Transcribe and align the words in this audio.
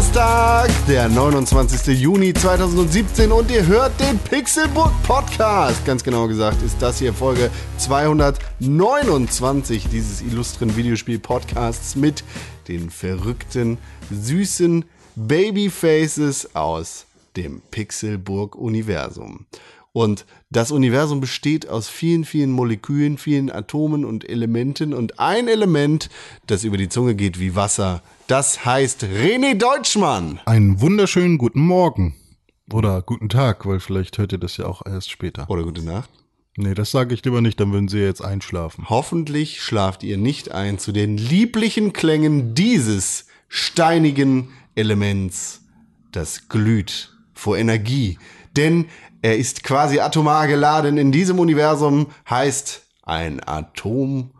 Donnerstag, 0.00 0.70
der 0.88 1.10
29. 1.10 2.00
Juni 2.00 2.32
2017 2.32 3.30
und 3.30 3.50
ihr 3.50 3.66
hört 3.66 4.00
den 4.00 4.18
Pixelbook 4.18 4.90
Podcast. 5.02 5.84
Ganz 5.84 6.02
genau 6.02 6.26
gesagt 6.26 6.62
ist 6.62 6.80
das 6.80 6.98
hier 6.98 7.12
Folge 7.12 7.50
229 7.76 9.88
dieses 9.92 10.22
illustren 10.22 10.74
Videospiel-Podcasts 10.74 11.96
mit 11.96 12.24
den 12.66 12.88
verrückten, 12.88 13.76
süßen 14.10 14.86
Babyfaces 15.16 16.56
aus 16.56 17.04
dem 17.36 17.60
Pixelburg-Universum. 17.70 19.44
Und 19.92 20.24
das 20.48 20.70
Universum 20.70 21.20
besteht 21.20 21.68
aus 21.68 21.90
vielen, 21.90 22.24
vielen 22.24 22.52
Molekülen, 22.52 23.18
vielen 23.18 23.52
Atomen 23.52 24.06
und 24.06 24.26
Elementen. 24.26 24.94
Und 24.94 25.20
ein 25.20 25.46
Element, 25.46 26.08
das 26.46 26.64
über 26.64 26.78
die 26.78 26.88
Zunge 26.88 27.14
geht 27.14 27.38
wie 27.38 27.54
Wasser, 27.54 28.02
das 28.30 28.64
heißt 28.64 29.02
René 29.02 29.56
Deutschmann. 29.56 30.38
Einen 30.44 30.80
wunderschönen 30.80 31.36
guten 31.36 31.62
Morgen. 31.62 32.14
Oder 32.72 33.02
guten 33.02 33.28
Tag, 33.28 33.66
weil 33.66 33.80
vielleicht 33.80 34.18
hört 34.18 34.30
ihr 34.30 34.38
das 34.38 34.56
ja 34.56 34.66
auch 34.66 34.86
erst 34.86 35.10
später. 35.10 35.50
Oder 35.50 35.64
gute 35.64 35.82
Nacht. 35.82 36.08
Nee, 36.56 36.74
das 36.74 36.92
sage 36.92 37.12
ich 37.12 37.24
lieber 37.24 37.40
nicht, 37.40 37.58
dann 37.58 37.72
würden 37.72 37.88
sie 37.88 37.98
jetzt 37.98 38.24
einschlafen. 38.24 38.88
Hoffentlich 38.88 39.60
schlaft 39.60 40.04
ihr 40.04 40.16
nicht 40.16 40.52
ein 40.52 40.78
zu 40.78 40.92
den 40.92 41.16
lieblichen 41.16 41.92
Klängen 41.92 42.54
dieses 42.54 43.26
steinigen 43.48 44.50
Elements, 44.76 45.62
das 46.12 46.48
glüht 46.48 47.12
vor 47.34 47.58
Energie. 47.58 48.16
Denn 48.56 48.86
er 49.22 49.38
ist 49.38 49.64
quasi 49.64 49.98
atomar 49.98 50.46
geladen 50.46 50.98
in 50.98 51.10
diesem 51.10 51.40
Universum, 51.40 52.06
heißt 52.28 52.82
ein 53.02 53.40
Atom, 53.44 54.30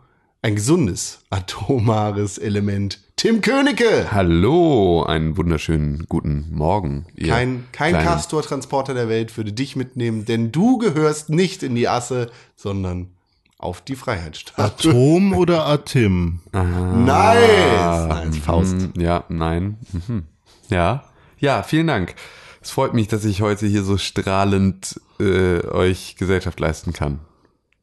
ein 0.41 0.55
gesundes 0.55 1.25
atomares 1.29 2.37
Element. 2.37 3.10
Tim 3.21 3.41
Königke! 3.41 4.11
Hallo, 4.11 5.03
einen 5.03 5.37
wunderschönen 5.37 6.07
guten 6.09 6.47
Morgen. 6.49 7.05
Kein, 7.23 7.67
kein 7.71 7.93
Castor-Transporter 7.93 8.95
der 8.95 9.09
Welt 9.09 9.37
würde 9.37 9.53
dich 9.53 9.75
mitnehmen, 9.75 10.25
denn 10.25 10.51
du 10.51 10.79
gehörst 10.79 11.29
nicht 11.29 11.61
in 11.61 11.75
die 11.75 11.87
Asse, 11.87 12.31
sondern 12.55 13.11
auf 13.59 13.81
die 13.81 13.95
Freiheitsstatue. 13.95 14.89
Atom 14.89 15.33
oder 15.33 15.67
Atim? 15.67 16.39
Nice! 16.51 18.07
Nice, 18.07 18.37
Faust. 18.37 18.75
Mm, 18.95 18.99
Ja, 18.99 19.23
nein. 19.29 19.77
Mhm. 19.91 20.23
Ja. 20.69 21.03
Ja, 21.37 21.61
vielen 21.61 21.85
Dank. 21.85 22.15
Es 22.59 22.71
freut 22.71 22.95
mich, 22.95 23.07
dass 23.07 23.23
ich 23.23 23.43
heute 23.43 23.67
hier 23.67 23.83
so 23.83 23.99
strahlend 23.99 24.99
äh, 25.19 25.63
euch 25.67 26.15
Gesellschaft 26.15 26.59
leisten 26.59 26.91
kann. 26.91 27.19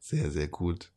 Sehr, 0.01 0.31
sehr 0.31 0.49
gut. 0.49 0.91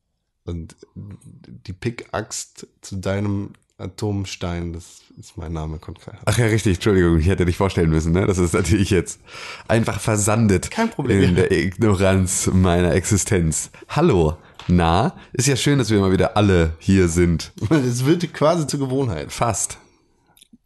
Und 0.45 0.75
die 0.97 1.73
Pickaxt 1.73 2.67
zu 2.81 2.97
deinem 2.97 3.53
Atomstein, 3.83 4.73
das 4.73 5.03
ist 5.19 5.37
mein 5.37 5.53
Name, 5.53 5.79
kommt 5.79 6.01
keiner. 6.01 6.19
Ach 6.25 6.39
ja, 6.39 6.47
richtig, 6.47 6.77
Entschuldigung, 6.77 7.19
ich 7.19 7.27
hätte 7.27 7.45
dich 7.45 7.57
vorstellen 7.57 7.91
müssen, 7.91 8.13
ne? 8.13 8.27
Das 8.27 8.39
ist 8.39 8.55
natürlich 8.55 8.91
jetzt 8.91 9.21
einfach 9.69 10.01
versandet. 10.01 10.71
Kein 10.71 10.91
Problem. 10.91 11.23
In 11.23 11.35
der 11.35 11.51
Ignoranz 11.51 12.51
meiner 12.53 12.95
Existenz. 12.95 13.71
Hallo. 13.89 14.37
Na, 14.69 15.15
ist 15.33 15.49
ja 15.49 15.57
schön, 15.57 15.79
dass 15.79 15.91
wir 15.91 16.01
mal 16.01 16.13
wieder 16.13 16.37
alle 16.37 16.75
hier 16.79 17.09
sind. 17.09 17.53
Es 17.71 18.07
wird 18.07 18.33
quasi 18.33 18.67
zur 18.67 18.81
Gewohnheit. 18.81 19.33
Fast. 19.33 19.79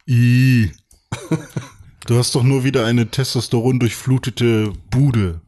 I. 0.07 0.71
Du 2.05 2.17
hast 2.17 2.35
doch 2.35 2.43
nur 2.43 2.63
wieder 2.63 2.85
eine 2.85 3.09
Testosteron 3.09 3.79
durchflutete 3.79 4.71
Bude 4.89 5.41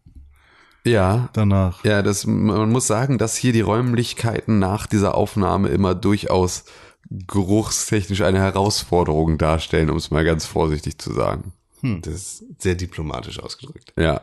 Ja, 0.83 1.29
danach. 1.33 1.85
Ja, 1.85 2.01
das, 2.01 2.25
man 2.25 2.69
muss 2.71 2.87
sagen, 2.87 3.17
dass 3.17 3.37
hier 3.37 3.53
die 3.53 3.61
Räumlichkeiten 3.61 4.59
nach 4.59 4.87
dieser 4.87 5.15
Aufnahme 5.15 5.69
immer 5.69 5.95
durchaus 5.95 6.65
geruchstechnisch 7.09 8.21
eine 8.21 8.39
Herausforderung 8.39 9.37
darstellen, 9.37 9.89
um 9.89 9.97
es 9.97 10.11
mal 10.11 10.23
ganz 10.23 10.45
vorsichtig 10.45 10.97
zu 10.99 11.13
sagen. 11.13 11.53
Das 11.81 12.13
ist 12.13 12.43
sehr 12.59 12.75
diplomatisch 12.75 13.39
ausgedrückt. 13.39 13.93
Ja. 13.97 14.21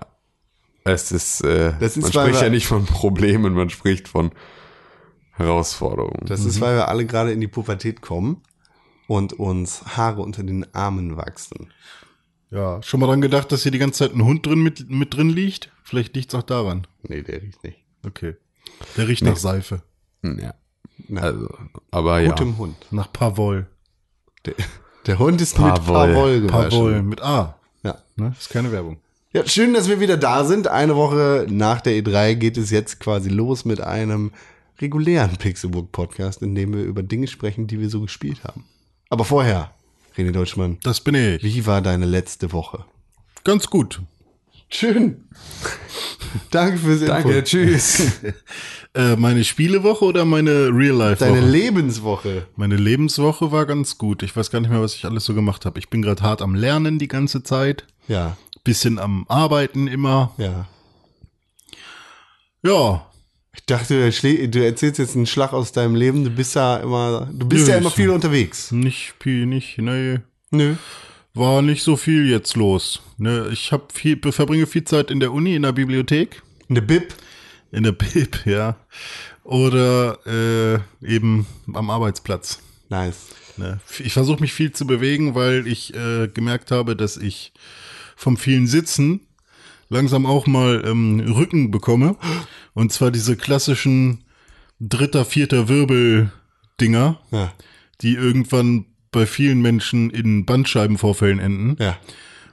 Es 0.84 1.10
ist, 1.10 1.40
äh, 1.42 1.72
Das 1.80 1.96
ist, 1.96 2.02
man 2.02 2.12
spricht 2.12 2.42
ja 2.42 2.50
nicht 2.50 2.66
von 2.66 2.84
Problemen, 2.86 3.54
man 3.54 3.70
spricht 3.70 4.08
von 4.08 4.30
Herausforderungen. 5.32 6.26
Das 6.26 6.44
ist, 6.44 6.60
weil 6.60 6.76
wir 6.76 6.88
alle 6.88 7.06
gerade 7.06 7.32
in 7.32 7.40
die 7.40 7.48
Pubertät 7.48 8.02
kommen 8.02 8.42
und 9.08 9.32
uns 9.32 9.96
Haare 9.96 10.22
unter 10.22 10.42
den 10.42 10.72
Armen 10.74 11.16
wachsen. 11.16 11.72
Ja, 12.50 12.80
schon 12.82 13.00
mal 13.00 13.06
dran 13.06 13.20
gedacht, 13.20 13.50
dass 13.50 13.64
hier 13.64 13.72
die 13.72 13.78
ganze 13.78 14.04
Zeit 14.06 14.14
ein 14.14 14.24
Hund 14.24 14.46
drin 14.46 14.60
mit, 14.62 14.88
mit 14.88 15.14
drin 15.14 15.28
liegt? 15.30 15.72
Vielleicht 15.82 16.14
liegt's 16.14 16.34
auch 16.34 16.42
daran. 16.44 16.86
Nee, 17.02 17.22
der 17.22 17.42
riecht 17.42 17.64
nicht. 17.64 17.78
Okay. 18.04 18.36
Der 18.96 19.08
riecht 19.08 19.24
nach 19.24 19.36
Seife. 19.36 19.82
ja. 20.22 20.54
Na, 21.08 21.20
Also, 21.22 21.48
aber 21.90 22.20
ja. 22.20 22.30
gutem 22.30 22.58
Hund. 22.58 22.76
Nach 22.90 23.12
Pavol. 23.12 23.66
Der, 24.44 24.54
der 25.06 25.18
Hund 25.18 25.40
ist 25.40 25.56
Pavol. 25.56 26.06
mit 26.06 26.14
Pavol 26.14 26.40
gewaschen. 26.40 26.70
Pavol 26.70 27.02
mit 27.02 27.22
A. 27.22 27.58
Ja. 27.82 27.98
Ne? 28.16 28.34
Ist 28.38 28.50
keine 28.50 28.72
Werbung. 28.72 28.98
Ja, 29.32 29.46
schön, 29.46 29.74
dass 29.74 29.88
wir 29.88 30.00
wieder 30.00 30.16
da 30.16 30.44
sind. 30.44 30.66
Eine 30.68 30.96
Woche 30.96 31.46
nach 31.50 31.80
der 31.82 31.92
E3 32.02 32.34
geht 32.36 32.56
es 32.56 32.70
jetzt 32.70 33.00
quasi 33.00 33.28
los 33.28 33.64
mit 33.64 33.80
einem 33.80 34.32
regulären 34.80 35.36
Pixelbook-Podcast, 35.36 36.42
in 36.42 36.54
dem 36.54 36.72
wir 36.74 36.82
über 36.84 37.02
Dinge 37.02 37.26
sprechen, 37.26 37.66
die 37.66 37.78
wir 37.80 37.90
so 37.90 38.00
gespielt 38.00 38.44
haben. 38.44 38.64
Aber 39.10 39.24
vorher, 39.24 39.72
René 40.16 40.32
Deutschmann, 40.32 40.78
Das 40.82 41.00
bin 41.00 41.14
ich. 41.14 41.42
wie 41.42 41.66
war 41.66 41.82
deine 41.82 42.06
letzte 42.06 42.52
Woche? 42.52 42.84
Ganz 43.44 43.68
gut. 43.68 44.00
Schön. 44.68 45.24
Danke 46.50 46.78
fürs 46.78 47.00
Info. 47.00 47.12
Danke, 47.12 47.44
tschüss. 47.44 48.02
Äh, 48.94 49.14
meine 49.16 49.44
Spielewoche 49.44 50.06
oder 50.06 50.24
meine 50.24 50.68
Deine 50.68 50.78
Real-Life-Woche? 50.78 51.40
Lebenswoche. 51.40 52.46
Meine 52.56 52.76
Lebenswoche 52.76 53.52
war 53.52 53.66
ganz 53.66 53.98
gut. 53.98 54.22
Ich 54.22 54.34
weiß 54.34 54.50
gar 54.50 54.60
nicht 54.60 54.70
mehr, 54.70 54.80
was 54.80 54.94
ich 54.94 55.04
alles 55.04 55.26
so 55.26 55.34
gemacht 55.34 55.66
habe. 55.66 55.78
Ich 55.78 55.90
bin 55.90 56.00
gerade 56.00 56.22
hart 56.22 56.40
am 56.40 56.54
Lernen 56.54 56.98
die 56.98 57.06
ganze 57.06 57.42
Zeit. 57.42 57.86
Ja, 58.08 58.38
Bisschen 58.64 58.98
am 58.98 59.26
Arbeiten 59.28 59.86
immer. 59.86 60.32
ja. 60.38 60.66
Ja, 62.62 63.06
Ich 63.54 63.66
dachte, 63.66 64.10
du 64.10 64.48
du 64.48 64.64
erzählst 64.64 64.98
jetzt 64.98 65.14
einen 65.14 65.26
Schlag 65.26 65.52
aus 65.52 65.72
deinem 65.72 65.94
Leben. 65.94 66.24
Du 66.24 66.30
bist 66.30 66.54
ja 66.54 66.78
immer, 66.78 67.28
du 67.30 67.46
bist 67.46 67.66
Nö, 67.66 67.72
ja 67.72 67.78
immer 67.78 67.90
viel 67.90 68.08
unterwegs. 68.08 68.72
nicht 68.72 69.12
viel, 69.20 69.44
nicht, 69.44 69.76
nee. 69.76 70.20
Nö. 70.50 70.76
War 71.36 71.60
nicht 71.60 71.82
so 71.82 71.96
viel 71.96 72.30
jetzt 72.30 72.56
los. 72.56 73.02
Ne, 73.18 73.50
ich 73.52 73.70
hab 73.70 73.92
viel, 73.92 74.18
verbringe 74.32 74.66
viel 74.66 74.84
Zeit 74.84 75.10
in 75.10 75.20
der 75.20 75.34
Uni, 75.34 75.54
in 75.54 75.62
der 75.62 75.72
Bibliothek. 75.72 76.42
Eine 76.70 76.80
Bib. 76.80 77.14
In 77.70 77.82
der 77.82 77.92
Bib, 77.92 78.40
ja. 78.46 78.76
Oder 79.44 80.18
äh, 80.26 80.78
eben 81.06 81.46
am 81.74 81.90
Arbeitsplatz. 81.90 82.62
Nice. 82.88 83.26
Ne? 83.58 83.80
Ich 83.98 84.14
versuche 84.14 84.40
mich 84.40 84.54
viel 84.54 84.72
zu 84.72 84.86
bewegen, 84.86 85.34
weil 85.34 85.66
ich 85.66 85.94
äh, 85.94 86.28
gemerkt 86.28 86.70
habe, 86.70 86.96
dass 86.96 87.18
ich 87.18 87.52
vom 88.16 88.38
vielen 88.38 88.66
Sitzen 88.66 89.20
langsam 89.90 90.24
auch 90.24 90.46
mal 90.46 90.82
ähm, 90.86 91.20
Rücken 91.20 91.70
bekomme. 91.70 92.16
Und 92.72 92.94
zwar 92.94 93.10
diese 93.10 93.36
klassischen 93.36 94.24
dritter, 94.80 95.26
vierter 95.26 95.68
Wirbel-Dinger, 95.68 97.20
Ja, 97.30 97.52
die 98.00 98.14
irgendwann 98.14 98.86
bei 99.10 99.26
vielen 99.26 99.60
Menschen 99.60 100.10
in 100.10 100.44
Bandscheibenvorfällen 100.44 101.38
enden. 101.38 101.82
ja. 101.82 101.96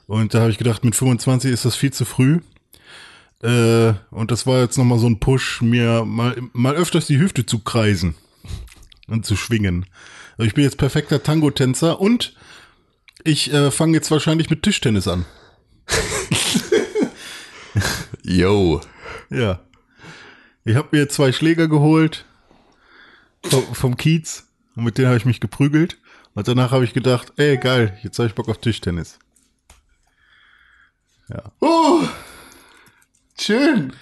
Und 0.06 0.34
da 0.34 0.42
habe 0.42 0.52
ich 0.52 0.58
gedacht, 0.58 0.84
mit 0.84 0.96
25 0.96 1.52
ist 1.52 1.66
das 1.66 1.76
viel 1.76 1.94
zu 1.94 2.06
früh. 2.06 2.40
Äh, 3.42 3.94
und 4.12 4.32
das 4.32 4.46
war 4.46 4.62
jetzt 4.62 4.78
nochmal 4.78 5.00
so 5.00 5.08
ein 5.08 5.20
Push, 5.20 5.62
mir 5.62 6.06
mal, 6.06 6.36
mal 6.54 6.76
öfters 6.76 7.08
die 7.08 7.20
Hüfte 7.20 7.46
zu 7.46 7.60
kreisen 7.60 8.16
und 9.08 9.26
zu 9.26 9.36
schwingen. 9.36 9.86
Also 10.38 10.48
ich 10.48 10.54
bin 10.54 10.64
jetzt 10.64 10.78
perfekter 10.78 11.24
Tango-Tänzer 11.24 12.00
und 12.00 12.36
ich 13.24 13.54
äh, 13.54 13.72
fange 13.72 13.94
jetzt 13.94 14.12
wahrscheinlich 14.12 14.50
mit 14.50 14.64
Tischtennis 14.64 15.08
an. 15.08 15.26
Yo. 18.24 18.82
Ja. 19.30 19.62
Ich 20.66 20.76
habe 20.76 20.90
mir 20.92 21.10
zwei 21.10 21.32
Schläger 21.32 21.68
geholt 21.68 22.26
vom, 23.44 23.64
vom 23.74 23.98
Kiez 23.98 24.48
und 24.76 24.86
mit 24.86 24.98
denen 24.98 25.08
habe 25.08 25.18
ich 25.18 25.26
mich 25.26 25.40
geprügelt. 25.40 25.98
Und 26.36 26.48
danach 26.48 26.72
habe 26.72 26.84
ich 26.84 26.94
gedacht, 26.94 27.34
ey 27.38 27.58
geil, 27.58 27.98
jetzt 28.04 28.18
habe 28.20 28.28
ich 28.28 28.36
Bock 28.36 28.50
auf 28.50 28.58
Tischtennis. 28.60 29.20
Oh, 31.60 32.02
schön. 33.40 33.94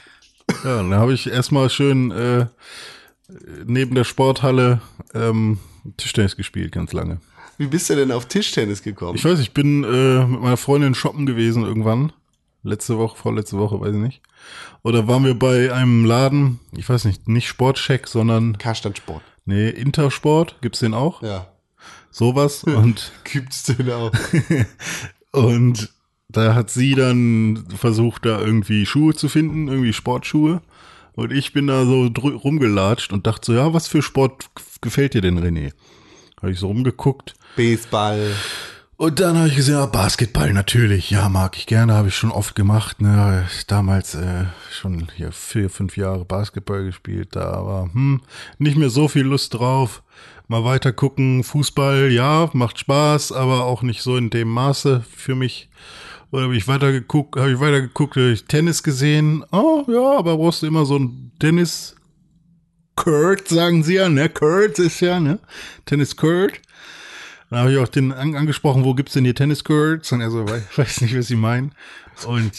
Ja, 0.63 0.77
dann 0.77 0.93
habe 0.95 1.13
ich 1.13 1.27
erstmal 1.27 1.69
schön 1.69 2.11
äh, 2.11 2.47
neben 3.65 3.95
der 3.95 4.03
Sporthalle 4.03 4.81
ähm, 5.13 5.59
Tischtennis 5.97 6.35
gespielt, 6.35 6.71
ganz 6.71 6.93
lange. 6.93 7.21
Wie 7.57 7.67
bist 7.67 7.89
du 7.89 7.95
denn 7.95 8.11
auf 8.11 8.27
Tischtennis 8.27 8.81
gekommen? 8.81 9.15
Ich 9.15 9.23
weiß, 9.23 9.39
ich 9.39 9.53
bin 9.53 9.83
äh, 9.83 10.25
mit 10.25 10.41
meiner 10.41 10.57
Freundin 10.57 10.95
shoppen 10.95 11.25
gewesen 11.25 11.63
irgendwann 11.63 12.11
letzte 12.63 12.97
Woche, 12.97 13.17
vorletzte 13.17 13.57
Woche, 13.57 13.79
weiß 13.79 13.93
ich 13.95 14.01
nicht. 14.01 14.21
Oder 14.83 15.07
waren 15.07 15.25
wir 15.25 15.37
bei 15.37 15.73
einem 15.73 16.05
Laden, 16.05 16.59
ich 16.75 16.87
weiß 16.87 17.05
nicht, 17.05 17.27
nicht 17.27 17.47
Sportcheck, 17.47 18.07
sondern, 18.07 18.57
Karstadt 18.57 18.97
Sport. 18.97 19.23
nee, 19.45 19.69
Intersport, 19.69 20.57
gibt's 20.61 20.79
den 20.79 20.93
auch? 20.93 21.21
Ja. 21.21 21.50
Sowas. 22.11 22.63
Und, 22.65 23.11
Gibt's 23.23 23.63
den 23.63 23.89
auch. 23.89 24.11
und 25.31 25.89
da 26.29 26.55
hat 26.55 26.69
sie 26.69 26.95
dann 26.95 27.65
versucht, 27.75 28.25
da 28.25 28.39
irgendwie 28.39 28.85
Schuhe 28.85 29.13
zu 29.13 29.27
finden, 29.29 29.67
irgendwie 29.67 29.93
Sportschuhe. 29.93 30.61
Und 31.13 31.31
ich 31.31 31.51
bin 31.51 31.67
da 31.67 31.85
so 31.85 32.05
rumgelatscht 32.05 33.11
und 33.11 33.27
dachte 33.27 33.47
so, 33.47 33.53
ja, 33.53 33.73
was 33.73 33.87
für 33.87 34.01
Sport 34.01 34.49
gefällt 34.81 35.13
dir 35.13 35.21
denn, 35.21 35.39
René? 35.39 35.73
Habe 36.41 36.51
ich 36.53 36.59
so 36.59 36.67
rumgeguckt. 36.67 37.33
Baseball. 37.55 38.33
Und 39.01 39.19
dann 39.19 39.35
habe 39.35 39.47
ich 39.47 39.55
gesehen, 39.55 39.73
ja, 39.73 39.87
Basketball 39.87 40.53
natürlich, 40.53 41.09
ja, 41.09 41.27
mag 41.27 41.57
ich 41.57 41.65
gerne, 41.65 41.95
habe 41.95 42.09
ich 42.09 42.15
schon 42.15 42.29
oft 42.29 42.53
gemacht. 42.53 43.01
Ne? 43.01 43.47
Damals 43.65 44.13
äh, 44.13 44.45
schon 44.69 45.07
hier 45.15 45.31
vier, 45.31 45.71
fünf 45.71 45.97
Jahre 45.97 46.23
Basketball 46.23 46.83
gespielt, 46.83 47.29
da 47.31 47.49
aber 47.51 47.89
hm, 47.93 48.21
nicht 48.59 48.77
mehr 48.77 48.91
so 48.91 49.07
viel 49.07 49.23
Lust 49.23 49.55
drauf. 49.55 50.03
Mal 50.47 50.63
weiter 50.65 50.93
gucken, 50.93 51.43
Fußball, 51.43 52.11
ja, 52.11 52.51
macht 52.53 52.77
Spaß, 52.77 53.31
aber 53.31 53.63
auch 53.63 53.81
nicht 53.81 54.03
so 54.03 54.17
in 54.17 54.29
dem 54.29 54.49
Maße 54.49 55.03
für 55.11 55.33
mich. 55.33 55.71
Oder 56.29 56.43
habe 56.43 56.55
ich 56.55 56.67
weiter 56.67 56.91
geguckt, 56.91 57.39
habe 57.39 57.53
ich 57.53 57.59
weiter 57.59 57.81
geguckt, 57.81 58.17
habe 58.17 58.29
ich 58.29 58.45
Tennis 58.45 58.83
gesehen. 58.83 59.43
Oh 59.51 59.83
ja, 59.87 60.19
aber 60.19 60.37
brauchst 60.37 60.61
du 60.61 60.67
immer 60.67 60.85
so 60.85 60.99
ein 60.99 61.31
Tennis 61.39 61.95
Kurt, 62.95 63.47
sagen 63.47 63.81
sie 63.81 63.95
ja, 63.95 64.09
ne? 64.09 64.29
Kurt 64.29 64.77
ist 64.77 64.99
ja, 64.99 65.19
ne? 65.19 65.39
Tennis 65.87 66.15
Kurt. 66.15 66.61
Dann 67.51 67.59
habe 67.59 67.73
ich 67.73 67.77
auch 67.79 67.87
den 67.89 68.13
an, 68.13 68.33
angesprochen, 68.35 68.85
wo 68.85 68.93
gibt's 68.93 69.11
denn 69.11 69.25
hier 69.25 69.35
Tennis-Courts? 69.35 70.13
Und 70.13 70.21
er 70.21 70.31
so, 70.31 70.47
weiß, 70.47 70.63
weiß 70.77 71.01
nicht, 71.01 71.15
was 71.15 71.27
sie 71.27 71.35
meinen. 71.35 71.73
Und 72.25 72.53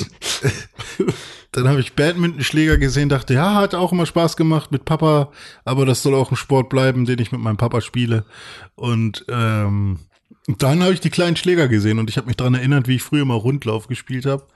dann 1.52 1.66
habe 1.66 1.80
ich 1.80 1.94
Badmintonschläger 1.94 2.76
gesehen, 2.76 3.08
dachte, 3.08 3.32
ja, 3.34 3.54
hat 3.54 3.74
auch 3.74 3.92
immer 3.92 4.04
Spaß 4.04 4.36
gemacht 4.36 4.70
mit 4.70 4.84
Papa, 4.84 5.32
aber 5.64 5.86
das 5.86 6.02
soll 6.02 6.14
auch 6.14 6.30
ein 6.30 6.36
Sport 6.36 6.68
bleiben, 6.68 7.06
den 7.06 7.18
ich 7.20 7.32
mit 7.32 7.40
meinem 7.40 7.56
Papa 7.56 7.80
spiele. 7.80 8.26
Und 8.74 9.24
ähm, 9.28 9.98
dann 10.46 10.82
habe 10.82 10.92
ich 10.92 11.00
die 11.00 11.10
kleinen 11.10 11.36
Schläger 11.36 11.68
gesehen 11.68 11.98
und 11.98 12.10
ich 12.10 12.18
habe 12.18 12.26
mich 12.26 12.36
dran 12.36 12.54
erinnert, 12.54 12.86
wie 12.86 12.96
ich 12.96 13.02
früher 13.02 13.24
mal 13.24 13.34
Rundlauf 13.36 13.88
gespielt 13.88 14.26
habe. 14.26 14.46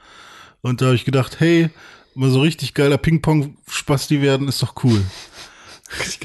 Und 0.61 0.83
da 0.83 0.87
habe 0.87 0.97
ich 0.97 1.07
gedacht, 1.07 1.41
hey, 1.41 1.71
mal 2.15 2.29
so 2.29 2.43
richtig 2.43 2.75
geiler 2.75 2.99
Ping-Pong-Spasti 2.99 4.21
werden, 4.21 4.49
ist 4.49 4.63
doch 4.63 4.75
cool. 4.85 5.03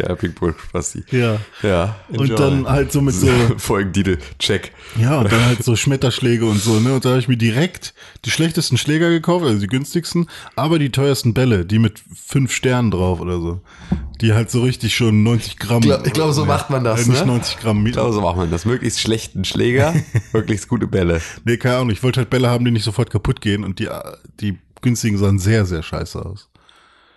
Richtig 0.01 0.07
geiler 0.07 0.15
Ping-Pong-Spasti. 0.15 1.03
Ja. 1.12 1.38
Ja. 1.63 1.95
Und 2.09 2.30
dann 2.39 2.68
halt 2.68 2.92
so 2.92 3.01
mit 3.01 3.13
so 3.13 3.27
Folgentitel, 3.57 4.18
check. 4.39 4.71
Ja, 5.00 5.19
und 5.19 5.31
dann 5.31 5.45
halt 5.45 5.63
so 5.63 5.75
Schmetterschläge 5.75 6.45
und 6.45 6.59
so, 6.62 6.80
ne? 6.80 6.94
Und 6.94 7.06
da 7.06 7.09
habe 7.09 7.19
ich 7.19 7.27
mir 7.27 7.38
direkt 7.38 7.94
die 8.25 8.31
schlechtesten 8.31 8.77
Schläger 8.77 9.09
gekauft, 9.09 9.45
also 9.45 9.59
die 9.59 9.68
günstigsten, 9.68 10.27
aber 10.56 10.80
die 10.80 10.89
teuersten 10.92 11.33
Bälle, 11.33 11.65
die 11.65 11.80
mit 11.80 12.01
fünf 12.13 12.51
Sternen 12.53 12.92
drauf 12.92 13.19
oder 13.19 13.39
so. 13.39 13.62
Die 14.21 14.33
halt 14.33 14.51
so 14.51 14.62
richtig 14.62 14.95
schon 14.95 15.24
90 15.24 15.57
Gramm. 15.57 15.80
Ich 15.80 15.86
glaub- 15.88 16.06
ich 16.07 16.13
glaub, 16.13 16.31
so 16.33 16.45
macht 16.45 16.69
man 16.69 16.83
das, 16.83 17.07
Äh, 17.07 17.09
Nicht 17.09 17.21
ne? 17.21 17.31
90 17.33 17.57
Gramm. 17.59 17.86
Ich 17.88 17.94
glaube, 17.94 18.13
so 18.13 18.21
macht 18.21 18.38
man 18.38 18.51
das. 18.51 18.65
Möglichst 18.65 19.00
schlechten 19.00 19.45
Schläger, 19.45 19.94
möglichst 20.33 20.68
gute 20.68 20.88
Bälle. 20.88 21.21
Nee, 21.44 21.57
keine 21.57 21.77
Ahnung. 21.77 21.89
Ich 21.89 22.03
wollte 22.03 22.19
halt 22.19 22.30
Bälle 22.30 22.50
haben, 22.50 22.63
die 22.65 22.71
nicht 22.71 22.83
sofort 22.83 23.09
kaputt 23.09 23.42
gehen 23.42 23.63
und 23.63 23.80
die, 23.80 23.88
die 24.39 24.59
günstigen 24.81 25.18
sahen 25.18 25.39
sehr, 25.39 25.65
sehr 25.65 25.81
scheiße 25.83 26.24
aus. 26.24 26.50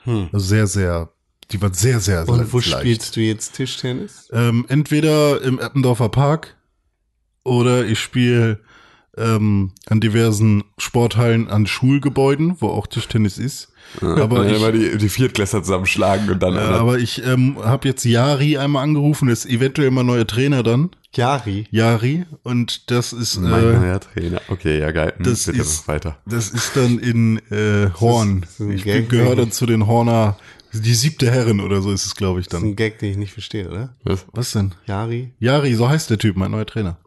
Also 0.07 0.39
sehr, 0.39 0.67
sehr, 0.67 1.09
die 1.53 1.61
waren 1.63 1.75
sehr, 1.75 2.01
sehr, 2.01 2.25
sehr 2.25 2.35
Und 2.35 2.53
wo 2.53 2.59
leicht. 2.59 2.71
spielst 2.79 3.17
du 3.17 3.21
jetzt 3.21 3.55
Tischtennis? 3.55 4.29
Ähm, 4.33 4.65
entweder 4.69 5.43
im 5.43 5.59
Eppendorfer 5.59 6.09
Park 6.09 6.57
oder 7.45 7.85
ich 7.85 7.99
spiele 8.01 8.61
ähm, 9.17 9.73
an 9.87 10.01
diversen 10.01 10.65
Sporthallen 10.79 11.49
an 11.49 11.67
Schulgebäuden, 11.67 12.57
wo 12.61 12.69
auch 12.69 12.87
Tischtennis 12.87 13.39
ist. 13.39 13.69
Aber 14.01 14.23
Aber 14.23 14.47
ich, 14.47 14.57
immer 14.57 14.73
die, 14.73 14.97
die 14.97 15.09
Viertklässler 15.09 15.63
zusammenschlagen 15.63 16.31
und 16.31 16.43
dann. 16.43 16.57
äh, 16.57 16.59
aber 16.59 16.99
ich 16.99 17.25
ähm, 17.25 17.57
habe 17.63 17.87
jetzt 17.87 18.05
Yari 18.05 18.57
einmal 18.59 18.83
angerufen, 18.83 19.29
das 19.29 19.45
ist 19.45 19.53
eventuell 19.53 19.91
mal 19.91 20.03
neuer 20.03 20.27
Trainer 20.27 20.63
dann. 20.63 20.91
Jari. 21.13 21.69
Yari. 21.71 22.25
Und 22.43 22.91
das 22.91 23.13
ist, 23.13 23.37
mein 23.39 23.63
äh, 23.63 23.79
neuer 23.79 24.01
Trainer. 24.01 24.41
Okay, 24.49 24.81
ja, 24.81 24.91
geil. 24.91 25.13
Hm, 25.17 25.25
das 25.25 25.45
bitte 25.45 25.61
ist- 25.61 25.87
weiter. 25.87 26.19
das 26.27 26.49
ist 26.49 26.73
dann 26.75 26.99
in 26.99 27.39
äh, 27.53 27.91
Horn. 28.01 28.41
das 28.41 28.59
ist 28.59 28.85
ich 28.87 29.09
gehöre 29.09 29.37
dann 29.37 29.53
zu 29.53 29.67
den 29.67 29.87
Horner, 29.87 30.39
die 30.81 30.95
siebte 30.95 31.31
Herren 31.31 31.61
oder 31.61 31.81
so 31.83 31.91
ist 31.93 32.07
es, 32.07 32.15
glaube 32.15 32.41
ich, 32.41 32.47
Das 32.47 32.59
ist 32.59 32.63
dann. 32.63 32.71
ein 32.71 32.77
Gag, 32.77 32.99
den 32.99 33.11
ich 33.11 33.17
nicht 33.17 33.33
verstehe, 33.33 33.69
oder? 33.69 33.95
Was? 34.05 34.27
Was 34.33 34.53
denn? 34.53 34.73
Jari. 34.87 35.33
Yari, 35.39 35.75
so 35.75 35.89
heißt 35.89 36.11
der 36.11 36.19
Typ, 36.19 36.37
mein 36.37 36.51
neuer 36.51 36.67
Trainer. 36.67 36.99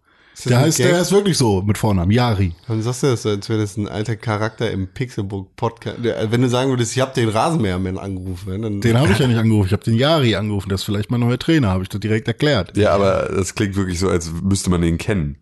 Der 0.45 0.59
heißt, 0.59 0.77
Gag? 0.77 0.89
der 0.89 1.01
ist 1.01 1.11
wirklich 1.11 1.35
so 1.35 1.63
mit 1.63 1.79
Vornamen, 1.79 2.11
Yari. 2.11 2.53
Warum 2.67 2.83
sagst 2.83 3.01
du 3.01 3.07
das 3.07 3.23
so, 3.23 3.29
als 3.29 3.49
wäre 3.49 3.59
das 3.59 3.75
ein 3.75 3.87
alter 3.87 4.15
Charakter 4.15 4.69
im 4.69 4.87
Pixelbook-Podcast? 4.87 5.97
Wenn 6.03 6.41
du 6.43 6.49
sagen 6.49 6.69
würdest, 6.69 6.95
ich 6.95 7.01
habe 7.01 7.11
den 7.15 7.29
Rasenmähermann 7.29 7.97
angerufen, 7.97 8.61
dann 8.61 8.81
Den 8.81 8.97
habe 8.99 9.11
ich 9.11 9.17
ja 9.19 9.27
nicht 9.27 9.37
angerufen, 9.39 9.65
ich 9.65 9.73
habe 9.73 9.83
den 9.83 9.95
Yari 9.95 10.35
angerufen, 10.35 10.69
das 10.69 10.81
ist 10.81 10.85
vielleicht 10.85 11.09
mein 11.09 11.21
neuer 11.21 11.39
Trainer, 11.39 11.69
habe 11.69 11.81
ich 11.83 11.89
das 11.89 11.99
direkt 11.99 12.27
erklärt. 12.27 12.77
Ja, 12.77 12.91
aber 12.93 13.29
das 13.35 13.55
klingt 13.55 13.75
wirklich 13.75 13.99
so, 13.99 14.09
als 14.09 14.31
müsste 14.43 14.69
man 14.69 14.83
ihn 14.83 14.99
kennen. 14.99 15.37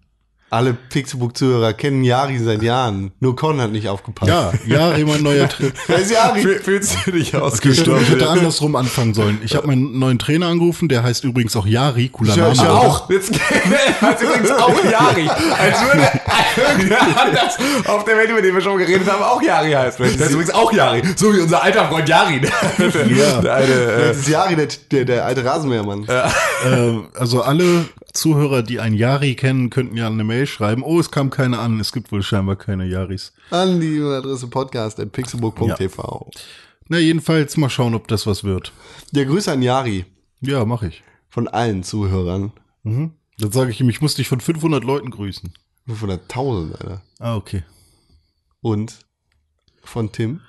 Alle 0.56 0.74
Pixelbook-Zuhörer 0.74 1.74
kennen 1.74 2.04
Jari 2.04 2.40
seit 2.40 2.62
Jahren. 2.63 3.12
Nur 3.19 3.36
Con 3.36 3.60
hat 3.62 3.72
nicht 3.72 3.88
aufgepasst. 3.88 4.30
Ja, 4.30 4.52
Yari, 4.66 5.04
mein 5.06 5.22
neuer 5.24 5.48
Trainer. 5.50 5.72
Wer 5.88 5.98
ist? 6.00 6.12
Fühl- 6.13 6.60
Fühlst 6.60 6.98
du 7.06 7.12
dich 7.12 7.36
ausgestorben? 7.36 8.02
ich 8.04 8.10
hätte 8.10 8.30
andersrum 8.30 8.75
anfangen 8.75 9.13
sollen. 9.13 9.40
Ich 9.44 9.56
habe 9.56 9.68
meinen 9.68 10.00
neuen 10.00 10.18
Trainer 10.19 10.48
angerufen, 10.48 10.88
der 10.90 11.04
heißt 11.04 11.24
übrigens 11.24 11.56
auch 11.56 11.66
Yari, 11.68 12.10
cooler 12.10 12.36
Name. 12.36 12.54
ich 12.54 12.60
Alter. 12.60 12.74
Auch. 12.74 13.10
Jetzt 13.10 13.31
heißt 14.02 14.22
übrigens 14.22 14.52
auch 14.52 14.84
Jari. 14.84 15.28
Als 15.30 15.81
würde 15.84 16.10
irgendwer 16.58 17.22
anders 17.22 17.58
auf 17.88 18.06
der 18.06 18.18
Welt, 18.18 18.30
über 18.30 18.42
den 18.42 18.54
wir 18.56 18.62
schon 18.62 18.78
geredet 18.78 19.10
haben, 19.12 19.22
auch 19.24 19.42
Jari 19.42 19.72
heißt. 19.72 20.00
Das 20.00 20.10
ist 20.12 20.31
übrigens 20.31 20.54
auch 20.54 20.72
Jari. 20.72 21.01
So 21.16 21.34
wie 21.34 21.40
unser 21.40 21.62
alter 21.63 21.88
Freund 21.90 22.08
Jari. 22.10 22.42
Ja. 23.16 23.42
Der 23.42 23.54
eine, 23.56 23.66
äh, 23.74 24.08
Das 24.10 24.18
ist 24.18 24.28
Jari, 24.30 24.56
der, 24.56 24.68
der, 24.92 25.06
der 25.06 25.25
alte 25.25 25.44
Rasenmähermann. 25.46 26.06
Äh, 26.08 27.19
also 27.19 27.42
alle 27.42 27.86
Zuhörer, 28.16 28.64
die 28.64 28.80
ein 28.80 28.94
Yari 28.94 29.36
kennen, 29.36 29.70
könnten 29.70 29.96
ja 29.98 30.08
eine 30.08 30.24
Mail 30.24 30.48
schreiben. 30.48 30.84
Oh, 30.84 31.00
es 31.00 31.12
kam 31.12 31.30
keine 31.30 31.60
an. 31.60 31.80
Es 31.80 31.92
gibt 31.92 32.12
wohl 32.12 32.24
scheinbar 32.24 32.56
keine 32.56 32.86
Yaris. 32.88 33.34
An 33.52 33.80
die 33.80 34.00
Adresse 34.02 34.48
podcast 34.48 35.00
at 35.00 35.12
pixelbook.tv. 35.12 36.32
Na, 36.88 36.98
jedenfalls 36.98 37.58
mal 37.58 37.70
schauen, 37.70 37.94
ob 37.96 38.08
das 38.08 38.26
was 38.26 38.44
wird. 38.44 38.72
Der 39.12 39.26
Grüße 39.26 39.52
an 39.52 39.62
Jari 39.62 40.06
Ja, 40.42 40.66
mache 40.66 40.88
ich. 40.88 41.04
von 41.30 41.48
allen 41.48 41.84
Zuhörern. 41.84 42.52
Mhm. 42.84 43.14
Dann 43.38 43.52
sage 43.52 43.72
ich 43.72 43.82
ihm, 43.82 43.90
ich 43.90 44.02
muss 44.02 44.16
dich 44.16 44.28
von 44.30 44.40
500 44.40 44.84
Leuten 44.84 45.10
grüßen. 45.12 45.54
500.000, 45.88 46.72
Alter. 46.74 47.02
Ah, 47.20 47.36
okay. 47.36 47.64
Und 48.62 49.00
von 49.84 50.12
Tim 50.12 50.42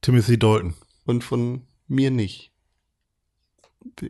Timothy 0.00 0.38
Dalton. 0.38 0.74
und 1.06 1.22
von 1.24 1.62
mir 1.86 2.10
nicht. 2.10 2.50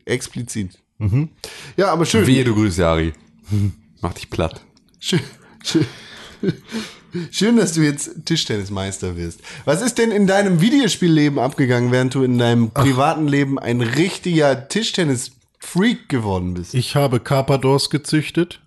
Explizit. 0.07 0.79
Mhm. 0.99 1.29
Ja, 1.77 1.93
aber 1.93 2.05
schön. 2.05 2.27
wehe, 2.27 2.45
du 2.45 2.55
grüßt 2.55 2.79
Jari. 2.79 3.13
Mach 4.01 4.13
dich 4.15 4.31
platt. 4.31 4.61
Schön, 5.01 5.21
schön, 5.65 5.87
schön, 7.31 7.57
dass 7.57 7.73
du 7.73 7.83
jetzt 7.83 8.25
Tischtennismeister 8.25 9.17
wirst. 9.17 9.41
Was 9.65 9.81
ist 9.83 9.99
denn 9.99 10.11
in 10.11 10.27
deinem 10.27 10.61
Videospielleben 10.61 11.39
abgegangen, 11.39 11.93
während 11.93 12.15
du 12.15 12.23
in 12.23 12.39
deinem 12.39 12.71
privaten 12.71 13.27
Leben 13.29 13.59
ein 13.59 13.81
richtiger 13.81 14.69
Tischtennis-Freak 14.69 16.09
geworden 16.09 16.55
bist? 16.55 16.75
Ich 16.75 16.95
habe 16.97 17.21
Carpadors 17.21 17.91
gezüchtet. 17.91 18.61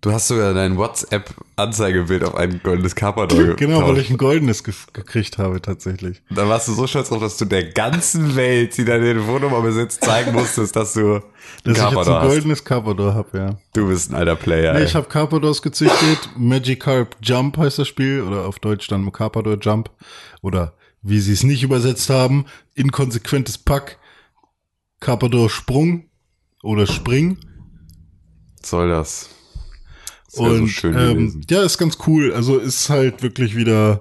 Du 0.00 0.12
hast 0.12 0.28
sogar 0.28 0.54
dein 0.54 0.76
WhatsApp-Anzeigebild 0.76 2.22
auf 2.22 2.36
ein 2.36 2.60
goldenes 2.62 2.94
Carpador 2.94 3.54
Genau, 3.56 3.82
weil 3.88 3.98
ich 3.98 4.10
ein 4.10 4.16
goldenes 4.16 4.62
ge 4.62 4.72
gekriegt 4.92 5.38
habe 5.38 5.60
tatsächlich. 5.60 6.22
Da 6.30 6.48
warst 6.48 6.68
du 6.68 6.72
so 6.72 6.86
stolz 6.86 7.08
drauf, 7.08 7.20
dass 7.20 7.36
du 7.36 7.46
der 7.46 7.64
ganzen 7.72 8.36
Welt, 8.36 8.76
die 8.76 8.84
deine 8.84 9.02
Telefonnummer 9.02 9.60
besitzt, 9.60 10.04
zeigen 10.04 10.32
musstest, 10.34 10.76
dass 10.76 10.92
du 10.92 11.16
ein 11.16 11.22
Dass 11.22 11.22
ich 11.64 11.66
jetzt 11.66 11.78
Carpador 11.78 12.20
ein 12.20 12.28
goldenes 12.28 12.64
Carpador 12.64 13.14
habe, 13.14 13.38
ja. 13.38 13.56
Du 13.72 13.88
bist 13.88 14.12
ein 14.12 14.14
alter 14.14 14.36
Player. 14.36 14.74
Nee, 14.74 14.80
ey. 14.80 14.84
ich 14.84 14.94
habe 14.94 15.08
Carpadors 15.08 15.62
gezüchtet. 15.62 16.30
Magikarp 16.36 17.16
Jump 17.20 17.56
heißt 17.56 17.80
das 17.80 17.88
Spiel 17.88 18.22
oder 18.22 18.46
auf 18.46 18.60
Deutsch 18.60 18.86
dann 18.86 19.10
Carpador 19.10 19.58
Jump 19.60 19.90
oder 20.42 20.74
wie 21.02 21.18
sie 21.18 21.32
es 21.32 21.42
nicht 21.42 21.64
übersetzt 21.64 22.08
haben, 22.08 22.46
inkonsequentes 22.74 23.58
Pack. 23.58 23.98
Carpador 25.00 25.50
Sprung 25.50 26.04
oder 26.62 26.86
Spring. 26.86 27.38
Soll 28.62 28.90
das? 28.90 29.30
Und 30.38 30.68
schön 30.68 30.96
ähm, 30.96 31.40
ja, 31.50 31.62
ist 31.62 31.78
ganz 31.78 31.98
cool. 32.06 32.32
Also 32.32 32.58
ist 32.58 32.88
halt 32.90 33.22
wirklich 33.22 33.56
wieder 33.56 34.00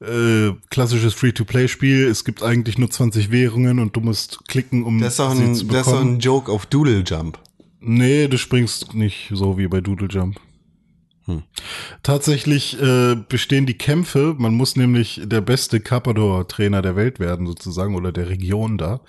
äh, 0.00 0.52
klassisches 0.70 1.14
Free-to-Play-Spiel. 1.14 2.06
Es 2.06 2.24
gibt 2.24 2.42
eigentlich 2.42 2.78
nur 2.78 2.90
20 2.90 3.30
Währungen 3.30 3.78
und 3.78 3.96
du 3.96 4.00
musst 4.00 4.46
klicken, 4.48 4.84
um 4.84 5.00
Das 5.00 5.18
ist 5.18 5.36
sie 5.36 5.42
ein, 5.44 5.54
zu 5.54 5.64
das 5.66 5.86
ist 5.86 5.92
bekommen. 5.92 6.14
ein 6.14 6.18
Joke 6.20 6.50
auf 6.50 6.66
Doodle 6.66 7.02
Jump. 7.06 7.38
Nee, 7.80 8.28
du 8.28 8.38
springst 8.38 8.94
nicht 8.94 9.30
so 9.32 9.58
wie 9.58 9.68
bei 9.68 9.80
Doodle 9.80 10.08
Jump. 10.08 10.40
Hm. 11.26 11.42
Tatsächlich 12.02 12.80
äh, 12.80 13.16
bestehen 13.28 13.64
die 13.64 13.78
Kämpfe, 13.78 14.34
man 14.36 14.54
muss 14.54 14.76
nämlich 14.76 15.22
der 15.24 15.40
beste 15.40 15.80
Carpador-Trainer 15.80 16.82
der 16.82 16.96
Welt 16.96 17.18
werden, 17.18 17.46
sozusagen, 17.46 17.94
oder 17.94 18.12
der 18.12 18.28
Region 18.28 18.76
da, 18.76 19.00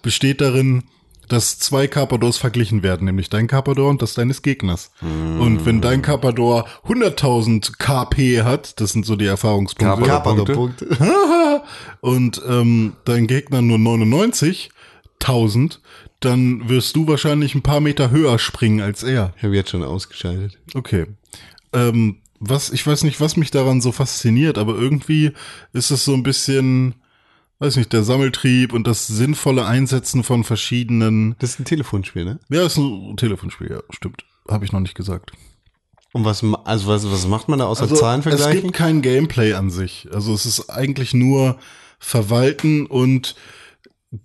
besteht 0.00 0.40
darin, 0.40 0.84
dass 1.32 1.58
zwei 1.58 1.86
Carpadors 1.86 2.36
verglichen 2.36 2.82
werden, 2.82 3.06
nämlich 3.06 3.30
dein 3.30 3.46
Carpador 3.46 3.88
und 3.88 4.02
das 4.02 4.12
deines 4.12 4.42
Gegners. 4.42 4.90
Und 5.00 5.64
wenn 5.64 5.80
dein 5.80 6.02
Carpador 6.02 6.66
100.000 6.86 7.78
KP 7.78 8.42
hat, 8.42 8.78
das 8.80 8.92
sind 8.92 9.06
so 9.06 9.16
die 9.16 9.24
Erfahrungspunkte, 9.24 10.04
Carpador- 10.04 10.44
Carpador-Punkte. 10.44 10.98
und 12.00 12.42
ähm, 12.46 12.96
dein 13.06 13.26
Gegner 13.26 13.62
nur 13.62 13.78
99.000, 13.78 15.78
dann 16.20 16.68
wirst 16.68 16.96
du 16.96 17.08
wahrscheinlich 17.08 17.54
ein 17.54 17.62
paar 17.62 17.80
Meter 17.80 18.10
höher 18.10 18.38
springen 18.38 18.82
als 18.82 19.02
er. 19.02 19.32
Ich 19.38 19.42
habe 19.42 19.56
jetzt 19.56 19.70
schon 19.70 19.82
ausgeschaltet. 19.82 20.58
Okay. 20.74 21.06
Ähm, 21.72 22.18
was, 22.40 22.70
ich 22.70 22.86
weiß 22.86 23.04
nicht, 23.04 23.20
was 23.20 23.36
mich 23.36 23.50
daran 23.50 23.80
so 23.80 23.92
fasziniert, 23.92 24.58
aber 24.58 24.74
irgendwie 24.74 25.32
ist 25.72 25.90
es 25.90 26.04
so 26.04 26.12
ein 26.12 26.24
bisschen, 26.24 26.94
weiß 27.62 27.76
nicht, 27.76 27.92
der 27.92 28.02
Sammeltrieb 28.02 28.72
und 28.72 28.86
das 28.86 29.06
sinnvolle 29.06 29.64
Einsetzen 29.64 30.24
von 30.24 30.42
verschiedenen. 30.44 31.36
Das 31.38 31.50
ist 31.50 31.60
ein 31.60 31.64
Telefonspiel, 31.64 32.24
ne? 32.24 32.40
Ja, 32.50 32.66
ist 32.66 32.76
ein 32.76 33.16
Telefonspiel, 33.16 33.70
ja, 33.70 33.80
stimmt. 33.90 34.24
Habe 34.48 34.64
ich 34.64 34.72
noch 34.72 34.80
nicht 34.80 34.96
gesagt. 34.96 35.32
Und 36.12 36.24
was, 36.24 36.44
also 36.64 36.88
was, 36.88 37.10
was 37.10 37.26
macht 37.26 37.48
man 37.48 37.60
da 37.60 37.66
außer 37.66 37.82
Also, 37.82 37.94
Zahlen 37.96 38.20
es 38.20 38.24
vergleichen? 38.24 38.62
gibt 38.62 38.74
kein 38.74 39.00
Gameplay 39.00 39.54
an 39.54 39.70
sich. 39.70 40.08
Also 40.12 40.34
es 40.34 40.44
ist 40.44 40.68
eigentlich 40.68 41.14
nur 41.14 41.58
Verwalten 41.98 42.86
und 42.86 43.36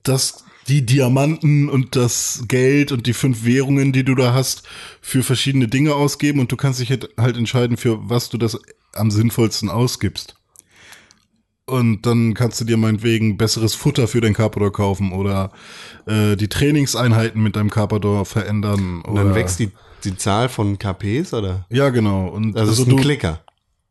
das, 0.03 0.43
die 0.67 0.85
Diamanten 0.85 1.69
und 1.69 1.95
das 1.95 2.43
Geld 2.47 2.91
und 2.91 3.05
die 3.07 3.13
fünf 3.13 3.45
Währungen, 3.45 3.93
die 3.93 4.03
du 4.03 4.15
da 4.15 4.33
hast, 4.33 4.63
für 4.99 5.21
verschiedene 5.23 5.67
Dinge 5.67 5.93
ausgeben 5.93 6.39
und 6.39 6.51
du 6.51 6.57
kannst 6.57 6.79
dich 6.79 6.89
halt 6.89 7.09
halt 7.17 7.37
entscheiden, 7.37 7.77
für 7.77 8.09
was 8.09 8.29
du 8.29 8.37
das 8.37 8.59
am 8.93 9.11
sinnvollsten 9.11 9.69
ausgibst. 9.69 10.36
Und 11.69 12.03
dann 12.05 12.33
kannst 12.33 12.61
du 12.61 12.65
dir 12.65 12.77
meinetwegen 12.77 13.35
besseres 13.35 13.75
Futter 13.75 14.07
für 14.07 14.21
dein 14.21 14.33
Carpador 14.33 14.71
kaufen 14.71 15.11
oder 15.11 15.51
äh, 16.05 16.37
die 16.37 16.47
Trainingseinheiten 16.47 17.43
mit 17.43 17.57
deinem 17.57 17.69
Carpador 17.69 18.25
verändern. 18.25 19.01
Und 19.01 19.15
dann 19.15 19.35
wächst 19.35 19.59
die, 19.59 19.71
die 20.05 20.15
Zahl 20.15 20.47
von 20.47 20.79
KPs, 20.79 21.33
oder? 21.33 21.65
Ja, 21.69 21.89
genau. 21.89 22.27
Und 22.29 22.55
Also, 22.57 22.71
es 22.71 22.79
ist 22.79 22.87
du, 22.89 22.95
ein 22.95 23.01
Klicker. 23.01 23.41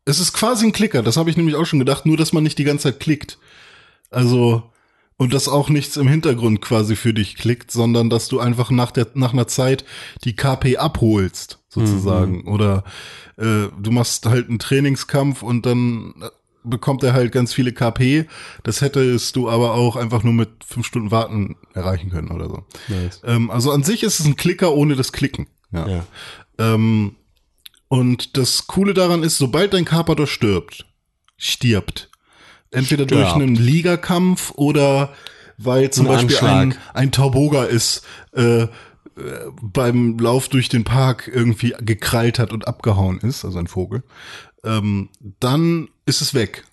es 0.05 0.19
ist 0.19 0.33
quasi 0.33 0.65
ein 0.65 0.71
Klicker, 0.71 1.03
das 1.03 1.17
habe 1.17 1.29
ich 1.29 1.37
nämlich 1.37 1.55
auch 1.55 1.65
schon 1.65 1.77
gedacht, 1.77 2.07
nur 2.07 2.17
dass 2.17 2.33
man 2.33 2.41
nicht 2.41 2.57
die 2.57 2.63
ganze 2.63 2.85
Zeit 2.85 2.99
klickt. 2.99 3.37
Also, 4.09 4.63
und 5.17 5.33
dass 5.33 5.47
auch 5.47 5.69
nichts 5.69 5.97
im 5.97 6.07
Hintergrund 6.07 6.61
quasi 6.61 6.95
für 6.95 7.13
dich 7.13 7.35
klickt, 7.35 7.69
sondern 7.71 8.09
dass 8.09 8.27
du 8.27 8.39
einfach 8.39 8.71
nach, 8.71 8.89
der, 8.89 9.07
nach 9.13 9.33
einer 9.33 9.47
Zeit 9.47 9.85
die 10.23 10.35
KP 10.35 10.77
abholst, 10.77 11.59
sozusagen. 11.69 12.47
Oder 12.47 12.83
äh, 13.37 13.67
du 13.79 13.91
machst 13.91 14.25
halt 14.25 14.49
einen 14.49 14.57
Trainingskampf 14.59 15.43
und 15.43 15.65
dann 15.67 16.13
bekommt 16.69 17.03
er 17.03 17.13
halt 17.13 17.31
ganz 17.31 17.53
viele 17.53 17.73
KP. 17.73 18.27
Das 18.63 18.81
hättest 18.81 19.35
du 19.35 19.49
aber 19.49 19.73
auch 19.73 19.95
einfach 19.95 20.23
nur 20.23 20.33
mit 20.33 20.49
fünf 20.65 20.85
Stunden 20.85 21.11
Warten 21.11 21.55
erreichen 21.73 22.09
können 22.09 22.31
oder 22.31 22.49
so. 22.49 22.65
Nice. 22.87 23.21
Ähm, 23.25 23.49
also 23.51 23.71
an 23.71 23.83
sich 23.83 24.03
ist 24.03 24.19
es 24.19 24.25
ein 24.25 24.35
Klicker 24.35 24.73
ohne 24.73 24.95
das 24.95 25.11
Klicken. 25.11 25.47
Ja. 25.71 25.87
Ja. 25.87 26.05
Ähm, 26.57 27.15
und 27.87 28.37
das 28.37 28.67
Coole 28.67 28.93
daran 28.93 29.23
ist, 29.23 29.37
sobald 29.37 29.73
dein 29.73 29.85
Carpador 29.85 30.27
stirbt, 30.27 30.85
stirbt, 31.37 32.09
entweder 32.71 33.05
Stirbt. 33.05 33.11
durch 33.11 33.33
einen 33.33 33.55
Ligakampf 33.55 34.51
oder 34.55 35.13
weil 35.57 35.89
zum 35.89 36.07
Ein 36.07 36.27
Beispiel 36.27 36.47
ein, 36.47 36.57
Anschlag. 36.71 36.95
ein 36.95 37.11
Tauboga 37.11 37.63
ist, 37.63 38.03
äh, 38.33 38.63
äh, 38.63 38.67
beim 39.61 40.19
Lauf 40.19 40.49
durch 40.49 40.69
den 40.69 40.83
Park 40.83 41.29
irgendwie 41.33 41.73
gekrallt 41.79 42.37
hat 42.39 42.53
und 42.53 42.67
abgehauen 42.67 43.19
ist, 43.19 43.43
also 43.45 43.57
ein 43.57 43.67
Vogel, 43.67 44.03
ähm, 44.63 45.09
dann 45.39 45.89
ist 46.07 46.21
es 46.21 46.33
weg. 46.33 46.63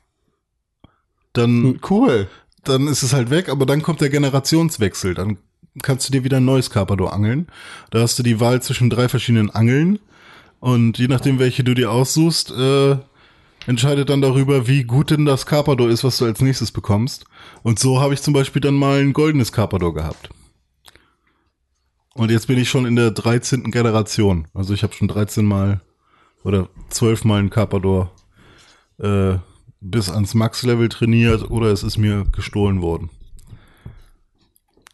Dann 1.34 1.78
Cool. 1.88 2.28
dann 2.64 2.86
ist 2.86 3.02
es 3.02 3.12
halt 3.12 3.28
weg, 3.30 3.48
aber 3.48 3.66
dann 3.66 3.82
kommt 3.82 4.00
der 4.00 4.08
Generationswechsel. 4.08 5.14
Dann 5.14 5.36
kannst 5.82 6.08
du 6.08 6.12
dir 6.12 6.24
wieder 6.24 6.38
ein 6.38 6.44
neues 6.44 6.70
Carpador 6.70 7.12
angeln. 7.12 7.48
Da 7.90 8.00
hast 8.00 8.18
du 8.18 8.22
die 8.22 8.40
Wahl 8.40 8.62
zwischen 8.62 8.88
drei 8.88 9.08
verschiedenen 9.08 9.50
Angeln. 9.50 9.98
Und 10.60 10.98
je 10.98 11.08
nachdem, 11.08 11.38
welche 11.38 11.64
du 11.64 11.74
dir 11.74 11.90
aussuchst, 11.90 12.52
äh, 12.52 12.96
entscheidet 13.66 14.08
dann 14.08 14.22
darüber, 14.22 14.66
wie 14.66 14.84
gut 14.84 15.10
denn 15.10 15.24
das 15.24 15.44
Carpador 15.46 15.90
ist, 15.90 16.04
was 16.04 16.16
du 16.18 16.24
als 16.24 16.40
nächstes 16.40 16.70
bekommst. 16.70 17.24
Und 17.62 17.78
so 17.78 18.00
habe 18.00 18.14
ich 18.14 18.22
zum 18.22 18.32
Beispiel 18.32 18.62
dann 18.62 18.74
mal 18.74 19.00
ein 19.00 19.12
goldenes 19.12 19.52
Carpador 19.52 19.92
gehabt. 19.92 20.30
Und 22.14 22.30
jetzt 22.30 22.46
bin 22.46 22.58
ich 22.58 22.70
schon 22.70 22.86
in 22.86 22.96
der 22.96 23.10
13. 23.10 23.70
Generation. 23.72 24.46
Also 24.54 24.72
ich 24.72 24.82
habe 24.84 24.94
schon 24.94 25.08
13 25.08 25.44
Mal 25.44 25.80
oder 26.44 26.68
12 26.90 27.24
Mal 27.24 27.40
ein 27.40 27.50
Carpador 27.50 28.12
äh, 28.98 29.38
bis 29.80 30.08
ans 30.08 30.34
Max-Level 30.34 30.88
trainiert 30.88 31.50
oder 31.50 31.68
es 31.68 31.82
ist 31.82 31.98
mir 31.98 32.24
gestohlen 32.32 32.82
worden. 32.82 33.10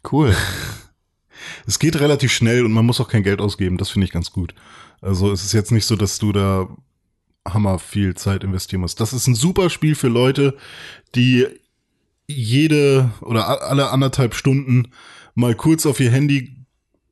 Cool. 0.09 0.35
Es 1.65 1.79
geht 1.79 1.99
relativ 1.99 2.31
schnell 2.31 2.65
und 2.65 2.71
man 2.71 2.85
muss 2.85 2.99
auch 2.99 3.07
kein 3.07 3.23
Geld 3.23 3.39
ausgeben. 3.39 3.77
Das 3.77 3.89
finde 3.89 4.05
ich 4.05 4.11
ganz 4.11 4.31
gut. 4.31 4.53
Also 4.99 5.31
es 5.31 5.43
ist 5.43 5.53
jetzt 5.53 5.71
nicht 5.71 5.85
so, 5.85 5.95
dass 5.95 6.19
du 6.19 6.31
da 6.31 6.67
hammer 7.47 7.79
viel 7.79 8.15
Zeit 8.15 8.43
investieren 8.43 8.81
musst. 8.81 8.99
Das 8.99 9.13
ist 9.13 9.27
ein 9.27 9.35
super 9.35 9.69
Spiel 9.69 9.95
für 9.95 10.07
Leute, 10.07 10.55
die 11.15 11.47
jede 12.27 13.11
oder 13.21 13.61
alle 13.63 13.89
anderthalb 13.89 14.35
Stunden 14.35 14.91
mal 15.33 15.55
kurz 15.55 15.85
auf 15.85 15.99
ihr 15.99 16.11
Handy 16.11 16.55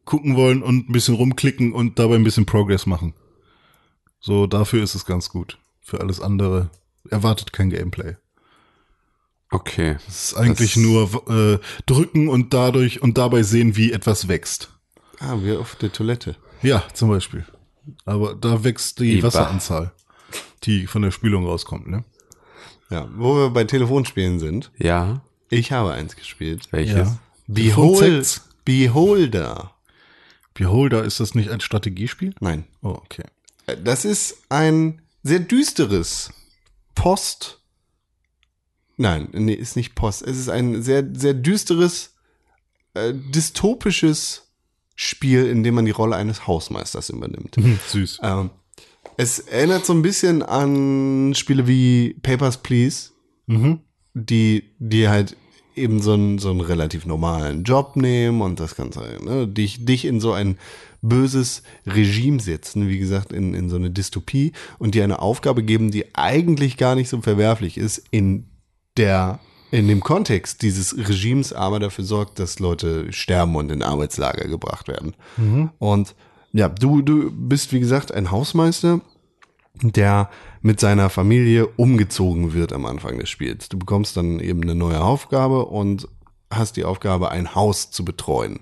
gucken 0.05 0.36
wollen 0.36 0.63
und 0.63 0.89
ein 0.89 0.91
bisschen 0.91 1.15
rumklicken 1.15 1.74
und 1.74 2.00
dabei 2.00 2.15
ein 2.15 2.24
bisschen 2.24 2.46
Progress 2.46 2.86
machen. 2.86 3.13
So, 4.19 4.48
dafür 4.48 4.84
ist 4.84 4.96
es 4.96 5.05
ganz 5.05 5.29
gut. 5.29 5.58
Für 5.81 6.01
alles 6.01 6.19
andere 6.19 6.69
erwartet 7.10 7.53
kein 7.53 7.70
Gameplay. 7.70 8.15
Okay. 9.51 9.98
Es 10.08 10.32
ist 10.32 10.34
eigentlich 10.36 10.74
Das- 10.75 10.84
nur 10.84 11.29
äh, 11.29 11.60
drücken 11.86 12.27
und 12.29 12.53
dadurch 12.53 13.01
und 13.01 13.18
dabei 13.18 13.44
sehen, 13.44 13.75
wie 13.75 13.91
etwas 13.91 14.27
wächst. 14.27 14.70
Ah, 15.20 15.38
wir 15.41 15.60
auf 15.60 15.75
der 15.75 15.91
Toilette. 15.91 16.36
Ja, 16.62 16.84
zum 16.94 17.10
Beispiel. 17.10 17.46
Aber 18.06 18.36
da 18.36 18.63
wächst 18.63 19.00
die 19.00 19.18
Iba. 19.18 19.27
Wasseranzahl, 19.27 19.91
die 20.63 20.86
von 20.88 21.01
der 21.01 21.12
Spülung 21.12 21.46
rauskommt, 21.46 21.88
ne? 21.88 22.03
Ja, 22.91 23.08
wo 23.15 23.36
wir 23.36 23.50
bei 23.50 23.63
Telefonspielen 23.63 24.39
sind. 24.39 24.72
Ja. 24.77 25.22
Ich 25.50 25.72
habe 25.72 25.94
eins 25.94 26.15
gespielt. 26.15 26.68
Welches? 26.72 27.18
Behold, 27.48 28.00
Telefonsex. 28.00 28.50
Beholder. 28.65 29.74
Beholder, 30.53 31.03
ist 31.03 31.20
das 31.20 31.34
nicht 31.34 31.50
ein 31.50 31.62
Strategiespiel? 31.62 32.36
Nein. 32.39 32.65
Oh, 32.84 32.89
okay. 32.89 33.24
Das 33.84 34.06
ist 34.06 34.38
ein 34.50 35.01
sehr 35.24 35.39
düsteres 35.39 36.32
Post. 37.00 37.62
Nein, 38.98 39.29
nee, 39.32 39.53
ist 39.53 39.75
nicht 39.77 39.96
Post. 39.96 40.22
Es 40.24 40.38
ist 40.38 40.50
ein 40.50 40.82
sehr, 40.84 41.08
sehr 41.13 41.34
düsteres, 41.34 42.15
äh, 42.94 43.13
dystopisches 43.13 44.51
Spiel, 44.96 45.46
in 45.48 45.63
dem 45.63 45.75
man 45.75 45.86
die 45.86 45.91
Rolle 45.91 46.18
eines 46.18 46.46
Hausmeisters 46.48 47.10
übernimmt. 47.10 47.56
Süß. 47.88 48.20
Ähm, 48.22 48.50
es 49.15 49.39
erinnert 49.39 49.86
so 49.86 49.94
ein 49.94 50.01
bisschen 50.01 50.44
an 50.44 51.34
Spiele 51.36 51.68
wie 51.68 52.15
Papers, 52.22 52.58
Please, 52.58 53.12
Mhm. 53.48 53.79
die, 54.13 54.63
die 54.79 55.08
halt 55.08 55.38
eben 55.75 56.01
so 56.01 56.13
einen, 56.13 56.38
so 56.39 56.50
einen 56.51 56.60
relativ 56.62 57.06
normalen 57.06 57.63
Job 57.63 57.96
nehmen 57.96 58.41
und 58.41 58.60
das 58.60 58.75
Ganze, 58.75 59.18
ne, 59.24 59.48
dich, 59.48 59.86
dich 59.86 60.03
in 60.03 60.20
so 60.20 60.34
ein 60.34 60.58
böses 61.01 61.63
Regime 61.86 62.39
setzen, 62.39 62.88
wie 62.88 63.00
gesagt, 63.00 63.32
in, 63.32 63.53
in 63.53 63.70
so 63.70 63.75
eine 63.75 63.89
Dystopie 63.89 64.53
und 64.77 64.96
dir 64.96 65.03
eine 65.03 65.22
Aufgabe 65.22 65.63
geben, 65.63 65.91
die 65.91 66.15
eigentlich 66.15 66.77
gar 66.77 66.96
nicht 66.96 67.10
so 67.10 67.22
verwerflich 67.22 67.77
ist, 67.77 68.03
in 68.12 68.46
der, 68.98 69.39
in 69.72 69.88
dem 69.88 70.01
Kontext 70.01 70.62
dieses 70.62 70.98
Regimes 70.98 71.53
aber 71.53 71.79
dafür 71.79 72.03
sorgt, 72.03 72.39
dass 72.39 72.60
Leute 72.60 73.12
sterben 73.13 73.56
und 73.56 73.72
in 73.72 73.84
Arbeitslager 73.84 74.48
gebracht 74.48 74.88
werden. 74.88 75.15
Und 75.79 76.15
ja, 76.51 76.68
du, 76.68 77.01
du 77.01 77.32
bist, 77.32 77.72
wie 77.72 77.79
gesagt, 77.79 78.12
ein 78.12 78.32
Hausmeister, 78.32 79.01
der 79.82 80.29
mit 80.62 80.79
seiner 80.79 81.10
Familie 81.10 81.68
umgezogen 81.68 82.53
wird 82.53 82.74
am 82.74 82.86
Anfang 82.86 83.20
des 83.20 83.29
Spiels. 83.29 83.70
Du 83.70 83.77
bekommst 83.77 84.18
dann 84.18 84.39
eben 84.39 84.62
eine 84.63 84.75
neue 84.75 85.01
Aufgabe 85.01 85.65
und 85.65 86.08
hast 86.51 86.77
die 86.77 86.86
Aufgabe, 86.86 87.32
ein 87.32 87.56
Haus 87.56 87.91
zu 87.91 88.03
betreuen. 88.03 88.60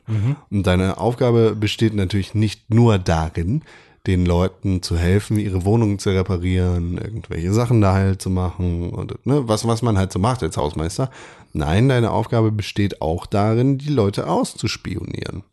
Und 0.50 0.68
deine 0.68 0.98
Aufgabe 0.98 1.56
besteht 1.56 1.94
natürlich 1.94 2.34
nicht 2.34 2.74
nur 2.74 2.98
darin, 3.00 3.64
den 4.08 4.26
Leuten 4.26 4.82
zu 4.82 4.98
helfen, 4.98 5.38
ihre 5.38 5.66
Wohnungen 5.66 6.00
zu 6.00 6.10
reparieren, 6.12 6.98
irgendwelche 6.98 7.52
Sachen 7.54 7.82
da 7.82 7.94
halt 7.94 8.22
zu 8.22 8.30
machen 8.30 8.90
und 8.92 9.26
ne, 9.26 9.48
was, 9.48 9.68
was 9.68 9.82
man 9.82 9.98
halt 9.98 10.14
so 10.14 10.20
macht 10.20 10.44
als 10.44 10.56
Hausmeister. 10.56 11.12
Nein, 11.52 11.90
deine 11.90 12.12
Aufgabe 12.12 12.52
besteht 12.52 13.02
auch 13.02 13.26
darin, 13.26 13.78
die 13.78 13.90
Leute 13.90 14.28
auszuspionieren. 14.30 15.44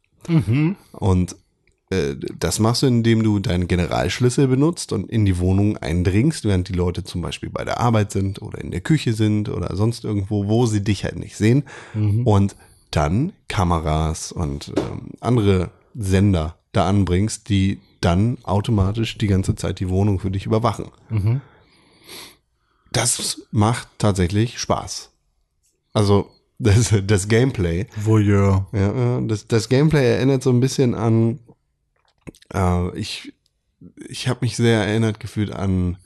Und 0.93 1.37
äh, 1.91 2.15
das 2.39 2.59
machst 2.59 2.83
du, 2.83 2.87
indem 2.87 3.23
du 3.23 3.39
deinen 3.39 3.69
Generalschlüssel 3.69 4.49
benutzt 4.49 4.93
und 4.93 5.11
in 5.11 5.25
die 5.25 5.39
Wohnung 5.39 5.77
eindringst, 5.77 6.45
während 6.45 6.69
die 6.69 6.73
Leute 6.73 7.05
zum 7.05 7.23
Beispiel 7.23 7.51
bei 7.51 7.65
der 7.65 7.81
Arbeit 7.81 8.13
sind 8.13 8.41
oder 8.43 8.61
in 8.61 8.71
der 8.71 8.81
Küche 8.81 9.13
sind 9.13 9.49
oder 9.49 9.75
sonst 9.77 10.05
irgendwo, 10.05 10.49
wo 10.49 10.67
sie 10.67 10.83
dich 10.83 11.05
halt 11.05 11.19
nicht 11.19 11.37
sehen. 11.37 11.65
Und 12.25 12.57
dann 12.91 13.33
Kameras 13.49 14.33
und 14.33 14.73
ähm, 14.77 15.11
andere 15.21 15.71
Sender 15.95 16.57
da 16.73 16.89
anbringst, 16.89 17.49
die 17.49 17.81
dann 18.01 18.39
automatisch 18.43 19.19
die 19.19 19.27
ganze 19.27 19.55
Zeit 19.57 19.81
die 19.81 19.89
Wohnung 19.89 20.21
für 20.21 20.31
dich 20.31 20.47
überwachen. 20.47 20.87
Das 22.93 23.43
macht 23.51 23.89
tatsächlich 23.99 24.59
Spaß. 24.59 25.11
Also 25.93 26.31
das, 26.59 26.95
das 27.05 27.29
Gameplay. 27.29 27.87
Voyeur. 27.97 28.67
Ja, 28.73 29.19
äh, 29.19 29.27
das, 29.27 29.49
das 29.49 29.69
Gameplay 29.69 30.15
erinnert 30.15 30.43
so 30.43 30.51
ein 30.51 30.61
bisschen 30.61 30.95
an, 30.95 31.41
äh, 32.53 32.99
ich, 32.99 33.33
ich 34.09 34.29
habe 34.29 34.41
mich 34.43 34.57
sehr 34.57 34.85
erinnert 34.85 35.21
gefühlt 35.21 35.53
an 35.53 35.99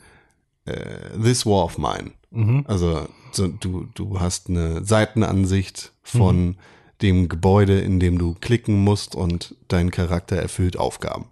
äh, 0.64 1.18
This 1.22 1.46
War 1.46 1.64
of 1.64 1.78
Mine. 1.78 2.12
Mhm. 2.30 2.64
Also 2.66 3.06
so, 3.32 3.48
du, 3.48 3.88
du 3.94 4.20
hast 4.20 4.48
eine 4.48 4.84
Seitenansicht 4.84 5.92
von 6.02 6.56
dem 7.02 7.28
Gebäude, 7.28 7.80
in 7.80 8.00
dem 8.00 8.18
du 8.18 8.34
klicken 8.34 8.82
musst 8.82 9.14
und 9.14 9.54
dein 9.68 9.90
Charakter 9.90 10.36
erfüllt 10.36 10.76
Aufgaben. 10.76 11.26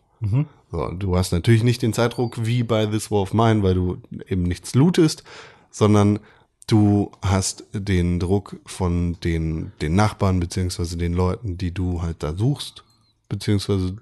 So, 0.70 0.88
du 0.90 1.16
hast 1.16 1.32
natürlich 1.32 1.62
nicht 1.62 1.82
den 1.82 1.92
Zeitdruck 1.92 2.44
wie 2.44 2.62
bei 2.62 2.86
This 2.86 3.10
War 3.10 3.22
of 3.22 3.34
Mine, 3.34 3.62
weil 3.62 3.74
du 3.74 3.98
eben 4.28 4.42
nichts 4.42 4.74
lootest, 4.74 5.24
sondern 5.70 6.20
du 6.66 7.12
hast 7.22 7.64
den 7.72 8.18
Druck 8.18 8.56
von 8.66 9.18
den, 9.20 9.72
den 9.80 9.94
Nachbarn 9.94 10.40
beziehungsweise 10.40 10.96
den 10.96 11.14
Leuten, 11.14 11.58
die 11.58 11.72
du 11.72 12.02
halt 12.02 12.22
da 12.22 12.34
suchst, 12.34 12.84
beziehungsweise 13.28 13.96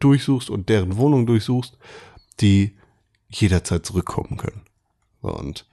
durchsuchst 0.00 0.50
und 0.50 0.68
deren 0.68 0.96
Wohnung 0.96 1.26
durchsuchst, 1.26 1.78
die 2.40 2.76
jederzeit 3.28 3.86
zurückkommen 3.86 4.36
können. 4.36 4.62
Und 5.20 5.66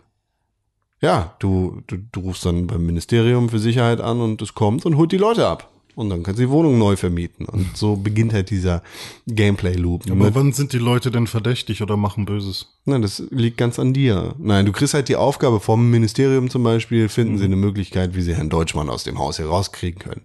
ja, 1.02 1.36
du, 1.40 1.82
du, 1.88 1.98
du 2.12 2.20
rufst 2.22 2.46
dann 2.46 2.68
beim 2.68 2.86
Ministerium 2.86 3.50
für 3.50 3.60
Sicherheit 3.60 4.02
an 4.02 4.20
und 4.22 4.42
es 4.42 4.54
kommt 4.54 4.86
und 4.86 4.98
holt 4.98 5.12
die 5.12 5.18
Leute 5.18 5.48
ab. 5.48 5.72
Und 5.96 6.10
dann 6.12 6.22
kannst 6.22 6.40
du 6.40 6.44
die 6.44 6.52
Wohnung 6.52 6.78
neu 6.78 6.96
vermieten. 6.96 7.48
Und 7.48 7.76
so 7.76 7.96
beginnt 7.96 8.32
halt 8.32 8.52
dieser 8.52 8.84
Gameplay-Loop. 9.26 10.04
Aber 10.06 10.26
Mit- 10.26 10.36
wann 10.36 10.54
sind 10.54 10.72
die 10.74 10.78
Leute 10.78 11.10
denn 11.10 11.26
verdächtig 11.26 11.82
oder 11.82 11.98
machen 11.98 12.26
Böses? 12.26 12.68
Nein, 12.86 13.02
das 13.02 13.24
liegt 13.32 13.58
ganz 13.58 13.80
an 13.80 13.94
dir. 13.94 14.36
Nein, 14.38 14.68
du 14.68 14.72
kriegst 14.72 14.94
halt 14.94 15.10
die 15.10 15.16
Aufgabe 15.16 15.60
vom 15.60 15.90
Ministerium 15.90 16.52
zum 16.52 16.62
Beispiel, 16.62 17.10
finden 17.10 17.40
sie 17.40 17.46
eine 17.46 17.56
Möglichkeit, 17.56 18.16
wie 18.16 18.22
sie 18.22 18.36
Herrn 18.36 18.50
Deutschmann 18.50 18.90
aus 18.90 19.06
dem 19.06 19.18
Haus 19.18 19.40
herauskriegen 19.40 20.00
können. 20.00 20.22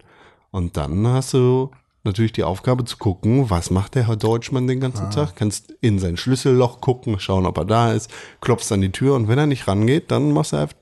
Und 0.51 0.77
dann 0.77 1.07
hast 1.07 1.33
du 1.33 1.71
natürlich 2.05 2.33
die 2.33 2.45
Aufgabe 2.45 2.85
zu 2.85 2.97
gucken, 2.97 3.51
was 3.51 3.71
macht 3.71 3.95
der 3.95 4.07
Herr 4.09 4.17
Deutschmann 4.17 4.67
den 4.67 4.81
ganzen 4.81 5.11
Tag? 5.11 5.37
Kannst 5.37 5.73
in 5.81 5.99
sein 5.99 6.17
Schlüsselloch 6.17 6.81
gucken, 6.81 7.19
schauen, 7.21 7.47
ob 7.47 7.59
er 7.59 7.65
da 7.65 7.93
ist, 7.93 8.11
klopfst 8.41 8.73
an 8.73 8.81
die 8.81 8.93
Tür 8.93 9.15
und 9.15 9.29
wenn 9.29 9.39
er 9.39 9.47
nicht 9.47 9.67
rangeht, 9.69 10.11
dann 10.11 10.33
machst 10.33 10.53
du 10.53 10.57
einfach- 10.57 10.75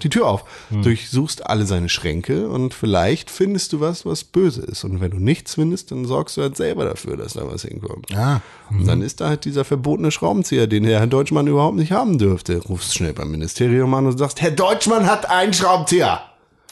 die 0.00 0.08
Tür 0.08 0.28
auf. 0.28 0.44
Durchsuchst 0.70 1.44
alle 1.46 1.66
seine 1.66 1.88
Schränke 1.88 2.48
und 2.48 2.72
vielleicht 2.72 3.30
findest 3.32 3.72
du 3.72 3.80
was, 3.80 4.06
was 4.06 4.22
böse 4.22 4.62
ist. 4.62 4.84
Und 4.84 5.00
wenn 5.00 5.10
du 5.10 5.18
nichts 5.18 5.54
findest, 5.54 5.90
dann 5.90 6.04
sorgst 6.04 6.36
du 6.36 6.42
halt 6.42 6.56
selber 6.56 6.84
dafür, 6.84 7.16
dass 7.16 7.32
da 7.32 7.50
was 7.50 7.62
hinkommt. 7.62 8.14
Ah. 8.16 8.42
Und 8.70 8.86
dann 8.86 9.02
ist 9.02 9.20
da 9.20 9.26
halt 9.28 9.44
dieser 9.44 9.64
verbotene 9.64 10.12
Schraubenzieher, 10.12 10.68
den 10.68 10.84
der 10.84 11.00
Herr 11.00 11.08
Deutschmann 11.08 11.48
überhaupt 11.48 11.74
nicht 11.76 11.90
haben 11.90 12.16
dürfte. 12.16 12.58
Rufst 12.58 12.94
schnell 12.94 13.12
beim 13.12 13.32
Ministerium 13.32 13.92
an 13.94 14.06
und 14.06 14.16
sagst, 14.18 14.40
Herr 14.40 14.52
Deutschmann 14.52 15.06
hat 15.06 15.28
einen 15.28 15.52
Schraubenzieher. 15.52 16.20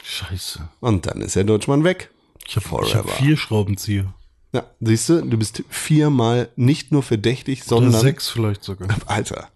Scheiße. 0.01 0.61
Und 0.79 1.05
dann 1.05 1.19
ist 1.19 1.35
Herr 1.35 1.43
Deutschmann 1.43 1.83
weg. 1.83 2.11
Ich 2.47 2.55
habe 2.55 2.65
hab 2.65 2.85
Forever. 2.85 3.09
vier 3.09 3.37
Schraubenzieher. 3.37 4.13
Ja, 4.53 4.63
siehst 4.79 5.09
du, 5.09 5.21
du 5.21 5.37
bist 5.37 5.63
viermal 5.69 6.49
nicht 6.55 6.91
nur 6.91 7.03
verdächtig, 7.03 7.61
Oder 7.63 7.69
sondern 7.81 8.01
sechs 8.01 8.29
vielleicht 8.29 8.63
sogar. 8.63 8.87
Alter. 9.05 9.49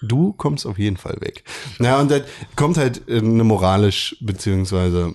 Du 0.00 0.32
kommst 0.32 0.66
auf 0.66 0.78
jeden 0.78 0.96
Fall 0.96 1.16
weg. 1.20 1.44
Ja, 1.78 2.00
und 2.00 2.10
dann 2.10 2.22
kommt 2.56 2.76
halt 2.76 3.08
äh, 3.08 3.18
eine 3.18 3.44
moralisch, 3.44 4.16
beziehungsweise 4.20 5.14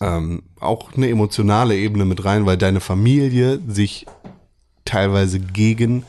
ähm, 0.00 0.42
auch 0.60 0.92
eine 0.94 1.08
emotionale 1.08 1.76
Ebene 1.76 2.04
mit 2.04 2.24
rein, 2.24 2.46
weil 2.46 2.58
deine 2.58 2.80
Familie 2.80 3.60
sich 3.66 4.06
teilweise 4.84 5.40
gegen 5.40 6.04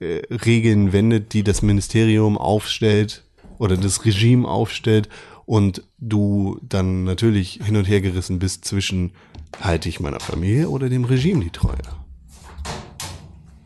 äh, 0.00 0.22
Regeln 0.30 0.92
wendet, 0.92 1.32
die 1.32 1.42
das 1.42 1.62
Ministerium 1.62 2.38
aufstellt 2.38 3.24
oder 3.58 3.76
das 3.76 4.04
Regime 4.04 4.46
aufstellt 4.46 5.08
und 5.52 5.82
du 5.98 6.58
dann 6.62 7.04
natürlich 7.04 7.60
hin 7.62 7.76
und 7.76 7.84
her 7.84 8.00
gerissen 8.00 8.38
bist 8.38 8.64
zwischen 8.64 9.12
halte 9.60 9.86
ich 9.90 10.00
meiner 10.00 10.18
Familie 10.18 10.70
oder 10.70 10.88
dem 10.88 11.04
Regime 11.04 11.44
die 11.44 11.50
Treue. 11.50 11.76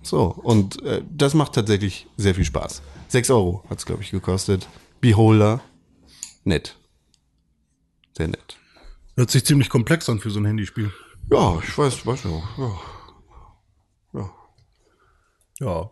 So, 0.03 0.25
und 0.25 0.83
äh, 0.83 1.05
das 1.09 1.35
macht 1.35 1.53
tatsächlich 1.53 2.09
sehr 2.17 2.35
viel 2.35 2.45
Spaß. 2.45 2.83
6 3.07 3.31
Euro 3.31 3.65
hat 3.71 3.79
es, 3.79 3.87
glaube 3.87 4.03
ich, 4.03 4.11
gekostet. 4.11 4.67
Beholder, 5.01 5.61
nett. 6.43 6.77
Sehr 8.17 8.27
nett. 8.27 8.57
Hört 9.15 9.31
sich 9.31 9.45
ziemlich 9.45 9.69
komplex 9.69 10.09
an 10.09 10.19
für 10.19 10.31
so 10.31 10.41
ein 10.41 10.45
Handyspiel. 10.45 10.91
Ja, 11.31 11.61
ich 11.63 11.79
weiß, 11.79 12.05
weiß 12.05 12.25
ja. 12.25 12.43
ja. 12.59 12.81
ja. 14.13 14.31
Ja. 15.61 15.91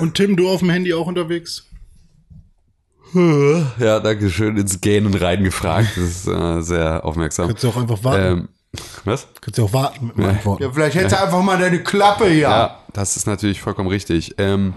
Und 0.00 0.14
Tim, 0.14 0.36
du 0.36 0.48
auf 0.48 0.60
dem 0.60 0.70
Handy 0.70 0.94
auch 0.94 1.08
unterwegs? 1.08 1.67
Ja, 3.14 4.00
danke 4.00 4.30
schön 4.30 4.56
ins 4.56 4.80
Gähnen 4.80 5.14
reingefragt. 5.14 5.96
Das 5.96 6.04
ist 6.04 6.28
äh, 6.28 6.60
sehr 6.62 7.04
aufmerksam. 7.04 7.48
Kannst 7.48 7.64
du 7.64 7.68
auch 7.68 7.76
einfach 7.76 8.04
warten. 8.04 8.22
Ähm, 8.22 8.48
was? 9.04 9.28
Kannst 9.40 9.58
du 9.58 9.64
auch 9.64 9.72
warten 9.72 10.08
mit 10.08 10.16
dem 10.16 10.24
Antworten. 10.26 10.62
Ja, 10.62 10.70
vielleicht 10.70 10.96
hättest 10.96 11.16
du 11.16 11.22
einfach 11.22 11.42
mal 11.42 11.58
deine 11.58 11.82
Klappe 11.82 12.26
hier. 12.28 12.42
Ja, 12.42 12.84
das 12.92 13.16
ist 13.16 13.26
natürlich 13.26 13.60
vollkommen 13.60 13.88
richtig. 13.88 14.34
Ähm, 14.38 14.74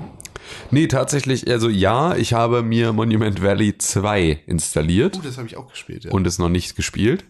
nee, 0.72 0.88
tatsächlich, 0.88 1.50
also 1.50 1.68
ja, 1.70 2.16
ich 2.16 2.34
habe 2.34 2.64
mir 2.64 2.94
Monument 2.94 3.42
Valley 3.44 3.78
2 3.78 4.42
installiert 4.48 5.18
Oh, 5.20 5.22
das 5.24 5.38
habe 5.38 5.48
ich 5.48 5.58
auch 5.58 5.70
gespielt, 5.70 6.06
ja. 6.06 6.12
und 6.12 6.26
es 6.26 6.40
noch 6.40 6.50
nicht 6.50 6.76
gespielt. 6.76 7.26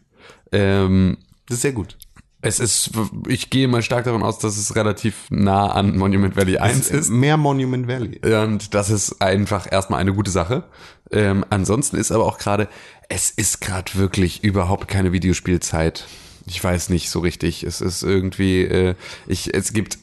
Ähm, 0.52 1.18
das 1.48 1.58
ist 1.58 1.62
sehr 1.64 1.74
gut. 1.74 1.98
Es 2.42 2.60
ist, 2.60 2.92
ich 3.28 3.50
gehe 3.50 3.68
mal 3.68 3.84
stark 3.84 4.06
davon 4.06 4.24
aus, 4.24 4.40
dass 4.40 4.58
es 4.58 4.76
relativ 4.76 5.28
nah 5.30 5.68
an 5.68 5.98
Monument 5.98 6.36
Valley 6.36 6.58
1 6.58 6.90
ist. 6.90 7.10
Mehr 7.10 7.38
Monument 7.38 7.88
Valley. 7.88 8.20
Und 8.44 8.74
das 8.74 8.90
ist 8.90 9.22
einfach 9.22 9.72
erstmal 9.72 10.00
eine 10.00 10.14
gute 10.14 10.32
Sache. 10.32 10.64
Ähm, 11.12 11.46
ansonsten 11.50 11.98
ist 11.98 12.12
aber 12.12 12.26
auch 12.26 12.40
gerade, 12.40 12.68
es 13.10 13.30
ist 13.30 13.62
gerade 13.62 13.94
wirklich 13.96 14.44
überhaupt 14.44 14.88
keine 14.88 15.12
Videospielzeit. 15.12 16.08
Ich 16.48 16.64
weiß 16.64 16.90
nicht 16.90 17.12
so 17.12 17.20
richtig. 17.20 17.64
Es 17.64 17.80
ist 17.80 18.02
irgendwie, 18.02 18.64
äh, 18.64 18.96
ich, 19.28 19.54
es 19.54 19.72
gibt 19.74 20.00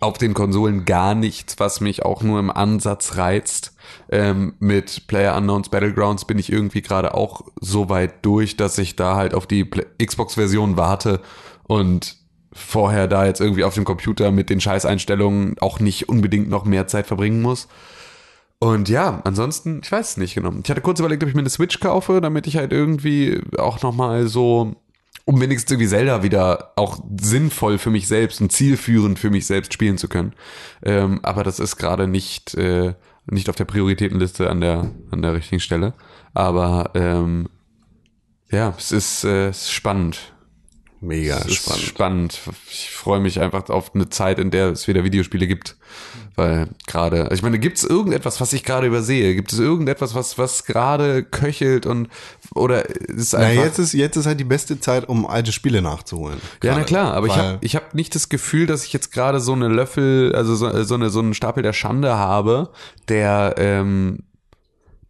auf 0.00 0.18
den 0.18 0.34
Konsolen 0.34 0.84
gar 0.84 1.14
nichts, 1.14 1.58
was 1.58 1.80
mich 1.80 2.04
auch 2.04 2.22
nur 2.22 2.38
im 2.38 2.50
Ansatz 2.50 3.16
reizt. 3.16 3.74
Ähm, 4.10 4.54
mit 4.60 5.06
Player 5.08 5.36
Unknowns 5.36 5.68
Battlegrounds 5.68 6.24
bin 6.24 6.38
ich 6.38 6.50
irgendwie 6.50 6.82
gerade 6.82 7.14
auch 7.14 7.42
so 7.60 7.88
weit 7.88 8.24
durch, 8.24 8.56
dass 8.56 8.78
ich 8.78 8.96
da 8.96 9.16
halt 9.16 9.34
auf 9.34 9.46
die 9.46 9.68
Xbox-Version 10.02 10.76
warte 10.76 11.20
und 11.66 12.16
vorher 12.52 13.06
da 13.06 13.26
jetzt 13.26 13.40
irgendwie 13.40 13.64
auf 13.64 13.74
dem 13.74 13.84
Computer 13.84 14.30
mit 14.30 14.50
den 14.50 14.60
Scheißeinstellungen 14.60 15.56
auch 15.60 15.78
nicht 15.78 16.08
unbedingt 16.08 16.48
noch 16.48 16.64
mehr 16.64 16.86
Zeit 16.86 17.06
verbringen 17.06 17.42
muss. 17.42 17.68
Und 18.58 18.88
ja, 18.88 19.20
ansonsten, 19.24 19.80
ich 19.82 19.92
weiß 19.92 20.10
es 20.10 20.16
nicht 20.16 20.34
genau. 20.34 20.52
Ich 20.62 20.70
hatte 20.70 20.80
kurz 20.80 20.98
überlegt, 20.98 21.22
ob 21.22 21.28
ich 21.28 21.34
mir 21.34 21.42
eine 21.42 21.50
Switch 21.50 21.78
kaufe, 21.80 22.20
damit 22.22 22.46
ich 22.46 22.56
halt 22.56 22.72
irgendwie 22.72 23.42
auch 23.58 23.82
nochmal 23.82 24.28
so, 24.28 24.76
um 25.26 25.40
wenigstens 25.40 25.72
irgendwie 25.72 25.88
Zelda 25.88 26.22
wieder 26.22 26.72
auch 26.76 26.98
sinnvoll 27.20 27.76
für 27.76 27.90
mich 27.90 28.08
selbst 28.08 28.40
und 28.40 28.52
zielführend 28.52 29.18
für 29.18 29.28
mich 29.28 29.46
selbst 29.46 29.74
spielen 29.74 29.98
zu 29.98 30.08
können. 30.08 30.32
Ähm, 30.82 31.20
aber 31.22 31.44
das 31.44 31.58
ist 31.58 31.76
gerade 31.76 32.08
nicht, 32.08 32.54
äh, 32.54 32.94
nicht 33.26 33.50
auf 33.50 33.56
der 33.56 33.66
Prioritätenliste 33.66 34.48
an 34.48 34.62
der, 34.62 34.90
an 35.10 35.20
der 35.20 35.34
richtigen 35.34 35.60
Stelle. 35.60 35.92
Aber 36.32 36.92
ähm, 36.94 37.48
ja, 38.50 38.72
es 38.78 38.92
ist, 38.92 39.24
äh, 39.24 39.48
es 39.48 39.62
ist 39.62 39.72
spannend. 39.72 40.32
Mega 41.00 41.36
ist 41.38 41.54
spannend. 41.56 41.82
spannend. 41.84 42.40
Ich 42.70 42.90
freue 42.90 43.20
mich 43.20 43.40
einfach 43.40 43.68
auf 43.68 43.94
eine 43.94 44.08
Zeit, 44.08 44.38
in 44.38 44.50
der 44.50 44.70
es 44.70 44.88
wieder 44.88 45.04
Videospiele 45.04 45.46
gibt. 45.46 45.76
Weil 46.36 46.68
gerade, 46.86 47.22
also 47.24 47.34
ich 47.34 47.42
meine, 47.42 47.58
gibt 47.58 47.78
es 47.78 47.84
irgendetwas, 47.84 48.40
was 48.40 48.52
ich 48.52 48.62
gerade 48.62 48.86
übersehe? 48.86 49.34
Gibt 49.34 49.52
es 49.52 49.58
irgendetwas, 49.58 50.14
was, 50.14 50.36
was 50.38 50.64
gerade 50.64 51.22
köchelt 51.22 51.86
und 51.86 52.08
oder 52.54 52.88
ist 52.90 53.32
Na, 53.32 53.40
einfach. 53.40 53.64
jetzt 53.64 53.78
ist, 53.78 53.92
jetzt 53.94 54.16
ist 54.16 54.26
halt 54.26 54.38
die 54.40 54.44
beste 54.44 54.78
Zeit, 54.80 55.08
um 55.08 55.26
alte 55.26 55.52
Spiele 55.52 55.80
nachzuholen. 55.80 56.38
ja, 56.62 56.74
na 56.76 56.84
klar, 56.84 57.14
aber 57.14 57.26
ich 57.26 57.32
Weil- 57.36 57.42
habe 57.42 57.58
ich 57.62 57.74
hab 57.76 57.94
nicht 57.94 58.14
das 58.14 58.28
Gefühl, 58.28 58.66
dass 58.66 58.84
ich 58.84 58.92
jetzt 58.92 59.12
gerade 59.12 59.40
so 59.40 59.52
eine 59.54 59.68
Löffel, 59.68 60.34
also 60.34 60.54
so, 60.56 60.82
so, 60.84 60.94
eine, 60.94 61.08
so 61.10 61.20
einen 61.20 61.32
Stapel 61.34 61.62
der 61.62 61.72
Schande 61.72 62.16
habe, 62.16 62.70
der, 63.08 63.54
ähm, 63.58 64.24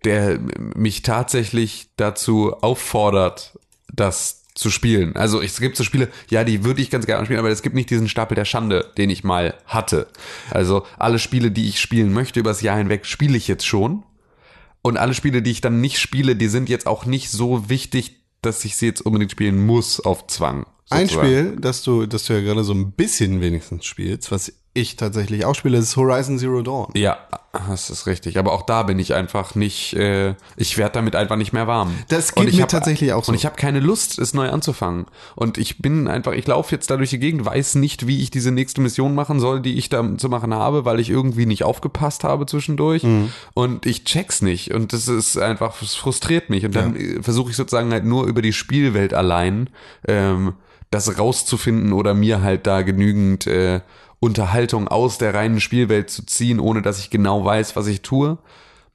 der 0.04 0.38
mich 0.76 1.02
tatsächlich 1.02 1.88
dazu 1.96 2.52
auffordert, 2.60 3.58
das 3.92 4.42
zu 4.56 4.70
spielen. 4.70 5.14
Also 5.16 5.42
es 5.42 5.60
gibt 5.60 5.76
so 5.76 5.84
Spiele, 5.84 6.08
ja, 6.30 6.42
die 6.42 6.64
würde 6.64 6.80
ich 6.80 6.90
ganz 6.90 7.06
gerne 7.06 7.24
spielen, 7.24 7.38
aber 7.38 7.50
es 7.50 7.62
gibt 7.62 7.76
nicht 7.76 7.90
diesen 7.90 8.08
Stapel 8.08 8.34
der 8.34 8.46
Schande, 8.46 8.90
den 8.96 9.10
ich 9.10 9.22
mal 9.22 9.54
hatte. 9.66 10.08
Also 10.50 10.86
alle 10.98 11.18
Spiele, 11.18 11.50
die 11.50 11.68
ich 11.68 11.78
spielen 11.78 12.12
möchte 12.12 12.40
übers 12.40 12.62
Jahr 12.62 12.78
hinweg, 12.78 13.04
spiele 13.04 13.36
ich 13.36 13.48
jetzt 13.48 13.66
schon. 13.66 14.02
Und 14.80 14.96
alle 14.96 15.14
Spiele, 15.14 15.42
die 15.42 15.50
ich 15.50 15.60
dann 15.60 15.80
nicht 15.80 15.98
spiele, 15.98 16.36
die 16.36 16.48
sind 16.48 16.68
jetzt 16.68 16.86
auch 16.86 17.04
nicht 17.04 17.30
so 17.30 17.68
wichtig, 17.68 18.22
dass 18.40 18.64
ich 18.64 18.76
sie 18.76 18.86
jetzt 18.86 19.02
unbedingt 19.02 19.32
spielen 19.32 19.64
muss 19.66 20.00
auf 20.00 20.26
Zwang. 20.26 20.66
Ein 20.88 21.08
sozusagen. 21.08 21.26
Spiel, 21.26 21.56
das 21.60 21.82
du, 21.82 22.06
das 22.06 22.24
du 22.24 22.32
ja 22.32 22.40
gerade 22.40 22.64
so 22.64 22.72
ein 22.72 22.92
bisschen 22.92 23.40
wenigstens 23.40 23.84
spielst, 23.84 24.30
was 24.32 24.52
ich 24.76 24.96
tatsächlich 24.96 25.44
auch 25.44 25.54
spiele, 25.54 25.78
ist 25.78 25.96
Horizon 25.96 26.38
Zero 26.38 26.62
Dawn. 26.62 26.88
Ja, 26.94 27.18
das 27.68 27.90
ist 27.90 28.06
richtig. 28.06 28.38
Aber 28.38 28.52
auch 28.52 28.62
da 28.62 28.82
bin 28.82 28.98
ich 28.98 29.14
einfach 29.14 29.54
nicht, 29.54 29.94
äh, 29.94 30.34
ich 30.56 30.76
werde 30.78 30.92
damit 30.92 31.16
einfach 31.16 31.36
nicht 31.36 31.52
mehr 31.52 31.66
warm. 31.66 31.92
Das 32.08 32.34
geht 32.34 32.52
mir 32.54 32.62
hab- 32.62 32.68
tatsächlich 32.68 33.12
auch 33.12 33.24
so. 33.24 33.32
Und 33.32 33.36
ich 33.36 33.46
habe 33.46 33.56
keine 33.56 33.80
Lust, 33.80 34.18
es 34.18 34.34
neu 34.34 34.48
anzufangen. 34.50 35.06
Und 35.34 35.58
ich 35.58 35.78
bin 35.78 36.06
einfach, 36.08 36.32
ich 36.32 36.46
laufe 36.46 36.74
jetzt 36.74 36.90
da 36.90 36.96
durch 36.96 37.10
die 37.10 37.18
Gegend, 37.18 37.44
weiß 37.44 37.76
nicht, 37.76 38.06
wie 38.06 38.22
ich 38.22 38.30
diese 38.30 38.50
nächste 38.50 38.80
Mission 38.80 39.14
machen 39.14 39.40
soll, 39.40 39.60
die 39.60 39.78
ich 39.78 39.88
da 39.88 40.04
zu 40.18 40.28
machen 40.28 40.52
habe, 40.54 40.84
weil 40.84 41.00
ich 41.00 41.08
irgendwie 41.10 41.46
nicht 41.46 41.64
aufgepasst 41.64 42.24
habe 42.24 42.46
zwischendurch. 42.46 43.02
Mhm. 43.02 43.32
Und 43.54 43.86
ich 43.86 44.04
check's 44.04 44.42
nicht. 44.42 44.72
Und 44.74 44.92
das 44.92 45.08
ist 45.08 45.36
einfach, 45.38 45.80
es 45.82 45.94
frustriert 45.94 46.50
mich. 46.50 46.64
Und 46.64 46.76
dann 46.76 46.94
äh, 46.96 47.22
versuche 47.22 47.50
ich 47.50 47.56
sozusagen 47.56 47.90
halt 47.92 48.04
nur 48.04 48.26
über 48.26 48.42
die 48.42 48.52
Spielwelt 48.52 49.14
allein 49.14 49.70
ähm, 50.06 50.54
das 50.90 51.18
rauszufinden 51.18 51.92
oder 51.92 52.14
mir 52.14 52.42
halt 52.42 52.66
da 52.66 52.82
genügend 52.82 53.46
äh, 53.48 53.80
Unterhaltung 54.20 54.88
aus 54.88 55.18
der 55.18 55.34
reinen 55.34 55.60
Spielwelt 55.60 56.10
zu 56.10 56.24
ziehen, 56.24 56.60
ohne 56.60 56.82
dass 56.82 56.98
ich 56.98 57.10
genau 57.10 57.44
weiß, 57.44 57.76
was 57.76 57.86
ich 57.86 58.02
tue. 58.02 58.38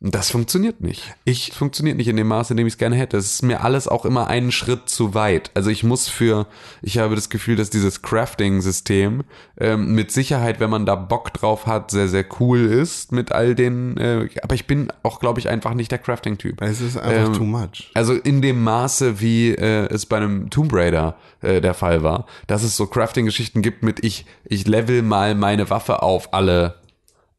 Das 0.03 0.31
funktioniert 0.31 0.81
nicht. 0.81 1.03
Ich- 1.25 1.53
funktioniert 1.53 1.95
nicht 1.95 2.07
in 2.07 2.17
dem 2.17 2.27
Maße, 2.27 2.53
in 2.53 2.57
dem 2.57 2.65
ich 2.65 2.73
es 2.73 2.77
gerne 2.79 2.95
hätte. 2.95 3.17
Es 3.17 3.33
ist 3.33 3.43
mir 3.43 3.63
alles 3.63 3.87
auch 3.87 4.03
immer 4.03 4.25
einen 4.27 4.51
Schritt 4.51 4.89
zu 4.89 5.13
weit. 5.13 5.51
Also 5.53 5.69
ich 5.69 5.83
muss 5.83 6.07
für, 6.09 6.47
ich 6.81 6.97
habe 6.97 7.13
das 7.13 7.29
Gefühl, 7.29 7.55
dass 7.55 7.69
dieses 7.69 8.01
Crafting-System 8.01 9.23
ähm, 9.59 9.93
mit 9.93 10.11
Sicherheit, 10.11 10.59
wenn 10.59 10.71
man 10.71 10.87
da 10.87 10.95
Bock 10.95 11.31
drauf 11.33 11.67
hat, 11.67 11.91
sehr, 11.91 12.07
sehr 12.07 12.25
cool 12.39 12.61
ist 12.65 13.11
mit 13.11 13.31
all 13.31 13.53
den, 13.53 13.95
äh, 13.97 14.27
aber 14.41 14.55
ich 14.55 14.65
bin 14.65 14.91
auch, 15.03 15.19
glaube 15.19 15.39
ich, 15.39 15.49
einfach 15.49 15.75
nicht 15.75 15.91
der 15.91 15.99
Crafting-Typ. 15.99 16.61
Es 16.63 16.81
ist 16.81 16.97
einfach 16.97 17.27
Ähm, 17.27 17.33
too 17.33 17.43
much. 17.43 17.91
Also 17.93 18.13
in 18.13 18.41
dem 18.41 18.63
Maße, 18.63 19.21
wie 19.21 19.51
äh, 19.51 19.85
es 19.93 20.07
bei 20.07 20.17
einem 20.17 20.49
Tomb 20.49 20.73
Raider 20.73 21.15
äh, 21.41 21.61
der 21.61 21.75
Fall 21.75 22.01
war, 22.01 22.25
dass 22.47 22.63
es 22.63 22.75
so 22.75 22.87
Crafting-Geschichten 22.87 23.61
gibt 23.61 23.83
mit 23.83 24.03
ich, 24.03 24.25
ich 24.45 24.65
level 24.67 25.03
mal 25.03 25.35
meine 25.35 25.69
Waffe 25.69 26.01
auf 26.01 26.33
alle 26.33 26.80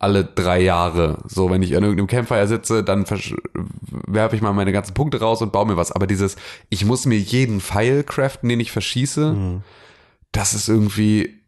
alle 0.02 0.24
drei 0.24 0.60
Jahre. 0.60 1.18
So, 1.26 1.50
wenn 1.50 1.62
ich 1.62 1.76
an 1.76 1.82
irgendeinem 1.82 2.08
Campfire 2.08 2.48
sitze, 2.48 2.82
dann 2.82 3.04
werfe 4.06 4.36
ich 4.36 4.42
mal 4.42 4.52
meine 4.52 4.72
ganzen 4.72 4.94
Punkte 4.94 5.20
raus 5.20 5.42
und 5.42 5.52
baue 5.52 5.66
mir 5.66 5.76
was. 5.76 5.92
Aber 5.92 6.06
dieses, 6.06 6.36
ich 6.68 6.84
muss 6.84 7.06
mir 7.06 7.18
jeden 7.18 7.60
Pfeil 7.60 8.02
craften, 8.02 8.48
den 8.48 8.60
ich 8.60 8.72
verschieße, 8.72 9.62
das 10.32 10.54
ist 10.54 10.68
irgendwie, 10.68 11.40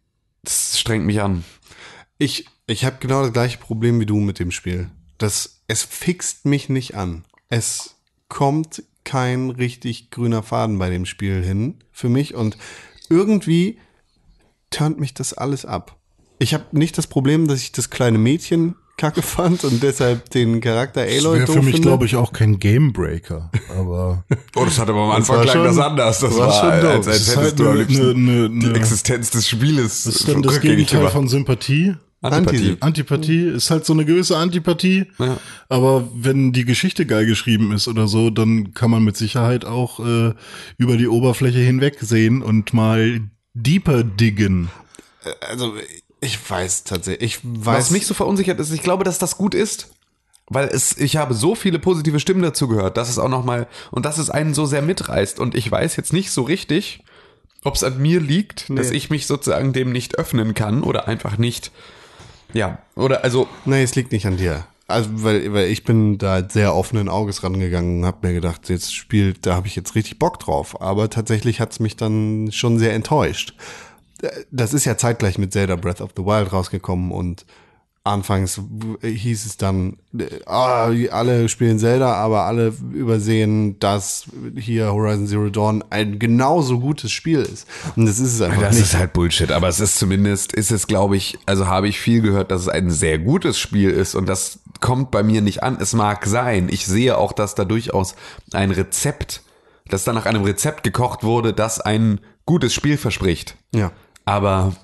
das 0.43 0.79
strengt 0.79 1.05
mich 1.05 1.21
an. 1.21 1.45
Ich, 2.19 2.47
ich 2.67 2.85
habe 2.85 2.97
genau 3.01 3.23
das 3.23 3.33
gleiche 3.33 3.59
Problem 3.59 3.99
wie 3.99 4.07
du 4.07 4.17
mit 4.21 4.39
dem 4.39 4.51
Spiel. 4.51 4.89
Das, 5.19 5.63
es 5.67 5.83
fixt 5.83 6.45
mich 6.45 6.69
nicht 6.69 6.95
an. 6.95 7.25
Es 7.49 7.97
kommt 8.29 8.83
kein 9.05 9.51
richtig 9.51 10.11
grüner 10.11 10.43
Faden 10.43 10.79
bei 10.79 10.91
dem 10.91 11.07
Spiel 11.07 11.43
hin 11.43 11.81
für 11.93 12.09
mich 12.09 12.35
und 12.35 12.57
irgendwie 13.09 13.79
turnt 14.71 14.99
mich 14.99 15.15
das 15.15 15.35
alles 15.35 15.65
ab. 15.65 15.97
Ich 16.39 16.53
habe 16.55 16.65
nicht 16.73 16.99
das 16.99 17.07
Problem, 17.07 17.47
dass 17.49 17.61
ich 17.63 17.73
das 17.73 17.91
kleine 17.91 18.19
Mädchen 18.19 18.75
kacke 18.97 19.23
fand 19.23 19.65
und 19.65 19.83
deshalb 19.83 20.31
den 20.31 20.61
Charakter 20.61 21.05
Das 21.05 21.19
Aloy 21.19 21.37
wäre 21.39 21.47
doof 21.47 21.57
für 21.57 21.63
mich, 21.63 21.81
glaube 21.83 22.07
ich, 22.07 22.17
auch 22.17 22.33
kein 22.33 22.59
Gamebreaker. 22.59 23.51
Aber 23.77 24.25
Oh, 24.57 24.65
das 24.65 24.79
hat 24.79 24.89
aber 24.89 25.01
am 25.05 25.11
Anfang 25.13 25.43
klang 25.43 25.55
schon- 25.55 25.65
das 25.65 25.79
anders. 25.79 26.19
das 26.21 26.37
war 26.39 26.53
schon 26.53 26.81
doof. 26.81 27.07
Das 27.07 27.21
ist 27.29 27.37
halt 27.37 27.61
eine- 27.61 27.71
eine- 28.11 28.45
eine- 28.47 28.75
Existenz 28.77 29.31
des 29.31 29.49
Spieles. 29.49 30.05
das 30.05 30.17
ist 30.17 30.29
dann 30.29 30.43
das 30.43 30.61
Gegenteil 30.61 31.09
von 31.09 31.29
Sympathie. 31.29 31.95
Antipathie. 32.23 32.77
Antipathie 32.81 33.49
ist 33.49 33.71
halt 33.71 33.85
so 33.85 33.93
eine 33.93 34.07
gewisse 34.07 34.39
Antipathie. 34.39 35.05
Ja. 35.19 35.37
Aber 35.69 36.09
wenn 36.15 36.53
die 36.55 36.65
Geschichte 36.65 37.05
geil 37.05 37.27
geschrieben 37.27 37.71
ist 37.73 37.87
oder 37.87 38.07
so, 38.09 38.31
dann 38.31 38.73
kann 38.73 38.91
man 38.91 39.05
mit 39.05 39.15
Sicherheit 39.19 39.67
auch 39.67 40.01
äh, 40.01 40.33
über 40.79 40.97
die 40.97 41.07
Oberfläche 41.09 41.59
hinwegsehen 41.59 42.41
und 42.41 42.73
mal 42.73 43.21
deeper 43.53 44.05
diggen. 44.05 44.71
Also 45.41 45.75
ich 46.25 46.51
weiß 46.51 46.85
tatsächlich, 46.85 47.23
ich 47.23 47.41
weiß 47.45 47.79
Was 47.79 47.91
mich 47.91 48.07
so 48.07 48.15
verunsichert 48.15 48.59
ist, 48.59 48.73
ich 48.73 48.83
glaube, 48.83 49.05
dass 49.05 49.19
das 49.19 49.37
gut 49.37 49.55
ist. 49.55 49.91
Weil 50.49 50.69
es, 50.69 50.99
ich 50.99 51.17
habe 51.17 51.33
so 51.33 51.55
viele 51.55 51.79
positive 51.79 52.21
Stimmen 52.21 52.43
dazu 52.43 52.69
gehört, 52.69 52.99
dass 52.99 53.09
es 53.09 53.19
auch 53.19 53.31
nochmal, 53.31 53.67
und 53.91 54.05
dass 54.05 54.19
es 54.19 54.29
einen 54.29 54.53
so 54.53 54.67
sehr 54.67 54.83
mitreißt. 54.83 55.41
Und 55.41 55.55
ich 55.55 55.71
weiß 55.71 55.97
jetzt 55.97 56.13
nicht 56.13 56.31
so 56.31 56.43
richtig, 56.43 57.03
ob 57.63 57.77
es 57.77 57.85
an 57.85 58.01
mir 58.01 58.21
liegt, 58.21 58.69
dass 58.69 58.91
ich 58.91 59.09
mich 59.09 59.27
sozusagen 59.27 59.73
dem 59.73 59.91
nicht 59.91 60.19
öffnen 60.19 60.53
kann 60.53 60.83
oder 60.83 61.09
einfach 61.09 61.39
nicht. 61.39 61.73
Ja, 62.53 62.79
oder 62.95 63.25
also, 63.25 63.49
Nee, 63.65 63.83
es 63.83 63.95
liegt 63.95 64.13
nicht 64.13 64.27
an 64.27 64.37
dir. 64.37 64.67
Also, 64.87 65.09
weil, 65.25 65.51
weil 65.55 65.69
ich 65.69 65.83
bin 65.83 66.19
da 66.19 66.47
sehr 66.47 66.75
offenen 66.75 67.09
Auges 67.09 67.43
rangegangen 67.43 68.01
und 68.01 68.07
habe 68.07 68.27
mir 68.27 68.35
gedacht, 68.35 68.69
jetzt 68.69 68.95
spielt, 68.95 69.47
da 69.47 69.55
habe 69.55 69.67
ich 69.67 69.77
jetzt 69.77 69.95
richtig 69.95 70.19
Bock 70.19 70.39
drauf. 70.39 70.81
Aber 70.83 71.09
tatsächlich 71.09 71.61
hat's 71.61 71.81
mich 71.81 71.97
dann 71.97 72.51
schon 72.53 72.79
sehr 72.79 72.93
enttäuscht. 72.93 73.55
Das 74.51 74.75
ist 74.75 74.85
ja 74.85 74.97
zeitgleich 74.97 75.39
mit 75.39 75.53
Zelda 75.53 75.77
Breath 75.77 76.01
of 76.01 76.11
the 76.17 76.25
Wild 76.25 76.53
rausgekommen 76.53 77.11
und 77.11 77.45
anfangs 78.07 78.61
hieß 79.01 79.47
es 79.47 79.57
dann, 79.57 79.97
ah, 80.45 80.91
alle 81.11 81.49
spielen 81.49 81.79
Zelda, 81.79 82.13
aber 82.13 82.43
alle 82.43 82.75
übersehen, 82.93 83.79
dass 83.79 84.27
hier 84.57 84.93
Horizon 84.93 85.27
Zero 85.27 85.49
Dawn 85.49 85.83
ein 85.89 86.19
genauso 86.19 86.81
gutes 86.81 87.13
Spiel 87.13 87.41
ist. 87.41 87.67
Und 87.97 88.05
das 88.05 88.19
ist 88.19 88.35
es 88.35 88.43
einfach 88.43 88.61
das 88.61 88.75
nicht. 88.77 88.85
ist 88.85 88.99
halt 88.99 89.15
Bullshit, 89.15 89.51
aber 89.51 89.69
es 89.69 89.81
ist 89.81 89.99
zumindest, 89.99 90.53
ist 90.53 90.71
es 90.71 90.87
glaube 90.87 91.17
ich, 91.17 91.39
also 91.47 91.67
habe 91.67 91.89
ich 91.89 91.99
viel 91.99 92.21
gehört, 92.21 92.51
dass 92.51 92.61
es 92.61 92.69
ein 92.69 92.91
sehr 92.91 93.19
gutes 93.19 93.59
Spiel 93.59 93.89
ist 93.89 94.15
und 94.15 94.29
das 94.29 94.59
kommt 94.81 95.11
bei 95.11 95.23
mir 95.23 95.41
nicht 95.41 95.63
an. 95.63 95.79
Es 95.81 95.95
mag 95.95 96.27
sein. 96.27 96.69
Ich 96.71 96.85
sehe 96.85 97.17
auch, 97.17 97.33
dass 97.33 97.55
da 97.55 97.65
durchaus 97.65 98.17
ein 98.53 98.71
Rezept, 98.71 99.43
dass 99.89 100.05
da 100.05 100.13
nach 100.13 100.27
einem 100.27 100.45
Rezept 100.45 100.83
gekocht 100.83 101.25
wurde, 101.25 101.55
das 101.55 101.81
ein 101.81 102.21
gutes 102.45 102.75
Spiel 102.75 102.99
verspricht. 102.99 103.57
ja. 103.75 103.93
Aber 104.25 104.75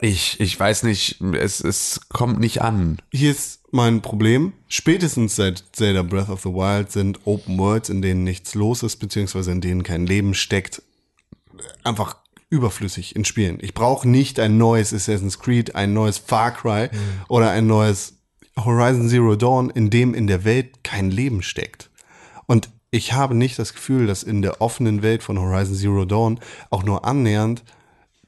ich, 0.00 0.40
ich 0.40 0.58
weiß 0.58 0.82
nicht, 0.82 1.20
es, 1.20 1.60
es 1.60 2.00
kommt 2.08 2.40
nicht 2.40 2.62
an. 2.62 2.98
Hier 3.12 3.30
ist 3.30 3.60
mein 3.70 4.02
Problem. 4.02 4.52
Spätestens 4.68 5.36
seit 5.36 5.64
Zelda 5.72 6.02
Breath 6.02 6.28
of 6.28 6.42
the 6.42 6.50
Wild 6.50 6.92
sind 6.92 7.20
Open 7.26 7.58
Worlds, 7.58 7.88
in 7.88 8.02
denen 8.02 8.24
nichts 8.24 8.54
los 8.54 8.82
ist, 8.82 8.96
beziehungsweise 8.96 9.52
in 9.52 9.60
denen 9.60 9.82
kein 9.82 10.06
Leben 10.06 10.34
steckt, 10.34 10.82
einfach 11.82 12.16
überflüssig 12.50 13.16
in 13.16 13.24
Spielen. 13.24 13.58
Ich 13.60 13.74
brauche 13.74 14.08
nicht 14.08 14.38
ein 14.38 14.58
neues 14.58 14.94
Assassin's 14.94 15.38
Creed, 15.38 15.74
ein 15.74 15.92
neues 15.92 16.18
Far 16.18 16.52
Cry 16.52 16.88
oder 17.28 17.50
ein 17.50 17.66
neues 17.66 18.14
Horizon 18.56 19.08
Zero 19.08 19.34
Dawn, 19.34 19.70
in 19.70 19.90
dem 19.90 20.14
in 20.14 20.26
der 20.26 20.44
Welt 20.44 20.84
kein 20.84 21.10
Leben 21.10 21.42
steckt. 21.42 21.90
Und 22.46 22.70
ich 22.90 23.12
habe 23.12 23.34
nicht 23.34 23.58
das 23.58 23.74
Gefühl, 23.74 24.06
dass 24.06 24.22
in 24.22 24.40
der 24.42 24.60
offenen 24.60 25.02
Welt 25.02 25.24
von 25.24 25.38
Horizon 25.38 25.74
Zero 25.74 26.04
Dawn 26.04 26.38
auch 26.70 26.84
nur 26.84 27.04
annähernd 27.04 27.64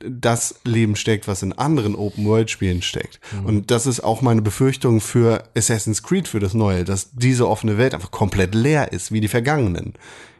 das 0.01 0.57
Leben 0.65 0.97
steckt, 0.97 1.29
was 1.29 1.43
in 1.43 1.53
anderen 1.53 1.95
Open-World-Spielen 1.95 2.83
steckt. 2.83 3.21
Und 3.45 3.71
das 3.71 3.87
ist 3.87 4.01
auch 4.01 4.23
meine 4.23 4.43
Befürchtung 4.43 5.01
für 5.01 5.45
Assassin's 5.57 6.03
Creed, 6.03 6.29
für 6.29 6.41
das 6.41 6.55
Neue, 6.55 6.85
dass 6.85 7.11
diese 7.13 7.49
offene 7.49 7.79
Welt 7.79 7.95
einfach 7.95 8.11
komplett 8.11 8.55
leer 8.55 8.93
ist, 8.93 9.13
wie 9.13 9.21
die 9.21 9.29
vergangenen. 9.29 9.95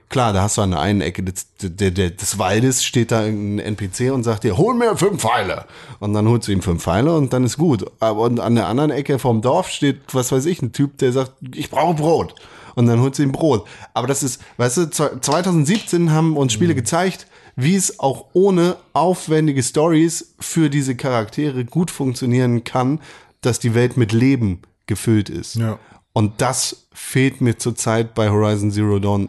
Klar, 0.09 0.33
da 0.33 0.43
hast 0.43 0.57
du 0.57 0.63
an 0.63 0.71
der 0.71 0.81
einen 0.81 1.01
Ecke 1.01 1.25
des, 1.25 1.49
des, 1.61 1.95
des 1.95 2.39
Waldes 2.39 2.85
steht 2.85 3.11
da 3.11 3.23
ein 3.23 3.59
NPC 3.59 4.13
und 4.13 4.23
sagt 4.23 4.45
dir, 4.45 4.57
hol 4.57 4.75
mir 4.75 4.97
fünf 4.97 5.23
Pfeile. 5.23 5.65
Und 5.99 6.13
dann 6.13 6.29
holst 6.29 6.47
du 6.47 6.53
ihm 6.53 6.63
fünf 6.63 6.85
Pfeile 6.85 7.17
und 7.17 7.33
dann 7.33 7.43
ist 7.43 7.57
gut. 7.57 7.85
Aber 7.99 8.21
und 8.21 8.39
an 8.39 8.55
der 8.55 8.69
anderen 8.69 8.93
Ecke 8.93 9.19
vom 9.19 9.43
Dorf 9.43 9.69
steht, 9.69 10.03
was 10.13 10.31
weiß 10.31 10.47
ich, 10.47 10.63
ein 10.63 10.73
Typ, 10.73 10.99
der 10.99 11.11
sagt, 11.11 11.33
ich 11.55 11.71
brauche 11.71 11.95
Brot. 11.95 12.37
Und 12.77 12.87
dann 12.87 13.01
holst 13.01 13.19
du 13.19 13.25
ihm 13.25 13.33
Brot. 13.33 13.67
Aber 13.95 14.07
das 14.07 14.23
ist, 14.23 14.41
weißt 14.59 14.77
du, 14.77 14.91
2017 14.91 16.13
haben 16.13 16.37
uns 16.37 16.53
Spiele 16.53 16.77
gezeigt, 16.77 17.27
wie 17.57 17.75
es 17.75 17.99
auch 17.99 18.27
ohne 18.35 18.77
aufwendige 18.93 19.63
Stories 19.63 20.35
für 20.39 20.69
diese 20.71 20.95
Charaktere 20.95 21.65
gut 21.65 21.91
funktionieren 21.91 22.65
kann, 22.65 23.01
dass 23.41 23.59
die 23.59 23.75
Welt 23.75 23.97
mit 23.97 24.13
Leben 24.13 24.61
gefüllt 24.87 25.31
ist. 25.31 25.57
Ja. 25.57 25.79
Und 26.13 26.41
das 26.41 26.89
fehlt 26.93 27.41
mir 27.41 27.59
zurzeit 27.59 28.15
bei 28.15 28.31
Horizon 28.31 28.71
Zero 28.71 28.99
Dawn 28.99 29.29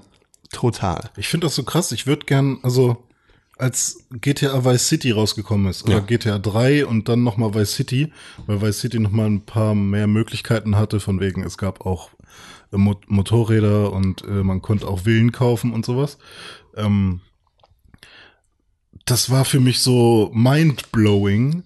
total. 0.51 1.09
Ich 1.17 1.27
finde 1.27 1.47
das 1.47 1.55
so 1.55 1.63
krass. 1.63 1.91
Ich 1.91 2.05
würde 2.07 2.25
gern, 2.25 2.59
also 2.63 2.97
als 3.57 4.05
GTA 4.11 4.63
Vice 4.63 4.87
City 4.87 5.11
rausgekommen 5.11 5.67
ist 5.69 5.83
oder 5.83 5.95
Ja. 5.95 5.99
GTA 6.01 6.37
3 6.37 6.85
und 6.85 7.09
dann 7.09 7.23
nochmal 7.23 7.55
Vice 7.55 7.73
City, 7.73 8.11
weil 8.45 8.61
Vice 8.61 8.79
City 8.81 8.99
nochmal 8.99 9.27
ein 9.27 9.41
paar 9.41 9.73
mehr 9.73 10.07
Möglichkeiten 10.07 10.75
hatte, 10.75 10.99
von 10.99 11.19
wegen 11.19 11.43
es 11.43 11.57
gab 11.57 11.85
auch 11.85 12.11
äh, 12.71 12.77
Mo 12.77 12.95
Motorräder 13.07 13.91
und 13.93 14.23
äh, 14.23 14.43
man 14.43 14.61
konnte 14.61 14.87
auch 14.87 15.01
Villen 15.01 15.31
kaufen 15.31 15.73
und 15.73 15.85
sowas. 15.85 16.17
Ähm, 16.75 17.21
das 19.07 19.29
war 19.29 19.43
für 19.45 19.59
mich 19.59 19.79
so 19.79 20.29
mind-blowing 20.33 21.63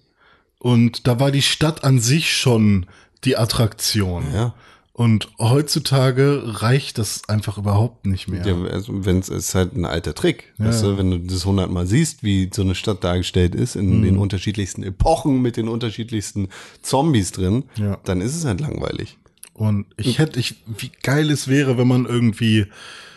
und 0.58 1.06
da 1.06 1.20
war 1.20 1.30
die 1.30 1.42
Stadt 1.42 1.84
an 1.84 1.98
sich 2.00 2.34
schon 2.36 2.86
die 3.24 3.36
Attraktion. 3.36 4.24
Ja. 4.34 4.54
Und 4.94 5.30
heutzutage 5.38 6.42
reicht 6.44 6.98
das 6.98 7.22
einfach 7.28 7.56
überhaupt 7.56 8.04
nicht 8.06 8.28
mehr. 8.28 8.46
Ja, 8.46 8.62
also 8.70 9.06
wenn 9.06 9.18
es 9.20 9.30
ist 9.30 9.54
halt 9.54 9.74
ein 9.74 9.86
alter 9.86 10.14
Trick, 10.14 10.52
weißt 10.58 10.82
du, 10.84 10.98
wenn 10.98 11.10
du 11.10 11.18
das 11.18 11.46
hundertmal 11.46 11.86
siehst, 11.86 12.22
wie 12.22 12.50
so 12.52 12.60
eine 12.62 12.74
Stadt 12.74 13.02
dargestellt 13.02 13.54
ist 13.54 13.74
in 13.74 13.98
Mhm. 13.98 14.02
den 14.02 14.18
unterschiedlichsten 14.18 14.82
Epochen 14.82 15.40
mit 15.40 15.56
den 15.56 15.68
unterschiedlichsten 15.68 16.48
Zombies 16.82 17.32
drin, 17.32 17.64
Ja. 17.76 17.98
dann 18.04 18.20
ist 18.20 18.36
es 18.36 18.44
halt 18.44 18.60
langweilig. 18.60 19.16
Und 19.54 19.86
ich 19.96 20.18
hätte, 20.18 20.38
ich, 20.38 20.56
wie 20.66 20.90
geil 21.02 21.30
es 21.30 21.48
wäre, 21.48 21.78
wenn 21.78 21.88
man 21.88 22.04
irgendwie 22.06 22.66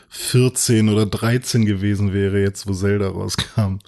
14 0.09 0.88
oder 0.89 1.05
13 1.05 1.65
gewesen 1.65 2.13
wäre, 2.13 2.39
jetzt 2.41 2.67
wo 2.67 2.73
Zelda 2.73 3.09
rauskam. 3.09 3.79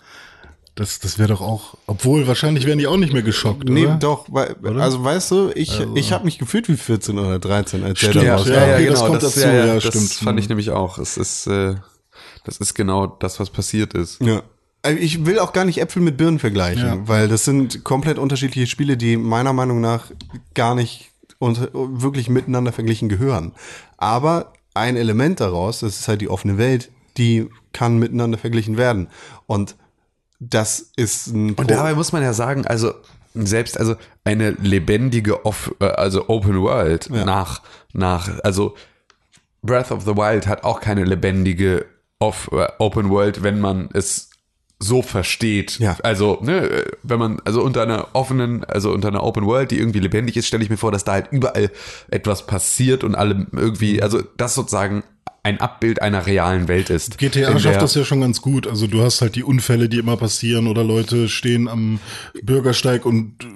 Das, 0.77 0.99
das 0.99 1.17
wäre 1.17 1.29
doch 1.29 1.41
auch, 1.41 1.75
obwohl 1.87 2.27
wahrscheinlich 2.27 2.65
wären 2.65 2.77
die 2.77 2.87
auch 2.87 2.97
nicht 2.97 3.11
mehr 3.11 3.23
geschockt, 3.23 3.67
Nee, 3.67 3.85
oder? 3.87 3.95
doch, 3.95 4.27
weil, 4.29 4.55
also 4.79 5.03
weißt 5.03 5.31
du, 5.31 5.51
ich, 5.55 5.81
ich 5.95 6.11
habe 6.13 6.23
mich 6.25 6.37
gefühlt 6.37 6.69
wie 6.69 6.77
14 6.77 7.17
oder 7.17 7.39
13, 7.39 7.83
als 7.83 7.99
der 7.99 8.07
Stimmt, 8.11 8.23
da 8.23 8.27
ja, 8.27 8.35
rauskam. 8.35 8.53
ja, 8.53 8.63
okay, 8.75 8.85
das 8.87 8.99
kommt 8.99 9.23
das, 9.23 9.33
dazu, 9.35 9.47
ja, 9.47 9.53
ja, 9.53 9.65
ja, 9.65 9.73
das 9.75 9.83
stimmt. 9.85 10.11
fand 10.13 10.39
ich 10.39 10.49
nämlich 10.49 10.69
auch. 10.69 10.99
Es 10.99 11.17
ist, 11.17 11.47
äh, 11.47 11.75
das 12.45 12.57
ist 12.57 12.75
genau 12.75 13.07
das, 13.07 13.39
was 13.39 13.49
passiert 13.49 13.93
ist. 13.95 14.21
Ja. 14.21 14.43
Also 14.83 14.99
Ich 14.99 15.25
will 15.25 15.39
auch 15.39 15.51
gar 15.51 15.65
nicht 15.65 15.79
Äpfel 15.81 16.01
mit 16.03 16.15
Birnen 16.17 16.37
vergleichen, 16.39 16.85
Ja. 16.85 17.07
weil 17.07 17.27
das 17.27 17.43
sind 17.43 17.83
komplett 17.83 18.19
unterschiedliche 18.19 18.67
Spiele, 18.67 18.95
die 18.95 19.17
meiner 19.17 19.51
Meinung 19.53 19.81
nach 19.81 20.11
gar 20.53 20.75
nicht 20.75 21.09
unter, 21.39 21.69
wirklich 21.73 22.29
miteinander 22.29 22.71
verglichen 22.71 23.09
gehören. 23.09 23.53
Aber 23.97 24.53
ein 24.75 24.95
Element 24.95 25.39
daraus, 25.39 25.79
das 25.79 25.99
ist 25.99 26.07
halt 26.07 26.21
die 26.21 26.29
offene 26.29 26.57
Welt, 26.59 26.91
die 27.17 27.49
kann 27.73 27.97
miteinander 27.97 28.37
verglichen 28.37 28.77
werden. 28.77 29.09
Und 29.47 29.75
das 30.39 30.91
ist 30.95 31.27
ein 31.27 31.53
Und 31.53 31.71
dabei 31.71 31.93
muss 31.93 32.11
man 32.11 32.21
ja 32.23 32.33
sagen, 32.33 32.65
also 32.67 32.93
selbst 33.33 33.79
also 33.79 33.95
eine 34.23 34.51
lebendige 34.51 35.45
Off, 35.45 35.73
äh, 35.79 35.85
also 35.85 36.29
Open 36.29 36.61
World 36.61 37.09
Ja. 37.11 37.25
nach 37.25 37.61
nach 37.93 38.29
also 38.43 38.75
Breath 39.61 39.91
of 39.91 40.03
the 40.03 40.15
Wild 40.15 40.47
hat 40.47 40.63
auch 40.63 40.79
keine 40.79 41.03
lebendige 41.03 41.85
Off, 42.19 42.49
äh, 42.51 42.67
Open 42.79 43.09
World, 43.09 43.43
wenn 43.43 43.59
man 43.59 43.89
es 43.93 44.29
so 44.79 45.01
versteht. 45.01 45.79
Ja. 45.79 45.97
Also, 46.03 46.39
ne, 46.41 46.85
wenn 47.01 47.17
man, 47.17 47.39
also 47.45 47.63
unter 47.63 47.81
einer 47.81 48.09
offenen, 48.13 48.63
also 48.63 48.91
unter 48.91 49.07
einer 49.07 49.23
Open 49.23 49.45
World, 49.45 49.71
die 49.71 49.79
irgendwie 49.79 49.99
lebendig 49.99 50.37
ist, 50.37 50.47
stelle 50.47 50.63
ich 50.63 50.69
mir 50.69 50.77
vor, 50.77 50.91
dass 50.91 51.03
da 51.03 51.13
halt 51.13 51.27
überall 51.31 51.71
etwas 52.09 52.45
passiert 52.45 53.03
und 53.03 53.15
alle 53.15 53.47
irgendwie, 53.51 54.01
also 54.01 54.21
das 54.37 54.53
sozusagen 54.53 55.03
ein 55.47 55.61
Abbild 55.61 56.01
einer 56.01 56.25
realen 56.25 56.67
Welt 56.67 56.89
ist. 56.89 57.17
GTA 57.17 57.57
schafft 57.57 57.81
das 57.81 57.95
ja 57.95 58.03
schon 58.03 58.19
ganz 58.19 58.41
gut. 58.41 58.67
Also 58.67 58.85
du 58.85 59.01
hast 59.01 59.21
halt 59.21 59.35
die 59.35 59.43
Unfälle, 59.43 59.87
die 59.87 59.97
immer 59.97 60.17
passieren 60.17 60.67
oder 60.67 60.83
Leute 60.83 61.29
stehen 61.29 61.69
am 61.69 61.99
Bürgersteig 62.43 63.05
und 63.05 63.47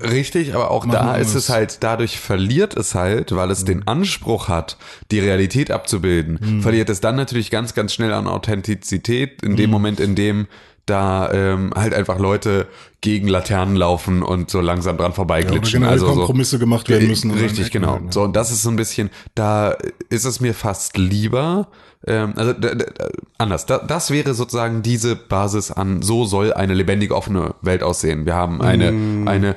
Richtig, 0.00 0.54
aber 0.54 0.70
auch 0.70 0.86
da 0.86 1.16
ist 1.16 1.34
es 1.34 1.48
halt, 1.48 1.78
dadurch 1.82 2.20
verliert 2.20 2.76
es 2.76 2.94
halt, 2.94 3.34
weil 3.34 3.50
es 3.50 3.64
den 3.64 3.88
Anspruch 3.88 4.46
hat, 4.46 4.76
die 5.10 5.18
Realität 5.18 5.72
abzubilden, 5.72 6.62
verliert 6.62 6.88
es 6.88 7.00
dann 7.00 7.16
natürlich 7.16 7.50
ganz, 7.50 7.74
ganz 7.74 7.92
schnell 7.92 8.12
an 8.12 8.28
Authentizität 8.28 9.42
in 9.42 9.56
dem 9.56 9.70
Moment, 9.70 9.98
in 9.98 10.14
dem 10.14 10.46
da 10.86 11.32
ähm, 11.32 11.72
halt 11.74 11.94
einfach 11.94 12.18
Leute 12.18 12.66
gegen 13.00 13.28
Laternen 13.28 13.76
laufen 13.76 14.22
und 14.22 14.50
so 14.50 14.60
langsam 14.60 14.96
dran 14.96 15.12
vorbeiglitschen. 15.12 15.80
generell 15.80 15.92
also 15.94 16.06
so, 16.08 16.14
Kompromisse 16.14 16.58
gemacht 16.58 16.88
werden 16.88 17.08
müssen. 17.08 17.30
Richtig, 17.32 17.70
genau. 17.70 17.92
halt, 17.92 18.04
ne? 18.04 18.12
So, 18.12 18.22
und 18.22 18.34
das 18.34 18.50
ist 18.50 18.62
so 18.62 18.70
ein 18.70 18.76
bisschen, 18.76 19.10
da 19.34 19.76
ist 20.08 20.24
es 20.24 20.40
mir 20.40 20.54
fast 20.54 20.96
lieber, 20.96 21.68
ähm, 22.06 22.32
also 22.36 22.54
anders, 23.38 23.66
da, 23.66 23.78
das 23.78 24.10
wäre 24.10 24.34
sozusagen 24.34 24.82
diese 24.82 25.14
Basis 25.16 25.70
an, 25.70 26.02
so 26.02 26.24
soll 26.24 26.52
eine 26.52 26.74
lebendige, 26.74 27.14
offene 27.14 27.54
Welt 27.62 27.82
aussehen. 27.82 28.26
Wir 28.26 28.34
haben 28.34 28.60
eine, 28.60 28.92
Mm. 28.92 29.28
eine, 29.28 29.56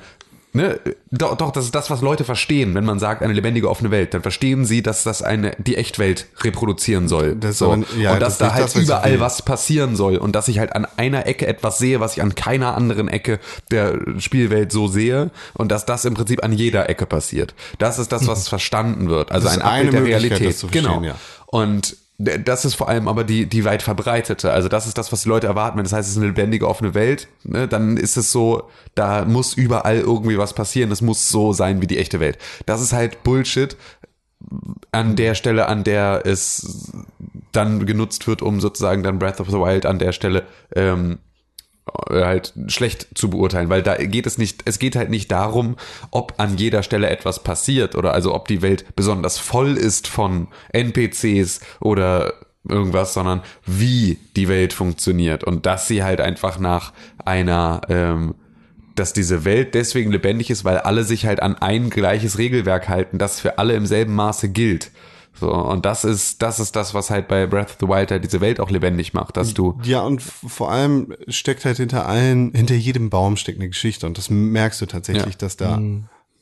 ne, 0.55 0.79
doch, 1.11 1.37
doch, 1.37 1.51
das 1.51 1.65
ist 1.65 1.75
das, 1.75 1.89
was 1.89 2.01
Leute 2.01 2.23
verstehen, 2.23 2.73
wenn 2.73 2.85
man 2.85 2.97
sagt, 2.99 3.21
eine 3.21 3.33
lebendige, 3.33 3.69
offene 3.69 3.91
Welt, 3.91 4.13
dann 4.13 4.21
verstehen 4.21 4.65
sie, 4.65 4.81
dass 4.81 5.03
das 5.03 5.21
eine, 5.21 5.51
die 5.59 5.75
Echtwelt 5.77 6.25
reproduzieren 6.41 7.07
soll. 7.07 7.35
Das 7.35 7.59
so. 7.59 7.71
aber- 7.71 7.83
ja, 7.97 8.13
und 8.13 8.19
das 8.19 8.19
dass 8.19 8.31
ist 8.33 8.41
da 8.41 8.53
halt 8.53 8.63
das, 8.65 8.75
was 8.75 8.83
überall 8.83 9.19
was 9.19 9.41
passieren 9.43 9.95
soll 9.95 10.17
und 10.17 10.35
dass 10.35 10.47
ich 10.47 10.59
halt 10.59 10.75
an 10.75 10.87
einer 10.97 11.27
Ecke 11.27 11.45
etwas 11.47 11.77
sehe, 11.77 11.99
was 11.99 12.17
ich 12.17 12.23
an 12.23 12.33
keiner 12.35 12.75
anderen 12.75 13.07
Ecke 13.07 13.39
der 13.71 13.99
Spielwelt 14.17 14.71
so 14.71 14.87
sehe 14.87 15.29
und 15.53 15.71
dass 15.71 15.85
das 15.85 16.05
im 16.05 16.13
Prinzip 16.15 16.43
an 16.43 16.53
jeder 16.53 16.89
Ecke 16.89 17.05
passiert. 17.05 17.53
Das 17.77 17.99
ist 17.99 18.11
das, 18.11 18.25
was 18.27 18.47
verstanden 18.49 19.09
wird. 19.09 19.31
Also 19.31 19.47
Das 19.47 19.57
ein 19.57 19.61
Abbild 19.61 19.93
der 19.93 20.05
Realität. 20.05 20.63
das 20.63 20.71
genau. 20.71 21.01
ja. 21.03 21.15
Und 21.47 21.97
das 22.17 22.63
ist 22.63 22.75
vor 22.75 22.87
allem 22.87 23.07
aber 23.07 23.23
die, 23.25 23.45
die 23.45 23.65
weit 23.65 23.81
verbreitete. 23.81 24.51
Also 24.51 24.69
das 24.69 24.87
ist 24.87 24.97
das, 24.97 25.11
was 25.11 25.23
die 25.23 25.29
Leute 25.29 25.47
erwarten. 25.47 25.77
Wenn 25.77 25.83
das 25.83 25.91
heißt, 25.91 26.07
es 26.07 26.13
ist 26.15 26.17
eine 26.17 26.27
lebendige, 26.27 26.67
offene 26.67 26.93
Welt, 26.93 27.27
ne, 27.43 27.67
dann 27.67 27.97
ist 27.97 28.15
es 28.15 28.31
so, 28.31 28.69
da 28.95 29.25
muss 29.25 29.53
überall 29.53 29.99
irgendwie 29.99 30.37
was 30.37 30.53
passieren. 30.53 30.89
Das 30.89 31.01
muss 31.01 31.29
so 31.29 31.51
sein 31.51 31.81
wie 31.81 31.87
die 31.87 31.97
echte 31.97 32.21
Welt. 32.21 32.37
Das 32.65 32.81
ist 32.81 32.93
halt 32.93 33.23
Bullshit 33.23 33.75
an 34.91 35.15
der 35.15 35.35
Stelle, 35.35 35.67
an 35.67 35.83
der 35.83 36.21
es 36.25 36.93
dann 37.51 37.85
genutzt 37.85 38.27
wird, 38.27 38.41
um 38.41 38.61
sozusagen 38.61 39.03
dann 39.03 39.19
Breath 39.19 39.41
of 39.41 39.49
the 39.49 39.57
Wild 39.57 39.85
an 39.85 39.99
der 39.99 40.11
Stelle 40.13 40.43
ähm, 40.75 41.13
äh, 41.13 41.34
halt 42.09 42.53
schlecht 42.67 43.07
zu 43.15 43.29
beurteilen, 43.29 43.69
weil 43.69 43.83
da 43.83 43.95
geht 43.95 44.25
es 44.25 44.37
nicht, 44.37 44.63
es 44.65 44.79
geht 44.79 44.95
halt 44.95 45.09
nicht 45.09 45.31
darum, 45.31 45.75
ob 46.11 46.33
an 46.37 46.57
jeder 46.57 46.83
Stelle 46.83 47.09
etwas 47.09 47.43
passiert 47.43 47.95
oder 47.95 48.13
also 48.13 48.33
ob 48.33 48.47
die 48.47 48.61
Welt 48.61 48.85
besonders 48.95 49.37
voll 49.37 49.77
ist 49.77 50.07
von 50.07 50.47
NPCs 50.73 51.61
oder 51.79 52.33
irgendwas, 52.67 53.13
sondern 53.13 53.41
wie 53.65 54.17
die 54.35 54.47
Welt 54.47 54.73
funktioniert 54.73 55.43
und 55.43 55.65
dass 55.65 55.87
sie 55.87 56.03
halt 56.03 56.21
einfach 56.21 56.57
nach 56.59 56.93
einer 57.23 57.81
ähm, 57.89 58.35
dass 58.95 59.13
diese 59.13 59.43
Welt 59.43 59.75
deswegen 59.75 60.11
lebendig 60.11 60.49
ist, 60.49 60.63
weil 60.63 60.77
alle 60.77 61.03
sich 61.03 61.25
halt 61.25 61.41
an 61.41 61.55
ein 61.55 61.89
gleiches 61.89 62.37
Regelwerk 62.37 62.87
halten, 62.87 63.17
das 63.17 63.39
für 63.39 63.57
alle 63.57 63.75
im 63.75 63.85
selben 63.85 64.15
Maße 64.15 64.49
gilt. 64.49 64.89
So, 65.39 65.51
und 65.53 65.85
das 65.85 66.05
ist, 66.05 66.41
das 66.41 66.59
ist 66.59 66.75
das, 66.75 66.93
was 66.93 67.09
halt 67.09 67.27
bei 67.27 67.45
Breath 67.45 67.71
of 67.71 67.77
the 67.81 67.87
Wild 67.87 68.09
halt 68.11 68.23
diese 68.23 68.39
Welt 68.41 68.59
auch 68.59 68.69
lebendig 68.69 69.13
macht, 69.13 69.35
dass 69.37 69.53
du, 69.53 69.77
Ja, 69.83 70.01
und 70.01 70.21
vor 70.21 70.71
allem 70.71 71.13
steckt 71.27 71.65
halt 71.65 71.77
hinter 71.77 72.07
allen, 72.07 72.53
hinter 72.53 72.75
jedem 72.75 73.09
Baum 73.09 73.35
steckt 73.35 73.59
eine 73.59 73.67
Geschichte 73.67 74.05
und 74.07 74.17
das 74.17 74.29
merkst 74.29 74.79
du 74.81 74.85
tatsächlich, 74.85 75.33
Ja. 75.33 75.39
dass 75.39 75.57
da 75.57 75.81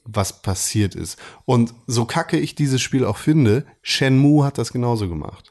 was 0.05 0.41
passiert 0.41 0.95
ist. 0.95 1.17
Und 1.45 1.73
so 1.87 2.05
kacke 2.05 2.37
ich 2.37 2.55
dieses 2.55 2.81
Spiel 2.81 3.05
auch 3.05 3.17
finde, 3.17 3.65
Shenmue 3.81 4.43
hat 4.45 4.57
das 4.57 4.73
genauso 4.73 5.07
gemacht. 5.09 5.49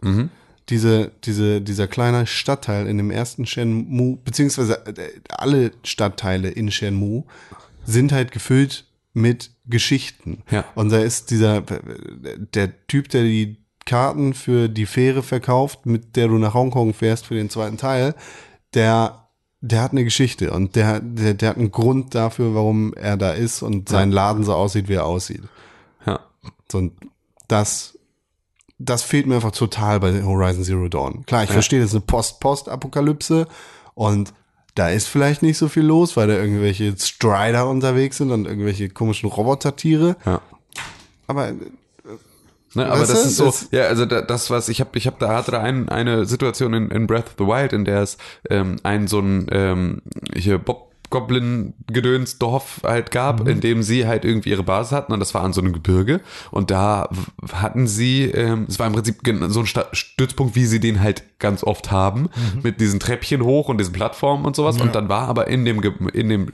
Diese, 0.68 1.11
diese, 1.24 1.61
dieser 1.61 1.88
kleine 1.88 2.26
Stadtteil 2.26 2.87
in 2.87 2.96
dem 2.96 3.11
ersten 3.11 3.46
Shenmue, 3.46 4.18
beziehungsweise 4.24 4.87
äh, 4.87 5.11
alle 5.28 5.72
Stadtteile 5.83 6.48
in 6.50 6.70
Shenmue 6.70 7.24
sind 7.85 8.12
halt 8.12 8.31
gefüllt 8.31 8.85
mit 9.14 9.51
Geschichten. 9.66 10.42
Ja. 10.51 10.64
Und 10.75 10.90
da 10.90 10.98
ist 10.98 11.31
dieser, 11.31 11.62
der 11.62 12.87
Typ, 12.87 13.09
der 13.11 13.25
die 13.25 13.59
Karten 13.85 14.35
für 14.35 14.68
die 14.68 14.87
Fähre 14.87 15.22
verkauft, 15.22 15.87
mit 15.87 16.16
der 16.16 16.29
du 16.29 16.38
nach 16.38 16.55
Hongkong 16.55 16.94
fährst 16.94 17.27
für 17.27 17.35
den 17.35 17.51
zweiten 17.51 17.77
Teil, 17.77 18.14
der, 18.75 19.29
der 19.61 19.83
hat 19.83 19.92
eine 19.92 20.05
Geschichte 20.05 20.53
und 20.53 20.77
der, 20.77 21.01
der, 21.01 21.35
der 21.35 21.51
hat 21.51 21.57
einen 21.59 21.72
Grund 21.72 22.14
dafür, 22.14 22.55
warum 22.55 22.94
er 22.94 23.16
da 23.16 23.33
ist 23.33 23.62
und 23.62 23.88
sein 23.88 24.11
Laden 24.11 24.44
so 24.44 24.55
aussieht, 24.55 24.88
wie 24.88 24.94
er 24.94 25.07
aussieht. 25.07 25.42
ja. 26.07 26.20
So, 26.70 26.79
und 26.79 26.92
das, 27.48 27.98
das 28.79 29.03
fehlt 29.03 29.27
mir 29.27 29.37
einfach 29.37 29.53
total 29.53 30.01
bei 30.01 30.22
Horizon 30.22 30.64
Zero 30.64 30.88
Dawn. 30.88 31.27
Klar, 31.27 31.44
ich 31.44 31.51
verstehe, 31.51 31.81
das 31.81 31.90
ist 31.90 31.96
eine 31.96 32.05
Post-Post-Apokalypse 32.07 33.46
und 33.94 34.33
da 34.74 34.88
ist 34.88 35.06
vielleicht 35.08 35.42
nicht 35.42 35.58
so 35.58 35.68
viel 35.68 35.82
los, 35.85 36.16
weil 36.16 36.28
da 36.28 36.35
irgendwelche 36.35 36.94
Strider 36.98 37.68
unterwegs 37.68 38.16
sind 38.18 38.30
und 38.30 38.46
irgendwelche 38.46 38.88
komischen 38.88 39.28
Robotertiere. 39.28 40.16
Ja. 40.24 40.40
Aber 41.26 41.52
Ne, 42.74 42.87
aber 42.87 43.00
das 43.00 43.26
ist 43.26 43.37
so, 43.37 43.44
das- 43.46 43.68
ja, 43.70 43.82
also 43.85 44.06
da, 44.06 44.22
das 44.22 44.48
was 44.48 44.70
ich 44.70 44.80
habe, 44.80 44.96
ich 44.96 45.06
habe 45.06 45.16
da 45.18 45.35
hatte 45.37 45.50
da 45.50 45.61
ein, 45.61 45.90
eine 45.90 46.24
Situation 46.24 46.72
in, 46.72 46.90
in 46.90 47.06
Breath 47.06 47.26
of 47.26 47.35
the 47.38 47.44
Wild, 47.44 47.74
in 47.74 47.85
der 47.85 48.00
es 48.00 48.16
ähm, 48.48 48.76
ein 48.82 49.08
so 49.08 49.18
ein 49.20 49.46
ähm, 49.50 50.00
hier 50.35 50.56
Bob 50.56 50.90
Goblin 51.12 51.75
Gedöns 51.87 52.38
Dorf 52.38 52.81
halt 52.83 53.12
gab, 53.12 53.46
in 53.46 53.61
dem 53.61 53.85
sie 53.85 54.07
halt 54.07 54.25
irgendwie 54.25 54.51
ihre 54.51 54.64
Basis 54.64 54.92
hatten 54.92 55.12
und 55.12 55.20
das 55.20 55.35
war 55.35 55.44
an 55.44 55.53
so 55.53 55.61
einem 55.61 55.72
Gebirge. 55.72 56.20
Und 56.51 56.72
da 56.72 57.09
hatten 57.53 57.87
sie, 57.87 58.25
ähm, 58.25 58.66
es 58.68 58.81
war 58.81 58.88
im 58.88 58.94
Prinzip 58.94 59.20
so 59.48 59.61
ein 59.61 59.66
Stützpunkt, 59.92 60.57
wie 60.57 60.66
sie 60.66 60.81
den 60.81 61.01
halt 61.01 61.38
ganz 61.38 61.62
oft 61.62 61.92
haben, 61.92 62.29
mit 62.62 62.81
diesen 62.81 62.98
Treppchen 62.98 63.42
hoch 63.42 63.68
und 63.68 63.79
diesen 63.79 63.92
Plattformen 63.92 64.44
und 64.44 64.57
sowas. 64.57 64.81
Und 64.81 64.94
dann 64.94 65.09
war 65.09 65.29
aber 65.29 65.46
in 65.46 65.64
dem 65.64 65.81
in 66.12 66.29
dem 66.29 66.51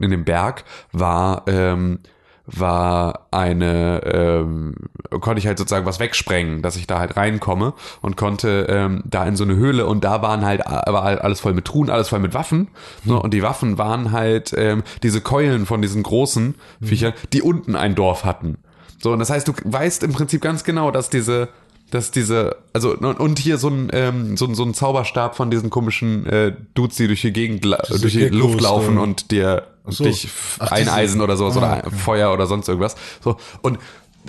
in 0.00 0.10
dem 0.10 0.24
Berg 0.24 0.64
war 0.90 1.44
ähm, 1.46 2.00
war 2.46 3.28
eine, 3.30 4.02
ähm, 4.04 4.74
konnte 5.20 5.38
ich 5.38 5.46
halt 5.46 5.58
sozusagen 5.58 5.86
was 5.86 6.00
wegsprengen, 6.00 6.60
dass 6.62 6.76
ich 6.76 6.86
da 6.86 6.98
halt 6.98 7.16
reinkomme 7.16 7.72
und 8.00 8.16
konnte 8.16 8.66
ähm, 8.68 9.02
da 9.04 9.24
in 9.26 9.36
so 9.36 9.44
eine 9.44 9.54
Höhle 9.54 9.86
und 9.86 10.02
da 10.02 10.22
waren 10.22 10.44
halt, 10.44 10.60
war 10.66 11.04
halt 11.04 11.20
alles 11.20 11.40
voll 11.40 11.54
mit 11.54 11.64
Truhen, 11.66 11.88
alles 11.88 12.08
voll 12.08 12.18
mit 12.18 12.34
Waffen. 12.34 12.68
So, 13.06 13.20
und 13.22 13.32
die 13.32 13.42
Waffen 13.42 13.78
waren 13.78 14.10
halt 14.12 14.52
ähm, 14.56 14.82
diese 15.02 15.20
Keulen 15.20 15.66
von 15.66 15.82
diesen 15.82 16.02
großen 16.02 16.56
Viechern, 16.80 17.12
die 17.32 17.42
unten 17.42 17.76
ein 17.76 17.94
Dorf 17.94 18.24
hatten. 18.24 18.58
So, 19.00 19.12
und 19.12 19.18
das 19.20 19.30
heißt, 19.30 19.46
du 19.48 19.52
weißt 19.64 20.02
im 20.02 20.12
Prinzip 20.12 20.40
ganz 20.40 20.64
genau, 20.64 20.90
dass 20.90 21.10
diese, 21.10 21.48
dass 21.90 22.10
diese, 22.10 22.56
also 22.72 22.96
und 22.96 23.20
und 23.20 23.38
hier 23.38 23.58
so 23.58 23.68
ein, 23.68 23.88
ähm, 23.92 24.36
so, 24.36 24.46
ein- 24.46 24.54
so 24.54 24.64
ein 24.64 24.74
Zauberstab 24.74 25.36
von 25.36 25.50
diesen 25.50 25.70
komischen 25.70 26.26
äh, 26.26 26.52
Dudes, 26.74 26.96
die 26.96 27.06
durch 27.06 27.20
die 27.20 27.32
Gegend, 27.32 27.64
durch 27.64 28.12
die 28.14 28.20
Luft 28.38 28.60
laufen 28.60 28.98
und 28.98 29.30
dir 29.30 29.64
so. 29.86 30.04
dich 30.04 30.28
Ach, 30.58 30.70
eineisen 30.72 31.20
oder 31.20 31.36
sowas 31.36 31.56
Ah, 31.56 31.58
oder 31.78 31.86
okay. 31.86 31.96
Feuer 31.96 32.32
oder 32.32 32.46
sonst 32.46 32.68
irgendwas. 32.68 32.94
So 33.22 33.36
und 33.62 33.78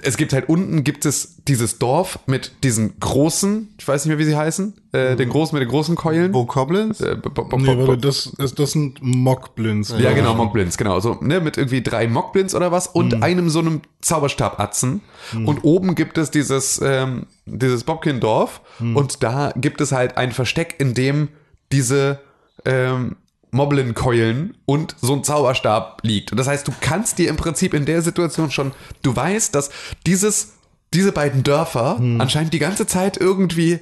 es 0.02 0.18
gibt 0.18 0.34
halt 0.34 0.50
unten 0.50 0.84
gibt 0.84 1.06
es 1.06 1.36
dieses 1.48 1.78
Dorf 1.78 2.18
mit 2.26 2.64
diesen 2.64 3.00
großen, 3.00 3.76
ich 3.78 3.88
weiß 3.88 4.04
nicht 4.04 4.10
mehr 4.10 4.18
wie 4.18 4.24
sie 4.28 4.36
heißen, 4.36 4.74
äh, 4.92 5.16
den 5.16 5.30
großen 5.30 5.56
mit 5.56 5.62
den 5.62 5.70
großen 5.70 5.96
Keulen. 5.96 6.34
Wo 6.34 6.46
Goblins? 6.46 7.00
Äh, 7.00 7.18
Nee, 7.58 7.98
das, 7.98 8.32
das, 8.40 8.56
das 8.56 8.72
sind 8.72 9.04
Mockblinds. 9.04 9.94
ja, 10.00 10.14
genau, 10.14 10.34
Mockblins, 10.34 10.78
genau. 10.78 11.00
So, 11.00 11.20
ne, 11.22 11.40
mit 11.42 11.58
irgendwie 11.58 11.84
drei 11.84 12.08
Mockblins 12.08 12.56
oder 12.56 12.72
was 12.72 12.88
und 12.88 13.18
Mhm. 13.18 13.22
einem 13.24 13.50
so 13.52 13.60
einem 13.60 13.82
Zauberstabatzen. 14.02 15.02
Und 15.46 15.64
oben 15.64 15.94
gibt 15.94 16.18
es 16.18 16.32
dieses, 16.32 16.82
ähm, 16.84 17.28
dieses 17.46 17.84
Bobkin-Dorf 17.84 18.62
Mhm. 18.80 18.96
und 18.98 19.22
da 19.24 19.54
gibt 19.56 19.80
es 19.80 19.92
halt 19.92 20.18
ein 20.18 20.32
Versteck, 20.32 20.76
in 20.80 20.96
dem 20.96 21.30
diese, 21.72 22.20
ähm, 22.66 23.16
Moblin-Keulen 23.54 24.58
und 24.66 24.96
so 25.02 25.14
ein 25.14 25.24
Zauberstab 25.24 26.00
liegt. 26.04 26.32
Und 26.32 26.38
das 26.38 26.48
heißt, 26.48 26.68
du 26.68 26.74
kannst 26.82 27.18
dir 27.20 27.30
im 27.30 27.38
Prinzip 27.38 27.74
in 27.74 27.86
der 27.86 28.02
Situation 28.02 28.52
schon, 28.52 28.72
du 29.02 29.16
weißt, 29.16 29.54
dass 29.56 29.70
dieses, 30.06 30.54
diese 30.94 31.12
beiden 31.12 31.44
Dörfer 31.44 31.98
anscheinend 32.20 32.54
die 32.54 32.60
ganze 32.60 32.86
Zeit 32.88 33.18
irgendwie 33.18 33.80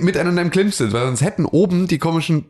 miteinander 0.00 0.42
im 0.42 0.50
Clinch 0.50 0.74
sind, 0.76 0.92
weil 0.92 1.06
sonst 1.06 1.20
hätten 1.22 1.44
oben 1.44 1.86
die 1.88 1.98
komischen 1.98 2.46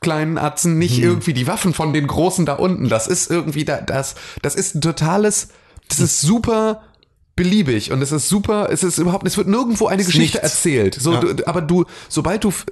kleinen 0.00 0.38
Atzen 0.38 0.78
nicht 0.78 0.98
irgendwie 0.98 1.34
die 1.34 1.46
Waffen 1.46 1.74
von 1.74 1.92
den 1.92 2.06
großen 2.06 2.46
da 2.46 2.54
unten. 2.54 2.88
Das 2.88 3.06
ist 3.06 3.30
irgendwie 3.30 3.64
da, 3.64 3.80
das, 3.80 4.14
das 4.40 4.54
ist 4.54 4.74
ein 4.74 4.80
totales, 4.80 5.48
das 5.88 6.00
ist 6.00 6.20
super 6.22 6.82
beliebig 7.36 7.92
und 7.92 8.02
es 8.02 8.10
ist 8.12 8.28
super, 8.28 8.68
es 8.70 8.82
ist 8.82 8.98
überhaupt, 8.98 9.26
es 9.26 9.36
wird 9.36 9.48
nirgendwo 9.48 9.86
eine 9.86 10.04
Geschichte 10.04 10.38
nichts. 10.38 10.54
erzählt. 10.56 10.94
So, 10.94 11.12
Ja. 11.14 11.20
du, 11.20 11.46
aber 11.46 11.60
du, 11.62 11.84
sobald 12.08 12.44
du 12.44 12.48
f- 12.48 12.66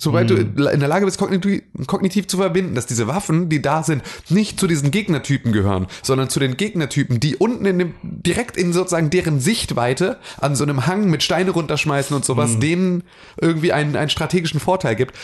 sobald 0.00 0.30
du 0.30 0.36
in 0.36 0.80
der 0.80 0.88
Lage 0.88 1.04
bist, 1.04 1.18
kognitiv, 1.18 1.62
kognitiv 1.86 2.26
zu 2.26 2.38
verbinden, 2.38 2.74
dass 2.74 2.86
diese 2.86 3.06
Waffen, 3.06 3.50
die 3.50 3.60
da 3.60 3.82
sind, 3.82 4.02
nicht 4.30 4.58
zu 4.58 4.66
diesen 4.66 4.90
Gegnertypen 4.90 5.52
gehören, 5.52 5.86
sondern 6.02 6.30
zu 6.30 6.40
den 6.40 6.56
Gegnertypen, 6.56 7.20
die 7.20 7.36
unten 7.36 7.66
in 7.66 7.78
dem, 7.78 7.94
direkt 8.02 8.56
in 8.56 8.72
sozusagen 8.72 9.10
deren 9.10 9.40
Sichtweite 9.40 10.18
an 10.40 10.56
so 10.56 10.64
einem 10.64 10.86
Hang 10.86 11.10
mit 11.10 11.22
Steine 11.22 11.50
runterschmeißen 11.50 12.16
und 12.16 12.24
sowas, 12.24 12.58
denen 12.58 13.04
irgendwie 13.40 13.72
einen, 13.72 13.94
einen 13.94 14.10
strategischen 14.10 14.58
Vorteil 14.58 14.96
gibt, 14.96 15.14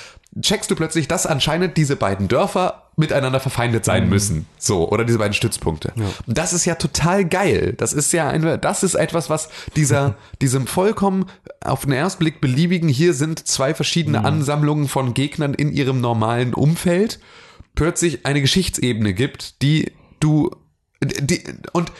checkst 0.40 0.70
du 0.70 0.76
plötzlich, 0.76 1.08
dass 1.08 1.26
anscheinend 1.26 1.76
diese 1.78 1.96
beiden 1.96 2.28
Dörfer 2.28 2.85
miteinander 2.96 3.40
verfeindet 3.40 3.84
sein 3.84 4.08
müssen. 4.08 4.46
So, 4.58 4.90
oder 4.90 5.04
diese 5.04 5.18
beiden 5.18 5.34
Stützpunkte. 5.34 5.92
Und 6.26 6.38
das 6.38 6.52
ist 6.54 6.64
ja 6.64 6.76
total 6.76 7.26
geil. 7.26 7.74
Das 7.76 7.92
ist 7.92 8.12
ja 8.12 8.28
ein, 8.30 8.58
das 8.60 8.82
ist 8.82 8.94
etwas, 8.94 9.28
was 9.28 9.50
dieser, 9.76 10.16
diesem 10.40 10.66
vollkommen 10.66 11.26
auf 11.62 11.82
den 11.82 11.92
ersten 11.92 12.20
Blick 12.20 12.40
beliebigen, 12.40 12.88
hier 12.88 13.12
sind 13.12 13.46
zwei 13.46 13.74
verschiedene 13.74 14.24
Ansammlungen 14.24 14.88
von 14.88 15.12
Gegnern 15.12 15.52
in 15.52 15.72
ihrem 15.72 16.00
normalen 16.00 16.54
Umfeld, 16.54 17.20
plötzlich 17.74 18.24
eine 18.24 18.40
Geschichtsebene 18.40 19.12
gibt, 19.12 19.60
die 19.60 19.92
du, 20.20 20.50
die, 21.02 21.42
und 21.72 21.92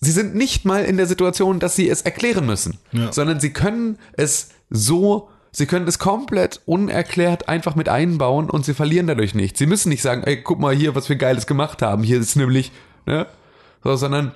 sie 0.00 0.10
sind 0.10 0.34
nicht 0.34 0.64
mal 0.64 0.84
in 0.84 0.96
der 0.96 1.06
Situation, 1.06 1.60
dass 1.60 1.76
sie 1.76 1.88
es 1.88 2.02
erklären 2.02 2.44
müssen, 2.46 2.78
Ja. 2.90 3.12
sondern 3.12 3.38
sie 3.38 3.52
können 3.52 3.98
es 4.14 4.48
so, 4.68 5.28
sie 5.52 5.66
können 5.66 5.86
es 5.86 5.98
komplett 5.98 6.60
unerklärt 6.66 7.48
einfach 7.48 7.74
mit 7.74 7.88
einbauen 7.88 8.50
und 8.50 8.64
sie 8.64 8.74
verlieren 8.74 9.06
dadurch 9.06 9.34
nichts. 9.34 9.58
Sie 9.58 9.66
müssen 9.66 9.88
nicht 9.88 10.02
sagen, 10.02 10.22
ey, 10.24 10.42
guck 10.42 10.58
mal 10.58 10.74
hier, 10.74 10.94
was 10.94 11.08
wir 11.08 11.16
Geiles 11.16 11.46
gemacht 11.46 11.82
haben. 11.82 12.02
Hier 12.02 12.18
ist 12.20 12.36
nämlich, 12.36 12.72
ne? 13.06 13.26
So, 13.82 13.96
sondern 13.96 14.32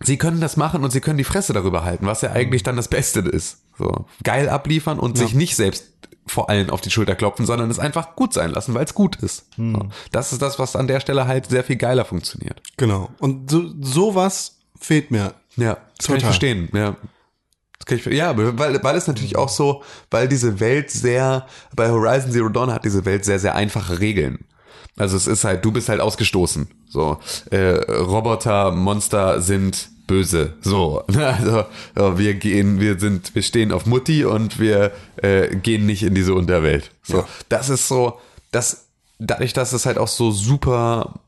sie 0.00 0.16
können 0.16 0.40
das 0.40 0.56
machen 0.56 0.84
und 0.84 0.90
sie 0.90 1.00
können 1.00 1.18
die 1.18 1.24
Fresse 1.24 1.52
darüber 1.52 1.84
halten, 1.84 2.06
was 2.06 2.22
ja 2.22 2.32
eigentlich 2.32 2.62
dann 2.62 2.76
das 2.76 2.88
Beste 2.88 3.20
ist. 3.20 3.62
So, 3.78 4.06
geil 4.22 4.48
abliefern 4.48 4.98
und 4.98 5.18
sich 5.18 5.34
nicht 5.34 5.56
selbst 5.56 5.92
vor 6.26 6.50
allen 6.50 6.70
auf 6.70 6.80
die 6.80 6.90
Schulter 6.90 7.14
klopfen, 7.14 7.46
sondern 7.46 7.70
es 7.70 7.78
einfach 7.78 8.16
gut 8.16 8.32
sein 8.32 8.50
lassen, 8.50 8.74
weil 8.74 8.84
es 8.84 8.94
gut 8.94 9.16
ist. 9.16 9.46
So, 9.56 9.88
das 10.10 10.32
ist 10.32 10.42
das, 10.42 10.58
was 10.58 10.74
an 10.74 10.88
der 10.88 11.00
Stelle 11.00 11.26
halt 11.26 11.46
sehr 11.46 11.62
viel 11.62 11.76
geiler 11.76 12.04
funktioniert. 12.04 12.60
Genau. 12.76 13.10
Und 13.18 13.50
so, 13.50 13.70
sowas 13.80 14.58
fehlt 14.78 15.10
mir. 15.10 15.34
Ja, 15.56 15.76
das 15.96 16.06
kann 16.06 16.16
ich 16.16 16.22
Total. 16.22 16.32
verstehen. 16.32 16.68
Ja. 16.72 16.96
Ich, 17.88 18.06
ja, 18.06 18.36
weil, 18.36 18.82
weil 18.82 18.96
es 18.96 19.06
natürlich 19.06 19.36
auch 19.36 19.48
so, 19.48 19.82
weil 20.10 20.28
diese 20.28 20.60
Welt 20.60 20.90
sehr, 20.90 21.46
bei 21.74 21.90
Horizon 21.90 22.32
Zero 22.32 22.48
Dawn 22.48 22.72
hat 22.72 22.84
diese 22.84 23.04
Welt 23.04 23.24
sehr, 23.24 23.38
sehr 23.38 23.54
einfache 23.54 24.00
Regeln. 24.00 24.44
Also 24.96 25.16
es 25.16 25.26
ist 25.26 25.44
halt, 25.44 25.64
du 25.64 25.72
bist 25.72 25.88
halt 25.88 26.00
ausgestoßen. 26.00 26.68
So, 26.88 27.18
äh, 27.50 27.58
Roboter, 27.58 28.70
Monster 28.70 29.40
sind 29.40 29.90
böse. 30.06 30.54
So, 30.62 31.04
also 31.06 31.64
ja, 31.96 32.18
wir 32.18 32.34
gehen, 32.34 32.80
wir 32.80 32.98
sind, 32.98 33.34
wir 33.34 33.42
stehen 33.42 33.72
auf 33.72 33.86
Mutti 33.86 34.24
und 34.24 34.58
wir 34.58 34.92
äh, 35.16 35.54
gehen 35.56 35.86
nicht 35.86 36.02
in 36.02 36.14
diese 36.14 36.34
Unterwelt. 36.34 36.90
So, 37.02 37.24
das 37.48 37.68
ist 37.68 37.88
so, 37.88 38.18
das 38.52 38.86
dadurch, 39.18 39.52
dass 39.52 39.72
es 39.72 39.86
halt 39.86 39.98
auch 39.98 40.08
so 40.08 40.30
super 40.30 41.20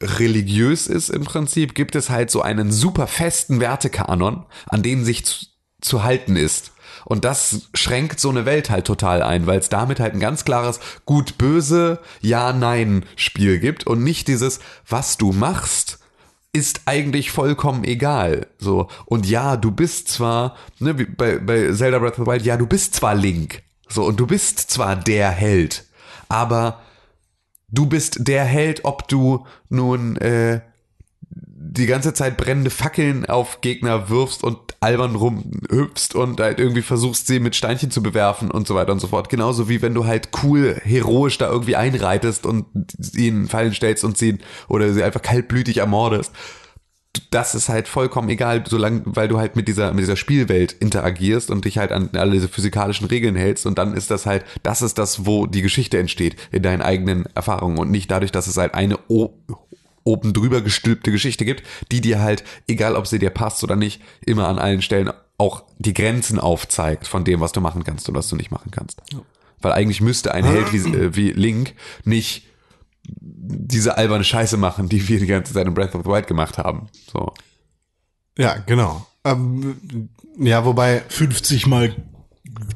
religiös 0.00 0.88
ist 0.88 1.08
im 1.08 1.24
Prinzip, 1.24 1.74
gibt 1.74 1.94
es 1.94 2.10
halt 2.10 2.30
so 2.30 2.42
einen 2.42 2.72
super 2.72 3.06
festen 3.06 3.60
Wertekanon, 3.60 4.44
an 4.66 4.82
dem 4.82 5.04
sich 5.04 5.51
zu, 5.82 6.02
halten 6.02 6.36
ist. 6.36 6.72
Und 7.04 7.24
das 7.24 7.68
schränkt 7.74 8.20
so 8.20 8.30
eine 8.30 8.46
Welt 8.46 8.70
halt 8.70 8.86
total 8.86 9.22
ein, 9.22 9.46
weil 9.46 9.58
es 9.58 9.68
damit 9.68 10.00
halt 10.00 10.14
ein 10.14 10.20
ganz 10.20 10.44
klares 10.44 10.80
gut-böse, 11.04 11.98
ja-nein-Spiel 12.20 13.58
gibt 13.58 13.86
und 13.86 14.04
nicht 14.04 14.28
dieses, 14.28 14.60
was 14.88 15.16
du 15.16 15.32
machst, 15.32 15.98
ist 16.52 16.82
eigentlich 16.84 17.30
vollkommen 17.30 17.84
egal. 17.84 18.46
So. 18.58 18.88
Und 19.06 19.26
ja, 19.26 19.56
du 19.56 19.70
bist 19.70 20.08
zwar, 20.08 20.56
ne, 20.78 20.98
wie 20.98 21.06
bei, 21.06 21.38
bei 21.38 21.72
Zelda 21.72 21.98
Breath 21.98 22.18
of 22.18 22.26
the 22.26 22.30
Wild, 22.30 22.44
ja, 22.44 22.56
du 22.56 22.66
bist 22.66 22.94
zwar 22.94 23.14
Link. 23.14 23.62
So, 23.88 24.04
und 24.04 24.20
du 24.20 24.26
bist 24.26 24.58
zwar 24.58 24.96
der 24.96 25.30
Held, 25.30 25.84
aber 26.28 26.80
du 27.68 27.86
bist 27.86 28.26
der 28.26 28.44
Held, 28.44 28.84
ob 28.84 29.08
du 29.08 29.46
nun 29.68 30.16
äh, 30.16 30.60
die 31.64 31.86
ganze 31.86 32.12
Zeit 32.12 32.36
brennende 32.36 32.70
Fackeln 32.70 33.26
auf 33.26 33.60
Gegner 33.60 34.08
wirfst 34.08 34.42
und 34.42 34.58
albern 34.80 35.14
rumhüpfst 35.14 36.14
und 36.14 36.40
halt 36.40 36.58
irgendwie 36.58 36.82
versuchst, 36.82 37.28
sie 37.28 37.38
mit 37.38 37.54
Steinchen 37.54 37.90
zu 37.90 38.02
bewerfen 38.02 38.50
und 38.50 38.66
so 38.66 38.74
weiter 38.74 38.92
und 38.92 38.98
so 38.98 39.06
fort. 39.06 39.28
Genauso 39.28 39.68
wie 39.68 39.80
wenn 39.80 39.94
du 39.94 40.04
halt 40.04 40.30
cool, 40.42 40.80
heroisch 40.82 41.38
da 41.38 41.48
irgendwie 41.48 41.76
einreitest 41.76 42.46
und 42.46 42.66
ihnen 43.16 43.48
Fallen 43.48 43.72
stellst 43.72 44.04
und 44.04 44.18
sie 44.18 44.38
oder 44.68 44.92
sie 44.92 45.04
einfach 45.04 45.22
kaltblütig 45.22 45.78
ermordest. 45.78 46.32
Das 47.30 47.54
ist 47.54 47.68
halt 47.68 47.88
vollkommen 47.88 48.30
egal, 48.30 48.64
solange, 48.66 49.02
weil 49.04 49.28
du 49.28 49.38
halt 49.38 49.54
mit 49.54 49.68
dieser, 49.68 49.92
mit 49.92 50.02
dieser 50.02 50.16
Spielwelt 50.16 50.72
interagierst 50.72 51.50
und 51.50 51.64
dich 51.64 51.78
halt 51.78 51.92
an 51.92 52.10
alle 52.14 52.32
diese 52.32 52.48
physikalischen 52.48 53.06
Regeln 53.06 53.36
hältst 53.36 53.66
und 53.66 53.78
dann 53.78 53.94
ist 53.94 54.10
das 54.10 54.26
halt, 54.26 54.44
das 54.62 54.82
ist 54.82 54.98
das, 54.98 55.26
wo 55.26 55.46
die 55.46 55.62
Geschichte 55.62 55.98
entsteht, 55.98 56.36
in 56.50 56.62
deinen 56.62 56.80
eigenen 56.80 57.26
Erfahrungen 57.34 57.78
und 57.78 57.90
nicht 57.90 58.10
dadurch, 58.10 58.32
dass 58.32 58.46
es 58.46 58.56
halt 58.56 58.74
eine 58.74 58.98
o 59.08 59.30
oben 60.04 60.32
drüber 60.32 60.60
gestülpte 60.60 61.12
Geschichte 61.12 61.44
gibt, 61.44 61.62
die 61.90 62.00
dir 62.00 62.20
halt, 62.20 62.44
egal 62.66 62.96
ob 62.96 63.06
sie 63.06 63.18
dir 63.18 63.30
passt 63.30 63.62
oder 63.64 63.76
nicht, 63.76 64.02
immer 64.24 64.48
an 64.48 64.58
allen 64.58 64.82
Stellen 64.82 65.10
auch 65.38 65.64
die 65.78 65.94
Grenzen 65.94 66.38
aufzeigt 66.38 67.06
von 67.06 67.24
dem, 67.24 67.40
was 67.40 67.52
du 67.52 67.60
machen 67.60 67.84
kannst 67.84 68.08
und 68.08 68.14
was 68.14 68.28
du 68.28 68.36
nicht 68.36 68.50
machen 68.50 68.70
kannst. 68.70 69.02
Weil 69.60 69.72
eigentlich 69.72 70.00
müsste 70.00 70.34
ein 70.34 70.44
Held 70.44 70.72
wie, 70.72 70.76
äh, 70.96 71.16
wie 71.16 71.30
Link 71.30 71.74
nicht 72.04 72.46
diese 73.04 73.96
alberne 73.96 74.24
Scheiße 74.24 74.56
machen, 74.56 74.88
die 74.88 75.08
wir 75.08 75.18
die 75.18 75.26
ganze 75.26 75.52
Zeit 75.52 75.66
in 75.66 75.74
Breath 75.74 75.94
of 75.94 76.02
the 76.04 76.10
Wild 76.10 76.26
gemacht 76.26 76.58
haben. 76.58 76.88
So. 77.12 77.32
Ja, 78.38 78.56
genau. 78.66 79.06
Ähm, 79.24 80.08
ja, 80.38 80.64
wobei, 80.64 81.02
50 81.08 81.66
mal 81.66 81.94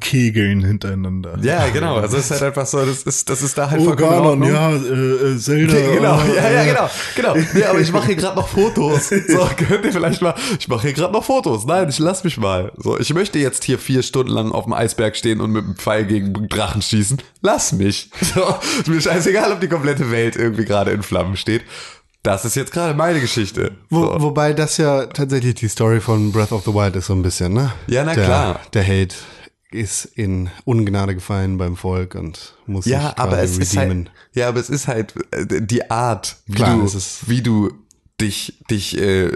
Kegeln 0.00 0.64
hintereinander. 0.64 1.38
Ja, 1.42 1.66
genau. 1.68 1.96
Also 1.96 2.16
es 2.16 2.26
ist 2.26 2.30
halt 2.32 2.42
einfach 2.42 2.66
so, 2.66 2.84
das 2.84 3.02
ist, 3.02 3.28
das 3.28 3.42
ist 3.42 3.56
da 3.56 3.70
halt 3.70 3.80
Oh, 3.80 3.84
vollkommen 3.84 4.40
Ganon, 4.40 4.42
ja, 4.42 4.70
äh, 4.70 5.32
äh, 5.34 5.38
Zelda. 5.38 5.74
Genau, 5.96 6.16
oh, 6.18 6.34
ja, 6.34 6.50
ja, 6.50 6.62
äh, 6.62 6.66
genau, 6.66 6.90
genau. 7.14 7.34
Ja, 7.58 7.70
aber 7.70 7.80
ich 7.80 7.92
mache 7.92 8.06
hier 8.06 8.16
gerade 8.16 8.36
noch 8.36 8.48
Fotos. 8.48 9.08
So, 9.08 9.48
könnt 9.56 9.84
ihr 9.84 9.92
vielleicht 9.92 10.22
mal, 10.22 10.34
ich 10.58 10.68
mache 10.68 10.82
hier 10.82 10.92
gerade 10.92 11.12
noch 11.12 11.24
Fotos. 11.24 11.64
Nein, 11.66 11.88
ich 11.88 11.98
lass 11.98 12.24
mich 12.24 12.36
mal. 12.38 12.72
So, 12.76 12.98
ich 12.98 13.12
möchte 13.14 13.38
jetzt 13.38 13.64
hier 13.64 13.78
vier 13.78 14.02
Stunden 14.02 14.32
lang 14.32 14.52
auf 14.52 14.64
dem 14.64 14.72
Eisberg 14.72 15.16
stehen 15.16 15.40
und 15.40 15.50
mit 15.52 15.64
einem 15.64 15.76
Pfeil 15.76 16.04
gegen 16.04 16.48
Drachen 16.48 16.82
schießen. 16.82 17.18
Lass 17.42 17.72
mich. 17.72 18.10
So, 18.34 18.42
ist 18.80 18.88
mir 18.88 19.00
scheißegal, 19.00 19.52
ob 19.52 19.60
die 19.60 19.68
komplette 19.68 20.10
Welt 20.10 20.36
irgendwie 20.36 20.64
gerade 20.64 20.90
in 20.90 21.02
Flammen 21.02 21.36
steht. 21.36 21.62
Das 22.22 22.44
ist 22.44 22.56
jetzt 22.56 22.72
gerade 22.72 22.94
meine 22.94 23.20
Geschichte. 23.20 23.70
wo, 23.88 24.02
So. 24.02 24.20
wobei 24.22 24.52
das 24.52 24.78
ja 24.78 25.06
tatsächlich 25.06 25.54
die 25.54 25.68
Story 25.68 26.00
von 26.00 26.32
Breath 26.32 26.50
of 26.50 26.64
the 26.64 26.74
Wild 26.74 26.96
ist 26.96 27.06
so 27.06 27.12
ein 27.12 27.22
bisschen, 27.22 27.52
ne? 27.52 27.72
Ja, 27.86 28.02
na 28.02 28.14
der, 28.14 28.24
klar. 28.24 28.60
Der 28.74 28.82
Held 28.82 29.14
ist 29.70 30.04
in 30.04 30.50
Ungnade 30.64 31.14
gefallen 31.14 31.58
beim 31.58 31.76
Volk 31.76 32.14
und 32.14 32.54
muss 32.66 32.86
Ja, 32.86 33.08
sich 33.08 33.18
aber 33.18 33.38
es 33.42 33.58
ist 33.58 33.76
halt, 33.76 34.10
ja, 34.32 34.48
aber 34.48 34.60
es 34.60 34.70
ist 34.70 34.86
halt 34.88 35.14
äh, 35.32 35.60
die 35.62 35.90
Art, 35.90 36.36
wie 36.46 36.54
Klar, 36.54 36.76
du, 36.76 37.00
wie 37.26 37.42
du 37.42 37.72
dich, 38.20 38.58
dich, 38.70 38.96
äh, 38.98 39.32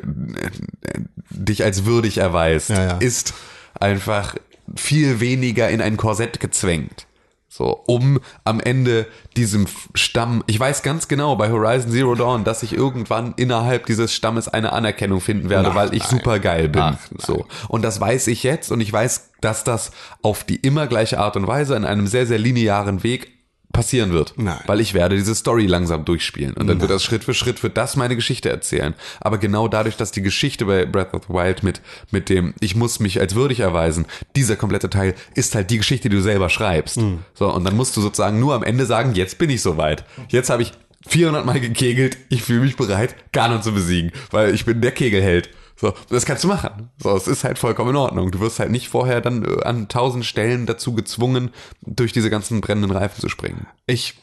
dich 1.31 1.65
als 1.65 1.85
würdig 1.85 2.19
erweist, 2.19 2.71
Ja, 2.71 2.85
ja. 2.85 2.97
ist 2.99 3.35
einfach 3.79 4.37
viel 4.77 5.21
weniger 5.21 5.69
in 5.69 5.81
ein 5.81 5.97
Korsett 5.97 6.41
gezwängt. 6.41 7.07
So, 7.53 7.83
um 7.87 8.21
am 8.45 8.61
Ende 8.61 9.09
diesem 9.37 9.67
Stamm, 9.95 10.45
ich 10.47 10.59
weiß 10.61 10.83
ganz 10.85 11.09
genau 11.09 11.35
bei 11.35 11.51
Horizon 11.51 11.91
Zero 11.91 12.15
Dawn, 12.15 12.45
dass 12.45 12.63
ich 12.63 12.73
irgendwann 12.73 13.35
innerhalb 13.37 13.87
dieses 13.87 14.15
Stammes 14.15 14.47
eine 14.47 14.73
Anerkennung 14.73 15.21
finden 15.21 15.51
werde, 15.51 15.71
Ach, 15.71 15.75
weil 15.75 15.93
ich 15.93 16.05
nein. 16.05 16.11
super 16.11 16.39
geil 16.39 16.69
bin. 16.69 16.81
Ach, 16.83 16.97
so. 17.19 17.47
Und 17.67 17.83
das 17.83 18.01
weiß 18.01 18.29
ich 18.29 18.45
jetzt 18.45 18.71
und 18.71 18.81
ich 18.81 18.93
weiß, 18.93 19.30
dass 19.41 19.65
das 19.65 19.91
auf 20.23 20.45
die 20.45 20.57
immer 20.57 20.87
gleiche 20.87 21.19
Art 21.19 21.37
und 21.37 21.47
Weise 21.47 21.77
in 21.77 21.85
einem 21.85 22.07
sehr, 22.07 22.27
sehr 22.27 22.39
linearen 22.39 23.03
Weg 23.03 23.41
passieren 23.73 24.13
wird. 24.13 24.35
Nein. 24.37 24.59
Weil 24.67 24.81
ich 24.81 24.95
werde 24.95 25.17
diese 25.17 25.35
Story 25.35 25.67
langsam 25.67 26.05
durchspielen. 26.05 26.55
Und 26.55 26.67
dann 26.67 26.81
wird 26.81 26.91
das 26.91 27.05
Schritt 27.05 27.23
für 27.23 27.35
Schritt, 27.35 27.63
wird 27.63 27.77
das 27.77 27.95
meine 27.95 28.17
Geschichte 28.17 28.51
erzählen. 28.51 28.95
Aber 29.21 29.39
genau 29.39 29.69
dadurch, 29.69 29.97
dass 29.97 30.11
die 30.11 30.23
Geschichte 30.23 30.65
bei 30.65 30.87
Breath 30.87 31.15
of 31.15 31.23
the 31.29 31.35
Wild 31.35 31.63
mit, 31.63 31.81
mit 32.11 32.29
dem, 32.29 32.55
ich 32.61 32.75
muss 32.75 32.99
mich 32.99 33.21
als 33.21 33.35
würdig 33.35 33.61
erweisen, 33.61 34.07
dieser 34.35 34.57
komplette 34.57 34.91
Teil 34.91 35.15
ist 35.35 35.55
halt 35.55 35.71
die 35.71 35.79
Geschichte, 35.79 36.09
die 36.09 36.17
du 36.17 36.23
selber 36.23 36.49
schreibst. 36.49 36.99
So, 37.35 37.53
und 37.53 37.65
dann 37.65 37.77
musst 37.77 37.97
du 37.97 38.01
sozusagen 38.01 38.41
nur 38.41 38.55
am 38.55 38.65
Ende 38.65 38.87
sagen, 38.87 39.15
jetzt 39.15 39.39
bin 39.39 39.51
ich 39.51 39.63
soweit. 39.63 40.05
Jetzt 40.29 40.51
habe 40.51 40.63
ich 40.63 40.73
400 41.07 41.47
Mal 41.47 41.61
gekegelt, 41.61 42.19
ich 42.29 42.43
fühle 42.43 42.63
mich 42.63 42.77
bereit, 42.77 43.15
Ganon 43.33 43.63
zu 43.63 43.73
besiegen, 43.73 44.13
weil 44.31 44.55
ich 44.55 44.65
bin 44.65 44.81
der 44.81 44.93
Kegelheld. 44.93 45.51
So, 45.81 45.95
das 46.11 46.27
kannst 46.27 46.45
du 46.45 46.49
machen. 46.49 46.91
So, 46.99 47.17
es 47.17 47.27
ist 47.27 47.43
halt 47.43 47.59
vollkommen 47.59 47.91
in 47.91 47.97
Ordnung. 47.97 48.31
Du 48.31 48.41
wirst 48.41 48.59
halt 48.61 48.71
nicht 48.71 48.89
vorher 48.91 49.23
dann 49.23 49.45
äh, 49.45 49.63
an 49.63 49.89
tausend 49.89 50.27
Stellen 50.27 50.67
dazu 50.67 50.93
gezwungen, 50.93 51.51
durch 51.81 52.13
diese 52.13 52.29
ganzen 52.29 52.61
brennenden 52.61 52.91
Reifen 52.91 53.19
zu 53.21 53.31
springen. 53.31 53.67
Ich 53.87 54.15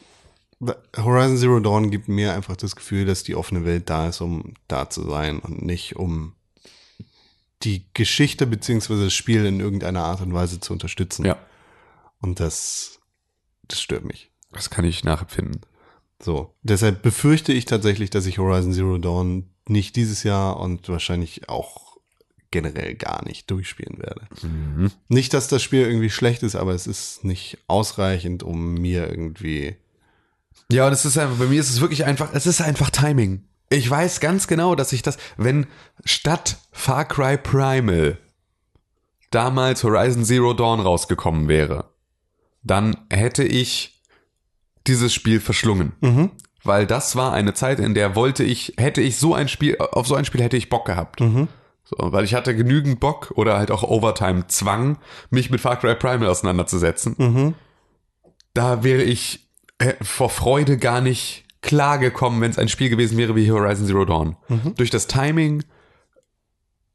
Horizon 0.95 1.37
Zero 1.37 1.59
Dawn 1.59 1.91
gibt 1.91 2.07
mir 2.07 2.33
einfach 2.33 2.55
das 2.55 2.75
Gefühl, 2.75 3.05
dass 3.05 3.23
die 3.23 3.35
offene 3.35 3.63
Welt 3.65 3.89
da 3.89 4.07
ist, 4.07 4.21
um 4.21 4.53
da 4.67 4.89
zu 4.89 5.07
sein 5.07 5.39
und 5.39 5.63
nicht 5.63 5.95
um 5.95 6.33
die 7.63 7.85
Geschichte 7.93 8.45
beziehungsweise 8.47 9.05
das 9.05 9.13
Spiel 9.13 9.45
in 9.45 9.59
irgendeiner 9.59 10.03
Art 10.03 10.21
und 10.21 10.33
Weise 10.33 10.59
zu 10.59 10.73
unterstützen. 10.73 11.25
Ja, 11.25 11.37
Und 12.21 12.39
das, 12.39 12.99
das 13.67 13.81
stört 13.81 14.05
mich. 14.05 14.31
das 14.51 14.69
kann 14.69 14.85
ich 14.85 15.03
nachempfinden. 15.03 15.61
So. 16.21 16.53
Deshalb 16.63 17.01
befürchte 17.01 17.53
ich 17.53 17.65
tatsächlich, 17.65 18.09
dass 18.09 18.25
ich 18.25 18.39
Horizon 18.39 18.73
Zero 18.73 18.97
Dawn 18.97 19.49
nicht 19.67 19.95
dieses 19.95 20.23
Jahr 20.23 20.59
und 20.59 20.87
wahrscheinlich 20.89 21.49
auch 21.49 21.97
generell 22.51 22.95
gar 22.95 23.25
nicht 23.25 23.51
durchspielen 23.51 23.99
werde. 23.99 24.21
Nicht, 25.09 25.33
dass 25.33 25.47
das 25.47 25.61
Spiel 25.61 25.81
irgendwie 25.81 26.09
schlecht 26.09 26.43
ist, 26.43 26.55
aber 26.55 26.73
es 26.73 26.87
ist 26.87 27.23
nicht 27.23 27.57
ausreichend, 27.67 28.43
um 28.43 28.75
mir 28.75 29.09
irgendwie. 29.09 29.75
Ja, 30.71 30.87
und 30.87 30.93
es 30.93 31.05
ist 31.05 31.17
einfach, 31.17 31.37
bei 31.37 31.45
mir 31.45 31.59
ist 31.59 31.69
es 31.69 31.81
wirklich 31.81 32.05
einfach, 32.05 32.29
es 32.33 32.47
ist 32.47 32.61
einfach 32.61 32.89
Timing. 32.89 33.43
Ich 33.69 33.89
weiß 33.89 34.21
ganz 34.21 34.47
genau, 34.47 34.75
dass 34.75 34.93
ich 34.93 35.01
das, 35.01 35.17
wenn 35.35 35.67
statt 36.05 36.57
Far 36.71 37.05
Cry 37.05 37.37
Primal 37.37 38.17
damals 39.29 39.83
Horizon 39.83 40.23
Zero 40.23 40.53
Dawn 40.53 40.79
rausgekommen 40.79 41.49
wäre, 41.49 41.91
dann 42.63 42.97
hätte 43.09 43.43
ich 43.43 43.96
dieses 44.87 45.13
Spiel 45.13 45.39
verschlungen. 45.39 45.93
Weil 46.63 46.85
das 46.87 47.15
war 47.15 47.33
eine 47.33 47.53
Zeit, 47.53 47.79
in 47.79 47.93
der 47.93 48.15
wollte 48.15 48.43
ich, 48.43 48.73
hätte 48.77 49.01
ich 49.01 49.17
so 49.17 49.33
ein 49.33 49.47
Spiel, 49.47 49.77
auf 49.77 50.07
so 50.07 50.15
ein 50.15 50.25
Spiel 50.25 50.41
hätte 50.41 50.57
ich 50.57 50.69
Bock 50.69 50.85
gehabt. 50.85 51.19
So, 51.83 51.95
weil 51.99 52.25
ich 52.25 52.33
hatte 52.33 52.55
genügend 52.55 52.99
Bock 52.99 53.31
oder 53.35 53.57
halt 53.57 53.71
auch 53.71 53.83
Overtime 53.83 54.47
Zwang, 54.47 54.97
mich 55.29 55.49
mit 55.49 55.61
Far 55.61 55.77
Cry 55.77 55.95
Primal 55.95 56.27
auseinanderzusetzen. 56.27 57.15
Da 58.53 58.83
wäre 58.83 59.03
ich 59.03 59.47
äh, 59.77 59.93
vor 60.01 60.29
Freude 60.29 60.77
gar 60.77 60.99
nicht 60.99 61.45
klar 61.61 61.97
gekommen, 61.97 62.41
wenn 62.41 62.51
es 62.51 62.57
ein 62.59 62.67
Spiel 62.67 62.89
gewesen 62.89 63.17
wäre 63.17 63.35
wie 63.35 63.49
Horizon 63.51 63.85
Zero 63.87 64.03
Dawn. 64.05 64.35
Durch 64.75 64.89
das 64.89 65.07
Timing 65.07 65.63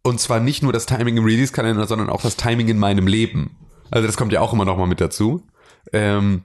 und 0.02 0.20
zwar 0.20 0.40
nicht 0.40 0.62
nur 0.62 0.72
das 0.72 0.86
Timing 0.86 1.16
im 1.16 1.24
Release-Kalender, 1.24 1.86
sondern 1.86 2.10
auch 2.10 2.22
das 2.22 2.36
Timing 2.36 2.68
in 2.68 2.78
meinem 2.78 3.06
Leben. 3.06 3.56
Also 3.90 4.06
das 4.06 4.16
kommt 4.16 4.32
ja 4.32 4.40
auch 4.40 4.52
immer 4.52 4.64
noch 4.64 4.76
mal 4.76 4.86
mit 4.86 5.00
dazu. 5.00 5.42
Ähm, 5.92 6.42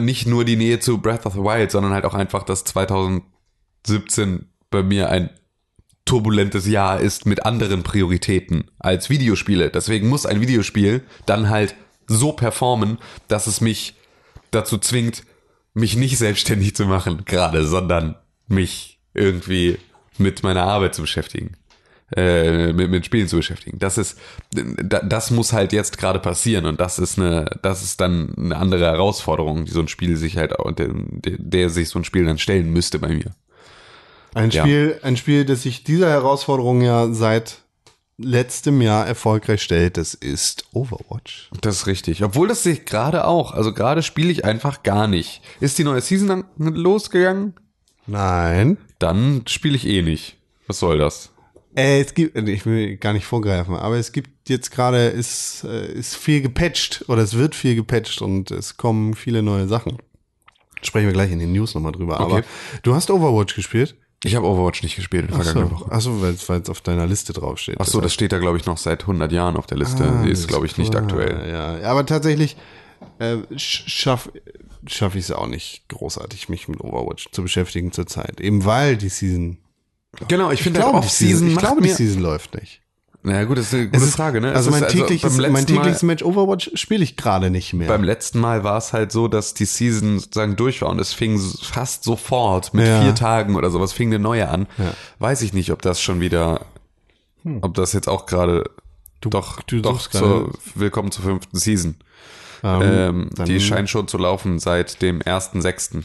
nicht 0.00 0.26
nur 0.26 0.44
die 0.44 0.56
Nähe 0.56 0.80
zu 0.80 0.98
Breath 0.98 1.26
of 1.26 1.34
the 1.34 1.40
Wild, 1.40 1.70
sondern 1.70 1.92
halt 1.92 2.04
auch 2.04 2.14
einfach, 2.14 2.44
dass 2.44 2.64
2017 2.64 4.46
bei 4.70 4.82
mir 4.82 5.10
ein 5.10 5.30
turbulentes 6.04 6.66
Jahr 6.66 7.00
ist 7.00 7.26
mit 7.26 7.44
anderen 7.44 7.82
Prioritäten 7.82 8.70
als 8.78 9.10
Videospiele. 9.10 9.70
Deswegen 9.70 10.08
muss 10.08 10.26
ein 10.26 10.40
Videospiel 10.40 11.02
dann 11.26 11.48
halt 11.48 11.74
so 12.06 12.32
performen, 12.32 12.98
dass 13.28 13.46
es 13.46 13.60
mich 13.60 13.94
dazu 14.50 14.78
zwingt, 14.78 15.24
mich 15.74 15.96
nicht 15.96 16.18
selbstständig 16.18 16.74
zu 16.74 16.86
machen, 16.86 17.24
gerade, 17.24 17.66
sondern 17.66 18.16
mich 18.46 19.00
irgendwie 19.14 19.78
mit 20.18 20.42
meiner 20.42 20.64
Arbeit 20.64 20.94
zu 20.94 21.02
beschäftigen. 21.02 21.56
Äh, 22.16 22.72
mit, 22.74 22.90
mit 22.90 23.06
Spielen 23.06 23.26
zu 23.28 23.36
beschäftigen. 23.36 23.78
Das 23.78 23.96
ist, 23.96 24.18
da- 24.52 25.00
das 25.00 25.30
muss 25.30 25.52
halt 25.54 25.72
jetzt 25.72 25.96
gerade 25.96 26.18
passieren 26.18 26.66
und 26.66 26.78
das 26.80 26.98
ist 26.98 27.18
eine, 27.18 27.46
das 27.62 27.82
ist 27.82 28.00
dann 28.02 28.34
eine 28.36 28.56
andere 28.56 28.84
Herausforderung, 28.84 29.64
die 29.64 29.70
so 29.70 29.80
ein 29.80 29.88
Spiel 29.88 30.16
sich 30.16 30.36
halt, 30.36 30.52
der, 30.78 30.88
der, 30.92 31.70
sich 31.70 31.88
so 31.88 31.98
ein 31.98 32.04
Spiel 32.04 32.24
dann 32.26 32.36
stellen 32.38 32.70
müsste 32.70 32.98
bei 32.98 33.08
mir. 33.08 33.30
Ein 34.34 34.50
Ja. 34.50 34.62
Spiel, 34.62 34.98
ein 35.02 35.16
Spiel, 35.16 35.44
das 35.46 35.62
sich 35.62 35.84
dieser 35.84 36.10
Herausforderung 36.10 36.82
ja 36.82 37.12
seit 37.12 37.58
letztem 38.18 38.82
Jahr 38.82 39.06
erfolgreich 39.06 39.62
stellt, 39.62 39.96
das 39.96 40.12
ist 40.14 40.66
Overwatch. 40.72 41.48
Das 41.60 41.76
ist 41.76 41.86
richtig. 41.86 42.22
Obwohl 42.22 42.46
das 42.48 42.62
sich 42.62 42.84
gerade 42.84 43.26
auch, 43.26 43.52
also 43.52 43.72
gerade 43.72 44.02
spiele 44.02 44.30
ich 44.30 44.44
einfach 44.44 44.82
gar 44.82 45.06
nicht. 45.08 45.40
Ist 45.60 45.78
die 45.78 45.84
neue 45.84 46.00
Season 46.02 46.28
dann 46.28 46.44
losgegangen? 46.58 47.54
Nein. 48.06 48.76
Dann 48.98 49.42
spiele 49.46 49.76
ich 49.76 49.86
eh 49.86 50.02
nicht. 50.02 50.36
Was 50.66 50.78
soll 50.78 50.98
das? 50.98 51.31
Äh, 51.74 52.00
es 52.02 52.12
gibt, 52.14 52.36
ich 52.36 52.66
will 52.66 52.96
gar 52.96 53.12
nicht 53.14 53.24
vorgreifen, 53.24 53.74
aber 53.74 53.96
es 53.96 54.12
gibt 54.12 54.48
jetzt 54.48 54.70
gerade, 54.70 55.06
ist, 55.06 55.64
äh, 55.64 55.92
ist 55.92 56.16
viel 56.16 56.42
gepatcht 56.42 57.04
oder 57.08 57.22
es 57.22 57.34
wird 57.34 57.54
viel 57.54 57.74
gepatcht 57.74 58.20
und 58.20 58.50
es 58.50 58.76
kommen 58.76 59.14
viele 59.14 59.42
neue 59.42 59.66
Sachen. 59.68 59.96
Sprechen 60.82 61.06
wir 61.06 61.12
gleich 61.12 61.30
in 61.32 61.38
den 61.38 61.52
News 61.52 61.74
nochmal 61.74 61.92
drüber. 61.92 62.20
Okay. 62.20 62.32
Aber 62.32 62.42
du 62.82 62.94
hast 62.94 63.10
Overwatch 63.10 63.54
gespielt? 63.54 63.94
Ich 64.24 64.36
habe 64.36 64.46
Overwatch 64.46 64.82
nicht 64.82 64.96
gespielt 64.96 65.22
in 65.30 65.34
der 65.34 65.42
vergangenen 65.44 65.70
Woche. 65.72 65.90
Achso, 65.90 66.20
weil 66.20 66.32
es 66.34 66.68
auf 66.68 66.80
deiner 66.80 67.06
Liste 67.06 67.32
draufsteht. 67.32 67.76
Ach 67.78 67.86
so, 67.86 68.00
das 68.00 68.12
steht 68.14 68.32
da 68.32 68.38
glaube 68.38 68.58
ich 68.58 68.66
noch 68.66 68.78
seit 68.78 69.00
100 69.02 69.32
Jahren 69.32 69.56
auf 69.56 69.66
der 69.66 69.78
Liste. 69.78 70.04
Ah, 70.04 70.22
Die 70.24 70.30
ist 70.30 70.46
glaube 70.48 70.66
ich 70.66 70.76
nicht 70.78 70.90
klar. 70.92 71.02
aktuell. 71.04 71.48
Ja, 71.50 71.90
aber 71.90 72.04
tatsächlich 72.06 72.56
äh, 73.18 73.34
sch- 73.54 73.88
schaff 73.88 74.30
schaffe 74.86 75.18
ich 75.18 75.24
es 75.24 75.30
auch 75.32 75.46
nicht 75.46 75.88
großartig, 75.88 76.48
mich 76.48 76.68
mit 76.68 76.80
Overwatch 76.80 77.28
zu 77.32 77.42
beschäftigen 77.42 77.92
zurzeit. 77.92 78.40
Eben 78.40 78.64
weil 78.64 78.96
die 78.96 79.08
Season. 79.08 79.58
Genau, 80.28 80.50
ich 80.50 80.62
finde 80.62 80.82
halt 80.82 80.94
Off-Season 80.94 81.48
ich 81.48 81.56
glaube, 81.56 81.82
die. 81.82 81.88
Season 81.90 82.22
läuft 82.22 82.54
nicht. 82.54 82.80
Naja 83.24 83.44
gut, 83.44 83.56
das 83.56 83.66
ist 83.66 83.74
eine 83.74 83.88
gute 83.88 84.04
ist- 84.04 84.16
Frage, 84.16 84.40
ne? 84.40 84.52
Also 84.52 84.70
mein 84.72 84.82
ist 84.82 84.90
tägliches, 84.92 85.36
mein 85.38 85.64
tägliches 85.64 86.02
Match 86.02 86.24
Overwatch 86.24 86.72
spiele 86.74 87.04
ich 87.04 87.16
gerade 87.16 87.50
nicht 87.50 87.72
mehr. 87.72 87.86
Beim 87.86 88.02
letzten 88.02 88.40
Mal 88.40 88.64
war 88.64 88.76
es 88.78 88.92
halt 88.92 89.12
so, 89.12 89.28
dass 89.28 89.54
die 89.54 89.64
Season 89.64 90.18
sozusagen 90.18 90.56
durch 90.56 90.82
war 90.82 90.88
und 90.90 90.98
es 91.00 91.12
fing 91.12 91.38
fast 91.38 92.02
sofort 92.02 92.74
mit 92.74 92.84
Ja. 92.86 93.00
vier 93.02 93.14
Tagen 93.14 93.54
oder 93.54 93.70
sowas 93.70 93.92
fing 93.92 94.08
eine 94.08 94.18
neue 94.18 94.48
an. 94.48 94.66
Ja. 94.76 94.86
Hm. 94.86 94.90
Weiß 95.20 95.42
ich 95.42 95.52
nicht, 95.52 95.70
ob 95.70 95.82
das 95.82 96.00
schon 96.00 96.20
wieder, 96.20 96.66
ob 97.60 97.74
das 97.74 97.92
jetzt 97.92 98.08
auch 98.08 98.26
gerade 98.26 98.64
doch, 99.20 99.62
du 99.62 99.80
doch 99.80 100.00
zur, 100.10 100.50
willkommen 100.74 101.12
zur 101.12 101.22
fünften 101.24 101.56
Season. 101.56 101.94
ähm, 102.64 102.82
Ähm, 102.82 103.30
dann, 103.36 103.46
die 103.46 103.60
scheint 103.60 103.88
schon 103.88 104.08
zu 104.08 104.18
laufen 104.18 104.58
seit 104.58 105.00
dem 105.00 105.20
1.6. 105.22 106.02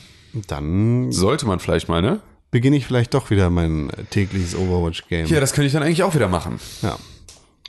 dann 0.47 1.12
Sollte 1.12 1.47
man 1.47 1.60
vielleicht 1.60 1.89
mal, 1.89 2.03
ne? 2.03 2.20
Beginne 2.52 2.78
ich 2.78 2.86
vielleicht 2.86 3.14
doch 3.14 3.30
wieder 3.30 3.50
mein 3.50 3.91
tägliches 4.10 4.56
Overwatch-Game. 4.56 5.28
Ja, 5.28 5.39
das 5.39 5.54
könnte 5.54 5.68
ich 5.68 5.74
dann 5.74 5.84
eigentlich 5.84 6.04
auch 6.04 6.16
wieder 6.16 6.28
machen. 6.30 6.60
ja. 6.82 6.98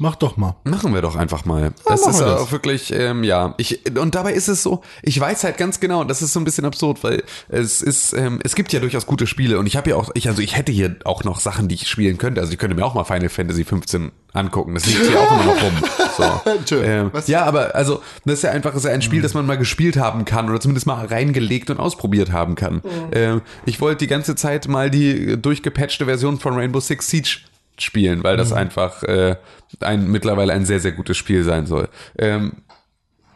Mach 0.01 0.15
doch 0.15 0.37
mal. 0.37 0.55
Machen 0.63 0.95
wir 0.95 1.03
doch 1.03 1.17
einfach 1.17 1.45
mal. 1.45 1.73
Das 1.85 2.07
ist 2.07 2.21
wir 2.21 2.27
das. 2.27 2.41
auch 2.41 2.53
wirklich, 2.53 2.93
ähm, 2.93 3.25
ja. 3.25 3.55
Ich, 3.59 3.81
und 3.99 4.15
dabei 4.15 4.33
ist 4.33 4.47
es 4.47 4.63
so, 4.63 4.83
ich 5.03 5.19
weiß 5.19 5.43
halt 5.43 5.59
ganz 5.59 5.81
genau, 5.81 6.05
das 6.05 6.23
ist 6.23 6.33
so 6.33 6.39
ein 6.41 6.45
bisschen 6.45 6.65
absurd, 6.65 7.03
weil 7.03 7.25
es 7.49 7.83
ist, 7.83 8.13
ähm, 8.13 8.39
es 8.45 8.55
gibt 8.55 8.73
ja 8.73 8.79
durchaus 8.79 9.07
gute 9.07 9.27
Spiele 9.27 9.59
und 9.59 9.67
ich 9.67 9.77
habe 9.77 9.91
ja 9.91 9.97
auch, 9.97 10.11
ich, 10.15 10.29
also 10.29 10.41
ich 10.41 10.57
hätte 10.57 10.71
hier 10.71 10.97
auch 11.05 11.25
noch 11.25 11.41
Sachen, 11.41 11.67
die 11.67 11.75
ich 11.75 11.89
spielen 11.89 12.17
könnte. 12.17 12.41
Also 12.41 12.53
ich 12.53 12.59
könnte 12.59 12.77
mir 12.77 12.85
auch 12.85 12.95
mal 12.95 13.03
Final 13.03 13.29
Fantasy 13.29 13.65
15 13.65 14.13
angucken. 14.33 14.75
Das 14.75 14.87
liegt 14.87 15.05
hier 15.05 15.21
auch 15.21 15.33
immer 15.33 15.53
noch 15.53 15.63
rum. 15.63 15.73
So. 16.19 16.41
Tschö. 16.65 16.83
Ähm, 16.83 17.11
Was? 17.13 17.29
ja, 17.29 17.45
aber 17.45 17.75
also 17.75 18.03
das 18.25 18.35
ist 18.35 18.43
ja 18.43 18.51
einfach 18.51 18.75
ist 18.75 18.85
ja 18.85 18.91
ein 18.91 19.03
Spiel, 19.03 19.23
das 19.23 19.35
man 19.35 19.47
mal 19.47 19.57
gespielt 19.57 19.97
haben 19.97 20.25
kann 20.25 20.51
oder 20.51 20.61
zumindest 20.61 20.87
mal 20.87 21.07
reingelegt 21.07 21.71
und 21.71 21.79
ausprobiert 21.79 22.33
haben 22.33 22.55
kann. 22.55 22.83
Ähm, 23.13 23.43
ich 23.65 23.81
wollte 23.81 23.99
die 23.99 24.07
ganze 24.09 24.35
Zeit 24.35 24.69
mal 24.69 24.91
die 24.91 25.41
durchgepatchte 25.41 26.05
Version 26.05 26.39
von 26.39 26.55
Rainbow 26.55 26.81
Six 26.81 27.09
Siege 27.09 27.39
spielen, 27.79 28.25
weil 28.25 28.37
das 28.37 28.53
einfach 28.53 29.03
äh, 29.05 29.37
ein 29.81 30.11
mittlerweile 30.11 30.53
ein 30.53 30.67
sehr 30.67 30.81
sehr 30.81 30.93
gutes 30.93 31.17
Spiel 31.17 31.45
sein 31.45 31.67
soll. 31.67 31.89
Ähm, 32.19 32.53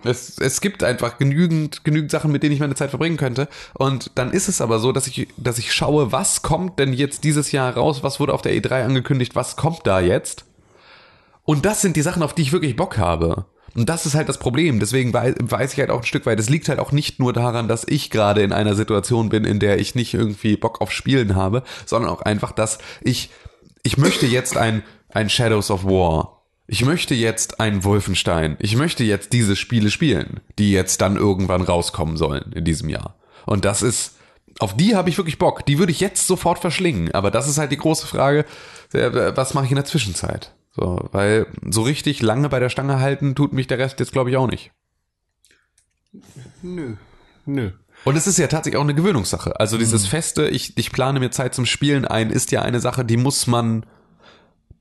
es, 0.05 0.39
es 0.39 0.61
gibt 0.61 0.83
einfach 0.83 1.19
genügend, 1.19 1.85
genügend 1.85 2.11
Sachen, 2.11 2.33
mit 2.33 2.43
denen 2.43 2.53
ich 2.53 2.61
meine 2.61 2.75
Zeit 2.75 2.91
verbringen 2.91 3.17
könnte. 3.17 3.49
Und 3.75 4.11
dann 4.17 4.33
ist 4.33 4.49
es 4.49 4.61
aber 4.61 4.79
so, 4.79 4.93
dass 4.93 5.07
ich, 5.07 5.29
dass 5.37 5.59
ich 5.59 5.73
schaue, 5.73 6.13
was 6.13 6.43
kommt 6.43 6.79
denn 6.79 6.93
jetzt 6.93 7.25
dieses 7.25 7.53
Jahr 7.53 7.75
raus? 7.75 8.03
Was 8.03 8.19
wurde 8.19 8.35
auf 8.35 8.43
der 8.43 8.53
E3 8.53 8.85
angekündigt? 8.85 9.35
Was 9.35 9.57
kommt 9.57 9.87
da 9.87 10.01
jetzt? 10.01 10.45
Und 11.53 11.67
das 11.67 11.83
sind 11.83 11.97
die 11.97 12.03
Sachen, 12.03 12.23
auf 12.23 12.35
die 12.35 12.41
ich 12.41 12.53
wirklich 12.53 12.77
Bock 12.77 12.97
habe. 12.97 13.45
Und 13.75 13.87
das 13.91 14.07
ist 14.07 14.15
halt 14.15 14.27
das 14.31 14.39
Problem. 14.39 14.81
Deswegen 14.81 15.13
wei- 15.13 15.35
weiß 15.39 15.75
ich 15.75 15.79
halt 15.81 15.91
auch 15.91 15.99
ein 15.99 16.07
Stück 16.07 16.25
weit, 16.25 16.41
es 16.41 16.49
liegt 16.49 16.67
halt 16.71 16.79
auch 16.79 16.93
nicht 16.93 17.19
nur 17.21 17.35
daran, 17.35 17.69
dass 17.69 17.85
ich 17.87 18.09
gerade 18.09 18.41
in 18.41 18.55
einer 18.55 18.75
Situation 18.75 19.29
bin, 19.29 19.45
in 19.45 19.59
der 19.61 19.79
ich 19.79 19.95
nicht 19.95 20.15
irgendwie 20.15 20.57
Bock 20.57 20.81
auf 20.81 20.91
Spielen 20.91 21.35
habe, 21.37 21.63
sondern 21.85 22.11
auch 22.11 22.23
einfach, 22.23 22.53
dass 22.53 22.79
ich, 23.03 23.29
ich 23.83 23.99
möchte 23.99 24.25
jetzt 24.25 24.57
ein, 24.57 24.83
ein 25.11 25.29
Shadows 25.29 25.71
of 25.71 25.85
War. 25.85 26.43
Ich 26.67 26.87
möchte 26.87 27.15
jetzt 27.15 27.61
ein 27.61 27.85
Wolfenstein. 27.85 28.57
Ich 28.59 28.75
möchte 28.75 29.05
jetzt 29.05 29.35
diese 29.35 29.55
Spiele 29.55 29.91
spielen, 29.91 30.41
die 30.59 30.73
jetzt 30.73 31.03
dann 31.03 31.17
irgendwann 31.17 31.61
rauskommen 31.61 32.17
sollen 32.17 32.51
in 32.55 32.65
diesem 32.65 32.89
Jahr. 32.89 33.17
Und 33.45 33.67
das 33.67 33.83
ist, 33.83 34.15
auf 34.59 34.75
die 34.75 34.97
habe 34.97 35.11
ich 35.11 35.19
wirklich 35.19 35.39
Bock. 35.39 35.67
Die 35.67 35.79
würde 35.79 35.93
ich 35.93 36.01
jetzt 36.01 36.27
sofort 36.27 36.61
verschlingen. 36.61 37.13
Aber 37.13 37.31
das 37.31 37.47
ist 37.47 37.59
halt 37.59 37.73
die 37.73 37.77
große 37.77 38.07
Frage, 38.07 38.47
äh, 38.95 39.33
was 39.37 39.53
mache 39.53 39.67
ich 39.67 39.71
in 39.71 39.77
der 39.77 39.85
Zwischenzeit? 39.85 40.53
So, 40.75 41.09
weil 41.13 41.47
so 41.71 41.83
richtig 41.83 42.23
lange 42.23 42.49
bei 42.49 42.59
der 42.59 42.71
Stange 42.71 42.99
halten 42.99 43.35
tut 43.35 43.53
mich 43.53 43.67
der 43.67 43.79
Rest 43.79 44.01
jetzt 44.01 44.13
glaube 44.13 44.31
ich 44.31 44.37
auch 44.37 44.49
nicht. 44.49 44.73
Nö. 46.63 46.97
Nö. 47.45 47.73
Und 48.05 48.17
es 48.17 48.27
ist 48.27 48.39
ja 48.39 48.49
tatsächlich 48.49 48.79
auch 48.79 48.85
eine 48.85 48.95
Gewöhnungssache. 48.95 49.59
Also 49.61 49.79
dieses 49.79 50.07
feste, 50.07 50.49
ich, 50.49 50.77
ich 50.77 50.91
plane 50.91 51.21
mir 51.21 51.31
Zeit 51.31 51.55
zum 51.55 51.67
Spielen 51.67 52.05
ein, 52.05 52.31
ist 52.31 52.51
ja 52.51 52.63
eine 52.63 52.81
Sache, 52.81 53.05
die 53.05 53.17
muss 53.17 53.47
man, 53.47 53.87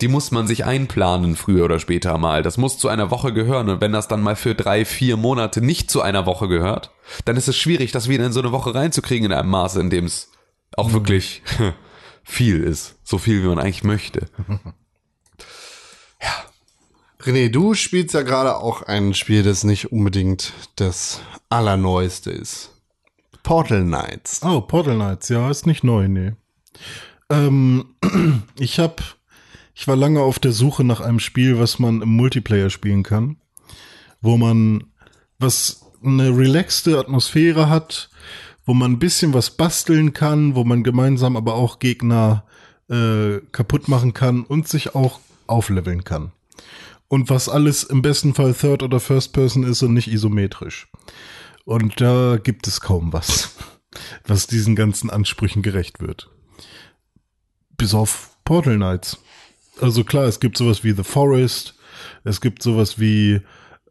die 0.01 0.07
muss 0.07 0.31
man 0.31 0.47
sich 0.47 0.65
einplanen, 0.65 1.35
früher 1.35 1.65
oder 1.65 1.79
später 1.79 2.17
mal. 2.17 2.41
Das 2.41 2.57
muss 2.57 2.79
zu 2.79 2.87
einer 2.87 3.11
Woche 3.11 3.31
gehören. 3.31 3.69
Und 3.69 3.81
wenn 3.81 3.91
das 3.91 4.07
dann 4.07 4.21
mal 4.21 4.35
für 4.35 4.55
drei, 4.55 4.85
vier 4.85 5.17
Monate 5.17 5.61
nicht 5.61 5.91
zu 5.91 6.01
einer 6.01 6.25
Woche 6.25 6.47
gehört, 6.47 6.91
dann 7.25 7.37
ist 7.37 7.47
es 7.47 7.57
schwierig, 7.57 7.91
das 7.91 8.07
wieder 8.07 8.25
in 8.25 8.33
so 8.33 8.39
eine 8.39 8.51
Woche 8.51 8.73
reinzukriegen 8.73 9.27
in 9.27 9.37
einem 9.37 9.49
Maße, 9.49 9.79
in 9.79 9.91
dem 9.91 10.05
es 10.05 10.31
auch 10.75 10.91
wirklich 10.93 11.43
viel 12.23 12.63
ist. 12.63 12.95
So 13.03 13.19
viel, 13.19 13.43
wie 13.43 13.47
man 13.47 13.59
eigentlich 13.59 13.83
möchte. 13.83 14.27
René, 17.23 17.49
du 17.49 17.75
spielst 17.75 18.15
ja 18.15 18.23
gerade 18.23 18.57
auch 18.57 18.81
ein 18.81 19.13
Spiel, 19.13 19.43
das 19.43 19.63
nicht 19.63 19.91
unbedingt 19.91 20.53
das 20.75 21.21
Allerneueste 21.49 22.31
ist. 22.31 22.71
Portal 23.43 23.83
Knights. 23.83 24.41
Oh, 24.43 24.61
Portal 24.61 24.95
Knights, 24.95 25.29
ja, 25.29 25.49
ist 25.49 25.67
nicht 25.67 25.83
neu, 25.83 26.07
nee. 26.07 26.33
Ähm, 27.29 27.85
ich 28.59 28.79
hab, 28.79 29.03
ich 29.75 29.87
war 29.87 29.95
lange 29.95 30.21
auf 30.21 30.39
der 30.39 30.51
Suche 30.51 30.83
nach 30.83 30.99
einem 30.99 31.19
Spiel, 31.19 31.59
was 31.59 31.77
man 31.77 32.01
im 32.01 32.09
Multiplayer 32.09 32.71
spielen 32.71 33.03
kann, 33.03 33.37
wo 34.21 34.37
man 34.37 34.85
was 35.37 35.85
eine 36.03 36.35
relaxte 36.35 36.97
Atmosphäre 36.97 37.69
hat, 37.69 38.09
wo 38.65 38.73
man 38.73 38.93
ein 38.93 38.99
bisschen 38.99 39.33
was 39.33 39.51
basteln 39.51 40.13
kann, 40.13 40.55
wo 40.55 40.63
man 40.63 40.83
gemeinsam 40.83 41.35
aber 41.37 41.53
auch 41.53 41.77
Gegner 41.77 42.45
äh, 42.89 43.39
kaputt 43.51 43.87
machen 43.87 44.13
kann 44.13 44.43
und 44.43 44.67
sich 44.67 44.95
auch 44.95 45.19
aufleveln 45.45 46.03
kann. 46.03 46.31
Und 47.11 47.29
was 47.29 47.49
alles 47.49 47.83
im 47.83 48.01
besten 48.01 48.33
Fall 48.33 48.53
Third 48.53 48.83
oder 48.83 49.01
First 49.01 49.33
Person 49.33 49.63
ist 49.63 49.83
und 49.83 49.93
nicht 49.93 50.07
isometrisch. 50.07 50.89
Und 51.65 51.99
da 51.99 52.37
gibt 52.37 52.67
es 52.67 52.79
kaum 52.79 53.11
was, 53.11 53.53
was 54.25 54.47
diesen 54.47 54.77
ganzen 54.77 55.09
Ansprüchen 55.09 55.61
gerecht 55.61 55.99
wird. 55.99 56.31
Bis 57.75 57.93
auf 57.93 58.37
Portal 58.45 58.77
Knights. 58.77 59.17
Also 59.81 60.05
klar, 60.05 60.23
es 60.23 60.39
gibt 60.39 60.57
sowas 60.57 60.85
wie 60.85 60.93
The 60.93 61.03
Forest, 61.03 61.75
es 62.23 62.39
gibt 62.39 62.63
sowas 62.63 62.97
wie, 62.97 63.41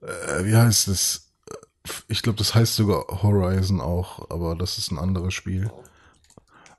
äh, 0.00 0.44
wie 0.44 0.56
heißt 0.56 0.88
es? 0.88 1.30
Ich 2.08 2.22
glaube, 2.22 2.38
das 2.38 2.54
heißt 2.54 2.74
sogar 2.74 3.04
Horizon 3.22 3.82
auch, 3.82 4.30
aber 4.30 4.56
das 4.56 4.78
ist 4.78 4.92
ein 4.92 4.98
anderes 4.98 5.34
Spiel. 5.34 5.70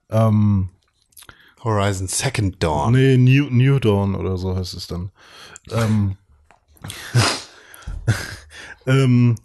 Ähm, 0.10 0.70
Horizon 1.64 2.08
Second 2.08 2.64
Dawn. 2.64 2.94
Nee, 2.94 3.18
New, 3.18 3.48
New 3.52 3.78
Dawn 3.78 4.16
oder 4.16 4.40
so 4.40 4.56
heißt 4.56 4.74
es 4.74 4.88
dann. 4.88 5.12
Ähm, 5.70 6.18
ähm, 8.88 9.36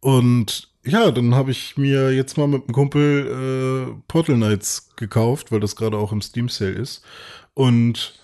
und 0.00 0.68
ja, 0.84 1.10
dann 1.10 1.34
habe 1.34 1.50
ich 1.50 1.76
mir 1.76 2.12
jetzt 2.12 2.38
mal 2.38 2.48
mit 2.48 2.64
einem 2.64 2.72
Kumpel 2.72 3.90
äh, 3.90 4.02
Portal 4.08 4.36
Knights 4.36 4.94
gekauft, 4.96 5.52
weil 5.52 5.60
das 5.60 5.76
gerade 5.76 5.98
auch 5.98 6.12
im 6.12 6.22
Steam 6.22 6.48
Sale 6.48 6.72
ist. 6.72 7.02
Und 7.54 8.14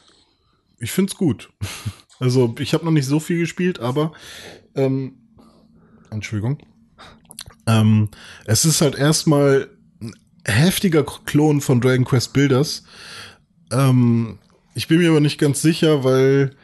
ich 0.79 0.93
find's 0.93 1.17
gut. 1.17 1.51
Also 2.21 2.55
ich 2.61 2.75
habe 2.75 2.85
noch 2.85 2.93
nicht 2.93 3.07
so 3.07 3.19
viel 3.19 3.41
gespielt, 3.41 3.81
aber 3.81 4.13
ähm, 4.77 5.17
Entschuldigung. 6.11 6.59
Ähm, 7.67 8.09
es 8.45 8.65
ist 8.65 8.81
halt 8.81 8.95
erstmal 8.95 9.69
ein 10.01 10.15
heftiger 10.45 11.03
Klon 11.03 11.61
von 11.61 11.81
Dragon 11.81 12.05
Quest 12.05 12.33
Builders. 12.33 12.85
Ähm, 13.73 14.39
ich 14.77 14.87
bin 14.87 14.99
mir 14.99 15.11
aber 15.11 15.21
nicht 15.21 15.39
ganz 15.39 15.61
sicher, 15.61 16.05
weil 16.05 16.55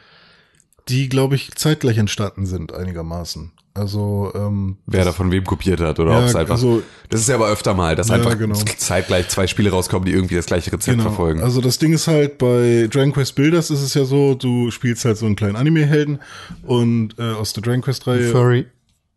die, 0.89 1.09
glaube 1.09 1.35
ich, 1.35 1.51
zeitgleich 1.55 1.97
entstanden 1.97 2.45
sind 2.45 2.73
einigermaßen. 2.73 3.51
Also 3.73 4.31
ähm, 4.35 4.75
Wer 4.85 5.05
da 5.05 5.13
von 5.13 5.31
wem 5.31 5.45
kopiert 5.45 5.79
hat 5.79 5.97
oder 5.99 6.11
Ja, 6.11 6.19
ob 6.19 6.25
es 6.25 6.35
einfach. 6.35 6.55
also- 6.55 6.83
das 7.09 7.21
ist 7.21 7.29
ja 7.29 7.35
aber 7.35 7.47
öfter 7.47 7.73
mal, 7.73 7.95
dass 7.95 8.09
Ja, 8.09 8.15
einfach 8.15 8.37
genau. 8.37 8.55
zeitgleich 8.55 9.29
zwei 9.29 9.47
Spiele 9.47 9.69
rauskommen, 9.71 10.05
die 10.05 10.11
irgendwie 10.11 10.35
das 10.35 10.45
gleiche 10.45 10.73
Rezept 10.73 11.01
verfolgen. 11.01 11.41
Also 11.41 11.61
das 11.61 11.77
Ding 11.79 11.93
ist 11.93 12.07
halt, 12.07 12.37
bei 12.37 12.89
Dragon 12.91 13.13
Quest 13.13 13.35
Builders 13.35 13.69
ist 13.71 13.81
es 13.81 13.93
ja 13.93 14.03
so, 14.03 14.35
du 14.35 14.71
spielst 14.71 15.05
halt 15.05 15.17
so 15.17 15.25
einen 15.25 15.37
kleinen 15.37 15.55
Anime-Helden 15.55 16.19
und 16.63 17.15
äh, 17.17 17.31
aus 17.31 17.53
der 17.53 17.63
Dragon 17.63 17.81
Quest-Reihe. 17.81 18.29
Furry. 18.31 18.65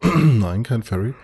Nein, 0.02 0.62
kein 0.62 0.82
Fairy. 0.84 1.14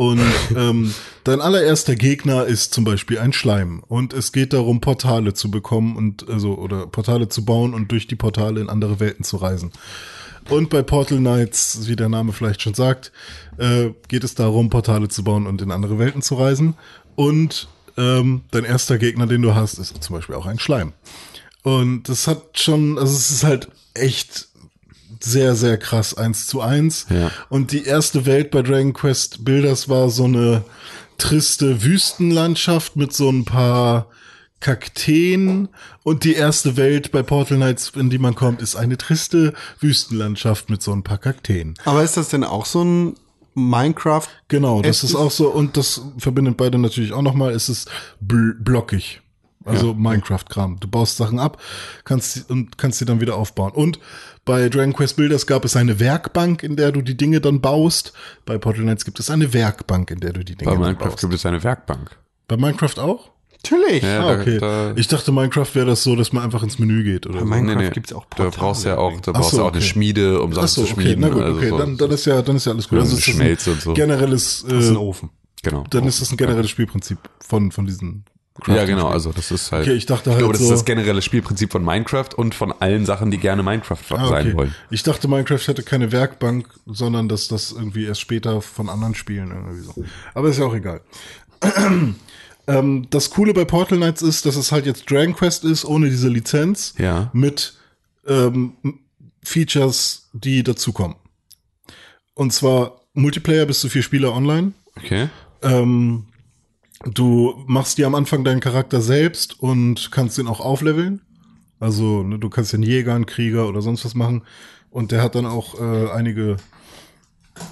Und 0.00 0.22
ähm, 0.56 0.94
dein 1.24 1.42
allererster 1.42 1.94
Gegner 1.94 2.46
ist 2.46 2.72
zum 2.72 2.84
Beispiel 2.84 3.18
ein 3.18 3.34
Schleim. 3.34 3.82
Und 3.86 4.14
es 4.14 4.32
geht 4.32 4.54
darum, 4.54 4.80
Portale 4.80 5.34
zu 5.34 5.50
bekommen 5.50 5.94
und 5.94 6.26
also 6.26 6.56
oder 6.56 6.86
Portale 6.86 7.28
zu 7.28 7.44
bauen 7.44 7.74
und 7.74 7.92
durch 7.92 8.06
die 8.06 8.16
Portale 8.16 8.62
in 8.62 8.70
andere 8.70 8.98
Welten 8.98 9.26
zu 9.26 9.36
reisen. 9.36 9.72
Und 10.48 10.70
bei 10.70 10.80
Portal 10.82 11.18
Knights, 11.18 11.86
wie 11.86 11.96
der 11.96 12.08
Name 12.08 12.32
vielleicht 12.32 12.62
schon 12.62 12.72
sagt, 12.72 13.12
äh, 13.58 13.90
geht 14.08 14.24
es 14.24 14.34
darum, 14.34 14.70
Portale 14.70 15.08
zu 15.08 15.22
bauen 15.22 15.46
und 15.46 15.60
in 15.60 15.70
andere 15.70 15.98
Welten 15.98 16.22
zu 16.22 16.36
reisen. 16.36 16.78
Und 17.14 17.68
ähm, 17.98 18.40
dein 18.52 18.64
erster 18.64 18.96
Gegner, 18.96 19.26
den 19.26 19.42
du 19.42 19.54
hast, 19.54 19.78
ist 19.78 20.02
zum 20.02 20.16
Beispiel 20.16 20.34
auch 20.34 20.46
ein 20.46 20.58
Schleim. 20.58 20.94
Und 21.62 22.08
das 22.08 22.26
hat 22.26 22.58
schon, 22.58 22.98
also 22.98 23.14
es 23.14 23.30
ist 23.30 23.44
halt 23.44 23.68
echt 23.92 24.48
sehr, 25.22 25.54
sehr 25.54 25.76
krass 25.78 26.14
eins 26.16 26.46
zu 26.46 26.60
eins. 26.60 27.06
Ja. 27.10 27.30
Und 27.48 27.72
die 27.72 27.84
erste 27.84 28.26
Welt 28.26 28.50
bei 28.50 28.62
Dragon 28.62 28.92
Quest 28.92 29.44
Builders 29.44 29.88
war 29.88 30.10
so 30.10 30.24
eine 30.24 30.64
triste 31.18 31.82
Wüstenlandschaft 31.82 32.96
mit 32.96 33.12
so 33.12 33.28
ein 33.30 33.44
paar 33.44 34.06
Kakteen. 34.60 35.68
Und 36.04 36.24
die 36.24 36.34
erste 36.34 36.76
Welt 36.76 37.12
bei 37.12 37.22
Portal 37.22 37.56
Knights, 37.56 37.92
in 37.96 38.10
die 38.10 38.18
man 38.18 38.34
kommt, 38.34 38.62
ist 38.62 38.76
eine 38.76 38.96
triste 38.98 39.52
Wüstenlandschaft 39.80 40.70
mit 40.70 40.82
so 40.82 40.92
ein 40.92 41.02
paar 41.02 41.18
Kakteen. 41.18 41.74
Aber 41.84 42.02
ist 42.02 42.16
das 42.16 42.28
denn 42.28 42.44
auch 42.44 42.66
so 42.66 42.84
ein 42.84 43.14
Minecraft? 43.54 44.28
Genau, 44.48 44.80
das 44.82 45.02
ist- 45.02 45.14
auch 45.16 45.30
so, 45.30 45.48
und 45.48 45.76
das 45.76 46.02
verbindet 46.18 46.56
beide 46.56 46.78
natürlich 46.78 47.12
auch 47.12 47.22
nochmal, 47.22 47.52
es 47.52 47.68
ist 47.68 47.88
bl 48.20 48.54
blockig. 48.60 49.20
Also 49.64 49.92
Minecraft-Kram. 49.94 50.78
Du 50.80 50.88
baust 50.88 51.16
Sachen 51.18 51.38
ab, 51.38 51.60
kannst 52.04 52.32
sie- 52.32 52.42
und 52.48 52.78
kannst 52.78 52.98
sie 52.98 53.04
dann 53.04 53.20
wieder 53.20 53.36
aufbauen. 53.36 53.72
Und 53.72 53.98
bei 54.46 54.68
Dragon 54.70 54.92
Quest 54.94 55.16
Builders 55.16 55.46
gab 55.46 55.64
es 55.64 55.76
eine 55.76 56.00
Werkbank, 56.00 56.62
in 56.62 56.76
der 56.76 56.92
du 56.92 57.02
die 57.02 57.16
Dinge 57.16 57.40
dann 57.40 57.60
baust. 57.60 58.12
Bei 58.46 58.56
Portal 58.58 58.82
Knights 58.84 59.04
gibt 59.04 59.20
es 59.20 59.28
eine 59.30 59.52
Werkbank, 59.52 60.10
in 60.10 60.20
der 60.20 60.32
du 60.32 60.44
die 60.44 60.56
Dinge 60.56 60.70
Bei 60.70 60.76
dann 60.76 60.80
Minecraft 60.82 61.08
baust. 61.10 61.20
gibt 61.20 61.34
es 61.34 61.44
eine 61.44 61.62
Werkbank. 61.62 62.16
Bei 62.48 62.56
Minecraft 62.56 62.98
auch? 62.98 63.30
Natürlich. 63.62 64.02
Ja, 64.02 64.20
Ah, 64.26 64.34
da- 64.36 64.40
okay. 64.40 64.58
da- 64.58 64.92
ich 64.96 65.06
dachte, 65.08 65.30
Minecraft 65.32 65.68
wäre 65.74 65.84
das 65.86 66.02
so, 66.02 66.16
dass 66.16 66.32
man 66.32 66.42
einfach 66.42 66.62
ins 66.62 66.78
Menü 66.78 67.04
geht 67.04 67.26
oder 67.26 67.40
so. 67.40 67.44
Minecraft 67.44 67.90
gibt's 67.92 68.12
auch 68.14 68.24
Da 68.30 68.44
Portale 68.44 68.50
brauchst 68.56 68.84
du 68.84 68.88
ja 68.88 68.96
auch, 68.96 69.20
da 69.20 69.32
brauchst 69.32 69.50
so, 69.50 69.56
du 69.58 69.62
auch 69.64 69.68
eine 69.68 69.76
okay. 69.76 69.86
Schmiede, 69.86 70.40
um 70.40 70.54
Sachen 70.54 70.64
Ach 70.64 70.68
so, 70.68 70.84
zu 70.86 70.92
okay, 70.94 71.02
schmieden. 71.02 71.20
na 71.20 71.28
gut, 71.28 71.42
also 71.42 71.58
okay, 71.58 71.68
so. 71.68 71.76
dann, 71.78 71.96
dann 71.98 72.10
ist 72.10 72.24
ja, 72.24 72.40
dann 72.40 72.56
ist 72.56 72.64
ja 72.64 72.72
alles 72.72 72.88
gut. 72.88 72.96
Ja, 72.96 73.02
Also 73.02 73.16
ist 73.18 73.26
das 73.26 73.34
Schmelze 73.34 73.70
ein 73.70 73.74
und 73.74 73.82
so. 73.82 73.92
generelles, 73.92 74.64
Das 74.66 74.84
ist 74.84 74.88
ein 74.88 74.94
äh, 74.96 74.98
Ofen. 74.98 75.28
genau. 75.62 75.84
dann 75.90 76.06
ist 76.06 76.22
das 76.22 76.30
ein 76.32 76.38
generelles 76.38 76.70
Spielprinzip 76.70 77.18
von, 77.46 77.70
von 77.70 77.84
diesen 77.84 78.24
Ja, 78.68 78.84
genau, 78.84 79.08
also 79.08 79.32
das 79.32 79.50
ist 79.50 79.72
halt. 79.72 79.86
Okay, 79.86 79.96
ich 79.96 80.06
dachte 80.06 80.30
ich 80.30 80.36
glaube, 80.36 80.46
halt 80.52 80.54
das 80.54 80.60
so- 80.60 80.72
ist 80.72 80.80
das 80.80 80.84
generelle 80.84 81.22
Spielprinzip 81.22 81.72
von 81.72 81.84
Minecraft 81.84 82.28
und 82.36 82.54
von 82.54 82.72
allen 82.72 83.06
Sachen, 83.06 83.30
die 83.30 83.38
gerne 83.38 83.62
Minecraft 83.62 83.98
Ah, 84.10 84.28
sein 84.28 84.46
okay. 84.48 84.56
wollen. 84.56 84.74
Ich 84.90 85.02
dachte, 85.02 85.28
Minecraft 85.28 85.66
hätte 85.66 85.82
keine 85.82 86.12
Werkbank, 86.12 86.68
sondern 86.86 87.28
dass 87.28 87.48
das 87.48 87.72
irgendwie 87.72 88.04
erst 88.04 88.20
später 88.20 88.60
von 88.62 88.88
anderen 88.88 89.14
Spielen 89.14 89.50
irgendwie 89.50 89.80
so. 89.82 89.94
Aber 90.34 90.48
ist 90.48 90.58
ja 90.58 90.64
auch 90.66 90.74
egal. 90.74 91.00
ähm, 92.66 93.06
das 93.10 93.30
Coole 93.30 93.52
bei 93.54 93.64
Portal 93.64 93.98
Knights 93.98 94.22
ist, 94.22 94.46
dass 94.46 94.56
es 94.56 94.72
halt 94.72 94.86
jetzt 94.86 95.10
Dragon 95.10 95.34
Quest 95.34 95.64
ist, 95.64 95.84
ohne 95.84 96.08
diese 96.08 96.28
Lizenz, 96.28 96.94
Ja. 96.98 97.30
mit 97.32 97.74
ähm, 98.26 98.72
Features, 99.42 100.28
die 100.32 100.62
dazukommen. 100.62 101.16
Und 102.34 102.52
zwar 102.52 103.00
Multiplayer 103.14 103.66
bis 103.66 103.80
zu 103.80 103.88
vier 103.88 104.02
Spieler 104.02 104.32
online. 104.34 104.72
Okay. 104.96 105.28
Ähm, 105.62 106.24
du 107.04 107.54
machst 107.66 107.98
dir 107.98 108.06
am 108.06 108.14
Anfang 108.14 108.44
deinen 108.44 108.60
Charakter 108.60 109.00
selbst 109.00 109.60
und 109.60 110.10
kannst 110.12 110.38
ihn 110.38 110.48
auch 110.48 110.60
aufleveln. 110.60 111.22
Also 111.78 112.22
ne, 112.22 112.38
du 112.38 112.50
kannst 112.50 112.72
den 112.72 112.82
Jäger, 112.82 113.14
einen 113.14 113.26
Krieger 113.26 113.68
oder 113.68 113.82
sonst 113.82 114.04
was 114.04 114.14
machen. 114.14 114.42
Und 114.90 115.12
der 115.12 115.22
hat 115.22 115.34
dann 115.34 115.46
auch 115.46 115.80
äh, 115.80 116.10
einige 116.10 116.56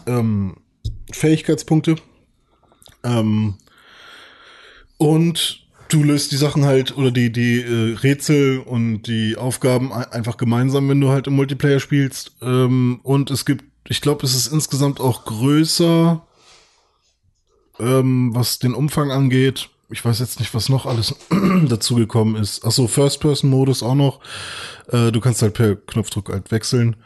ähm, 0.07 0.57
Fähigkeitspunkte. 1.13 1.97
Ähm, 3.05 3.57
und 4.97 5.67
du 5.89 6.03
löst 6.03 6.33
die 6.33 6.37
Sachen 6.37 6.65
halt 6.65 6.97
oder 6.97 7.11
die, 7.11 7.33
die 7.33 7.61
äh, 7.61 7.95
Rätsel 7.97 8.61
und 8.61 9.03
die 9.03 9.37
Aufgaben 9.37 9.93
ein- 9.93 10.13
einfach 10.13 10.37
gemeinsam, 10.37 10.89
wenn 10.89 11.01
du 11.01 11.09
halt 11.09 11.27
im 11.27 11.37
Multiplayer 11.37 11.81
spielst. 11.81 12.37
Ähm, 12.41 13.01
und 13.03 13.31
es 13.31 13.45
gibt, 13.45 13.65
ich 13.89 14.01
glaube, 14.01 14.25
es 14.25 14.35
ist 14.35 14.53
insgesamt 14.53 15.01
auch 15.01 15.25
größer 15.25 16.27
ähm, 17.81 18.35
was 18.35 18.59
den 18.59 18.75
Umfang 18.75 19.11
angeht. 19.11 19.69
Ich 19.91 20.05
weiß 20.05 20.19
jetzt 20.19 20.39
nicht, 20.39 20.55
was 20.55 20.69
noch 20.69 20.85
alles 20.87 21.15
dazugekommen 21.69 22.37
ist. 22.37 22.65
Achso, 22.65 22.87
First-Person-Modus 22.89 23.83
auch 23.83 23.95
noch. 23.95 24.21
Äh, 24.89 25.13
du 25.13 25.21
kannst 25.21 25.41
halt 25.43 25.55
per 25.55 25.77
Knopfdruck 25.77 26.29
halt 26.31 26.51
wechseln. 26.51 26.97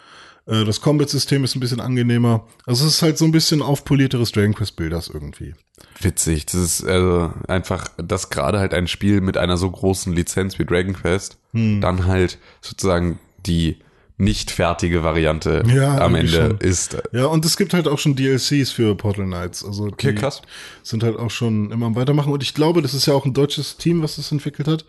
Äh, 0.46 0.64
das 0.64 0.80
Combat-System 0.80 1.44
ist 1.44 1.54
ein 1.54 1.60
bisschen 1.60 1.80
angenehmer. 1.80 2.46
Also 2.66 2.84
es 2.86 2.94
ist 2.94 3.02
halt 3.02 3.18
so 3.18 3.24
ein 3.24 3.32
bisschen 3.32 3.62
aufpolierteres 3.62 4.32
Dragon 4.32 4.54
Quest 4.54 4.74
Builders 4.76 5.08
irgendwie. 5.08 5.54
Witzig. 6.00 6.46
Das 6.46 6.54
ist 6.54 6.84
also 6.84 7.32
einfach, 7.46 7.86
dass 7.98 8.30
gerade 8.30 8.58
halt 8.58 8.74
ein 8.74 8.88
Spiel 8.88 9.20
mit 9.20 9.36
einer 9.36 9.56
so 9.56 9.70
großen 9.70 10.12
Lizenz 10.12 10.58
wie 10.58 10.64
Dragon 10.64 10.94
Quest 10.94 11.38
Hm. 11.52 11.80
dann 11.80 12.06
halt 12.06 12.38
sozusagen 12.62 13.18
die 13.46 13.76
nicht 14.18 14.50
fertige 14.50 15.02
Variante 15.02 15.62
Ja, 15.66 15.98
am 15.98 16.14
Ende 16.14 16.30
schon. 16.32 16.58
ist. 16.58 16.96
Ja, 17.12 17.26
und 17.26 17.44
es 17.44 17.56
gibt 17.56 17.74
halt 17.74 17.88
auch 17.88 17.98
schon 17.98 18.14
DLCs 18.14 18.70
für 18.70 18.94
Portal 18.94 19.24
Knights. 19.26 19.64
Also 19.64 19.86
die 19.86 19.92
Okay, 19.94 20.14
krass. 20.14 20.42
sind 20.82 21.02
halt 21.02 21.16
auch 21.18 21.30
schon 21.30 21.70
immer 21.70 21.86
am 21.86 21.96
Weitermachen. 21.96 22.32
Und 22.32 22.42
ich 22.42 22.54
glaube, 22.54 22.82
das 22.82 22.94
ist 22.94 23.06
ja 23.06 23.14
auch 23.14 23.24
ein 23.24 23.34
deutsches 23.34 23.76
Team, 23.78 24.02
was 24.02 24.16
das 24.16 24.30
entwickelt 24.30 24.68
hat. 24.68 24.84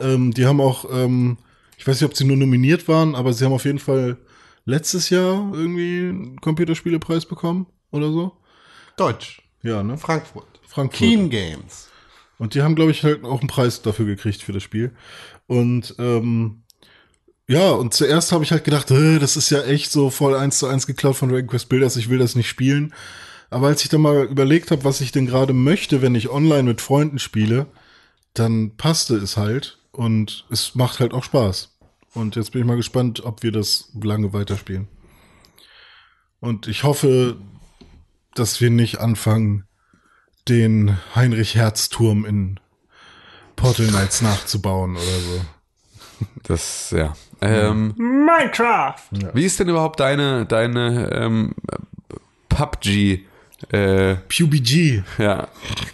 Ähm, 0.00 0.32
die 0.32 0.46
haben 0.46 0.60
auch, 0.60 0.86
ähm, 0.92 1.38
ich 1.76 1.86
weiß 1.86 2.00
nicht, 2.00 2.08
ob 2.08 2.16
sie 2.16 2.24
nur 2.24 2.36
nominiert 2.36 2.88
waren, 2.88 3.14
aber 3.14 3.32
sie 3.32 3.44
haben 3.44 3.52
auf 3.52 3.64
jeden 3.64 3.78
Fall 3.80 4.16
letztes 4.64 5.10
Jahr 5.10 5.50
irgendwie 5.52 6.08
einen 6.08 6.40
Computerspielepreis 6.40 7.26
bekommen 7.26 7.66
oder 7.90 8.10
so. 8.10 8.32
Deutsch. 8.96 9.42
Ja, 9.62 9.82
ne? 9.82 9.98
Frankfurt. 9.98 10.46
Frankfurt. 10.66 10.98
Keen 10.98 11.28
Games. 11.30 11.88
Und 12.38 12.54
die 12.54 12.62
haben, 12.62 12.74
glaube 12.74 12.90
ich, 12.90 13.02
halt 13.04 13.24
auch 13.24 13.40
einen 13.40 13.48
Preis 13.48 13.82
dafür 13.82 14.06
gekriegt 14.06 14.42
für 14.42 14.52
das 14.52 14.62
Spiel. 14.62 14.92
Und 15.46 15.94
ähm, 15.98 16.61
ja, 17.48 17.70
und 17.70 17.92
zuerst 17.94 18.32
habe 18.32 18.44
ich 18.44 18.52
halt 18.52 18.64
gedacht, 18.64 18.90
das 18.90 19.36
ist 19.36 19.50
ja 19.50 19.62
echt 19.62 19.90
so 19.90 20.10
voll 20.10 20.34
eins 20.34 20.58
zu 20.58 20.66
eins 20.66 20.86
geklaut 20.86 21.16
von 21.16 21.28
Dragon 21.28 21.48
Quest 21.48 21.68
Builders, 21.68 21.96
ich 21.96 22.08
will 22.08 22.18
das 22.18 22.34
nicht 22.34 22.48
spielen. 22.48 22.94
Aber 23.50 23.66
als 23.66 23.82
ich 23.82 23.90
dann 23.90 24.00
mal 24.00 24.24
überlegt 24.24 24.70
habe, 24.70 24.84
was 24.84 25.00
ich 25.00 25.12
denn 25.12 25.26
gerade 25.26 25.52
möchte, 25.52 26.00
wenn 26.00 26.14
ich 26.14 26.30
online 26.30 26.62
mit 26.62 26.80
Freunden 26.80 27.18
spiele, 27.18 27.66
dann 28.32 28.76
passte 28.76 29.16
es 29.16 29.36
halt 29.36 29.78
und 29.90 30.46
es 30.50 30.74
macht 30.74 31.00
halt 31.00 31.12
auch 31.12 31.24
Spaß. 31.24 31.76
Und 32.14 32.36
jetzt 32.36 32.52
bin 32.52 32.62
ich 32.62 32.66
mal 32.66 32.76
gespannt, 32.76 33.24
ob 33.24 33.42
wir 33.42 33.52
das 33.52 33.90
lange 34.00 34.32
weiterspielen. 34.32 34.88
Und 36.40 36.66
ich 36.66 36.82
hoffe, 36.82 37.36
dass 38.34 38.60
wir 38.60 38.70
nicht 38.70 38.98
anfangen, 38.98 39.64
den 40.48 40.98
Heinrich-Herz-Turm 41.14 42.24
in 42.24 42.58
Portal 43.56 43.86
Knights 43.86 44.22
nachzubauen 44.22 44.96
oder 44.96 45.20
so. 45.20 45.40
Das, 46.44 46.90
ja. 46.96 47.14
Ähm, 47.40 47.94
Minecraft! 47.96 48.94
Wie 49.34 49.44
ist 49.44 49.58
denn 49.60 49.68
überhaupt 49.68 50.00
deine, 50.00 50.46
deine 50.46 51.10
ähm, 51.12 51.54
PUBG? 52.48 53.20
Äh, 53.70 54.16
PUBG. 54.28 55.02
ja. 55.18 55.48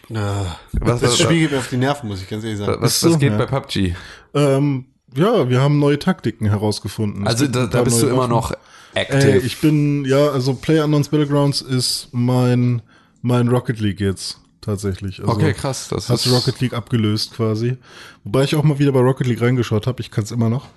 Was, 0.09 1.01
Das 1.01 1.03
was, 1.13 1.19
Spiel 1.21 1.41
geht 1.41 1.53
mir 1.53 1.59
auf 1.59 1.69
die 1.69 1.77
Nerven, 1.77 2.09
muss 2.09 2.23
ich 2.23 2.29
ganz 2.29 2.45
ehrlich 2.45 2.59
sagen. 2.59 2.77
was, 2.81 2.93
Ach 2.95 2.97
so, 3.09 3.13
was 3.13 3.19
geht 3.19 3.33
ja. 3.33 3.39
bei 3.39 3.47
PUBG? 3.47 3.95
Ähm, 4.35 4.87
ja, 5.15 5.49
wir 5.49 5.61
haben 5.61 5.79
neue 5.79 5.99
Taktiken 5.99 6.47
herausgefunden. 6.47 7.23
Es 7.27 7.33
Also 7.35 7.47
da, 7.47 7.67
da 7.67 7.83
bist 7.83 8.03
du 8.03 8.07
immer 8.09 8.19
Waffen. 8.21 8.31
noch 8.31 8.53
Äh, 8.95 9.01
active. 9.03 9.39
ich 9.39 9.59
bin, 9.61 10.05
ja, 10.05 10.29
also 10.29 10.55
PlayerUnknown's 10.55 11.09
Battlegrounds 11.09 11.61
ist 11.63 12.09
mein, 12.13 12.83
mein 13.23 13.49
Rocket 13.49 13.81
League 13.81 14.01
jetzt 14.01 14.41
tatsächlich. 14.61 15.21
Also 15.21 15.33
okay, 15.33 15.53
krass. 15.53 15.89
Das 15.89 16.09
Hat 16.09 16.17
ist 16.17 16.31
Rocket 16.33 16.61
League 16.61 16.75
abgelöst 16.75 17.33
quasi. 17.35 17.77
Wobei 18.25 18.45
ich 18.45 18.55
auch 18.55 18.63
mal 18.63 18.79
wieder 18.79 18.93
bei 18.93 19.01
Rocket 19.01 19.27
League 19.27 19.41
reingeschaut 19.41 19.87
habe. 19.87 20.01
Ich 20.01 20.11
kann 20.11 20.25
es 20.25 20.31
immer 20.31 20.49
noch. 20.49 20.69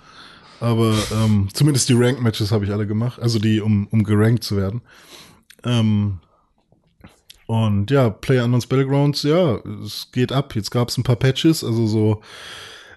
Aber 0.60 0.94
ähm, 1.12 1.48
zumindest 1.52 1.88
die 1.88 1.94
Rank-Matches 1.94 2.52
habe 2.52 2.64
ich 2.64 2.70
alle 2.70 2.86
gemacht. 2.86 3.20
Also 3.20 3.38
die, 3.38 3.60
um, 3.60 3.88
um 3.88 4.04
gerankt 4.04 4.44
zu 4.44 4.56
werden. 4.56 4.82
Ähm, 5.64 6.20
und 7.46 7.90
ja, 7.90 8.10
PlayerUnknown's 8.10 8.66
Battlegrounds, 8.66 9.24
ja, 9.24 9.56
es 9.84 10.10
geht 10.12 10.32
ab. 10.32 10.54
Jetzt 10.54 10.70
gab 10.70 10.88
es 10.88 10.96
ein 10.96 11.02
paar 11.02 11.16
Patches. 11.16 11.64
Also 11.64 11.86
so, 11.86 12.22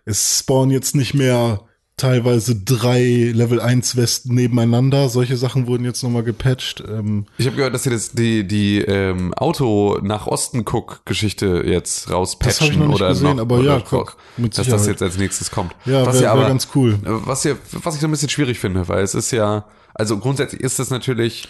es 0.05 0.39
spawnen 0.39 0.71
jetzt 0.71 0.95
nicht 0.95 1.13
mehr 1.13 1.61
teilweise 1.97 2.55
drei 2.55 3.31
Level 3.33 3.59
1 3.61 3.95
Westen 3.95 4.35
nebeneinander. 4.35 5.07
Solche 5.09 5.37
Sachen 5.37 5.67
wurden 5.67 5.85
jetzt 5.85 6.03
nochmal 6.03 6.23
gepatcht. 6.23 6.83
Ähm, 6.87 7.25
Ich 7.37 7.45
habe 7.45 7.55
gehört, 7.55 7.73
dass 7.73 7.83
sie 7.83 7.89
das, 7.89 8.11
die, 8.11 8.45
die 8.45 8.79
ähm, 8.81 9.33
Auto 9.33 9.99
nach 10.01 10.27
Osten 10.27 10.65
guck 10.65 11.05
Geschichte 11.05 11.63
jetzt 11.65 12.11
rauspatchen 12.11 12.67
Das 12.69 12.77
noch 12.77 12.87
nicht 12.87 12.95
oder 12.97 13.09
gesehen, 13.09 13.35
noch, 13.37 13.41
aber 13.41 13.59
oder 13.59 13.77
ja, 13.77 13.83
guck, 13.87 14.17
dass 14.37 14.67
das 14.67 14.87
jetzt 14.87 15.01
als 15.01 15.17
nächstes 15.17 15.51
kommt. 15.51 15.73
Ja, 15.85 16.05
was 16.05 16.15
wär- 16.15 16.21
ja 16.23 16.27
wär 16.29 16.31
aber 16.41 16.47
ganz 16.47 16.67
cool. 16.75 16.99
Was 17.03 17.43
ja, 17.45 17.53
was 17.71 17.95
ich 17.95 18.01
so 18.01 18.07
ein 18.07 18.11
bisschen 18.11 18.29
schwierig 18.29 18.59
finde, 18.59 18.87
weil 18.87 19.03
es 19.03 19.15
ist 19.15 19.31
ja, 19.31 19.65
also 19.93 20.17
grundsätzlich 20.17 20.61
ist 20.61 20.79
es 20.79 20.89
natürlich 20.89 21.47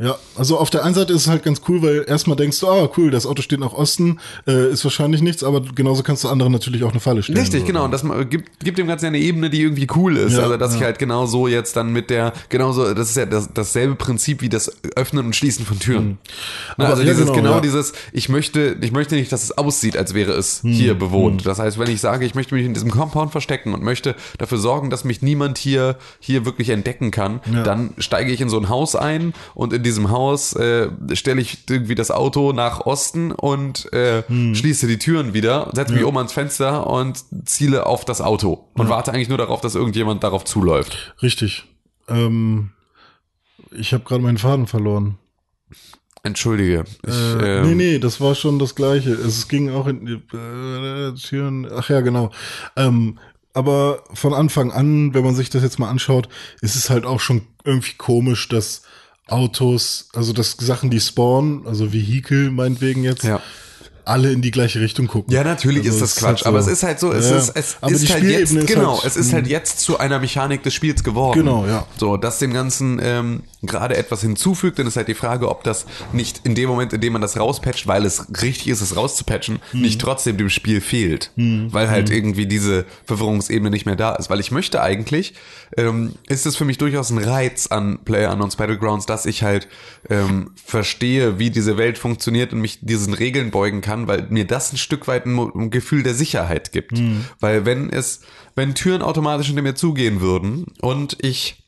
Ja, 0.00 0.16
also 0.36 0.58
auf 0.58 0.70
der 0.70 0.84
einen 0.84 0.94
Seite 0.94 1.12
ist 1.12 1.22
es 1.22 1.26
halt 1.28 1.42
ganz 1.42 1.60
cool, 1.68 1.82
weil 1.82 2.04
erstmal 2.06 2.36
denkst 2.36 2.60
du, 2.60 2.68
ah, 2.68 2.88
cool, 2.96 3.10
das 3.10 3.26
Auto 3.26 3.42
steht 3.42 3.58
nach 3.58 3.72
Osten, 3.72 4.20
äh, 4.46 4.70
ist 4.70 4.84
wahrscheinlich 4.84 5.22
nichts, 5.22 5.42
aber 5.42 5.60
genauso 5.60 6.04
kannst 6.04 6.22
du 6.22 6.28
anderen 6.28 6.52
natürlich 6.52 6.84
auch 6.84 6.92
eine 6.92 7.00
Falle 7.00 7.20
stellen. 7.24 7.36
Richtig, 7.38 7.62
So. 7.62 7.66
genau. 7.66 7.84
Und 7.84 7.90
das 7.90 8.04
gibt, 8.30 8.60
gibt 8.60 8.78
dem 8.78 8.86
Ganzen 8.86 9.06
ja 9.06 9.08
eine 9.08 9.18
Ebene, 9.18 9.50
die 9.50 9.60
irgendwie 9.60 9.88
cool 9.96 10.16
ist. 10.16 10.34
Ja, 10.34 10.44
also, 10.44 10.56
dass 10.56 10.74
ich 10.74 10.80
ja. 10.80 10.86
halt 10.86 11.00
genau 11.00 11.26
so 11.26 11.48
jetzt 11.48 11.74
dann 11.76 11.92
mit 11.92 12.10
der, 12.10 12.32
genauso, 12.48 12.94
das 12.94 13.10
ist 13.10 13.16
ja 13.16 13.26
das, 13.26 13.52
dasselbe 13.52 13.96
Prinzip 13.96 14.40
wie 14.40 14.48
das 14.48 14.70
Öffnen 14.94 15.26
und 15.26 15.34
Schließen 15.34 15.66
von 15.66 15.80
Türen. 15.80 16.06
Ne, 16.06 16.10
Hm. 16.10 16.18
Aber- 16.76 16.88
also 16.90 17.02
ja, 17.02 17.08
dieses, 17.12 17.26
genau, 17.26 17.34
genau, 17.42 17.60
dieses, 17.60 17.92
ich 18.12 18.28
möchte, 18.28 18.76
ich 18.80 18.92
möchte 18.92 19.16
nicht, 19.16 19.32
dass 19.32 19.42
es 19.42 19.58
aussieht, 19.58 19.96
als 19.96 20.14
wäre 20.14 20.30
es 20.32 20.62
Hm, 20.62 20.70
hier 20.72 20.94
bewohnt. 20.96 21.44
Das 21.44 21.58
heißt, 21.58 21.76
wenn 21.76 21.90
ich 21.90 22.00
sage, 22.00 22.24
ich 22.24 22.36
möchte 22.36 22.54
mich 22.54 22.64
in 22.64 22.72
diesem 22.72 22.92
Compound 22.92 23.32
verstecken 23.32 23.74
und 23.74 23.82
möchte 23.82 24.14
dafür 24.38 24.58
sorgen, 24.58 24.90
dass 24.90 25.02
mich 25.02 25.22
niemand 25.22 25.58
hier, 25.58 25.96
hier 26.20 26.44
wirklich 26.44 26.68
entdecken 26.68 27.10
kann, 27.10 27.40
dann 27.64 27.94
steige 27.98 28.30
ich 28.30 28.40
in 28.40 28.48
so 28.48 28.58
ein 28.58 28.68
Haus 28.68 28.94
ein 28.94 29.34
und 29.56 29.72
in 29.72 29.82
diesem 29.88 30.10
Haus 30.10 30.52
äh, 30.54 30.88
stelle 31.14 31.40
ich 31.40 31.64
irgendwie 31.68 31.94
das 31.94 32.10
Auto 32.10 32.52
nach 32.52 32.80
Osten 32.86 33.32
und 33.32 33.92
äh, 33.92 34.22
Hm. 34.28 34.54
schließe 34.54 34.86
die 34.86 34.98
Türen 34.98 35.34
wieder, 35.34 35.70
setze 35.74 35.92
mich 35.94 36.04
um 36.04 36.16
ans 36.16 36.32
Fenster 36.32 36.86
und 36.86 37.24
ziele 37.44 37.86
auf 37.86 38.04
das 38.04 38.20
Auto 38.20 38.68
und 38.74 38.88
warte 38.88 39.12
eigentlich 39.12 39.28
nur 39.28 39.38
darauf, 39.38 39.60
dass 39.60 39.74
irgendjemand 39.74 40.22
darauf 40.22 40.44
zuläuft. 40.44 41.14
Richtig. 41.22 41.64
Ähm, 42.08 42.70
ich 43.72 43.92
habe 43.92 44.04
gerade 44.04 44.22
meinen 44.22 44.38
Faden 44.38 44.66
verloren. 44.66 45.18
Entschuldige. 46.22 46.84
Ich, 47.06 47.14
Äh, 47.14 47.58
ähm, 47.60 47.68
nee, 47.68 47.74
nee, 47.74 47.98
das 47.98 48.20
war 48.20 48.34
schon 48.34 48.58
das 48.58 48.74
Gleiche. 48.74 49.12
Es 49.12 49.48
ging 49.48 49.70
auch 49.70 49.86
in 49.86 50.04
die 50.06 50.36
äh, 50.36 51.14
Türen. 51.14 51.66
Ach 51.72 51.88
ja, 51.88 52.00
genau. 52.00 52.30
Ähm, 52.76 53.18
aber 53.54 54.02
von 54.14 54.34
Anfang 54.34 54.70
an, 54.72 55.14
wenn 55.14 55.24
man 55.24 55.34
sich 55.34 55.50
das 55.50 55.62
jetzt 55.62 55.78
mal 55.78 55.88
anschaut, 55.88 56.28
ist 56.60 56.76
es 56.76 56.90
halt 56.90 57.04
auch 57.06 57.20
schon 57.20 57.42
irgendwie 57.64 57.94
komisch, 57.96 58.48
dass 58.48 58.82
Autos, 59.28 60.08
also 60.14 60.32
dass 60.32 60.52
Sachen, 60.52 60.90
die 60.90 61.00
spawnen, 61.00 61.66
also 61.66 61.92
Vehikel 61.92 62.50
meinetwegen 62.50 63.04
jetzt, 63.04 63.24
Ja. 63.24 63.40
Alle 64.08 64.32
in 64.32 64.42
die 64.42 64.50
gleiche 64.50 64.80
Richtung 64.80 65.06
gucken. 65.06 65.32
Ja, 65.32 65.44
natürlich 65.44 65.86
Also 65.86 65.92
ist 65.92 66.00
das 66.02 66.16
Quatsch, 66.16 66.38
halt 66.44 66.46
aber 66.46 66.58
es 66.58 66.66
ist 66.66 66.82
halt 66.82 66.98
so, 66.98 67.12
es 67.12 67.28
Ja, 67.30 67.36
ist, 67.36 67.52
es 67.56 67.76
ist 68.02 68.10
halt 68.12 68.24
jetzt, 68.24 68.52
ist 68.52 68.66
genau, 68.66 68.94
halt- 68.96 69.04
es 69.04 69.16
ist 69.16 69.32
halt 69.32 69.46
jetzt 69.46 69.80
zu 69.80 69.98
einer 69.98 70.18
Mechanik 70.18 70.62
des 70.62 70.74
Spiels 70.74 71.04
geworden. 71.04 71.38
Genau, 71.40 71.66
ja. 71.66 71.86
So, 71.98 72.16
dass 72.16 72.38
dem 72.38 72.52
Ganzen 72.52 73.00
ähm, 73.02 73.42
gerade 73.62 73.96
etwas 73.96 74.20
hinzufügt, 74.22 74.78
dann 74.78 74.86
ist 74.86 74.96
halt 74.96 75.08
die 75.08 75.14
Frage, 75.14 75.48
ob 75.48 75.64
das 75.64 75.86
nicht 76.12 76.40
in 76.44 76.54
dem 76.54 76.68
Moment, 76.68 76.92
in 76.92 77.00
dem 77.00 77.12
man 77.12 77.22
das 77.22 77.36
rauspatcht, 77.38 77.86
weil 77.86 78.04
es 78.04 78.26
richtig 78.42 78.68
ist, 78.68 78.80
es 78.80 78.96
rauszupatchen, 78.96 79.58
Mhm. 79.72 79.80
nicht 79.82 80.00
trotzdem 80.00 80.36
dem 80.36 80.50
Spiel 80.50 80.80
fehlt. 80.80 81.30
Weil 81.36 81.90
halt 81.90 82.10
irgendwie 82.10 82.46
diese 82.46 82.84
Verwirrungsebene 83.04 83.70
nicht 83.70 83.84
mehr 83.86 83.96
da 83.96 84.14
ist. 84.14 84.30
Weil 84.30 84.40
ich 84.40 84.50
möchte 84.50 84.80
eigentlich, 84.82 85.34
ähm, 85.76 86.14
ist 86.28 86.46
es 86.46 86.56
für 86.56 86.64
mich 86.64 86.78
durchaus 86.78 87.10
ein 87.10 87.18
Reiz 87.18 87.66
an 87.66 87.98
PlayerUnknown's 88.04 88.56
Battlegrounds, 88.56 89.06
dass 89.06 89.26
ich 89.26 89.42
halt 89.42 89.68
ähm, 90.08 90.50
verstehe, 90.64 91.38
wie 91.38 91.50
diese 91.50 91.76
Welt 91.76 91.98
funktioniert 91.98 92.52
und 92.52 92.60
mich 92.60 92.78
diesen 92.80 93.12
Regeln 93.12 93.50
beugen 93.50 93.80
kann, 93.80 93.97
weil 94.06 94.26
mir 94.30 94.46
das 94.46 94.72
ein 94.72 94.76
Stück 94.76 95.08
weit 95.08 95.26
ein, 95.26 95.36
ein 95.38 95.70
Gefühl 95.70 96.02
der 96.02 96.14
Sicherheit 96.14 96.70
gibt. 96.72 96.92
Weil 97.40 97.64
wenn 97.66 97.90
es, 97.90 98.20
wenn 98.54 98.74
Türen 98.74 99.02
automatisch 99.02 99.46
hinter 99.48 99.62
mir 99.62 99.74
zugehen 99.74 100.20
würden 100.20 100.66
und 100.80 101.16
ich 101.24 101.64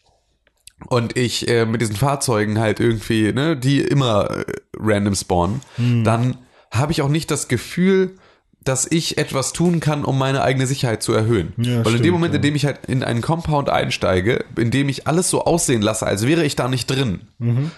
und 0.89 1.17
ich 1.17 1.47
äh, 1.49 1.67
mit 1.67 1.81
diesen 1.81 1.97
Fahrzeugen 1.97 2.59
halt 2.59 2.81
irgendwie, 2.81 3.33
ne, 3.33 3.57
die 3.57 3.81
immer 3.81 4.31
äh, 4.31 4.45
random 4.79 5.15
spawnen, 5.15 5.61
dann 6.05 6.39
habe 6.71 6.93
ich 6.93 7.03
auch 7.03 7.09
nicht 7.09 7.31
das 7.31 7.49
Gefühl, 7.49 8.17
dass 8.63 8.87
ich 8.91 9.17
etwas 9.19 9.53
tun 9.53 9.81
kann, 9.81 10.05
um 10.05 10.19
meine 10.19 10.43
eigene 10.43 10.67
Sicherheit 10.67 11.03
zu 11.03 11.13
erhöhen. 11.13 11.53
Ja, 11.57 11.79
Weil 11.79 11.79
in 11.79 11.85
dem 11.85 11.99
stimmt, 11.99 12.13
Moment, 12.13 12.35
in 12.35 12.41
ja. 12.41 12.43
dem 12.43 12.55
ich 12.57 12.67
halt 12.67 12.79
in 12.87 13.03
einen 13.03 13.23
Compound 13.23 13.71
einsteige, 13.71 14.45
in 14.57 14.71
dem 14.71 14.89
ich 14.89 15.07
alles 15.07 15.31
so 15.31 15.45
aussehen 15.45 15.83
lasse, 15.83 16.07
als 16.07 16.27
wäre 16.27 16.45
ich 16.45 16.57
da 16.57 16.69
nicht 16.69 16.87
drin, 16.91 17.23
Mhm. 17.39 17.71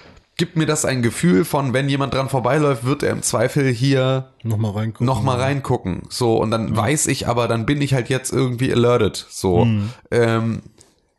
Gibt 0.42 0.56
mir 0.56 0.66
das 0.66 0.84
ein 0.84 1.02
Gefühl 1.02 1.44
von, 1.44 1.72
wenn 1.72 1.88
jemand 1.88 2.14
dran 2.14 2.28
vorbeiläuft, 2.28 2.82
wird 2.84 3.04
er 3.04 3.12
im 3.12 3.22
Zweifel 3.22 3.68
hier 3.70 4.32
Nochmal 4.42 4.72
reingucken. 4.72 5.06
noch 5.06 5.22
mal 5.22 5.38
reingucken. 5.38 6.02
So, 6.08 6.36
und 6.38 6.50
dann 6.50 6.76
weiß 6.76 7.06
ich 7.06 7.28
aber, 7.28 7.46
dann 7.46 7.64
bin 7.64 7.80
ich 7.80 7.94
halt 7.94 8.08
jetzt 8.08 8.32
irgendwie 8.32 8.72
alerted. 8.72 9.24
So. 9.30 9.64
Mhm. 9.66 9.90
Ähm, 10.10 10.62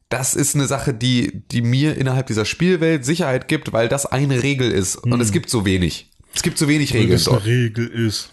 das 0.09 0.33
ist 0.35 0.55
eine 0.55 0.65
Sache, 0.67 0.93
die, 0.93 1.41
die 1.53 1.61
mir 1.61 1.95
innerhalb 1.95 2.27
dieser 2.27 2.43
Spielwelt 2.43 3.05
Sicherheit 3.05 3.47
gibt, 3.47 3.71
weil 3.71 3.87
das 3.87 4.05
eine 4.05 4.43
Regel 4.43 4.69
ist. 4.69 4.97
Und 4.97 5.21
es 5.21 5.31
gibt 5.31 5.49
so 5.49 5.63
wenig. 5.63 6.11
Es 6.35 6.43
gibt 6.43 6.57
so 6.57 6.67
wenig 6.67 6.89
Mhm. 6.89 6.95
Weil 6.95 7.01
Regeln 7.03 7.17
das 7.23 7.27
eine. 7.29 7.45
Regel 7.45 7.87
ist. 7.87 8.29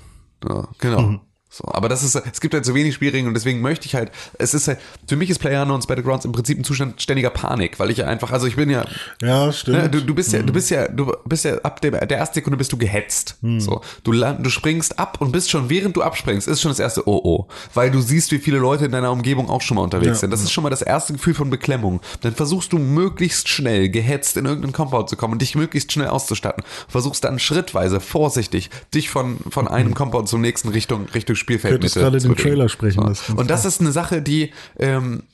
Ja, 0.48 0.66
genau. 0.78 1.20
So, 1.52 1.64
aber 1.66 1.88
das 1.88 2.04
ist, 2.04 2.14
es 2.14 2.40
gibt 2.40 2.54
halt 2.54 2.64
so 2.64 2.76
wenig 2.76 2.94
Spielregeln 2.94 3.26
und 3.26 3.34
deswegen 3.34 3.60
möchte 3.60 3.84
ich 3.86 3.96
halt, 3.96 4.12
es 4.38 4.54
ist 4.54 4.68
halt, 4.68 4.78
für 5.08 5.16
mich 5.16 5.30
ist 5.30 5.40
PlayerUnknown's 5.40 5.88
Battlegrounds 5.88 6.24
im 6.24 6.30
Prinzip 6.30 6.56
ein 6.58 6.62
Zustand 6.62 7.02
ständiger 7.02 7.30
Panik, 7.30 7.80
weil 7.80 7.90
ich 7.90 7.98
ja 7.98 8.06
einfach, 8.06 8.30
also 8.30 8.46
ich 8.46 8.54
bin 8.54 8.70
ja, 8.70 8.84
Ja, 9.20 9.52
stimmt. 9.52 9.78
Ne, 9.78 9.90
du, 9.90 10.00
du 10.00 10.14
bist 10.14 10.32
ja, 10.32 10.42
du 10.42 10.52
bist 10.52 10.70
ja, 10.70 10.86
du 10.86 11.12
bist 11.24 11.44
ja 11.44 11.56
ab 11.58 11.80
der, 11.80 12.06
der 12.06 12.18
ersten 12.18 12.34
Sekunde 12.34 12.56
bist 12.56 12.72
du 12.72 12.76
gehetzt. 12.76 13.36
So, 13.58 13.80
du 14.04 14.12
land, 14.12 14.46
du 14.46 14.50
springst 14.50 14.98
ab 15.00 15.20
und 15.20 15.32
bist 15.32 15.50
schon, 15.50 15.68
während 15.68 15.96
du 15.96 16.02
abspringst, 16.02 16.46
ist 16.46 16.60
schon 16.60 16.70
das 16.70 16.78
erste 16.78 17.08
Oh 17.08 17.20
oh, 17.24 17.46
weil 17.74 17.90
du 17.90 18.00
siehst, 18.00 18.30
wie 18.30 18.38
viele 18.38 18.58
Leute 18.58 18.84
in 18.84 18.92
deiner 18.92 19.10
Umgebung 19.10 19.50
auch 19.50 19.60
schon 19.60 19.74
mal 19.76 19.82
unterwegs 19.82 20.06
Ja. 20.08 20.14
sind. 20.14 20.30
Das 20.30 20.42
ist 20.42 20.52
schon 20.52 20.62
mal 20.62 20.70
das 20.70 20.82
erste 20.82 21.14
Gefühl 21.14 21.34
von 21.34 21.50
Beklemmung. 21.50 22.00
Dann 22.20 22.32
versuchst 22.34 22.72
du 22.72 22.78
möglichst 22.78 23.48
schnell 23.48 23.88
gehetzt 23.88 24.36
in 24.36 24.44
irgendeinen 24.44 24.72
Compound 24.72 25.08
zu 25.08 25.16
kommen 25.16 25.32
und 25.32 25.42
dich 25.42 25.56
möglichst 25.56 25.90
schnell 25.90 26.08
auszustatten. 26.08 26.62
Versuchst 26.88 27.24
dann 27.24 27.40
schrittweise, 27.40 27.98
vorsichtig, 27.98 28.70
dich 28.94 29.10
von 29.10 29.38
von 29.50 29.66
einem 29.80 29.94
Compound 29.94 30.28
zum 30.28 30.40
nächsten 30.40 30.68
Richtung 30.68 31.06
Richtung 31.12 31.34
Spielfeldmitte. 31.40 32.00
Könntest 32.00 32.26
gerade 32.26 32.36
den. 32.36 32.36
Trailer 32.36 32.68
sprechen 32.68 33.02
lassen. 33.02 33.36
Und 33.36 33.50
das 33.50 33.64
ist 33.64 33.80
eine 33.80 33.92
Sache, 33.92 34.22
die 34.22 34.52
ähm, 34.78 35.24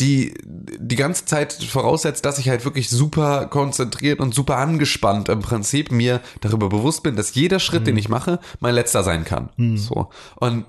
die 0.00 0.34
die 0.44 0.96
ganze 0.96 1.24
Zeit 1.24 1.52
voraussetzt, 1.52 2.24
dass 2.24 2.38
ich 2.38 2.48
halt 2.48 2.64
wirklich 2.64 2.90
super 2.90 3.46
konzentriert 3.46 4.20
und 4.20 4.34
super 4.34 4.56
angespannt 4.58 5.28
im 5.28 5.40
Prinzip 5.40 5.90
mir 5.90 6.20
darüber 6.40 6.68
bewusst 6.68 7.02
bin, 7.02 7.16
dass 7.16 7.34
jeder 7.34 7.60
Schritt, 7.60 7.86
den 7.86 7.96
ich 7.96 8.08
mache, 8.08 8.38
mein 8.60 8.74
letzter 8.74 9.02
sein 9.02 9.24
kann. 9.24 9.50
So. 9.76 10.10
Und 10.36 10.64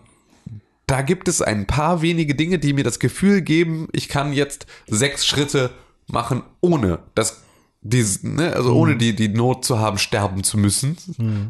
da 0.88 1.02
gibt 1.02 1.28
es 1.28 1.42
ein 1.42 1.68
paar 1.68 2.02
wenige 2.02 2.36
Dinge, 2.36 2.60
die 2.60 2.72
mir 2.72 2.86
das 2.86 3.00
Gefühl 3.00 3.42
geben, 3.42 3.90
ich 3.92 4.08
kann 4.08 4.32
jetzt 4.32 4.66
sechs 4.88 5.26
Schritte 5.26 5.72
machen, 6.08 6.44
ohne 6.62 7.00
das 7.14 7.42
dies, 7.82 8.24
ne, 8.24 8.54
also 8.54 8.74
ohne 8.74 8.98
die, 8.98 9.16
die 9.16 9.28
Not 9.28 9.66
zu 9.66 9.80
haben, 9.80 9.98
sterben 9.98 10.44
zu 10.44 10.58
müssen. 10.58 10.98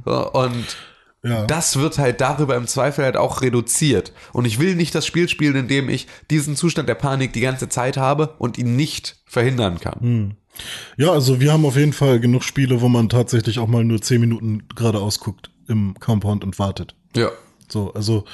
So, 0.06 0.32
Und 0.32 0.78
Ja. 1.24 1.46
das 1.46 1.78
wird 1.78 1.98
halt 1.98 2.22
darüber 2.22 2.56
im 2.56 2.68
Zweifel 2.68 3.04
halt 3.04 3.18
auch 3.18 3.42
reduziert. 3.42 4.14
Und 4.34 4.46
ich 4.46 4.60
will 4.60 4.76
nicht 4.76 4.94
das 4.94 5.06
Spiel 5.06 5.28
spielen, 5.28 5.56
in 5.56 5.68
dem 5.68 5.90
ich 5.90 6.08
diesen 6.30 6.56
Zustand 6.56 6.88
der 6.88 6.96
Panik 6.96 7.34
die 7.34 7.42
ganze 7.42 7.70
Zeit 7.70 7.98
habe 7.98 8.36
und 8.38 8.58
ihn 8.58 8.76
nicht 8.76 9.18
verhindern 9.26 9.80
kann. 9.80 10.36
Ja, 10.96 11.12
also 11.12 11.40
wir 11.40 11.52
haben 11.52 11.66
auf 11.66 11.76
jeden 11.76 11.94
Fall 11.94 12.20
genug 12.20 12.44
Spiele, 12.44 12.82
wo 12.82 12.88
man 12.88 13.10
tatsächlich 13.10 13.60
auch 13.60 13.68
mal 13.68 13.84
nur 13.84 14.02
zehn 14.02 14.22
Minuten 14.22 14.68
geradeaus 14.76 15.20
guckt 15.20 15.52
im 15.68 15.96
Compound 16.00 16.44
und 16.44 16.58
wartet. 16.60 16.96
Ja. 17.16 17.32
So, 17.68 17.94
also 17.94 18.26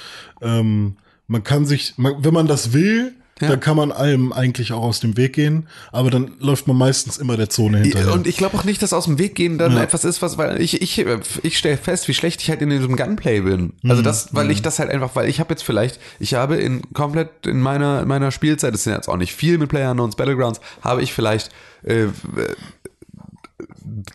ähm, 0.42 0.98
man 1.28 1.44
kann 1.44 1.66
sich, 1.66 1.98
man, 1.98 2.24
wenn 2.24 2.34
man 2.34 2.48
das 2.48 2.74
will, 2.74 3.16
Ja. 3.44 3.50
dann 3.50 3.60
kann 3.60 3.78
man 3.78 3.92
allem 3.92 4.34
eigentlich 4.34 4.72
auch 4.74 4.82
aus 4.84 5.00
dem 5.00 5.16
Weg 5.18 5.34
gehen, 5.34 5.68
aber 5.92 6.10
dann 6.10 6.32
läuft 6.40 6.68
man 6.68 6.78
meistens 6.78 7.18
immer 7.18 7.38
der 7.38 7.50
Zone 7.50 7.80
hinterher. 7.80 8.14
Und 8.14 8.28
ich 8.28 8.38
glaube 8.38 8.58
auch 8.58 8.64
nicht, 8.64 8.82
dass 8.82 8.94
aus 8.94 9.06
dem 9.06 9.18
Weg 9.20 9.36
gehen 9.36 9.58
dann 9.58 9.78
etwas 9.78 10.04
ist, 10.06 10.22
was, 10.22 10.38
weil 10.38 10.62
ich, 10.62 10.82
ich, 10.82 11.06
ich 11.44 11.58
stelle 11.58 11.78
fest, 11.78 12.08
wie 12.08 12.14
schlecht 12.14 12.42
ich 12.42 12.50
halt 12.50 12.62
in 12.62 12.70
diesem 12.70 12.96
Gunplay 12.96 13.42
bin. 13.42 13.74
Also 13.84 14.02
Mhm. 14.02 14.06
das, 14.06 14.34
weil 14.34 14.50
ich 14.52 14.62
das 14.62 14.80
halt 14.80 14.90
einfach, 14.90 15.16
weil 15.16 15.30
ich 15.30 15.40
habe 15.40 15.54
jetzt 15.54 15.64
vielleicht, 15.64 16.00
ich 16.20 16.34
habe 16.34 16.56
in 16.58 16.82
komplett 16.94 17.46
in 17.46 17.60
meiner, 17.60 18.02
in 18.02 18.08
meiner 18.08 18.32
Spielzeit, 18.32 18.74
das 18.74 18.84
sind 18.84 18.94
jetzt 18.94 19.08
auch 19.10 19.18
nicht 19.18 19.34
viel 19.34 19.58
mit 19.58 19.70
PlayerUnknown's 19.70 20.16
Battlegrounds, 20.16 20.60
habe 20.82 21.02
ich 21.02 21.14
vielleicht 21.14 21.52
äh, 21.84 22.08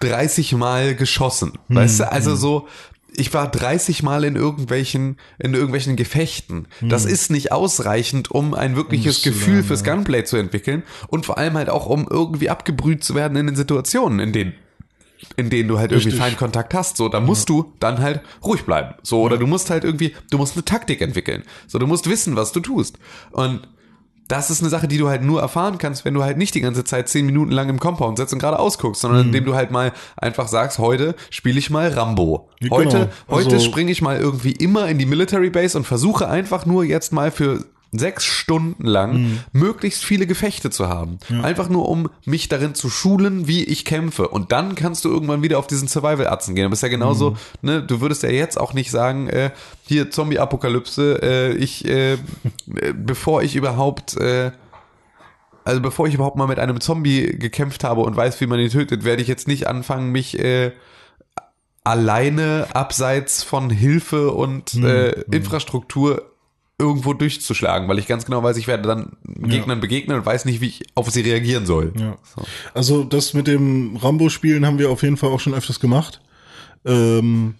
30 0.00 0.52
Mal 0.54 0.94
geschossen. 0.94 1.52
Mhm. 1.68 1.74
Weißt 1.76 2.00
du, 2.00 2.10
also 2.12 2.34
so, 2.36 2.68
ich 3.12 3.32
war 3.34 3.50
30 3.50 4.02
Mal 4.02 4.24
in 4.24 4.36
irgendwelchen, 4.36 5.16
in 5.38 5.54
irgendwelchen 5.54 5.96
Gefechten. 5.96 6.68
Das 6.82 7.04
ist 7.04 7.30
nicht 7.30 7.52
ausreichend, 7.52 8.30
um 8.30 8.54
ein 8.54 8.76
wirkliches 8.76 9.22
zu 9.22 9.30
Gefühl 9.30 9.62
fürs 9.62 9.84
ja. 9.84 9.94
Gunplay 9.94 10.24
zu 10.24 10.36
entwickeln 10.36 10.82
und 11.08 11.26
vor 11.26 11.38
allem 11.38 11.54
halt 11.54 11.70
auch, 11.70 11.86
um 11.86 12.06
irgendwie 12.08 12.50
abgebrüht 12.50 13.02
zu 13.02 13.14
werden 13.14 13.36
in 13.36 13.46
den 13.46 13.56
Situationen, 13.56 14.20
in 14.20 14.32
denen 14.32 14.54
in 15.36 15.50
denen 15.50 15.68
du 15.68 15.78
halt 15.78 15.90
irgendwie 15.90 16.10
Richtig. 16.10 16.22
Feinkontakt 16.22 16.74
hast, 16.74 16.96
so, 16.96 17.08
da 17.08 17.18
musst 17.18 17.48
du 17.48 17.72
dann 17.80 17.98
halt 17.98 18.20
ruhig 18.44 18.64
bleiben. 18.64 18.94
So, 19.02 19.20
oder 19.22 19.36
du 19.36 19.48
musst 19.48 19.68
halt 19.68 19.82
irgendwie, 19.82 20.14
du 20.30 20.38
musst 20.38 20.54
eine 20.54 20.64
Taktik 20.64 21.00
entwickeln. 21.00 21.42
So, 21.66 21.80
du 21.80 21.88
musst 21.88 22.08
wissen, 22.08 22.36
was 22.36 22.52
du 22.52 22.60
tust. 22.60 22.98
Und 23.32 23.66
das 24.28 24.50
ist 24.50 24.60
eine 24.60 24.68
Sache, 24.70 24.86
die 24.88 24.98
du 24.98 25.08
halt 25.08 25.22
nur 25.22 25.40
erfahren 25.40 25.78
kannst, 25.78 26.04
wenn 26.04 26.14
du 26.14 26.22
halt 26.22 26.36
nicht 26.36 26.54
die 26.54 26.60
ganze 26.60 26.84
Zeit 26.84 27.08
zehn 27.08 27.24
Minuten 27.26 27.50
lang 27.50 27.68
im 27.70 27.80
Compound 27.80 28.18
sitzt 28.18 28.32
und 28.34 28.38
gerade 28.38 28.58
ausguckst, 28.58 29.00
sondern 29.00 29.20
Mhm. 29.22 29.26
indem 29.28 29.44
du 29.46 29.54
halt 29.54 29.70
mal 29.70 29.92
einfach 30.16 30.48
sagst, 30.48 30.78
heute 30.78 31.14
spiele 31.30 31.58
ich 31.58 31.70
mal 31.70 31.88
Rambo. 31.88 32.48
Heute, 32.70 32.90
Genau. 32.90 33.08
heute 33.30 33.54
Also- 33.54 33.60
springe 33.60 33.90
ich 33.90 34.02
mal 34.02 34.18
irgendwie 34.18 34.52
immer 34.52 34.86
in 34.88 34.98
die 34.98 35.06
Military 35.06 35.50
Base 35.50 35.76
und 35.78 35.84
versuche 35.84 36.28
einfach 36.28 36.66
nur 36.66 36.84
jetzt 36.84 37.12
mal 37.12 37.30
für 37.30 37.64
sechs 37.92 38.24
Stunden 38.26 38.84
lang 38.86 39.12
Mhm. 39.22 39.38
möglichst 39.52 40.04
viele 40.04 40.26
Gefechte 40.26 40.68
zu 40.70 40.88
haben. 40.88 41.18
Einfach 41.42 41.68
nur, 41.70 41.88
um 41.88 42.10
mich 42.26 42.48
darin 42.48 42.74
zu 42.74 42.90
schulen, 42.90 43.48
wie 43.48 43.64
ich 43.64 43.84
kämpfe. 43.86 44.28
Und 44.28 44.52
dann 44.52 44.74
kannst 44.74 45.04
du 45.06 45.08
irgendwann 45.10 45.42
wieder 45.42 45.58
auf 45.58 45.66
diesen 45.66 45.88
Survival-Atzen 45.88 46.54
gehen. 46.54 46.66
Aber 46.66 46.74
ist 46.74 46.82
ja 46.82 46.88
genauso, 46.88 47.30
Mhm. 47.30 47.36
ne, 47.62 47.82
du 47.82 48.00
würdest 48.02 48.22
ja 48.22 48.28
jetzt 48.28 48.60
auch 48.60 48.74
nicht 48.74 48.90
sagen, 48.90 49.28
äh, 49.28 49.50
hier 49.86 50.10
Zombie-Apokalypse, 50.10 51.20
äh, 51.22 51.52
ich, 51.54 51.86
äh, 51.86 52.12
äh, 52.14 52.18
bevor 52.94 53.42
ich 53.42 53.56
überhaupt, 53.56 54.16
äh, 54.18 54.50
also 55.64 55.80
bevor 55.80 56.06
ich 56.06 56.14
überhaupt 56.14 56.36
mal 56.36 56.46
mit 56.46 56.58
einem 56.58 56.80
Zombie 56.80 57.38
gekämpft 57.38 57.84
habe 57.84 58.02
und 58.02 58.16
weiß, 58.16 58.40
wie 58.42 58.46
man 58.46 58.58
ihn 58.60 58.70
tötet, 58.70 59.04
werde 59.04 59.22
ich 59.22 59.28
jetzt 59.28 59.48
nicht 59.48 59.66
anfangen, 59.66 60.12
mich 60.12 60.38
äh, 60.38 60.72
alleine 61.84 62.66
abseits 62.74 63.42
von 63.42 63.70
Hilfe 63.70 64.32
und 64.32 64.70
Hm, 64.72 64.84
äh, 64.84 65.10
Infrastruktur 65.32 66.32
irgendwo 66.78 67.12
durchzuschlagen, 67.12 67.88
weil 67.88 67.98
ich 67.98 68.06
ganz 68.06 68.24
genau 68.24 68.42
weiß, 68.42 68.56
ich 68.56 68.68
werde 68.68 68.86
dann 68.86 69.16
Gegnern 69.24 69.80
begegnen 69.80 70.16
und 70.16 70.24
weiß 70.24 70.44
nicht, 70.44 70.60
wie 70.60 70.68
ich 70.68 70.82
auf 70.94 71.10
sie 71.10 71.22
reagieren 71.22 71.66
soll. 71.66 71.92
Ja. 71.98 72.16
Also 72.72 73.02
das 73.02 73.34
mit 73.34 73.48
dem 73.48 73.96
Rambo-Spielen 73.96 74.64
haben 74.64 74.78
wir 74.78 74.90
auf 74.90 75.02
jeden 75.02 75.16
Fall 75.16 75.30
auch 75.30 75.40
schon 75.40 75.54
öfters 75.54 75.80
gemacht. 75.80 76.20
Ähm, 76.84 77.56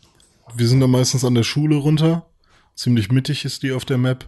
wir 0.55 0.69
sind 0.69 0.81
da 0.81 0.87
meistens 0.87 1.25
an 1.25 1.35
der 1.35 1.43
Schule 1.43 1.77
runter. 1.77 2.27
Ziemlich 2.77 3.11
mittig 3.11 3.45
ist 3.45 3.65
die 3.65 3.73
auf 3.73 3.85
der 3.85 3.99
Map. 3.99 4.27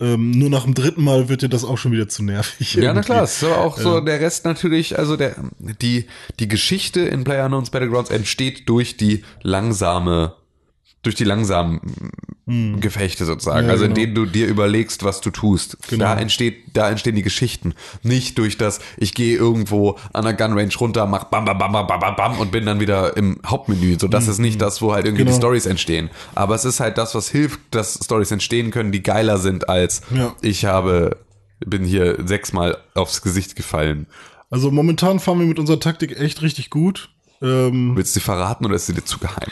Ähm, 0.00 0.30
nur 0.30 0.48
nach 0.48 0.64
dem 0.64 0.72
dritten 0.72 1.04
Mal 1.04 1.28
wird 1.28 1.42
dir 1.42 1.50
das 1.50 1.62
auch 1.62 1.76
schon 1.76 1.92
wieder 1.92 2.08
zu 2.08 2.22
nervig. 2.22 2.74
Ja, 2.74 2.80
na 2.80 2.86
irgendwie. 2.88 3.04
klar, 3.04 3.24
ist 3.24 3.44
aber 3.44 3.58
auch 3.58 3.76
so 3.76 4.00
der 4.00 4.18
Rest 4.20 4.46
natürlich, 4.46 4.98
also 4.98 5.18
der, 5.18 5.36
die, 5.58 6.06
die 6.38 6.48
Geschichte 6.48 7.00
in 7.00 7.24
PlayerUnknown's 7.24 7.68
Battlegrounds 7.68 8.08
entsteht 8.08 8.66
durch 8.70 8.96
die 8.96 9.22
langsame, 9.42 10.36
durch 11.02 11.14
die 11.14 11.24
langsamen 11.24 11.80
Gefechte 12.80 13.24
sozusagen, 13.24 13.60
Hm. 13.60 13.66
Ja, 13.66 13.72
also 13.72 13.84
in 13.84 13.94
genau. 13.94 14.04
denen 14.06 14.14
du 14.16 14.26
dir 14.26 14.46
überlegst, 14.48 15.04
was 15.04 15.20
du 15.20 15.30
tust. 15.30 15.78
Genau. 15.88 16.04
Da 16.04 16.16
entsteht, 16.18 16.76
da 16.76 16.90
entstehen 16.90 17.14
die 17.14 17.22
Geschichten. 17.22 17.74
Nicht 18.02 18.36
durch 18.38 18.58
das, 18.58 18.80
ich 18.96 19.14
gehe 19.14 19.36
irgendwo 19.36 19.96
an 20.12 20.24
der 20.24 20.34
Gunrange 20.34 20.74
runter, 20.80 21.06
mach 21.06 21.24
bam, 21.24 21.44
bam, 21.44 21.56
bam, 21.58 21.70
bam, 21.72 21.86
bam, 21.86 22.00
bam, 22.00 22.16
bam 22.16 22.38
und 22.38 22.50
bin 22.50 22.66
dann 22.66 22.80
wieder 22.80 23.16
im 23.16 23.40
Hauptmenü. 23.46 23.96
So, 24.00 24.08
das 24.08 24.26
ist 24.26 24.38
nicht 24.38 24.60
das, 24.60 24.82
wo 24.82 24.92
halt 24.92 25.04
irgendwie 25.06 25.22
Genau. 25.24 25.36
die 25.36 25.40
Stories 25.40 25.66
entstehen. 25.66 26.10
Aber 26.34 26.54
es 26.56 26.64
ist 26.64 26.80
halt 26.80 26.98
das, 26.98 27.14
was 27.14 27.28
hilft, 27.28 27.60
dass 27.70 27.94
Stories 28.04 28.30
entstehen 28.32 28.70
können, 28.72 28.90
die 28.90 29.02
geiler 29.02 29.38
sind 29.38 29.68
als 29.68 30.02
Ja. 30.14 30.34
ich 30.42 30.64
habe, 30.64 31.18
bin 31.64 31.84
hier 31.84 32.18
sechsmal 32.26 32.78
aufs 32.94 33.22
Gesicht 33.22 33.54
gefallen. 33.54 34.06
Also 34.50 34.72
momentan 34.72 35.20
fahren 35.20 35.38
wir 35.38 35.46
mit 35.46 35.60
unserer 35.60 35.78
Taktik 35.78 36.18
echt 36.18 36.42
richtig 36.42 36.68
gut. 36.70 37.10
Ähm, 37.42 37.92
Willst 37.96 38.16
du 38.16 38.20
sie 38.20 38.24
verraten 38.24 38.66
oder 38.66 38.74
ist 38.74 38.86
sie 38.86 38.92
dir 38.92 39.04
zu 39.04 39.18
geheim? 39.18 39.48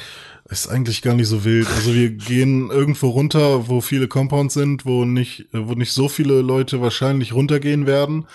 Ist 0.49 0.69
eigentlich 0.69 1.03
gar 1.03 1.15
nicht 1.15 1.29
so 1.29 1.45
wild. 1.45 1.67
Also 1.69 1.95
wir 1.95 2.11
gehen 2.11 2.71
irgendwo 2.71 3.09
runter, 3.11 3.69
wo 3.69 3.81
viele 3.81 4.09
Compounds 4.09 4.55
sind, 4.55 4.87
wo 4.87 5.05
nicht, 5.05 5.41
äh, 5.53 5.67
wo 5.69 5.75
nicht 5.75 5.93
so 5.93 6.09
viele 6.09 6.41
Leute 6.41 6.81
wahrscheinlich 6.81 7.33
runtergehen 7.35 7.87
werden. 7.87 8.27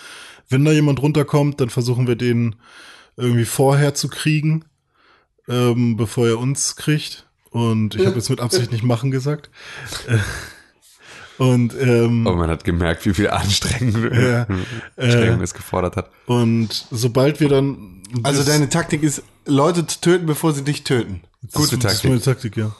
Wenn 0.48 0.64
da 0.64 0.72
jemand 0.72 1.02
runterkommt, 1.02 1.60
dann 1.60 1.70
versuchen 1.70 2.06
wir 2.06 2.16
den 2.16 2.56
irgendwie 3.16 3.44
vorher 3.44 3.94
zu 3.94 4.08
kriegen, 4.08 4.64
ähm, 5.48 5.96
bevor 5.96 6.28
er 6.28 6.38
uns 6.38 6.76
kriegt. 6.76 7.26
Und 7.50 7.94
ich 7.94 8.04
habe 8.06 8.16
jetzt 8.16 8.30
mit 8.30 8.40
Absicht 8.40 8.72
nicht 8.72 8.84
machen 8.84 9.10
gesagt. 9.10 9.50
Äh, 10.08 10.18
Und 11.36 11.74
ähm, 11.80 12.26
Aber 12.28 12.36
man 12.36 12.48
hat 12.50 12.62
gemerkt, 12.62 13.04
wie 13.06 13.14
viel 13.14 13.28
Anstrengung, 13.28 14.12
Ja. 14.14 14.46
Anstrengung 14.96 15.40
es 15.40 15.52
gefordert 15.52 15.96
hat. 15.96 16.10
und 16.26 16.86
sobald 16.92 17.40
wir 17.40 17.48
dann 17.48 18.02
Also 18.22 18.44
deine 18.44 18.68
Taktik 18.68 19.02
ist, 19.02 19.24
Leute 19.44 19.84
zu 19.84 20.00
töten, 20.00 20.26
bevor 20.26 20.52
sie 20.52 20.62
dich 20.62 20.84
töten. 20.84 21.22
Gute 21.52 21.78
Das 21.78 21.94
ist 21.94 22.04
meine 22.04 22.20
Taktik, 22.20 22.56
ja. 22.56 22.74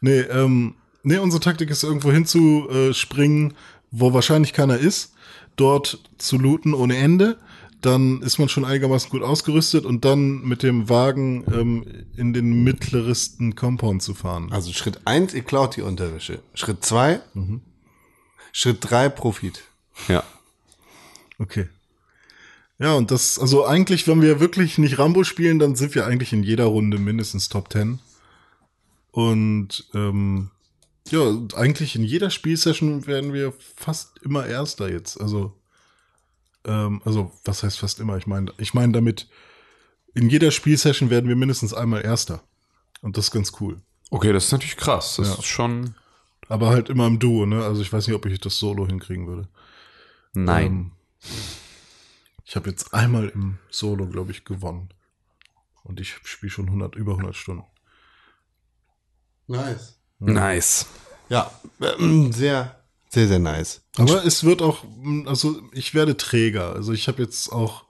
Nee, 0.00 0.20
ähm, 0.20 0.74
nee, 1.02 1.18
unsere 1.18 1.40
Taktik 1.40 1.70
ist 1.70 1.84
irgendwo 1.84 2.10
hinzuspringen, 2.10 3.54
wo 3.90 4.12
wahrscheinlich 4.12 4.52
keiner 4.52 4.78
ist, 4.78 5.12
dort 5.56 6.00
zu 6.18 6.38
looten 6.38 6.74
ohne 6.74 6.96
Ende. 6.96 7.38
Dann 7.80 8.20
ist 8.20 8.38
man 8.38 8.50
schon 8.50 8.66
einigermaßen 8.66 9.08
gut 9.08 9.22
ausgerüstet 9.22 9.86
und 9.86 10.04
dann 10.04 10.42
mit 10.42 10.62
dem 10.62 10.90
Wagen 10.90 11.44
ähm, 11.50 11.86
in 12.14 12.34
den 12.34 12.62
mittlersten 12.62 13.54
Compound 13.54 14.02
zu 14.02 14.12
fahren. 14.12 14.52
Also 14.52 14.72
Schritt 14.72 15.00
eins, 15.06 15.32
ihr 15.32 15.42
klaut 15.42 15.76
die 15.76 15.82
Unterwäsche. 15.82 16.40
Schritt 16.52 16.84
zwei, 16.84 17.20
Schritt 18.52 18.78
drei, 18.80 19.08
Profit. 19.08 19.62
Ja. 20.08 20.22
Okay. 21.38 21.68
Ja, 22.80 22.94
und 22.94 23.10
das, 23.10 23.38
also 23.38 23.66
eigentlich, 23.66 24.08
wenn 24.08 24.22
wir 24.22 24.40
wirklich 24.40 24.78
nicht 24.78 24.98
Rambo 24.98 25.22
spielen, 25.22 25.58
dann 25.58 25.76
sind 25.76 25.94
wir 25.94 26.06
eigentlich 26.06 26.32
in 26.32 26.42
jeder 26.42 26.64
Runde 26.64 26.98
mindestens 26.98 27.50
Top 27.50 27.70
10. 27.70 27.98
Und 29.12 29.86
ähm, 29.94 30.50
ja, 31.10 31.20
eigentlich 31.56 31.94
in 31.94 32.04
jeder 32.04 32.30
Spielsession 32.30 33.06
werden 33.06 33.32
wir 33.34 33.52
fast 33.76 34.18
immer 34.22 34.46
Erster 34.46 34.90
jetzt. 34.90 35.20
Also, 35.20 35.52
ähm, 36.64 37.02
also 37.04 37.32
was 37.44 37.62
heißt 37.62 37.78
fast 37.78 38.00
immer? 38.00 38.16
Ich 38.16 38.26
meine, 38.26 38.52
ich 38.56 38.72
meine 38.72 38.92
damit, 38.92 39.28
in 40.14 40.30
jeder 40.30 40.50
Spielsession 40.50 41.10
werden 41.10 41.28
wir 41.28 41.36
mindestens 41.36 41.74
einmal 41.74 42.02
Erster. 42.02 42.42
Und 43.02 43.18
das 43.18 43.26
ist 43.26 43.30
ganz 43.30 43.52
cool. 43.60 43.80
Okay, 44.10 44.32
das 44.32 44.46
ist 44.46 44.52
natürlich 44.52 44.76
krass. 44.78 45.16
Das 45.16 45.28
Ja. 45.28 45.34
ist 45.34 45.46
schon. 45.46 45.94
Aber 46.48 46.70
halt 46.70 46.88
immer 46.88 47.06
im 47.06 47.18
Duo, 47.18 47.44
ne? 47.46 47.62
Also 47.62 47.82
ich 47.82 47.92
weiß 47.92 48.06
nicht, 48.06 48.16
ob 48.16 48.24
ich 48.26 48.40
das 48.40 48.58
Solo 48.58 48.86
hinkriegen 48.86 49.26
würde. 49.26 49.48
Nein. 50.32 50.66
Ähm, 50.66 50.90
ich 52.50 52.56
habe 52.56 52.68
jetzt 52.68 52.92
einmal 52.92 53.28
im 53.28 53.58
Solo, 53.70 54.08
glaube 54.08 54.32
ich, 54.32 54.44
gewonnen. 54.44 54.88
Und 55.84 56.00
ich 56.00 56.16
spiele 56.24 56.50
schon 56.50 56.66
100, 56.66 56.96
über 56.96 57.12
100 57.12 57.36
Stunden. 57.36 57.62
Nice. 59.46 60.00
Nice. 60.18 60.86
Ja, 61.28 61.48
ähm, 61.80 62.32
sehr, 62.32 62.80
sehr, 63.08 63.28
sehr 63.28 63.38
nice. 63.38 63.82
Aber 63.96 64.24
es 64.24 64.42
wird 64.42 64.62
auch, 64.62 64.82
mm, 64.82 65.28
also 65.28 65.62
ich 65.70 65.94
werde 65.94 66.16
träger. 66.16 66.72
Also 66.72 66.92
ich 66.92 67.06
habe 67.06 67.22
jetzt 67.22 67.52
auch, 67.52 67.84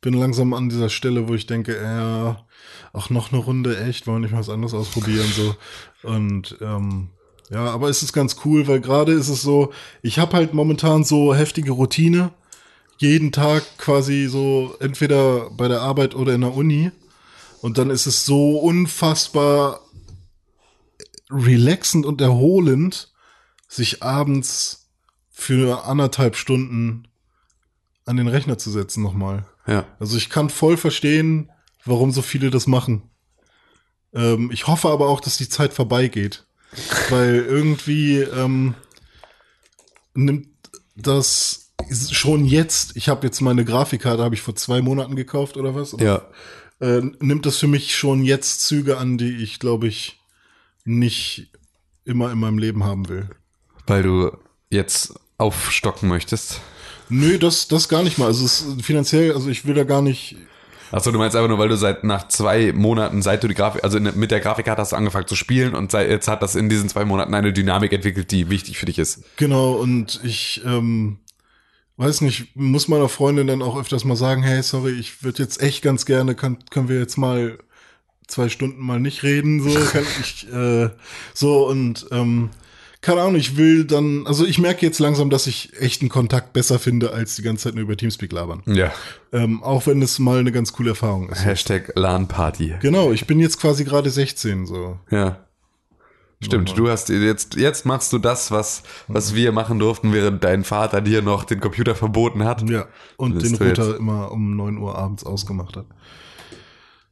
bin 0.00 0.14
langsam 0.14 0.52
an 0.52 0.68
dieser 0.68 0.88
Stelle, 0.88 1.28
wo 1.28 1.34
ich 1.34 1.46
denke, 1.46 1.80
ja, 1.80 2.44
auch 2.92 3.08
noch 3.08 3.30
eine 3.30 3.40
Runde, 3.40 3.80
echt, 3.84 4.08
wollen 4.08 4.16
wir 4.16 4.22
nicht 4.22 4.32
mal 4.32 4.40
was 4.40 4.48
anderes 4.48 4.74
ausprobieren, 4.74 5.30
so. 5.32 5.54
Und 6.02 6.58
ähm, 6.60 7.10
ja, 7.50 7.66
aber 7.66 7.88
es 7.88 8.02
ist 8.02 8.12
ganz 8.12 8.34
cool, 8.44 8.66
weil 8.66 8.80
gerade 8.80 9.12
ist 9.12 9.28
es 9.28 9.42
so, 9.42 9.72
ich 10.02 10.18
habe 10.18 10.36
halt 10.36 10.54
momentan 10.54 11.04
so 11.04 11.36
heftige 11.36 11.70
Routine. 11.70 12.32
Jeden 13.02 13.32
Tag 13.32 13.64
quasi 13.78 14.28
so 14.28 14.76
entweder 14.78 15.50
bei 15.50 15.66
der 15.66 15.80
Arbeit 15.80 16.14
oder 16.14 16.34
in 16.34 16.42
der 16.42 16.54
Uni. 16.54 16.92
Und 17.60 17.76
dann 17.76 17.90
ist 17.90 18.06
es 18.06 18.24
so 18.24 18.60
unfassbar 18.60 19.80
relaxend 21.28 22.06
und 22.06 22.20
erholend, 22.20 23.12
sich 23.66 24.04
abends 24.04 24.88
für 25.32 25.84
anderthalb 25.84 26.36
Stunden 26.36 27.08
an 28.04 28.18
den 28.18 28.28
Rechner 28.28 28.56
zu 28.56 28.70
setzen 28.70 29.02
nochmal. 29.02 29.46
Ja. 29.66 29.84
Also 29.98 30.16
ich 30.16 30.30
kann 30.30 30.48
voll 30.48 30.76
verstehen, 30.76 31.50
warum 31.84 32.12
so 32.12 32.22
viele 32.22 32.50
das 32.50 32.68
machen. 32.68 33.10
Ähm, 34.14 34.52
ich 34.52 34.68
hoffe 34.68 34.90
aber 34.90 35.08
auch, 35.08 35.18
dass 35.20 35.38
die 35.38 35.48
Zeit 35.48 35.72
vorbeigeht. 35.72 36.46
Weil 37.10 37.34
irgendwie 37.34 38.18
ähm, 38.18 38.76
nimmt 40.14 40.46
das 40.94 41.61
schon 41.94 42.44
jetzt, 42.44 42.96
ich 42.96 43.08
habe 43.08 43.26
jetzt 43.26 43.40
meine 43.40 43.64
Grafikkarte, 43.64 44.22
habe 44.22 44.34
ich 44.34 44.42
vor 44.42 44.54
zwei 44.54 44.82
Monaten 44.82 45.16
gekauft 45.16 45.56
oder 45.56 45.74
was? 45.74 45.96
Ja. 45.98 46.22
Äh, 46.80 47.02
nimmt 47.20 47.46
das 47.46 47.58
für 47.58 47.68
mich 47.68 47.96
schon 47.96 48.24
jetzt 48.24 48.62
Züge 48.62 48.98
an, 48.98 49.18
die 49.18 49.36
ich, 49.36 49.58
glaube 49.58 49.86
ich, 49.86 50.20
nicht 50.84 51.52
immer 52.04 52.32
in 52.32 52.38
meinem 52.38 52.58
Leben 52.58 52.84
haben 52.84 53.08
will. 53.08 53.28
Weil 53.86 54.02
du 54.02 54.32
jetzt 54.70 55.14
aufstocken 55.38 56.08
möchtest. 56.08 56.60
Nö, 57.08 57.38
das, 57.38 57.68
das 57.68 57.88
gar 57.88 58.02
nicht 58.02 58.18
mal. 58.18 58.26
Also 58.26 58.44
es 58.44 58.62
ist 58.62 58.82
finanziell, 58.82 59.32
also 59.32 59.50
ich 59.50 59.66
will 59.66 59.74
da 59.74 59.84
gar 59.84 60.02
nicht. 60.02 60.36
Achso, 60.90 61.10
du 61.10 61.18
meinst 61.18 61.34
einfach 61.34 61.48
nur, 61.48 61.58
weil 61.58 61.68
du 61.68 61.76
seit 61.76 62.04
nach 62.04 62.28
zwei 62.28 62.72
Monaten, 62.72 63.22
seit 63.22 63.42
du 63.42 63.48
die 63.48 63.54
Grafik, 63.54 63.82
also 63.82 63.98
mit 63.98 64.30
der 64.30 64.40
Grafikkarte 64.40 64.82
hast 64.82 64.92
du 64.92 64.96
angefangen 64.96 65.26
zu 65.26 65.36
spielen 65.36 65.74
und 65.74 65.90
seit, 65.90 66.10
jetzt 66.10 66.28
hat 66.28 66.42
das 66.42 66.54
in 66.54 66.68
diesen 66.68 66.88
zwei 66.88 67.04
Monaten 67.04 67.34
eine 67.34 67.52
Dynamik 67.52 67.92
entwickelt, 67.92 68.30
die 68.30 68.50
wichtig 68.50 68.78
für 68.78 68.86
dich 68.86 68.98
ist. 68.98 69.22
Genau, 69.36 69.72
und 69.72 70.20
ich 70.22 70.62
ähm, 70.66 71.18
weiß 71.96 72.22
nicht, 72.22 72.56
muss 72.56 72.88
meiner 72.88 73.08
Freundin 73.08 73.46
dann 73.46 73.62
auch 73.62 73.78
öfters 73.78 74.04
mal 74.04 74.16
sagen, 74.16 74.42
hey, 74.42 74.62
sorry, 74.62 74.92
ich 74.92 75.22
würde 75.22 75.42
jetzt 75.42 75.62
echt 75.62 75.82
ganz 75.82 76.06
gerne, 76.06 76.34
kann, 76.34 76.58
können 76.70 76.88
wir 76.88 76.98
jetzt 76.98 77.16
mal 77.16 77.58
zwei 78.26 78.48
Stunden 78.48 78.80
mal 78.80 79.00
nicht 79.00 79.22
reden, 79.22 79.62
so 79.62 79.78
kann 79.92 80.04
ich, 80.20 80.50
äh, 80.52 80.90
so 81.34 81.68
und 81.68 82.06
ähm, 82.10 82.50
keine 83.02 83.20
Ahnung, 83.20 83.34
ich 83.34 83.56
will 83.56 83.84
dann, 83.84 84.28
also 84.28 84.46
ich 84.46 84.60
merke 84.60 84.86
jetzt 84.86 85.00
langsam, 85.00 85.28
dass 85.28 85.48
ich 85.48 85.72
echten 85.80 86.08
Kontakt 86.08 86.52
besser 86.52 86.78
finde, 86.78 87.12
als 87.12 87.34
die 87.34 87.42
ganze 87.42 87.64
Zeit 87.64 87.74
nur 87.74 87.82
über 87.82 87.96
Teamspeak 87.96 88.30
labern. 88.30 88.62
Ja. 88.66 88.92
Ähm, 89.32 89.60
auch 89.64 89.88
wenn 89.88 90.00
es 90.02 90.20
mal 90.20 90.38
eine 90.38 90.52
ganz 90.52 90.72
coole 90.72 90.90
Erfahrung 90.90 91.28
ist. 91.28 91.44
Hashtag 91.44 91.92
LAN-Party. 91.96 92.76
Genau, 92.80 93.10
ich 93.10 93.26
bin 93.26 93.40
jetzt 93.40 93.60
quasi 93.60 93.82
gerade 93.82 94.08
16, 94.08 94.66
so. 94.66 95.00
Ja. 95.10 95.44
Stimmt, 96.42 96.76
du 96.76 96.88
hast 96.90 97.08
jetzt, 97.08 97.54
jetzt 97.54 97.86
machst 97.86 98.12
du 98.12 98.18
das, 98.18 98.50
was, 98.50 98.82
was 99.08 99.34
wir 99.34 99.52
machen 99.52 99.78
durften, 99.78 100.12
während 100.12 100.42
dein 100.44 100.64
Vater 100.64 101.00
dir 101.00 101.22
noch 101.22 101.44
den 101.44 101.60
Computer 101.60 101.94
verboten 101.94 102.44
hat. 102.44 102.68
Ja, 102.68 102.86
und 103.16 103.40
den 103.42 103.52
jetzt- 103.52 103.60
Router 103.60 103.96
immer 103.96 104.32
um 104.32 104.56
9 104.56 104.76
Uhr 104.78 104.96
abends 104.98 105.24
ausgemacht 105.24 105.76
hat. 105.76 105.86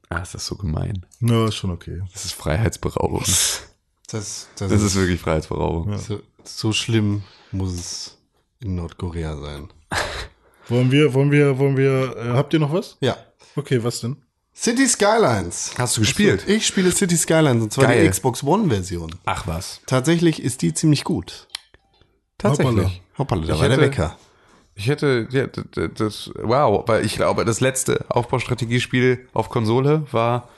Ah, 0.08 0.18
ist 0.18 0.34
das 0.34 0.44
so 0.46 0.56
gemein. 0.56 1.06
Ja, 1.20 1.46
ist 1.46 1.54
schon 1.54 1.70
okay. 1.70 2.02
Das 2.12 2.24
ist 2.24 2.32
Freiheitsberaubung. 2.34 3.20
Das, 3.20 3.62
das, 4.10 4.48
Das 4.56 4.72
ist 4.82 4.96
wirklich 4.96 5.20
Freiheitsberaubung. 5.20 5.96
so, 5.98 6.20
so 6.42 6.72
schlimm 6.72 7.22
muss 7.52 7.72
es 7.74 8.18
in 8.58 8.74
Nordkorea 8.74 9.36
sein. 9.36 9.68
Wollen 10.68 10.90
wir, 10.92 11.14
wollen 11.14 11.30
wir, 11.30 11.58
wollen 11.58 11.76
wir, 11.76 12.16
äh, 12.16 12.28
habt 12.30 12.52
ihr 12.52 12.60
noch 12.60 12.72
was? 12.72 12.96
Ja. 13.00 13.16
Okay, 13.56 13.82
was 13.82 14.00
denn? 14.00 14.16
City 14.60 14.86
Skylines. 14.86 15.70
Hast 15.78 15.96
du 15.96 16.00
gespielt? 16.02 16.44
Ich 16.46 16.66
spiele 16.66 16.90
City 16.92 17.16
Skylines 17.16 17.62
und 17.62 17.72
zwar 17.72 17.86
Geil. 17.86 18.02
die 18.04 18.10
Xbox 18.10 18.42
One-Version. 18.44 19.14
Ach 19.24 19.46
was. 19.46 19.80
Tatsächlich 19.86 20.42
ist 20.42 20.60
die 20.62 20.74
ziemlich 20.74 21.04
gut. 21.04 21.46
Tatsächlich. 22.36 23.00
Hoppala, 23.16 23.46
da 23.46 23.54
Ich 23.54 23.60
war 23.60 23.68
der 23.68 23.78
Wecker. 23.80 24.16
Ich 24.74 24.88
hätte, 24.88 25.28
ja, 25.30 25.46
das, 25.88 26.30
wow, 26.42 26.84
weil 26.86 27.04
ich 27.04 27.14
glaube, 27.16 27.44
das 27.44 27.60
letzte 27.60 28.04
Aufbaustrategiespiel 28.08 29.28
auf 29.32 29.48
Konsole 29.50 30.04
war 30.10 30.48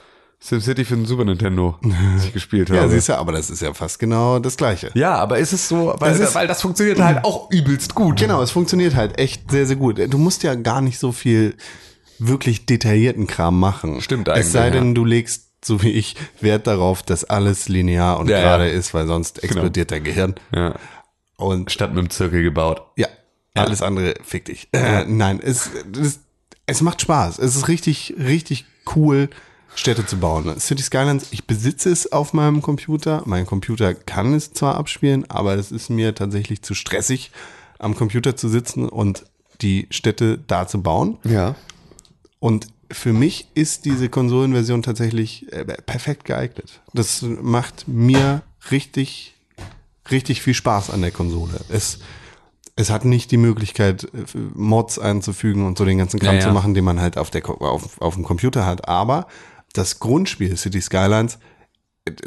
SimCity 0.40 0.84
für 0.84 0.96
den 0.96 1.06
Super 1.06 1.24
Nintendo, 1.24 1.78
das 2.14 2.24
ich 2.26 2.32
gespielt 2.32 2.70
habe. 2.70 2.80
Ja, 2.80 2.88
siehst 2.88 3.08
du, 3.08 3.14
aber 3.16 3.32
das 3.32 3.50
ist 3.50 3.62
ja 3.62 3.72
fast 3.74 3.98
genau 3.98 4.38
das 4.40 4.56
Gleiche. 4.56 4.90
Ja, 4.94 5.14
aber 5.16 5.38
ist 5.38 5.52
es 5.52 5.68
so, 5.68 5.94
weil, 5.98 6.18
ist- 6.18 6.34
weil 6.34 6.46
das 6.48 6.60
funktioniert 6.60 7.00
halt 7.00 7.24
auch 7.24 7.50
übelst 7.50 7.94
gut. 7.94 8.18
Genau, 8.18 8.42
es 8.42 8.50
funktioniert 8.50 8.94
halt 8.96 9.18
echt 9.18 9.50
sehr, 9.50 9.66
sehr 9.66 9.76
gut. 9.76 9.98
Du 10.12 10.18
musst 10.18 10.42
ja 10.42 10.54
gar 10.56 10.80
nicht 10.80 10.98
so 10.98 11.12
viel 11.12 11.56
wirklich 12.28 12.66
detaillierten 12.66 13.26
Kram 13.26 13.58
machen. 13.58 14.00
Stimmt 14.00 14.28
Es 14.28 14.34
eigentlich, 14.34 14.46
sei 14.48 14.70
denn, 14.70 14.88
ja. 14.88 14.94
du 14.94 15.04
legst, 15.04 15.48
so 15.64 15.82
wie 15.82 15.90
ich, 15.90 16.16
Wert 16.40 16.66
darauf, 16.66 17.02
dass 17.02 17.24
alles 17.24 17.68
linear 17.68 18.18
und 18.18 18.28
Ja, 18.28 18.38
ja. 18.38 18.42
gerade 18.42 18.68
ist, 18.68 18.94
weil 18.94 19.06
sonst 19.06 19.42
explodiert 19.42 19.90
dein 19.90 20.04
Gehirn. 20.04 20.34
Ja. 20.54 20.74
Und 21.36 21.70
Statt 21.70 21.94
mit 21.94 21.98
dem 22.04 22.10
Zirkel 22.10 22.42
gebaut. 22.42 22.82
ja, 22.96 23.08
alles 23.54 23.82
andere 23.82 24.14
fick 24.22 24.46
dich. 24.46 24.68
Äh, 24.72 25.04
nein, 25.06 25.40
es, 25.42 25.70
es, 26.00 26.20
es 26.66 26.80
macht 26.80 27.00
Spaß. 27.02 27.38
Es 27.38 27.56
ist 27.56 27.68
richtig, 27.68 28.14
richtig 28.18 28.64
cool, 28.94 29.28
Städte 29.74 30.04
zu 30.04 30.18
bauen. 30.18 30.58
City 30.60 30.82
Skylines, 30.82 31.28
ich 31.30 31.46
besitze 31.46 31.90
es 31.90 32.12
auf 32.12 32.32
meinem 32.32 32.62
Computer. 32.62 33.22
Mein 33.24 33.46
Computer 33.46 33.94
kann 33.94 34.34
es 34.34 34.52
zwar 34.52 34.76
abspielen, 34.76 35.28
aber 35.30 35.54
es 35.54 35.72
ist 35.72 35.88
mir 35.88 36.14
tatsächlich 36.14 36.62
zu 36.62 36.74
stressig, 36.74 37.30
am 37.78 37.96
Computer 37.96 38.36
zu 38.36 38.48
sitzen 38.48 38.88
und 38.88 39.24
die 39.62 39.86
Städte 39.90 40.38
da 40.46 40.66
zu 40.66 40.82
bauen. 40.82 41.18
Ja. 41.24 41.54
Und 42.42 42.66
für 42.90 43.12
mich 43.12 43.46
ist 43.54 43.84
diese 43.84 44.08
Konsolenversion 44.08 44.82
tatsächlich 44.82 45.46
äh, 45.52 45.64
perfekt 45.64 46.24
geeignet. 46.24 46.80
Das 46.92 47.22
macht 47.22 47.86
mir 47.86 48.42
richtig, 48.72 49.36
richtig 50.10 50.42
viel 50.42 50.52
Spaß 50.52 50.90
an 50.90 51.02
der 51.02 51.12
Konsole. 51.12 51.60
Es, 51.68 52.00
es 52.74 52.90
hat 52.90 53.04
nicht 53.04 53.30
die 53.30 53.36
Möglichkeit, 53.36 54.02
äh, 54.12 54.24
Mods 54.54 54.98
einzufügen 54.98 55.64
und 55.64 55.78
so 55.78 55.84
den 55.84 55.98
ganzen 55.98 56.18
Kram 56.18 56.34
Ja, 56.34 56.40
ja. 56.40 56.48
zu 56.48 56.52
machen, 56.52 56.74
den 56.74 56.84
man 56.84 57.00
halt 57.00 57.16
auf, 57.16 57.30
der, 57.30 57.48
auf, 57.48 58.00
auf 58.02 58.14
dem 58.14 58.24
Computer 58.24 58.66
hat. 58.66 58.88
Aber 58.88 59.28
das 59.72 60.00
Grundspiel 60.00 60.56
City 60.56 60.80
Skylines, 60.80 61.38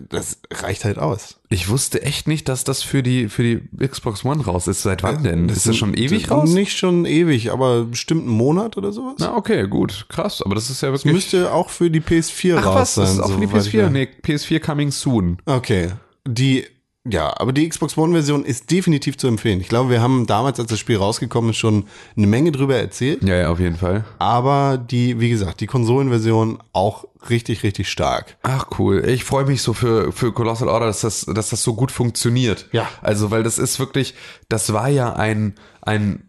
das 0.09 0.39
reicht 0.51 0.85
halt 0.85 0.97
aus. 0.97 1.35
Ich 1.49 1.67
wusste 1.69 2.01
echt 2.01 2.27
nicht, 2.27 2.47
dass 2.47 2.63
das 2.63 2.81
für 2.81 3.03
die, 3.03 3.27
für 3.27 3.43
die 3.43 3.87
Xbox 3.87 4.23
One 4.23 4.43
raus 4.43 4.67
ist. 4.67 4.83
Seit 4.83 5.03
wann 5.03 5.23
denn? 5.23 5.49
ist 5.49 5.67
das 5.67 5.75
schon 5.75 5.93
ewig 5.93 6.23
das- 6.23 6.31
raus? 6.31 6.49
Nicht 6.49 6.77
schon 6.77 7.05
ewig, 7.05 7.51
aber 7.51 7.83
bestimmt 7.83 8.21
einen 8.21 8.31
Monat 8.37 8.77
oder 8.77 8.93
sowas. 8.93 9.15
Na, 9.19 9.35
okay, 9.35 9.67
gut. 9.67 10.05
Krass. 10.07 10.41
Aber 10.41 10.55
das 10.55 10.69
ist 10.69 10.81
ja 10.81 10.91
Das 10.91 11.01
wirklich. 11.03 11.13
müsste 11.13 11.51
auch 11.53 11.69
für 11.69 11.89
die 11.91 11.99
PS4 12.01 12.55
Ach 12.57 12.65
raus 12.65 12.75
was, 12.75 12.95
das 12.95 13.09
sein. 13.09 13.17
ist 13.17 13.19
auch 13.21 13.33
für 13.33 13.41
die 13.41 13.47
soweit 13.47 13.65
ich 13.67 13.73
PS4. 13.73 13.83
weiß. 13.85 13.91
Nee, 13.91 14.09
PS4 14.23 14.59
coming 14.61 14.91
soon. 14.91 15.37
Okay. 15.45 15.91
Die, 16.27 16.65
ja, 17.07 17.33
aber 17.37 17.53
die 17.53 17.69
Xbox 17.69 17.97
One-Version 17.97 18.43
ist 18.43 18.71
definitiv 18.71 19.17
zu 19.17 19.27
empfehlen. 19.27 19.61
Ich 19.61 19.69
glaube, 19.69 19.91
wir 19.91 20.01
haben 20.01 20.25
damals, 20.25 20.59
als 20.59 20.69
das 20.69 20.79
Spiel 20.79 20.97
rausgekommen 20.97 21.51
ist, 21.51 21.57
schon 21.57 21.85
eine 22.17 22.25
Menge 22.25 22.51
drüber 22.51 22.75
erzählt. 22.77 23.23
Ja, 23.23 23.35
ja, 23.35 23.49
auf 23.49 23.59
jeden 23.59 23.75
Fall. 23.75 24.03
Aber 24.17 24.77
die, 24.77 25.19
wie 25.19 25.29
gesagt, 25.29 25.61
die 25.61 25.67
Konsolenversion 25.67 26.57
auch 26.73 27.05
richtig, 27.29 27.61
richtig 27.61 27.89
stark. 27.89 28.37
Ach 28.41 28.65
cool. 28.79 29.07
Ich 29.07 29.23
freue 29.23 29.45
mich 29.45 29.61
so 29.61 29.73
für, 29.73 30.11
für 30.11 30.33
Colossal 30.33 30.67
Order, 30.67 30.87
dass 30.87 31.01
das, 31.01 31.25
dass 31.25 31.49
das 31.49 31.61
so 31.61 31.75
gut 31.75 31.91
funktioniert. 31.91 32.69
Ja. 32.71 32.89
Also, 33.03 33.29
weil 33.29 33.43
das 33.43 33.59
ist 33.59 33.79
wirklich, 33.79 34.15
das 34.49 34.73
war 34.73 34.89
ja 34.89 35.13
ein, 35.13 35.53
ein, 35.81 36.23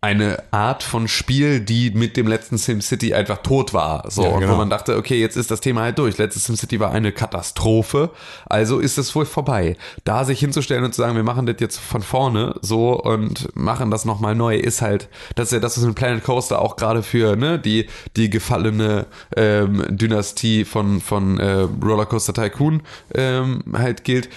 eine 0.00 0.44
Art 0.52 0.84
von 0.84 1.08
Spiel, 1.08 1.58
die 1.58 1.90
mit 1.90 2.16
dem 2.16 2.28
letzten 2.28 2.56
SimCity 2.56 3.14
einfach 3.14 3.38
tot 3.38 3.74
war. 3.74 4.08
So, 4.08 4.22
Ja, 4.22 4.28
und 4.28 4.40
genau. 4.40 4.52
wo 4.52 4.56
man 4.56 4.70
dachte, 4.70 4.96
okay, 4.96 5.20
jetzt 5.20 5.36
ist 5.36 5.50
das 5.50 5.60
Thema 5.60 5.80
halt 5.80 5.98
durch. 5.98 6.18
Letztes 6.18 6.44
SimCity 6.44 6.78
war 6.78 6.92
eine 6.92 7.10
Katastrophe, 7.10 8.10
also 8.46 8.78
ist 8.78 8.96
es 8.96 9.12
wohl 9.16 9.26
vorbei. 9.26 9.76
Da 10.04 10.24
sich 10.24 10.38
hinzustellen 10.38 10.84
und 10.84 10.94
zu 10.94 11.02
sagen, 11.02 11.16
wir 11.16 11.24
machen 11.24 11.46
das 11.46 11.56
jetzt 11.58 11.80
von 11.80 12.02
vorne 12.02 12.54
so 12.62 12.92
und 12.92 13.48
machen 13.56 13.90
das 13.90 14.04
nochmal 14.04 14.36
neu, 14.36 14.56
ist 14.56 14.82
halt, 14.82 15.08
das 15.34 15.48
ist 15.48 15.52
ja 15.54 15.58
das, 15.58 15.76
was 15.76 15.82
in 15.82 15.94
Planet 15.96 16.22
Coaster 16.22 16.62
auch 16.62 16.76
gerade 16.76 17.02
für 17.02 17.34
ne, 17.34 17.58
die, 17.58 17.88
die 18.16 18.30
gefallene 18.30 19.06
ähm, 19.36 19.84
Dynastie 19.88 20.64
von, 20.64 21.00
von 21.00 21.40
äh, 21.40 21.66
Rollercoaster 21.82 22.34
Tycoon 22.34 22.82
ähm, 23.16 23.64
halt 23.72 24.04
gilt, 24.04 24.28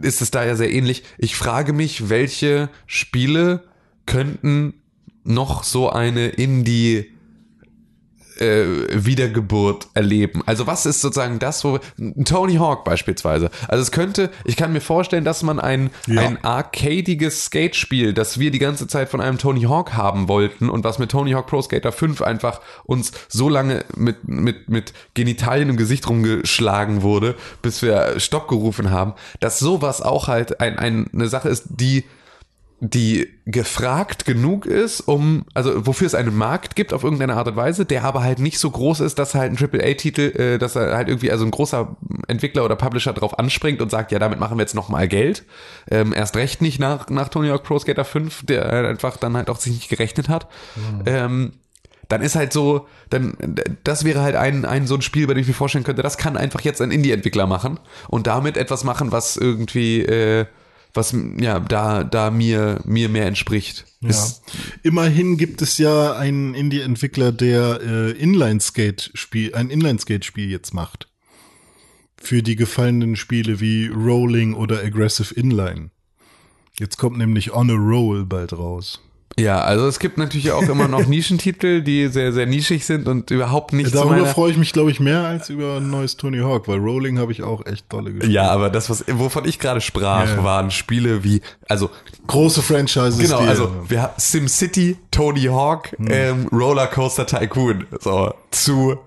ist 0.00 0.22
es 0.22 0.30
da 0.30 0.46
ja 0.46 0.56
sehr 0.56 0.72
ähnlich. 0.72 1.04
Ich 1.18 1.36
frage 1.36 1.74
mich, 1.74 2.08
welche 2.08 2.70
Spiele 2.86 3.64
könnten 4.06 4.80
noch 5.24 5.64
so 5.64 5.90
eine 5.90 6.28
Indie 6.28 7.06
äh, 8.40 8.64
Wiedergeburt 8.92 9.88
erleben. 9.94 10.42
Also 10.46 10.66
was 10.66 10.86
ist 10.86 11.02
sozusagen 11.02 11.38
das, 11.38 11.62
wo 11.62 11.78
Tony 12.24 12.54
Hawk 12.54 12.84
beispielsweise. 12.84 13.50
Also 13.68 13.82
es 13.82 13.90
könnte, 13.90 14.30
ich 14.44 14.56
kann 14.56 14.72
mir 14.72 14.80
vorstellen, 14.80 15.24
dass 15.24 15.42
man 15.42 15.60
ein 15.60 15.90
Ja. 16.06 16.22
ein 16.22 16.42
arcadiges 16.42 17.44
Skate-Spiel, 17.46 18.14
das 18.14 18.38
wir 18.38 18.50
die 18.50 18.58
ganze 18.58 18.86
Zeit 18.86 19.10
von 19.10 19.20
einem 19.20 19.36
Tony 19.36 19.62
Hawk 19.62 19.92
haben 19.92 20.28
wollten 20.28 20.70
und 20.70 20.84
was 20.84 20.98
mit 20.98 21.10
Tony 21.10 21.32
Hawk 21.32 21.48
Pro 21.48 21.60
Skater 21.60 21.92
5 21.92 22.22
einfach 22.22 22.60
uns 22.84 23.12
so 23.28 23.48
lange 23.48 23.84
mit 23.94 24.26
mit 24.26 24.68
mit 24.70 24.94
Genitalien 25.12 25.68
im 25.68 25.76
Gesicht 25.76 26.08
rumgeschlagen 26.08 27.02
wurde, 27.02 27.34
bis 27.60 27.82
wir 27.82 28.18
Stopp 28.18 28.48
gerufen 28.48 28.90
haben, 28.90 29.12
dass 29.40 29.58
sowas 29.58 30.00
auch 30.00 30.28
halt 30.28 30.60
ein, 30.60 30.78
ein, 30.78 31.10
eine 31.12 31.28
Sache 31.28 31.50
ist, 31.50 31.64
die 31.68 32.04
die 32.82 33.28
gefragt 33.44 34.24
genug 34.24 34.64
ist, 34.64 35.00
um, 35.02 35.44
also 35.52 35.86
wofür 35.86 36.06
es 36.06 36.14
einen 36.14 36.34
Markt 36.34 36.76
gibt 36.76 36.94
auf 36.94 37.04
irgendeine 37.04 37.34
Art 37.34 37.46
und 37.48 37.56
Weise, 37.56 37.84
der 37.84 38.04
aber 38.04 38.22
halt 38.22 38.38
nicht 38.38 38.58
so 38.58 38.70
groß 38.70 39.00
ist, 39.00 39.18
dass 39.18 39.34
halt 39.34 39.52
ein 39.52 39.58
AAA-Titel, 39.62 40.20
äh, 40.20 40.58
dass 40.58 40.76
er 40.76 40.96
halt 40.96 41.08
irgendwie 41.08 41.30
also 41.30 41.44
ein 41.44 41.50
großer 41.50 41.94
Entwickler 42.26 42.64
oder 42.64 42.76
Publisher 42.76 43.12
drauf 43.12 43.38
anspringt 43.38 43.82
und 43.82 43.90
sagt, 43.90 44.12
ja, 44.12 44.18
damit 44.18 44.40
machen 44.40 44.56
wir 44.56 44.62
jetzt 44.62 44.74
nochmal 44.74 45.08
Geld. 45.08 45.44
Ähm, 45.90 46.14
erst 46.14 46.36
recht 46.36 46.62
nicht 46.62 46.80
nach, 46.80 47.10
nach 47.10 47.28
Tony 47.28 47.48
Hawk 47.48 47.64
Pro 47.64 47.78
Skater 47.78 48.06
5, 48.06 48.46
der 48.46 48.64
halt 48.64 48.86
einfach 48.86 49.18
dann 49.18 49.36
halt 49.36 49.50
auch 49.50 49.58
sich 49.58 49.74
nicht 49.74 49.90
gerechnet 49.90 50.30
hat. 50.30 50.48
Ähm, 51.04 51.52
dann 52.08 52.22
ist 52.22 52.34
halt 52.34 52.52
so, 52.52 52.88
dann, 53.10 53.34
das 53.84 54.04
wäre 54.04 54.22
halt 54.22 54.36
ein, 54.36 54.64
ein 54.64 54.86
so 54.86 54.96
ein 54.96 55.02
Spiel, 55.02 55.26
bei 55.26 55.34
dem 55.34 55.42
ich 55.42 55.48
mir 55.48 55.54
vorstellen 55.54 55.84
könnte, 55.84 56.02
das 56.02 56.18
kann 56.18 56.36
einfach 56.36 56.62
jetzt 56.62 56.80
ein 56.80 56.90
Indie-Entwickler 56.90 57.46
machen 57.46 57.78
und 58.08 58.26
damit 58.26 58.56
etwas 58.56 58.84
machen, 58.84 59.12
was 59.12 59.36
irgendwie, 59.36 60.02
äh, 60.02 60.46
was, 60.94 61.14
ja, 61.38 61.60
da, 61.60 62.04
da 62.04 62.30
mir, 62.30 62.80
mir 62.84 63.08
mehr 63.08 63.26
entspricht. 63.26 63.86
Ja. 64.00 64.10
Ist, 64.10 64.42
Immerhin 64.82 65.36
gibt 65.36 65.62
es 65.62 65.78
ja 65.78 66.14
einen 66.16 66.54
Indie-Entwickler, 66.54 67.32
der 67.32 67.80
äh, 67.82 68.10
Inline-Skate-Spiel, 68.12 69.54
ein 69.54 69.70
Inline-Skate-Spiel 69.70 70.50
jetzt 70.50 70.74
macht. 70.74 71.08
Für 72.16 72.42
die 72.42 72.56
gefallenen 72.56 73.16
Spiele 73.16 73.60
wie 73.60 73.86
Rolling 73.86 74.54
oder 74.54 74.82
Aggressive 74.82 75.34
Inline. 75.34 75.90
Jetzt 76.78 76.96
kommt 76.96 77.18
nämlich 77.18 77.52
On 77.52 77.70
a 77.70 77.74
Roll 77.74 78.24
bald 78.24 78.52
raus. 78.52 79.00
Ja, 79.38 79.60
also 79.60 79.86
es 79.86 79.98
gibt 80.00 80.18
natürlich 80.18 80.50
auch 80.52 80.62
immer 80.68 80.88
noch 80.88 81.06
Nischentitel, 81.06 81.82
die 81.82 82.08
sehr, 82.08 82.32
sehr 82.32 82.46
nischig 82.46 82.84
sind 82.84 83.06
und 83.08 83.30
überhaupt 83.30 83.72
nicht 83.72 83.94
Darüber 83.94 84.16
meiner... 84.16 84.26
freue 84.26 84.50
ich 84.50 84.56
mich, 84.56 84.72
glaube 84.72 84.90
ich, 84.90 84.98
mehr 85.00 85.24
als 85.24 85.48
über 85.50 85.76
ein 85.76 85.88
neues 85.88 86.16
Tony 86.16 86.38
Hawk, 86.38 86.66
weil 86.68 86.78
Rolling 86.78 87.18
habe 87.18 87.30
ich 87.32 87.42
auch 87.42 87.64
echt 87.64 87.88
tolle 87.88 88.12
gespielt. 88.12 88.32
Ja, 88.32 88.50
aber 88.50 88.70
das, 88.70 88.90
was, 88.90 89.04
wovon 89.08 89.46
ich 89.46 89.58
gerade 89.58 89.80
sprach, 89.80 90.28
Ja. 90.28 90.44
waren 90.44 90.70
Spiele 90.70 91.22
wie, 91.24 91.40
also 91.68 91.90
Große 92.26 92.60
Franchises. 92.60 93.18
Genau, 93.18 93.38
also 93.38 93.72
wir 93.88 94.02
haben 94.02 94.12
SimCity, 94.18 94.96
Tony 95.10 95.44
Hawk, 95.44 95.92
Hm. 95.96 96.06
ähm, 96.10 96.46
Rollercoaster 96.52 97.26
Tycoon. 97.26 97.86
So, 98.00 98.34
zu 98.50 98.98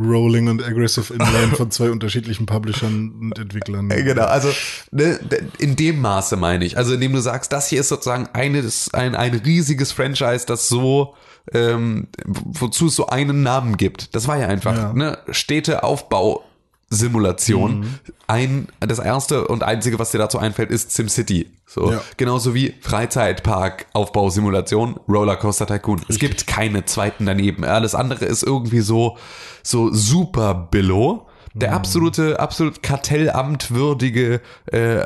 Rolling 0.00 0.48
und 0.48 0.64
Aggressive 0.64 1.12
Inline 1.12 1.48
von 1.56 1.70
zwei 1.70 1.90
unterschiedlichen 1.90 2.46
Publishern 2.46 3.12
und 3.20 3.38
Entwicklern. 3.38 3.90
äh, 3.90 4.02
genau, 4.02 4.24
also 4.24 4.48
ne, 4.90 5.20
in 5.58 5.76
dem 5.76 6.00
Maße 6.00 6.36
meine 6.36 6.64
ich. 6.64 6.76
Also 6.78 6.94
indem 6.94 7.12
du 7.12 7.20
sagst, 7.20 7.52
das 7.52 7.68
hier 7.68 7.80
ist 7.80 7.88
sozusagen 7.88 8.28
eines, 8.32 8.92
ein, 8.94 9.14
ein 9.14 9.34
riesiges 9.34 9.92
Franchise, 9.92 10.46
das 10.46 10.68
so 10.68 11.14
ähm, 11.52 12.08
wozu 12.24 12.86
es 12.86 12.96
so 12.96 13.06
einen 13.08 13.42
Namen 13.42 13.76
gibt. 13.76 14.14
Das 14.14 14.28
war 14.28 14.38
ja 14.38 14.46
einfach, 14.48 14.76
Ja. 14.76 14.92
ne, 14.92 15.18
Städteaufbau. 15.30 16.44
Simulation. 16.90 18.00
Ein, 18.26 18.68
das 18.80 18.98
erste 18.98 19.46
und 19.46 19.62
einzige, 19.62 19.98
was 20.00 20.10
dir 20.10 20.18
dazu 20.18 20.38
einfällt, 20.38 20.70
ist 20.70 20.90
SimCity. 20.92 21.48
So. 21.66 21.92
Ja. 21.92 22.02
Genauso 22.16 22.52
wie 22.52 22.74
Freizeitpark, 22.80 23.86
Aufbausimulation, 23.92 24.98
Rollercoaster 25.08 25.68
Tycoon. 25.68 26.02
Es 26.08 26.18
gibt 26.18 26.48
keine 26.48 26.84
zweiten 26.84 27.26
daneben. 27.26 27.64
Alles 27.64 27.94
andere 27.94 28.24
ist 28.24 28.42
irgendwie 28.42 28.80
so, 28.80 29.16
so 29.62 29.92
super 29.92 30.54
Billo. 30.54 31.28
Der 31.54 31.74
absolute, 31.74 32.38
absolut 32.38 32.82
kartellamtwürdige, 32.82 34.40
äh, 34.66 35.04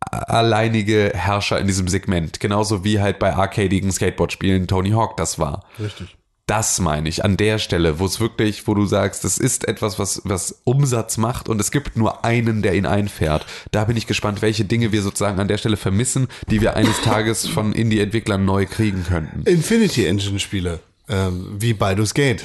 alleinige 0.00 1.12
Herrscher 1.14 1.58
in 1.58 1.66
diesem 1.66 1.88
Segment. 1.88 2.40
Genauso 2.40 2.84
wie 2.84 3.00
halt 3.00 3.18
bei 3.18 3.34
arcadigen 3.34 3.90
Skateboard-Spielen 3.90 4.68
Tony 4.68 4.90
Hawk 4.90 5.16
das 5.16 5.38
war. 5.38 5.64
Richtig. 5.78 6.16
Das 6.46 6.78
meine 6.78 7.08
ich 7.08 7.24
an 7.24 7.36
der 7.36 7.58
Stelle, 7.58 7.98
wo 7.98 8.06
es 8.06 8.20
wirklich, 8.20 8.68
wo 8.68 8.74
du 8.74 8.86
sagst, 8.86 9.24
das 9.24 9.36
ist 9.36 9.66
etwas, 9.66 9.98
was, 9.98 10.22
was 10.24 10.60
Umsatz 10.62 11.16
macht 11.16 11.48
und 11.48 11.60
es 11.60 11.72
gibt 11.72 11.96
nur 11.96 12.24
einen, 12.24 12.62
der 12.62 12.74
ihn 12.74 12.86
einfährt. 12.86 13.44
Da 13.72 13.84
bin 13.84 13.96
ich 13.96 14.06
gespannt, 14.06 14.42
welche 14.42 14.64
Dinge 14.64 14.92
wir 14.92 15.02
sozusagen 15.02 15.40
an 15.40 15.48
der 15.48 15.58
Stelle 15.58 15.76
vermissen, 15.76 16.28
die 16.48 16.60
wir 16.60 16.76
eines 16.76 17.00
Tages 17.00 17.48
von 17.48 17.72
Indie-Entwicklern 17.72 18.44
neu 18.44 18.64
kriegen 18.66 19.02
könnten. 19.02 19.42
Infinity 19.42 20.06
Engine 20.06 20.38
Spiele, 20.38 20.78
ähm, 21.08 21.56
wie 21.58 21.74
Baldur's 21.74 22.14
Gate, 22.14 22.44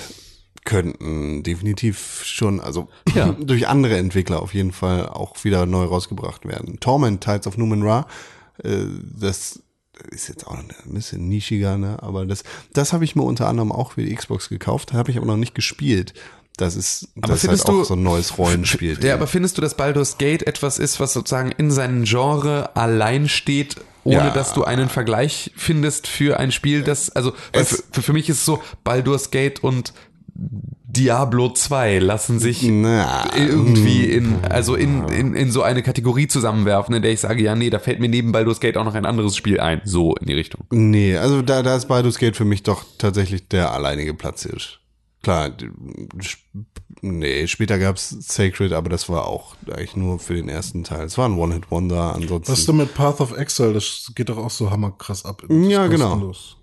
könnten 0.65 1.43
definitiv 1.43 2.23
schon, 2.25 2.59
also 2.59 2.89
Ja. 3.13 3.31
durch 3.39 3.67
andere 3.67 3.97
Entwickler 3.97 4.41
auf 4.41 4.55
jeden 4.55 4.71
Fall 4.71 5.09
auch 5.09 5.43
wieder 5.43 5.67
neu 5.67 5.83
rausgebracht 5.83 6.47
werden. 6.47 6.79
Torment, 6.79 7.23
Tides 7.23 7.45
of 7.45 7.57
Numen 7.57 7.83
Ra, 7.83 8.07
äh, 8.63 8.77
das 9.19 9.61
ist 10.09 10.27
jetzt 10.29 10.47
auch 10.47 10.57
ein 10.57 10.67
bisschen 10.85 11.27
nischiger, 11.27 11.77
ne? 11.77 11.97
aber 12.01 12.25
das, 12.25 12.43
das 12.73 12.93
habe 12.93 13.03
ich 13.03 13.15
mir 13.15 13.23
unter 13.23 13.47
anderem 13.47 13.71
auch 13.71 13.93
für 13.93 14.03
die 14.03 14.13
Xbox 14.15 14.49
gekauft, 14.49 14.93
habe 14.93 15.11
ich 15.11 15.17
aber 15.17 15.25
noch 15.27 15.37
nicht 15.37 15.55
gespielt. 15.55 16.13
Das 16.57 16.75
ist, 16.75 17.07
das 17.15 17.29
ist 17.29 17.29
halt 17.31 17.39
findest 17.41 17.67
du- 17.69 17.81
auch 17.81 17.85
so 17.85 17.93
ein 17.95 18.03
neues 18.03 18.37
Rollenspiel. 18.37 19.03
Ja, 19.03 19.13
aber 19.13 19.25
findest 19.27 19.57
du, 19.57 19.61
dass 19.61 19.75
Baldur's 19.75 20.17
Gate 20.17 20.43
etwas 20.45 20.79
ist, 20.79 20.99
was 20.99 21.13
sozusagen 21.13 21.51
in 21.51 21.71
seinem 21.71 22.03
Genre 22.03 22.75
allein 22.75 23.29
steht, 23.29 23.77
ohne 24.03 24.15
Ja. 24.17 24.29
dass 24.31 24.53
du 24.53 24.63
einen 24.63 24.89
Vergleich 24.89 25.51
findest 25.55 26.07
für 26.07 26.39
ein 26.39 26.51
Spiel, 26.51 26.83
das, 26.83 27.09
also 27.11 27.33
Es- 27.51 27.83
für, 27.91 28.01
für 28.01 28.13
mich 28.13 28.29
ist 28.29 28.37
es 28.39 28.45
so, 28.45 28.61
Baldur's 28.83 29.31
Gate 29.31 29.63
und 29.63 29.93
Diablo 30.93 31.49
2 31.53 31.99
lassen 31.99 32.39
sich 32.39 32.63
Na, 32.63 33.33
irgendwie 33.35 34.03
in, 34.05 34.43
also 34.43 34.75
in, 34.75 35.07
in, 35.07 35.33
in 35.35 35.51
so 35.51 35.61
eine 35.61 35.83
Kategorie 35.83 36.27
zusammenwerfen, 36.27 36.93
in 36.95 37.01
der 37.01 37.11
ich 37.11 37.21
sage, 37.21 37.41
ja, 37.41 37.55
nee, 37.55 37.69
da 37.69 37.79
fällt 37.79 37.99
mir 37.99 38.09
neben 38.09 38.31
Baldur's 38.31 38.59
Gate 38.59 38.75
auch 38.77 38.83
noch 38.83 38.95
ein 38.95 39.05
anderes 39.05 39.35
Spiel 39.37 39.59
ein. 39.59 39.81
So 39.85 40.15
in 40.15 40.27
die 40.27 40.33
Richtung. 40.33 40.65
Nee, 40.69 41.15
also 41.17 41.41
da, 41.41 41.63
da 41.63 41.75
ist 41.75 41.87
Baldur's 41.87 42.17
Gate 42.17 42.35
für 42.35 42.45
mich 42.45 42.63
doch 42.63 42.83
tatsächlich 42.97 43.47
der 43.47 43.71
alleinige 43.73 44.13
Platzhirsch. 44.13 44.79
Klar, 45.23 45.51
d- 45.51 45.69
sp- 46.19 46.43
nee, 47.01 47.45
später 47.47 47.77
gab's 47.77 48.09
Sacred, 48.09 48.73
aber 48.73 48.89
das 48.89 49.07
war 49.07 49.27
auch 49.27 49.55
eigentlich 49.67 49.95
nur 49.95 50.17
für 50.19 50.33
den 50.33 50.49
ersten 50.49 50.83
Teil. 50.83 51.05
Es 51.05 51.17
war 51.17 51.29
ein 51.29 51.37
One-Hit-Wonder, 51.37 52.15
ansonsten. 52.15 52.51
Was 52.51 52.59
ist 52.59 52.67
denn 52.67 52.77
mit 52.77 52.93
Path 52.95 53.21
of 53.21 53.37
Exile? 53.37 53.73
Das 53.73 54.11
geht 54.15 54.29
doch 54.29 54.37
auch 54.37 54.49
so 54.49 54.71
hammerkrass 54.71 55.23
ab. 55.25 55.43
Das 55.47 55.55
Ja, 55.69 55.85
genau. 55.87 56.09
kostenlos. 56.09 56.57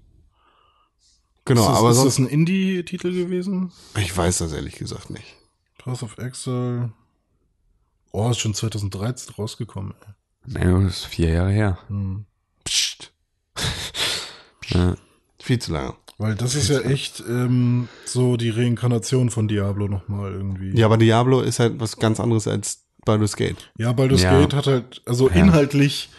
Genau, 1.48 1.62
ist 1.62 1.68
das, 1.68 1.78
aber 1.78 1.90
ist 1.90 1.96
sonst, 1.96 2.18
das 2.18 2.18
ein 2.18 2.28
Indie-Titel 2.28 3.12
gewesen? 3.12 3.72
ich 3.96 4.16
weiß 4.16 4.38
das 4.38 4.52
ehrlich 4.52 4.76
gesagt 4.76 5.10
nicht. 5.10 5.26
Path 5.78 6.02
of 6.02 6.18
Exile. 6.18 6.92
Oh, 8.12 8.30
ist 8.30 8.38
schon 8.38 8.54
2013 8.54 9.34
rausgekommen. 9.34 9.94
Ey. 10.00 10.54
Naja, 10.54 10.80
das 10.80 10.98
ist 10.98 11.04
vier 11.06 11.30
Jahre 11.30 11.50
her. 11.50 11.78
Hm. 11.88 12.24
Psst. 12.64 13.12
Ja. 14.70 14.96
Viel 15.38 15.58
zu 15.58 15.72
lange. 15.72 15.94
Weil 16.18 16.34
das 16.34 16.54
ist 16.54 16.68
ja 16.68 16.80
echt 16.80 17.22
ähm, 17.26 17.88
so 18.04 18.36
die 18.36 18.50
Reinkarnation 18.50 19.30
von 19.30 19.48
Diablo 19.48 19.88
nochmal 19.88 20.32
irgendwie. 20.32 20.76
Ja, 20.76 20.84
aber 20.84 20.98
Diablo 20.98 21.40
ist 21.40 21.58
halt 21.58 21.80
was 21.80 21.96
ganz 21.96 22.20
anderes 22.20 22.46
als 22.46 22.84
Baldur's 23.04 23.36
Gate. 23.36 23.70
Ja, 23.78 23.92
Baldur's 23.94 24.22
Ja. 24.22 24.38
Gate 24.38 24.52
hat 24.52 24.66
halt, 24.66 25.00
also 25.06 25.28
inhaltlich, 25.28 26.10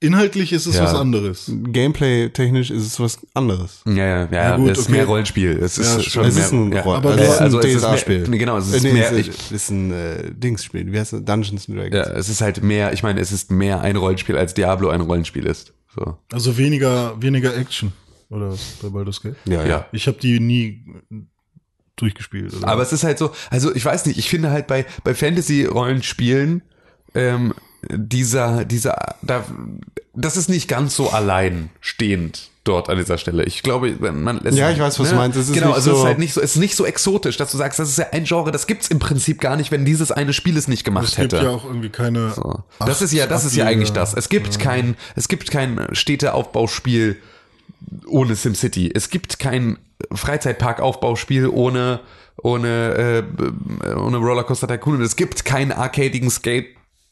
inhaltlich 0.00 0.52
ist 0.52 0.66
es 0.66 0.76
Ja. 0.76 0.84
was 0.84 0.94
anderes. 0.94 1.50
Gameplay-technisch 1.50 2.70
ist 2.70 2.86
es 2.86 3.00
was 3.00 3.18
anderes. 3.34 3.82
Ja, 3.86 3.94
ja, 3.94 4.24
ja, 4.24 4.28
Ja, 4.50 4.56
gut, 4.56 4.70
es 4.70 4.78
ist 4.78 4.84
okay. 4.84 4.92
mehr 4.92 5.06
Rollenspiel. 5.06 5.50
Es 5.62 5.78
ist 5.78 5.96
Ja, 5.96 6.02
schon 6.02 6.24
es 6.26 6.34
mehr, 6.34 6.44
ist 6.44 6.52
ein 6.52 6.72
ja. 6.72 6.82
Roll- 6.82 6.96
aber 6.96 7.10
es 7.10 7.16
du- 7.16 7.22
ist 7.24 7.38
ein 7.38 7.42
also 7.44 7.58
es 7.60 7.66
DSA-Spiel. 7.76 8.22
genau, 8.38 8.58
es 8.58 8.68
ist 8.68 8.84
Äh, 8.84 8.88
nee, 8.88 8.92
mehr- 8.94 9.12
es 9.12 9.18
ich- 9.18 9.28
ist, 9.28 9.52
ist 9.52 9.70
ein 9.70 9.92
äh, 9.92 10.30
Dings-Spiel. 10.34 10.92
Wie 10.92 10.98
heißt 10.98 11.12
das? 11.14 11.24
Dungeons 11.24 11.68
and 11.68 11.78
Dragons. 11.78 11.94
Ja, 12.08 12.12
es 12.14 12.28
ist 12.28 12.40
halt 12.40 12.62
mehr, 12.62 12.92
ich 12.92 13.02
meine, 13.02 13.20
es 13.20 13.32
ist 13.32 13.50
mehr 13.50 13.80
ein 13.80 13.96
Rollenspiel, 13.96 14.36
als 14.36 14.54
Diablo 14.54 14.88
ein 14.90 15.00
Rollenspiel 15.00 15.46
ist. 15.46 15.72
So. 15.94 16.18
Also 16.32 16.56
weniger, 16.58 17.20
weniger 17.22 17.56
Action. 17.56 17.92
Oder 18.28 18.50
was 18.50 18.60
bei 18.82 18.88
Baldur's 18.88 19.22
Gate? 19.22 19.36
ja. 19.46 19.62
ja. 19.62 19.66
Ja. 19.68 19.86
Ich 19.92 20.06
habe 20.08 20.18
die 20.20 20.40
nie 20.40 20.84
durchgespielt. 21.96 22.52
Oder? 22.54 22.68
Aber 22.68 22.82
es 22.82 22.92
ist 22.92 23.04
halt 23.04 23.18
so, 23.18 23.30
also 23.50 23.74
ich 23.74 23.84
weiß 23.84 24.04
nicht, 24.06 24.18
ich 24.18 24.28
finde 24.28 24.50
halt 24.50 24.66
bei, 24.66 24.84
bei 25.04 25.14
Fantasy-Rollenspielen, 25.14 26.62
ähm, 27.14 27.54
dieser, 27.90 28.64
dieser, 28.64 28.96
da, 29.22 29.44
das 30.14 30.36
ist 30.36 30.48
nicht 30.48 30.68
ganz 30.68 30.96
so 30.96 31.10
alleinstehend 31.10 32.50
dort 32.64 32.88
an 32.88 32.98
dieser 32.98 33.16
Stelle. 33.16 33.44
Ich 33.44 33.62
glaube, 33.62 33.92
man 34.12 34.38
es- 34.44 34.56
Ja, 34.56 34.70
ich 34.70 34.78
weiß, 34.80 34.98
was 34.98 35.10
du 35.10 35.14
meinst. 35.14 35.38
Es 35.38 35.48
ist 35.48 35.54
genau, 35.54 35.68
nicht 35.68 35.76
also 35.76 35.90
es 35.90 35.96
ist 35.96 36.00
so- 36.02 36.06
halt 36.08 36.18
nicht 36.18 36.32
so, 36.34 36.40
es 36.40 36.50
ist 36.56 36.60
nicht 36.60 36.74
so 36.74 36.84
exotisch, 36.84 37.36
dass 37.36 37.52
du 37.52 37.56
sagst, 37.58 37.78
das 37.78 37.88
ist 37.90 37.98
ja 37.98 38.06
ein 38.10 38.24
Genre, 38.24 38.50
das 38.50 38.66
gibt's 38.66 38.88
im 38.88 38.98
Prinzip 38.98 39.40
gar 39.40 39.56
nicht, 39.56 39.70
wenn 39.70 39.84
dieses 39.84 40.10
eine 40.10 40.32
Spiel 40.32 40.56
es 40.56 40.66
nicht 40.66 40.82
gemacht 40.84 41.04
es 41.04 41.14
gibt 41.14 41.32
hätte. 41.32 41.44
ja 41.44 41.50
auch 41.50 41.64
irgendwie 41.64 41.90
keine. 41.90 42.30
So. 42.32 42.64
Das 42.80 43.02
ist 43.02 43.12
ja, 43.12 43.26
das 43.28 43.44
ist 43.44 43.54
ja 43.54 43.66
eigentlich 43.66 43.92
das. 43.92 44.14
Es 44.14 44.28
gibt 44.28 44.58
kein, 44.58 44.96
es 45.14 45.28
gibt 45.28 45.50
kein 45.52 45.86
Städteaufbauspiel 45.92 47.16
ohne 48.08 48.34
SimCity. 48.34 48.90
Es 48.92 49.10
gibt 49.10 49.38
kein 49.38 49.78
Freizeitparkaufbauspiel 50.12 51.46
ohne, 51.48 52.00
ohne, 52.42 53.22
äh, 53.88 53.94
ohne 53.96 54.16
Rollercoaster 54.16 54.66
Tycoon. 54.66 54.96
Und 54.96 55.02
es 55.02 55.14
gibt 55.16 55.44
keinen 55.44 55.70
arcadigen 55.72 56.30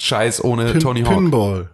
Skate-Scheiß 0.01 0.43
ohne 0.45 0.73
Pin 0.73 0.81
Tony 0.81 1.03
Hawk. 1.03 1.15
Pinball. 1.15 1.71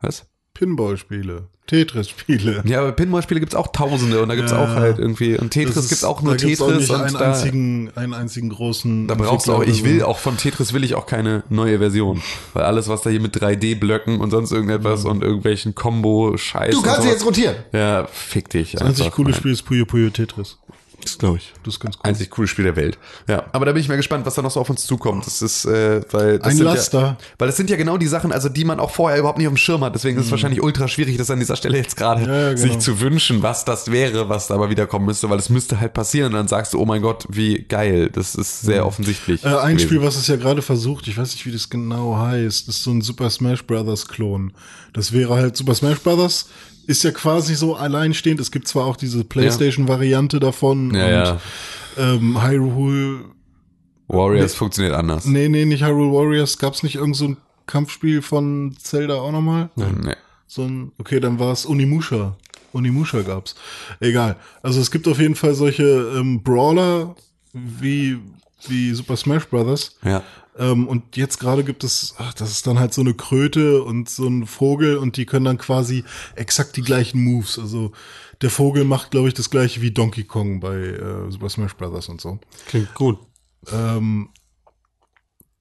Was? 0.00 0.26
Pinball-Spiele. 0.54 1.48
Tetris-Spiele. 1.66 2.62
Ja, 2.66 2.80
aber 2.80 2.92
Pinball-Spiele 2.92 3.40
gibt's 3.40 3.54
auch 3.56 3.66
tausende 3.72 4.22
und 4.22 4.28
da 4.28 4.36
gibt's 4.36 4.52
Ja. 4.52 4.62
auch 4.64 4.68
halt 4.68 4.98
irgendwie, 4.98 5.36
und 5.36 5.50
Tetris 5.50 5.76
ist- 5.76 5.88
gibt's 5.88 6.04
auch 6.04 6.22
nur 6.22 6.36
Tetris 6.36 6.60
nicht 6.60 6.90
und 6.90 7.00
einen 7.00 7.12
da, 7.14 7.32
einzigen, 7.32 7.90
einen 7.96 8.14
einzigen 8.14 8.50
großen. 8.50 9.08
da 9.08 9.14
brauchst 9.16 9.48
du 9.48 9.52
auch, 9.52 9.62
ich 9.64 9.82
will 9.84 10.02
auch 10.02 10.18
von 10.18 10.36
Tetris 10.36 10.72
will 10.72 10.84
ich 10.84 10.94
auch 10.94 11.06
keine 11.06 11.42
neue 11.48 11.78
Version. 11.78 12.22
Weil 12.54 12.62
alles, 12.64 12.86
was 12.88 13.02
da 13.02 13.10
hier 13.10 13.20
mit 13.20 13.34
3D-Blöcken 13.36 14.20
und 14.20 14.30
sonst 14.30 14.52
irgendetwas 14.52 15.04
und 15.04 15.22
irgendwelchen 15.24 15.74
Combo-Scheiß. 15.74 16.70
Du 16.74 16.82
kannst 16.82 16.98
sowas- 17.02 17.12
jetzt 17.12 17.26
rotieren. 17.26 17.56
Ja, 17.72 18.06
fick 18.06 18.48
dich. 18.48 18.72
Das 18.72 18.82
einzig 18.82 19.10
coole. 19.10 19.34
Spiel 19.34 19.52
ist 19.52 19.62
Puyo 19.64 19.84
Puyo 19.86 20.10
Tetris. 20.10 20.58
Das 21.06 21.18
glaube 21.18 21.38
ich. 21.38 21.52
Das 21.64 21.74
ist 21.74 21.80
ganz 21.80 21.96
cool. 21.96 22.02
Einzig 22.04 22.30
coole 22.30 22.48
Spiel 22.48 22.64
der 22.64 22.76
Welt. 22.76 22.98
Ja, 23.28 23.44
aber 23.52 23.66
da 23.66 23.72
bin 23.72 23.80
ich 23.80 23.88
mal 23.88 23.96
gespannt, 23.96 24.26
was 24.26 24.34
da 24.34 24.42
noch 24.42 24.50
so 24.50 24.60
auf 24.60 24.68
uns 24.70 24.86
zukommt. 24.86 25.26
Das 25.26 25.40
ist, 25.42 25.64
äh, 25.64 26.02
weil 26.10 26.38
das 26.38 26.48
Ein 26.48 26.56
sind 26.56 26.64
Laster. 26.64 27.00
Ja, 27.00 27.16
weil 27.38 27.48
das 27.48 27.56
sind 27.56 27.70
ja 27.70 27.76
genau 27.76 27.96
die 27.96 28.06
Sachen, 28.06 28.32
also 28.32 28.48
die 28.48 28.64
man 28.64 28.80
auch 28.80 28.90
vorher 28.90 29.18
überhaupt 29.18 29.38
nicht 29.38 29.46
auf 29.46 29.54
dem 29.54 29.58
Schirm 29.58 29.82
hat. 29.84 29.94
Deswegen 29.94 30.18
ist 30.18 30.26
es 30.26 30.30
wahrscheinlich 30.30 30.62
ultra 30.62 30.88
schwierig, 30.88 31.16
das 31.16 31.30
an 31.30 31.38
dieser 31.38 31.56
Stelle 31.56 31.78
jetzt 31.78 31.96
gerade 31.96 32.22
Mhm. 32.22 32.28
Ja, 32.28 32.52
genau. 32.54 32.60
sich 32.60 32.78
zu 32.78 33.00
wünschen, 33.00 33.42
was 33.42 33.64
das 33.64 33.90
wäre, 33.90 34.28
was 34.28 34.48
da 34.48 34.54
aber 34.54 34.70
wieder 34.70 34.86
kommen 34.86 35.06
müsste, 35.06 35.30
weil 35.30 35.38
es 35.38 35.48
müsste 35.48 35.80
halt 35.80 35.94
passieren. 35.94 36.28
Und 36.28 36.34
dann 36.34 36.48
sagst 36.48 36.74
du, 36.74 36.80
oh 36.80 36.84
mein 36.84 37.02
Gott, 37.02 37.26
wie 37.28 37.62
geil. 37.62 38.10
Das 38.12 38.34
ist 38.34 38.62
sehr 38.62 38.86
offensichtlich. 38.86 39.44
Äh, 39.44 39.48
ein 39.48 39.76
gewesen. 39.76 39.88
Spiel, 39.88 40.02
was 40.02 40.16
es 40.16 40.26
ja 40.26 40.36
gerade 40.36 40.62
versucht, 40.62 41.06
ich 41.08 41.16
weiß 41.16 41.32
nicht, 41.32 41.46
wie 41.46 41.52
das 41.52 41.70
genau 41.70 42.16
heißt, 42.16 42.68
ist 42.68 42.82
so 42.82 42.90
ein 42.90 43.02
Super 43.02 43.30
Smash 43.30 43.64
Brothers 43.66 44.08
Klon. 44.08 44.52
Das 44.92 45.12
wäre 45.12 45.34
halt 45.34 45.56
Super 45.56 45.74
Smash 45.74 46.00
Brothers 46.00 46.46
ist 46.86 47.02
ja 47.04 47.10
quasi 47.10 47.54
so 47.54 47.74
alleinstehend. 47.76 48.40
Es 48.40 48.50
gibt 48.50 48.68
zwar 48.68 48.86
auch 48.86 48.96
diese 48.96 49.24
PlayStation-Variante 49.24 50.40
davon 50.40 50.94
Ja, 50.94 51.04
und 51.06 51.10
ja. 51.12 51.40
Ähm, 51.98 52.42
Hyrule, 52.42 53.24
Warriors 54.08 54.54
funktioniert 54.54 54.94
anders. 54.94 55.24
nee, 55.24 55.48
nee, 55.48 55.64
nicht 55.64 55.82
Hyrule 55.84 56.12
Warriors. 56.12 56.58
Gab's 56.58 56.82
nicht 56.82 56.96
irgend 56.96 57.16
so 57.16 57.28
ein 57.28 57.36
Kampfspiel 57.66 58.22
von 58.22 58.76
Zelda 58.78 59.14
auch 59.14 59.32
nochmal? 59.32 59.70
Nee. 59.74 60.14
So 60.46 60.62
ein, 60.62 60.92
okay, 60.98 61.18
dann 61.20 61.38
war 61.38 61.52
es 61.52 61.66
Unimusha. 61.66 62.36
Unimusha 62.72 63.22
gab's. 63.22 63.54
Egal. 64.00 64.36
Also 64.62 64.80
es 64.80 64.90
gibt 64.90 65.08
auf 65.08 65.18
jeden 65.18 65.34
Fall 65.34 65.54
solche 65.54 65.84
ähm, 66.16 66.42
Brawler 66.42 67.16
wie, 67.52 68.18
wie 68.68 68.92
Super 68.92 69.16
Smash 69.16 69.46
Brothers. 69.48 69.96
Ja. 70.04 70.22
Ähm, 70.58 70.88
und 70.88 71.16
jetzt 71.16 71.38
gerade 71.38 71.64
gibt 71.64 71.84
es, 71.84 72.14
ach, 72.18 72.32
das 72.34 72.50
ist 72.50 72.66
dann 72.66 72.78
halt 72.78 72.94
so 72.94 73.02
eine 73.02 73.14
Kröte 73.14 73.82
und 73.82 74.08
so 74.08 74.26
ein 74.26 74.46
Vogel 74.46 74.96
und 74.96 75.16
die 75.16 75.26
können 75.26 75.44
dann 75.44 75.58
quasi 75.58 76.04
exakt 76.34 76.76
die 76.76 76.82
gleichen 76.82 77.22
Moves. 77.22 77.58
Also 77.58 77.92
der 78.40 78.50
Vogel 78.50 78.84
macht, 78.84 79.10
glaube 79.10 79.28
ich, 79.28 79.34
das 79.34 79.50
gleiche 79.50 79.82
wie 79.82 79.90
Donkey 79.90 80.24
Kong 80.24 80.60
bei 80.60 80.76
äh, 80.76 81.30
Super 81.30 81.48
Smash 81.48 81.76
Brothers 81.76 82.08
und 82.08 82.20
so. 82.20 82.38
Klingt 82.66 82.94
gut. 82.94 83.18
Ähm, 83.70 84.30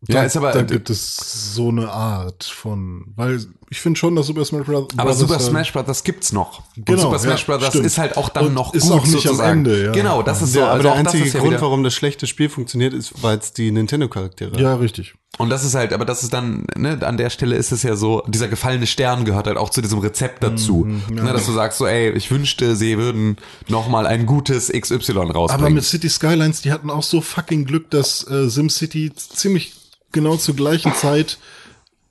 Ja, 0.07 0.15
da, 0.21 0.23
ist 0.23 0.37
aber- 0.37 0.51
da 0.51 0.61
gibt 0.61 0.89
es 0.89 1.53
so 1.55 1.69
eine 1.69 1.89
Art 1.91 2.43
von, 2.43 3.05
weil 3.15 3.45
ich 3.71 3.81
finde 3.81 3.99
schon, 3.99 4.15
dass 4.15 4.27
Super 4.27 4.45
Smash 4.45 4.65
Brothers. 4.65 4.97
Aber 4.97 5.13
Super 5.13 5.33
halt- 5.37 5.41
Smash 5.41 5.73
Brothers 5.73 6.03
gibt's 6.03 6.31
noch. 6.31 6.61
Und 6.77 6.85
Genau, 6.85 7.01
Super 7.01 7.19
Smash 7.19 7.41
ja, 7.41 7.45
Brothers 7.55 7.69
stimmt. 7.69 7.85
ist 7.87 7.97
halt 7.97 8.15
auch 8.17 8.29
dann 8.29 8.47
Und 8.47 8.53
noch 8.53 8.73
ist 8.73 8.83
gut 8.83 8.91
auch 8.91 9.03
nicht 9.05 9.15
am 9.15 9.21
sozusagen. 9.21 9.51
Ende, 9.59 9.85
ja. 9.85 9.91
Genau, 9.91 10.21
das 10.21 10.41
ist 10.43 10.53
so. 10.53 10.59
Ja, 10.59 10.65
aber 10.65 10.73
also 10.73 10.83
der 10.83 10.91
das 11.03 11.13
einzige 11.13 11.25
ja 11.29 11.39
Grund, 11.39 11.51
wieder- 11.53 11.61
warum 11.61 11.83
das 11.83 11.93
schlechte 11.95 12.27
Spiel 12.27 12.49
funktioniert, 12.49 12.93
ist, 12.93 13.13
weil 13.23 13.37
es 13.39 13.53
die 13.53 13.71
Nintendo-Charaktere 13.71 14.59
Ja, 14.61 14.75
richtig. 14.75 15.15
Und 15.37 15.49
das 15.49 15.65
ist 15.65 15.75
halt, 15.75 15.91
aber 15.91 16.05
das 16.05 16.23
ist 16.23 16.31
dann, 16.31 16.65
ne, 16.77 16.97
an 17.01 17.17
der 17.17 17.29
Stelle 17.29 17.57
ist 17.57 17.73
es 17.73 17.83
ja 17.83 17.97
so, 17.97 18.23
dieser 18.27 18.47
gefallene 18.47 18.87
Stern 18.87 19.25
gehört 19.25 19.47
halt 19.47 19.57
auch 19.57 19.69
zu 19.69 19.81
diesem 19.81 19.99
Rezept 19.99 20.41
dazu. 20.43 20.85
Mhm, 20.85 21.13
ne, 21.15 21.33
dass 21.33 21.45
du 21.45 21.51
sagst 21.51 21.77
so, 21.79 21.85
ey, 21.87 22.11
ich 22.11 22.31
wünschte, 22.31 22.75
sie 22.77 22.97
würden 22.97 23.35
nochmal 23.67 24.07
ein 24.07 24.25
gutes 24.27 24.69
XY 24.71 25.11
rausbringen. 25.31 25.49
Aber 25.49 25.69
mit 25.71 25.83
City 25.83 26.07
Skylines, 26.09 26.61
die 26.61 26.71
hatten 26.71 26.89
auch 26.89 27.03
so 27.03 27.19
fucking 27.19 27.65
Glück, 27.65 27.89
dass 27.89 28.25
äh, 28.29 28.47
SimCity 28.49 29.11
ziemlich 29.13 29.73
genau 30.15 30.37
zur 30.37 30.55
gleichen 30.55 30.95
Zeit 30.95 31.37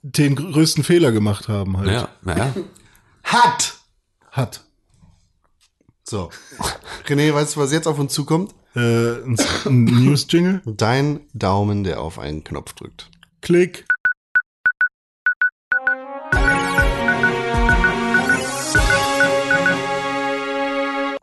den 0.03 0.35
größten 0.35 0.83
Fehler 0.83 1.11
gemacht 1.11 1.49
haben 1.49 1.77
halt. 1.77 1.89
ja, 1.89 2.09
naja. 2.21 2.53
Hat! 3.23 3.79
Hat. 4.31 4.63
So. 6.03 6.29
René, 7.07 7.33
weißt 7.33 7.55
du, 7.55 7.59
was 7.59 7.71
jetzt 7.71 7.87
auf 7.87 7.97
uns 7.97 8.13
zukommt? 8.13 8.53
Äh, 8.75 9.23
ein, 9.23 9.35
ein 9.65 9.83
News-Jingle. 9.85 10.61
Dein 10.65 11.21
Daumen, 11.33 11.83
der 11.83 11.99
auf 11.99 12.19
einen 12.19 12.43
Knopf 12.43 12.73
drückt. 12.73 13.09
Klick. 13.41 13.85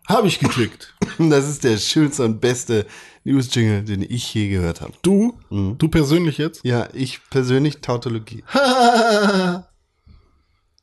Habe 0.09 0.26
ich 0.26 0.39
geklickt. 0.41 0.95
Das 1.18 1.49
ist 1.49 1.62
der 1.62 1.76
schönste 1.76 2.24
und 2.24 2.41
beste 2.41 2.87
News-Jingle, 3.24 3.82
den 3.84 4.02
ich 4.02 4.32
je 4.34 4.48
gehört 4.48 4.80
habe. 4.80 4.92
Du? 5.02 5.38
Du 5.50 5.88
persönlich 5.88 6.38
jetzt? 6.38 6.64
Ja, 6.64 6.88
ich 6.92 7.20
persönlich 7.30 7.78
Tautologie. 7.80 8.42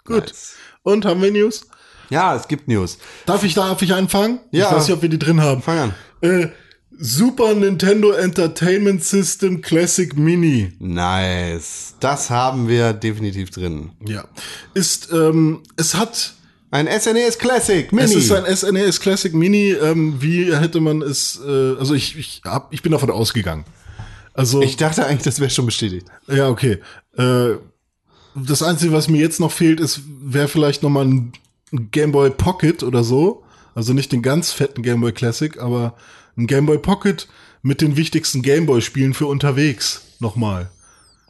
Gut. 0.06 0.28
Nice. 0.28 0.56
Und 0.84 1.06
haben 1.06 1.22
wir 1.22 1.32
News? 1.32 1.68
Ja, 2.10 2.36
es 2.36 2.48
gibt 2.48 2.68
News. 2.68 2.98
Darf 3.26 3.44
ich, 3.44 3.54
darf 3.54 3.82
ich 3.82 3.94
anfangen? 3.94 4.40
Ja. 4.52 4.68
Ich 4.70 4.76
weiß 4.76 4.88
nicht, 4.88 4.96
ob 4.96 5.02
wir 5.02 5.10
die 5.10 5.20
drin 5.20 5.42
haben. 5.42 5.62
Fang 5.62 5.78
an. 5.78 5.94
Äh, 6.22 6.48
Super 7.02 7.54
Nintendo 7.54 8.12
Entertainment 8.12 9.04
System 9.04 9.62
Classic 9.62 10.18
Mini. 10.18 10.74
Nice. 10.80 11.96
Das 12.02 12.30
haben 12.30 12.68
wir 12.68 12.92
definitiv 12.92 13.52
drin. 13.52 13.92
Ja. 14.06 14.26
Ist, 14.74 15.10
ähm, 15.14 15.64
es 15.78 15.96
hat, 15.96 16.34
Ein 16.72 16.88
SNES 16.88 17.38
Classic 17.40 17.92
Mini. 17.92 18.06
es 18.06 18.16
ist 18.16 18.32
ein 18.32 18.46
SNES 18.56 19.00
Classic 19.00 19.34
Mini, 19.34 19.72
ähm, 19.72 20.22
wie 20.22 20.56
hätte 20.56 20.80
man 20.80 21.02
es, 21.02 21.40
äh, 21.46 21.76
also 21.78 21.94
ich, 21.94 22.18
ich, 22.18 22.42
hab, 22.46 22.74
ich 22.74 22.84
bin 22.84 22.92
davon 22.92 23.10
ausgegangen. 23.10 23.66
Also, 24.34 24.62
ich 24.62 24.78
dachte 24.78 25.06
eigentlich, 25.06 25.24
das 25.24 25.40
wäre 25.40 25.50
schon 25.50 25.66
bestätigt. 25.66 26.08
ja, 26.28 26.48
okay. 26.48 26.80
Äh, 27.18 27.56
das 28.36 28.62
Einzige, 28.62 28.94
was 28.94 29.10
mir 29.10 29.20
jetzt 29.20 29.40
noch 29.40 29.52
fehlt, 29.52 29.80
ist, 29.80 30.02
wäre 30.22 30.48
vielleicht 30.48 30.84
noch 30.84 30.90
mal 30.90 31.06
ein 31.06 31.34
ein 31.72 31.92
Game 31.92 32.12
Boy 32.12 32.30
Pocket 32.30 32.84
oder 32.84 33.04
so. 33.04 33.44
Also 33.76 33.94
nicht 33.94 34.12
den 34.12 34.22
ganz 34.22 34.52
fetten 34.52 34.84
Game 34.84 35.02
Boy 35.02 35.12
Classic, 35.12 35.60
aber 35.60 35.96
ein 36.38 36.48
Game 36.48 36.66
Boy 36.66 36.78
Pocket 36.78 37.28
mit 37.62 37.82
den 37.82 37.98
wichtigsten 37.98 38.42
Game 38.42 38.66
Boy 38.66 38.82
Spielen 38.82 39.14
für 39.14 39.28
unterwegs. 39.28 40.02
Nochmal. 40.20 40.70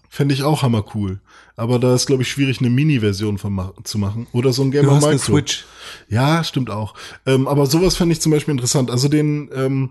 Fände 0.09 0.33
ich 0.33 0.43
auch 0.43 0.63
hammer 0.63 0.83
cool. 0.95 1.19
Aber 1.55 1.77
da 1.77 1.93
ist, 1.93 2.07
glaube 2.07 2.23
ich, 2.23 2.29
schwierig, 2.31 2.59
eine 2.59 2.69
Mini-Version 2.69 3.37
von 3.37 3.53
ma 3.53 3.73
zu 3.83 3.97
machen. 3.99 4.27
Oder 4.31 4.53
so 4.53 4.63
ein 4.63 4.71
Game 4.71 4.85
Du 4.85 4.91
hast 4.91 5.03
eine 5.03 5.13
Micro. 5.15 5.25
Switch. 5.33 5.65
Ja, 6.07 6.43
stimmt 6.43 6.69
auch. 6.71 6.95
Ähm, 7.25 7.47
aber 7.47 7.65
sowas 7.67 7.95
fände 7.95 8.13
ich 8.13 8.21
zum 8.21 8.31
Beispiel 8.31 8.53
interessant. 8.53 8.89
Also 8.89 9.07
den, 9.07 9.49
ähm, 9.53 9.89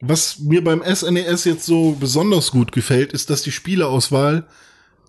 was 0.00 0.40
mir 0.40 0.62
beim 0.62 0.82
SNES 0.84 1.44
jetzt 1.44 1.64
so 1.64 1.96
besonders 1.98 2.50
gut 2.50 2.70
gefällt, 2.72 3.12
ist, 3.12 3.30
dass 3.30 3.42
die 3.42 3.52
Spieleauswahl 3.52 4.46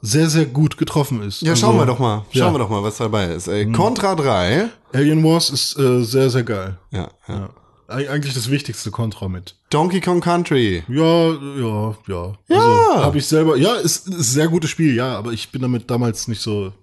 sehr, 0.01 0.29
sehr 0.29 0.45
gut 0.45 0.77
getroffen 0.77 1.23
ist. 1.23 1.41
Ja, 1.41 1.51
Also, 1.51 1.65
schauen 1.65 1.77
wir 1.77 1.85
doch 1.87 1.99
mal. 1.99 2.23
Schauen 2.31 2.47
ja. 2.47 2.53
wir 2.53 2.59
doch 2.59 2.69
mal, 2.69 2.83
was 2.83 2.97
dabei 2.97 3.33
ist. 3.33 3.47
Ey, 3.47 3.69
Contra 3.71 4.15
3. 4.15 4.69
Alien 4.93 5.23
Wars 5.23 5.49
ist 5.49 5.77
äh, 5.77 6.03
sehr, 6.03 6.29
sehr 6.29 6.43
geil. 6.43 6.77
Ja, 6.91 7.09
ja. 7.27 7.35
Eig- 7.45 7.49
Eigentlich 7.87 8.33
das 8.33 8.51
wichtigste 8.51 8.91
Contra 8.91 9.29
mit. 9.29 9.55
Donkey 9.69 10.01
Kong 10.01 10.19
Country. 10.19 10.83
Ja, 10.89 11.31
ja, 11.31 11.95
ja. 12.07 12.33
Also, 12.49 13.03
habe 13.03 13.17
ich 13.17 13.25
selber. 13.25 13.55
Ja, 13.55 13.75
ist, 13.75 14.07
ist 14.07 14.13
ein 14.13 14.21
sehr 14.21 14.47
gutes 14.49 14.69
Spiel, 14.69 14.93
ja, 14.93 15.17
aber 15.17 15.31
ich 15.31 15.51
bin 15.51 15.61
damit 15.61 15.89
damals 15.89 16.27
nicht 16.27 16.41
so. 16.41 16.73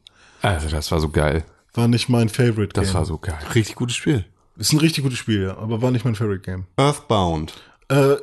Also 0.40 0.68
das 0.68 0.90
war 0.90 1.00
so 1.00 1.11
geil. 1.11 1.44
War 1.74 1.88
nicht 1.88 2.09
mein 2.09 2.28
Favorite 2.28 2.72
Game. 2.72 2.84
Das 2.84 2.94
war 2.94 3.05
so 3.05 3.18
geil. 3.18 3.38
Richtig 3.55 3.74
gutes 3.76 3.96
Spiel. 3.96 4.24
Ist 4.57 4.72
ein 4.72 4.78
richtig 4.78 5.02
gutes 5.02 5.18
Spiel, 5.18 5.42
ja, 5.42 5.57
aber 5.59 5.82
war 5.82 5.90
nicht 5.90 6.05
mein 6.05 6.14
Favorite 6.14 6.42
Game. 6.42 6.66
Earthbound. 6.76 7.55
Äh, 7.88 8.16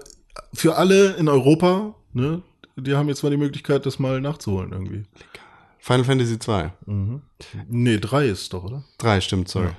für 0.53 0.75
alle 0.77 1.13
in 1.15 1.27
Europa, 1.27 1.93
ne, 2.13 2.41
die 2.77 2.95
haben 2.95 3.09
jetzt 3.09 3.21
mal 3.21 3.29
die 3.29 3.37
Möglichkeit, 3.37 3.85
das 3.85 3.99
mal 3.99 4.21
nachzuholen 4.21 4.71
irgendwie. 4.71 5.03
Final 5.79 6.05
Fantasy 6.05 6.39
2. 6.39 6.71
Nee, 7.67 7.97
drei 7.97 8.27
ist 8.27 8.53
doch, 8.53 8.63
oder? 8.63 8.83
3, 8.99 9.19
stimmt, 9.21 9.49
sorry. 9.49 9.69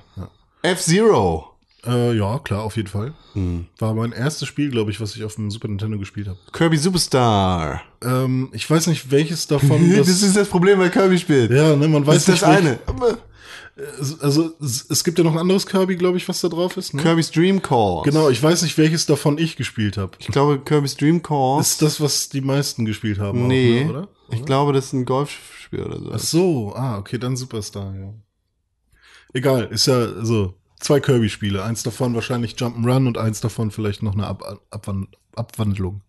F-Zero. 0.61 1.52
Äh, 1.85 2.17
ja, 2.17 2.39
klar, 2.39 2.63
auf 2.63 2.77
jeden 2.77 2.87
Fall. 2.87 3.13
War 3.79 3.93
mein 3.93 4.11
erstes 4.13 4.47
Spiel, 4.47 4.69
glaube 4.69 4.91
ich, 4.91 5.01
was 5.01 5.15
ich 5.15 5.23
auf 5.23 5.35
dem 5.35 5.51
Super 5.51 5.67
Nintendo 5.67 5.97
gespielt 5.97 6.27
habe. 6.27 6.39
Kirby 6.51 6.77
Superstar. 6.77 7.81
Ähm, 8.01 8.49
ich 8.53 8.69
weiß 8.69 8.87
nicht, 8.87 9.11
welches 9.11 9.47
davon. 9.47 9.89
das 9.97 10.07
das, 10.07 10.21
ist 10.23 10.37
das 10.37 10.47
Problem 10.47 10.79
bei 10.79 10.89
Kirby 10.89 11.17
spielt. 11.17 11.51
ja, 11.51 11.75
ne, 11.75 11.87
man 11.87 12.05
weiß 12.05 12.25
das 12.25 12.35
ist 12.35 12.41
das 12.43 12.49
nicht. 12.49 12.59
eine. 12.59 12.79
Aber 12.85 13.17
welch- 13.75 14.21
Also, 14.21 14.53
es, 14.61 15.03
gibt 15.03 15.17
ja 15.17 15.23
noch 15.23 15.33
ein 15.33 15.39
anderes 15.39 15.65
Kirby, 15.65 15.95
glaube 15.95 16.17
ich, 16.17 16.29
was 16.29 16.41
da 16.41 16.47
drauf 16.47 16.77
ist. 16.77 16.93
Ne? 16.93 17.01
Kirby's 17.01 17.31
Dream 17.31 17.61
Course. 17.61 18.09
Genau, 18.09 18.29
ich 18.29 18.41
weiß 18.41 18.61
nicht, 18.61 18.77
welches 18.77 19.05
davon 19.07 19.37
ich 19.37 19.55
gespielt 19.55 19.97
habe. 19.97 20.11
Ich 20.19 20.27
glaube, 20.27 20.59
Kirby's 20.59 20.95
Dream 20.95 21.23
Course. 21.23 21.71
Ist 21.71 21.81
das, 21.81 21.99
was 21.99 22.29
die 22.29 22.41
meisten 22.41 22.85
gespielt 22.85 23.19
haben? 23.19 23.47
nee. 23.47 23.81
Auch, 23.81 23.85
ne, 23.85 23.89
oder? 23.89 24.07
Ich 24.31 24.45
glaube, 24.45 24.73
das 24.73 24.85
ist 24.85 24.93
ein 24.93 25.05
Golfspiel 25.05 25.81
oder 25.83 25.99
so. 25.99 26.11
Ach 26.13 26.19
so, 26.19 26.73
ah, 26.75 26.97
okay, 26.97 27.17
dann 27.17 27.35
Superstar, 27.35 27.93
ja. 27.95 28.13
Egal, 29.33 29.65
ist 29.71 29.87
ja 29.87 30.23
so 30.23 30.53
zwei 30.83 30.99
Kirby-Spiele. 30.99 31.63
Eins 31.63 31.83
davon 31.83 32.13
wahrscheinlich 32.13 32.53
Jump'n'Run 32.55 33.07
und 33.07 33.17
eins 33.17 33.41
davon 33.41 33.71
vielleicht 33.71 34.03
noch 34.03 34.13
eine 34.13 34.27
Ab 34.27 34.59
Abwan 34.69 35.07
Abwandlung. 35.35 36.01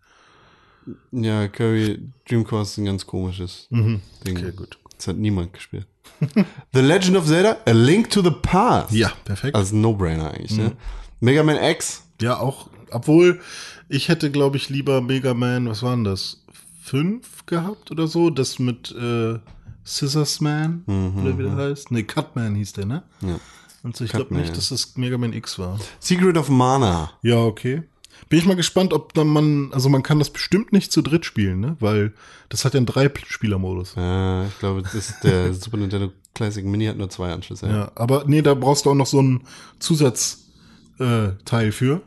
Ja, 1.12 1.48
Kirby 1.48 2.10
Dream 2.28 2.44
Course 2.44 2.72
ist 2.72 2.78
ein 2.78 2.84
ganz 2.84 3.06
komisches 3.06 3.68
Ding. 3.70 3.84
Mhm. 3.86 4.00
Okay, 4.28 4.52
gut. 4.54 4.78
Das 4.98 5.08
hat 5.08 5.16
niemand 5.16 5.54
gespielt. 5.54 5.86
the 6.72 6.80
Legend 6.80 7.16
of 7.16 7.26
Zelda, 7.26 7.56
A 7.66 7.70
Link 7.70 8.10
to 8.10 8.22
the 8.22 8.30
Past. 8.42 8.92
Ja, 8.92 9.10
perfekt. 9.24 9.56
Also 9.56 9.74
ein 9.74 9.80
No-Brainer 9.80 10.32
eigentlich, 10.32 10.52
Mhm. 10.52 10.64
ne? 10.64 10.72
Mega 11.20 11.42
Man 11.42 11.56
X. 11.56 12.02
ja, 12.20 12.38
auch, 12.38 12.68
obwohl 12.90 13.40
ich 13.88 14.08
hätte, 14.08 14.30
glaube 14.30 14.56
ich, 14.58 14.68
lieber 14.68 15.00
Mega 15.00 15.32
Man, 15.34 15.68
was 15.68 15.82
waren 15.82 16.04
das? 16.04 16.44
Fünf 16.82 17.46
gehabt 17.46 17.90
oder 17.90 18.06
so? 18.06 18.28
Das 18.28 18.58
mit 18.58 18.92
äh, 18.92 19.38
Scissors 19.84 20.40
Man, 20.42 20.82
oder 21.22 21.38
wie 21.38 21.42
der 21.44 21.56
heißt? 21.56 21.90
Nee, 21.90 22.02
Cutman 22.02 22.54
hieß 22.56 22.74
der, 22.74 22.84
ne? 22.86 23.02
Ja. 23.22 23.40
Und 23.84 23.94
so, 23.96 24.04
ich 24.04 24.10
glaube 24.12 24.34
nicht, 24.34 24.56
dass 24.56 24.70
das 24.70 24.96
Mega 24.96 25.16
Man 25.18 25.32
X 25.32 25.58
war. 25.58 25.78
Secret 26.00 26.36
of 26.36 26.48
Mana. 26.48 27.12
Ja, 27.22 27.36
okay. 27.44 27.82
Bin 28.28 28.38
ich 28.38 28.46
mal 28.46 28.56
gespannt, 28.56 28.92
ob 28.92 29.12
dann 29.14 29.26
man, 29.28 29.72
also 29.72 29.88
man 29.90 30.02
kann 30.02 30.18
das 30.18 30.30
bestimmt 30.30 30.72
nicht 30.72 30.90
zu 30.90 31.02
dritt 31.02 31.24
spielen, 31.26 31.60
ne? 31.60 31.76
Weil 31.80 32.14
das 32.48 32.64
hat 32.64 32.72
ja 32.74 32.78
einen 32.78 32.86
Drei-Spieler-Modus. 32.86 33.94
Ja, 33.96 34.46
ich 34.46 34.58
glaube, 34.58 34.82
das 34.82 34.94
ist 34.94 35.14
der 35.22 35.52
Super 35.54 35.76
Nintendo 35.76 36.10
Classic 36.34 36.64
Mini 36.64 36.86
hat 36.86 36.96
nur 36.96 37.10
zwei 37.10 37.32
Anschlüsse. 37.32 37.68
Ja, 37.68 37.92
aber 37.94 38.24
nee, 38.26 38.40
da 38.42 38.54
brauchst 38.54 38.86
du 38.86 38.90
auch 38.90 38.94
noch 38.94 39.06
so 39.06 39.18
einen 39.20 39.42
Zusatzteil 39.78 41.68
äh, 41.68 41.72
für. 41.72 42.02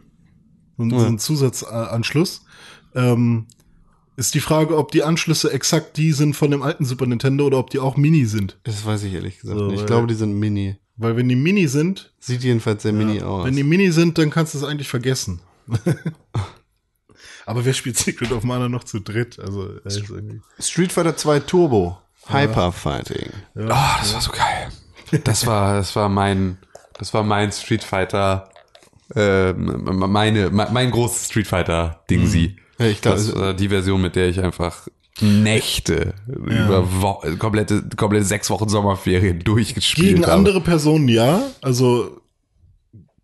So, 0.78 0.84
einen- 0.84 1.00
so 1.00 1.06
einen 1.06 1.20
Zusatzanschluss. 1.20 2.42
Ähm, 2.96 3.46
ist 4.16 4.34
die 4.34 4.40
Frage, 4.40 4.76
ob 4.78 4.92
die 4.92 5.04
Anschlüsse 5.04 5.52
exakt 5.54 5.98
die 5.98 6.12
sind 6.12 6.36
von 6.36 6.50
dem 6.50 6.64
alten 6.64 6.86
Super 6.86 7.06
Nintendo 7.06 7.46
oder 7.46 7.60
ob 7.60 7.70
die 7.70 7.80
auch 7.80 7.98
Mini 7.98 8.26
sind. 8.26 8.58
Das 8.64 8.84
weiß 8.86 9.04
ich 9.04 9.14
ehrlich 9.14 9.40
gesagt 9.40 9.60
So, 9.60 9.68
nicht. 9.68 9.82
Ich 9.82 9.86
glaube, 9.86 10.08
die 10.08 10.16
sind 10.16 10.34
Mini. 10.34 10.78
Weil 10.98 11.16
wenn 11.16 11.30
die 11.30 11.36
Mini 11.36 11.68
sind, 11.68 12.12
Sieht 12.20 12.44
jedenfalls 12.44 12.84
sehr 12.84 12.92
Mini 12.94 13.22
aus. 13.22 13.46
wenn 13.46 13.56
die 13.56 13.64
Mini 13.64 13.92
sind, 13.92 14.18
dann 14.18 14.30
kannst 14.32 14.54
du 14.54 14.58
es 14.58 14.64
eigentlich 14.64 14.88
vergessen. 14.90 15.42
aber 17.46 17.66
wer 17.66 17.74
spielt 17.74 17.98
Secret 17.98 18.32
of 18.32 18.44
Mana 18.44 18.68
noch 18.70 18.84
zu 18.84 19.00
dritt? 19.00 19.40
Also, 19.40 19.70
äh, 19.74 19.80
ist 19.86 20.10
irgendwie- 20.10 20.42
Street 20.60 20.92
Fighter 20.92 21.16
2 21.16 21.40
Turbo. 21.42 21.98
Hyper 22.30 22.72
Fighting. 22.74 23.30
Oh, 23.56 23.62
das 23.68 24.14
war 24.14 24.22
so 24.22 24.32
geil. 24.32 24.70
Das 25.24 25.46
war, 25.46 25.76
das 25.78 25.96
war 25.96 26.10
mein, 26.10 26.58
das 26.98 27.14
war 27.14 27.24
mein 27.24 27.52
Street 27.54 27.84
Fighter, 27.84 28.50
äh, 29.16 29.54
meine, 29.54 30.50
mein, 30.50 30.74
mein 30.74 30.92
großes 30.92 31.28
Street 31.28 31.48
Fighter 31.48 32.04
Ding 32.10 32.28
sie. 32.28 32.58
Ja, 32.78 32.88
ich 32.88 33.02
glaube, 33.02 33.18
Das 33.18 33.34
war 33.34 33.54
die 33.54 33.70
Version, 33.70 34.02
mit 34.02 34.18
der 34.18 34.28
ich 34.28 34.42
einfach 34.44 34.90
Nächte 35.22 36.14
über 36.28 36.88
Wo 37.02 37.22
komplette, 37.40 37.84
komplette 37.96 38.26
sechs 38.26 38.50
Wochen 38.50 38.70
Sommerferien 38.70 39.40
durchgespielt 39.44 40.08
Gegen 40.08 40.24
habe. 40.24 40.34
andere 40.34 40.62
Personen 40.62 41.08
ja. 41.08 41.42
Also, 41.62 42.22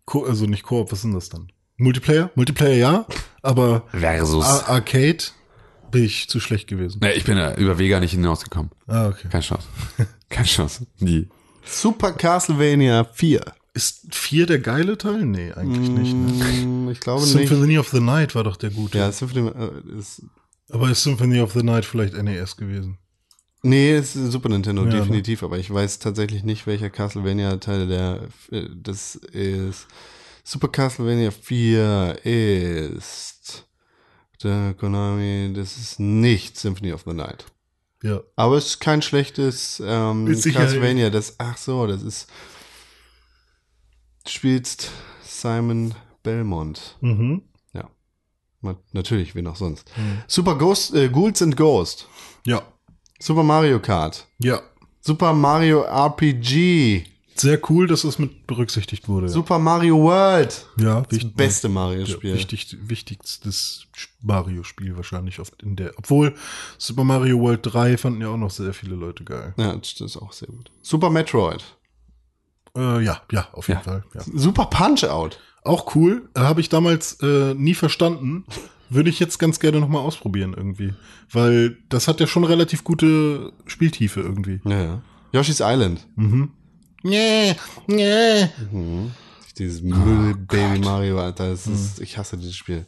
Ko 0.04 0.24
also 0.24 0.46
nicht 0.46 0.62
Koop, 0.64 0.90
was 0.92 1.02
sind 1.02 1.14
das 1.14 1.28
dann? 1.28 1.48
Multiplayer? 1.76 2.30
Multiplayer 2.34 2.76
ja, 2.76 3.06
aber 3.42 3.84
Versus. 3.90 4.44
Ar 4.44 4.68
Arcade 4.68 5.18
bin 5.90 6.04
ich 6.04 6.28
zu 6.28 6.40
schlecht 6.40 6.68
gewesen. 6.68 6.98
Nee, 7.02 7.12
ich 7.12 7.24
bin 7.24 7.36
ja 7.38 7.54
über 7.54 7.78
Vega 7.78 8.00
nicht 8.00 8.12
hinausgekommen. 8.12 8.70
Ah, 8.86 9.08
okay. 9.08 9.28
Keine 9.30 9.42
Chance. 9.44 9.66
Keine 10.28 10.46
Chance. 10.46 10.86
Nie. 10.98 11.28
Super 11.64 12.12
Castlevania 12.12 13.04
4. 13.04 13.40
Ist 13.74 14.14
vier 14.14 14.46
der 14.46 14.58
geile 14.60 14.96
Teil? 14.98 15.24
Nee, 15.24 15.52
eigentlich 15.52 15.88
nicht. 15.88 16.14
Ne? 16.14 16.44
Hm, 16.62 16.88
Ich 16.90 17.00
glaube 17.00 17.22
nicht. 17.22 17.32
Symphony 17.32 17.78
of 17.78 17.88
the 17.88 18.00
Night 18.00 18.34
war 18.36 18.44
doch 18.44 18.56
der 18.56 18.70
gute. 18.70 18.98
Ja, 18.98 19.10
Symphony 19.10 19.48
äh, 19.48 19.98
ist. 19.98 20.22
Aber 20.74 20.90
ist 20.90 21.04
Symphony 21.04 21.40
of 21.40 21.52
the 21.52 21.62
Night 21.62 21.84
vielleicht 21.84 22.14
NES 22.20 22.56
gewesen? 22.56 22.98
Nee, 23.62 23.92
es 23.92 24.16
ist 24.16 24.32
Super 24.32 24.48
Nintendo, 24.48 24.82
Ja, 24.82 24.88
ne? 24.92 24.96
definitiv, 24.98 25.42
aber 25.44 25.56
ich 25.58 25.72
weiß 25.72 26.00
tatsächlich 26.00 26.42
nicht, 26.42 26.66
welcher 26.66 26.90
Castlevania-Teil 26.90 27.86
der. 27.86 28.28
äh, 28.50 28.66
Das 28.74 29.14
ist. 29.14 29.86
Super 30.42 30.68
Castlevania 30.68 31.30
4 31.30 32.18
ist. 32.24 33.66
Der 34.42 34.74
Konami, 34.74 35.52
das 35.54 35.78
ist 35.78 36.00
nicht 36.00 36.58
Symphony 36.58 36.92
of 36.92 37.04
the 37.06 37.14
Night. 37.14 37.46
Ja. 38.02 38.20
Aber 38.36 38.56
es 38.58 38.66
ist 38.66 38.80
kein 38.80 39.00
schlechtes 39.00 39.80
ähm. 39.86 40.26
Castlevania. 40.26 41.08
Das, 41.08 41.36
ach 41.38 41.56
so, 41.56 41.86
das 41.86 42.02
ist. 42.02 42.28
Du 44.24 44.30
spielst 44.30 44.90
Simon 45.22 45.94
Belmont. 46.22 46.96
Mhm. 47.00 47.42
Natürlich, 48.92 49.34
wen 49.34 49.46
auch 49.46 49.56
sonst. 49.56 49.90
Super 50.26 50.56
Ghost, 50.56 50.94
äh, 50.94 51.08
Ghouls 51.08 51.42
and 51.42 51.56
Ghost. 51.56 52.08
Ja. 52.46 52.62
Super 53.20 53.42
Mario 53.42 53.80
Kart. 53.80 54.26
Ja. 54.38 54.60
Super 55.00 55.32
Mario 55.32 55.82
RPG. 55.82 57.04
Sehr 57.36 57.58
cool, 57.68 57.88
dass 57.88 58.04
es 58.04 58.18
mit 58.20 58.46
berücksichtigt 58.46 59.08
wurde. 59.08 59.28
Super 59.28 59.58
Mario 59.58 59.98
World. 60.00 60.66
Ja, 60.78 61.00
Das 61.00 61.10
wichtig. 61.10 61.34
beste 61.34 61.68
Mario-Spiel. 61.68 62.32
wichtig, 62.34 62.76
wichtigstes 62.80 63.86
Mario-Spiel 64.22 64.96
wahrscheinlich 64.96 65.40
oft 65.40 65.60
in 65.62 65.74
der. 65.74 65.92
Obwohl 65.98 66.34
Super 66.78 67.02
Mario 67.02 67.40
World 67.40 67.60
3 67.64 67.96
fanden 67.98 68.20
ja 68.20 68.28
auch 68.28 68.36
noch 68.36 68.50
sehr 68.52 68.72
viele 68.72 68.94
Leute 68.94 69.24
geil. 69.24 69.52
ja, 69.56 69.74
das 69.74 70.00
ist 70.00 70.16
auch 70.16 70.32
sehr 70.32 70.46
gut. 70.48 70.70
Super 70.80 71.10
Metroid. 71.10 71.64
Äh, 72.76 73.02
ja, 73.04 73.20
ja, 73.32 73.48
auf 73.52 73.66
jeden 73.68 73.80
Ja. 73.80 73.84
Fall. 73.84 74.04
Ja. 74.14 74.20
Super 74.32 74.66
Punch-Out. 74.66 75.38
Auch 75.64 75.96
cool. 75.96 76.28
Habe 76.36 76.60
ich 76.60 76.68
damals 76.68 77.18
äh, 77.22 77.54
nie 77.54 77.74
verstanden. 77.74 78.44
Würde 78.90 79.10
ich 79.10 79.18
jetzt 79.18 79.38
ganz 79.38 79.58
gerne 79.58 79.80
nochmal 79.80 80.02
ausprobieren 80.02 80.54
irgendwie. 80.56 80.92
Weil 81.32 81.78
das 81.88 82.06
hat 82.06 82.20
ja 82.20 82.26
schon 82.26 82.44
relativ 82.44 82.84
gute 82.84 83.52
Spieltiefe 83.66 84.20
irgendwie. 84.20 84.60
Ja, 84.64 84.82
ja. 84.82 85.02
Yoshi's 85.32 85.60
Island. 85.60 86.06
Nee, 87.02 87.56
nee. 87.86 88.48
Dieses 89.58 89.82
Müll-Baby 89.82 90.80
Mario, 90.80 91.18
Alter. 91.18 91.50
Das 91.50 91.66
ist, 91.66 92.00
ich 92.00 92.18
hasse 92.18 92.36
dieses 92.36 92.56
Spiel. 92.56 92.86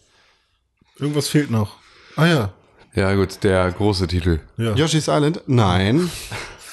Irgendwas 0.98 1.28
fehlt 1.28 1.50
noch. 1.50 1.76
Ah 2.16 2.26
ja. 2.26 2.52
Ja, 2.94 3.14
gut, 3.14 3.42
der 3.42 3.70
große 3.72 4.06
Titel. 4.06 4.40
Ja, 4.56 4.74
Yoshi's 4.74 5.08
Island? 5.08 5.42
Nein. 5.46 6.10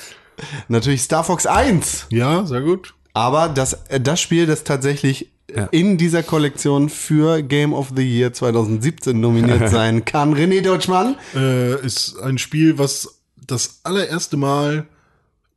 Natürlich 0.67 1.01
Star 1.01 1.23
Fox 1.23 1.45
1. 1.45 2.07
ja 2.09 2.45
sehr 2.45 2.61
gut. 2.61 2.93
Aber 3.13 3.49
das, 3.49 3.73
äh, 3.89 3.99
das 3.99 4.21
Spiel, 4.21 4.45
das 4.45 4.63
tatsächlich 4.63 5.32
Ja. 5.53 5.65
in 5.71 5.97
dieser 5.97 6.23
Kollektion 6.23 6.89
für 6.89 7.41
Game 7.43 7.73
of 7.73 7.91
the 7.95 8.01
Year 8.01 8.31
2017 8.33 9.19
nominiert 9.19 9.69
sein 9.71 10.05
kann. 10.05 10.33
René 10.33 10.61
Deutschmann. 10.61 11.15
Äh, 11.35 11.85
ist 11.85 12.17
ein 12.19 12.37
Spiel, 12.37 12.77
was 12.77 13.19
das 13.45 13.81
allererste 13.83 14.37
Mal, 14.37 14.85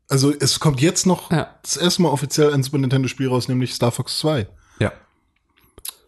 also 0.09 0.33
es 0.39 0.59
kommt 0.61 0.81
jetzt 0.81 1.07
noch 1.07 1.31
Ja. 1.31 1.55
das 1.63 1.77
erste 1.77 2.03
Mal 2.03 2.09
offiziell 2.09 2.53
ein 2.53 2.63
Super 2.65 2.79
Nintendo 2.79 3.09
Spiel 3.09 3.29
raus, 3.29 3.49
nämlich 3.49 3.75
Star 3.75 3.93
Fox 3.93 4.19
2. 4.19 4.47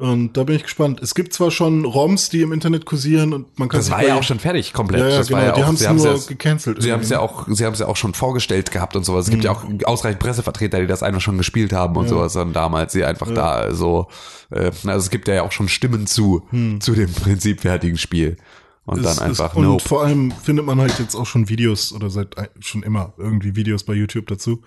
Ja. 0.00 0.06
Und 0.06 0.36
da 0.36 0.44
bin 0.44 0.54
ich 0.56 0.62
gespannt. 0.62 1.00
Es 1.02 1.14
gibt 1.14 1.32
zwar 1.32 1.50
schon 1.50 1.84
ROMs, 1.84 2.28
die 2.30 2.42
im 2.42 2.52
Internet 2.52 2.84
kursieren 2.86 3.32
und 3.32 3.58
man 3.58 3.68
kann 3.68 3.78
Das 3.78 3.86
sich 3.86 3.94
war 3.94 4.04
ja 4.04 4.14
auch 4.16 4.22
schon 4.22 4.38
fertig, 4.38 4.72
komplett. 4.72 5.00
Ja, 5.00 5.08
ja, 5.08 5.18
das 5.18 5.28
genau. 5.28 5.40
war 5.40 5.46
ja 5.46 5.52
die 5.54 5.64
haben 5.64 5.74
es 5.74 5.88
nur 5.88 6.06
ja, 6.14 6.18
gecancelt. 6.28 6.82
Sie 6.82 6.92
haben 6.92 7.00
es 7.02 7.10
ja 7.10 7.18
auch, 7.20 7.46
sie 7.48 7.64
haben 7.64 7.72
es 7.72 7.80
ja 7.80 7.86
auch 7.88 7.96
schon 7.96 8.14
vorgestellt 8.14 8.70
gehabt 8.70 8.94
und 8.94 9.04
sowas. 9.04 9.24
Es 9.26 9.30
gibt 9.30 9.44
ja 9.44 9.50
auch 9.50 9.64
ausreichend 9.84 10.20
Pressevertreter, 10.20 10.80
die 10.80 10.86
das 10.86 11.02
einfach 11.02 11.20
schon 11.20 11.36
gespielt 11.36 11.72
haben 11.72 11.96
und 11.96 12.08
sowas 12.08 12.36
und 12.36 12.52
damals 12.52 12.92
sie 12.92 13.04
einfach 13.04 13.32
da 13.32 13.74
so, 13.74 14.06
äh, 14.50 14.70
also 14.84 14.98
es 14.98 15.10
gibt 15.10 15.26
ja 15.28 15.42
auch 15.42 15.52
schon 15.52 15.68
Stimmen 15.68 16.06
zu, 16.06 16.42
zu 16.80 16.92
dem 16.94 17.12
prinzipfertigen 17.12 17.98
Spiel. 17.98 18.36
Und 18.84 19.02
dann 19.04 19.12
ist- 19.12 19.20
einfach, 19.20 19.54
und 19.54 19.64
nope. 19.64 19.84
vor 19.86 20.02
allem 20.04 20.30
findet 20.30 20.64
man 20.64 20.80
halt 20.80 20.98
jetzt 20.98 21.14
auch 21.14 21.26
schon 21.26 21.50
Videos 21.50 21.92
oder 21.92 22.08
seit 22.08 22.34
schon 22.60 22.82
immer 22.82 23.12
irgendwie 23.18 23.54
Videos 23.54 23.84
bei 23.84 23.92
YouTube 23.92 24.26
dazu. 24.28 24.62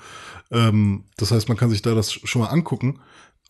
Ähm, 0.51 1.05
das 1.17 1.31
heißt, 1.31 1.47
man 1.47 1.57
kann 1.57 1.71
sich 1.71 1.81
da 1.81 1.95
das 1.95 2.11
schon 2.13 2.41
mal 2.43 2.49
angucken. 2.49 2.99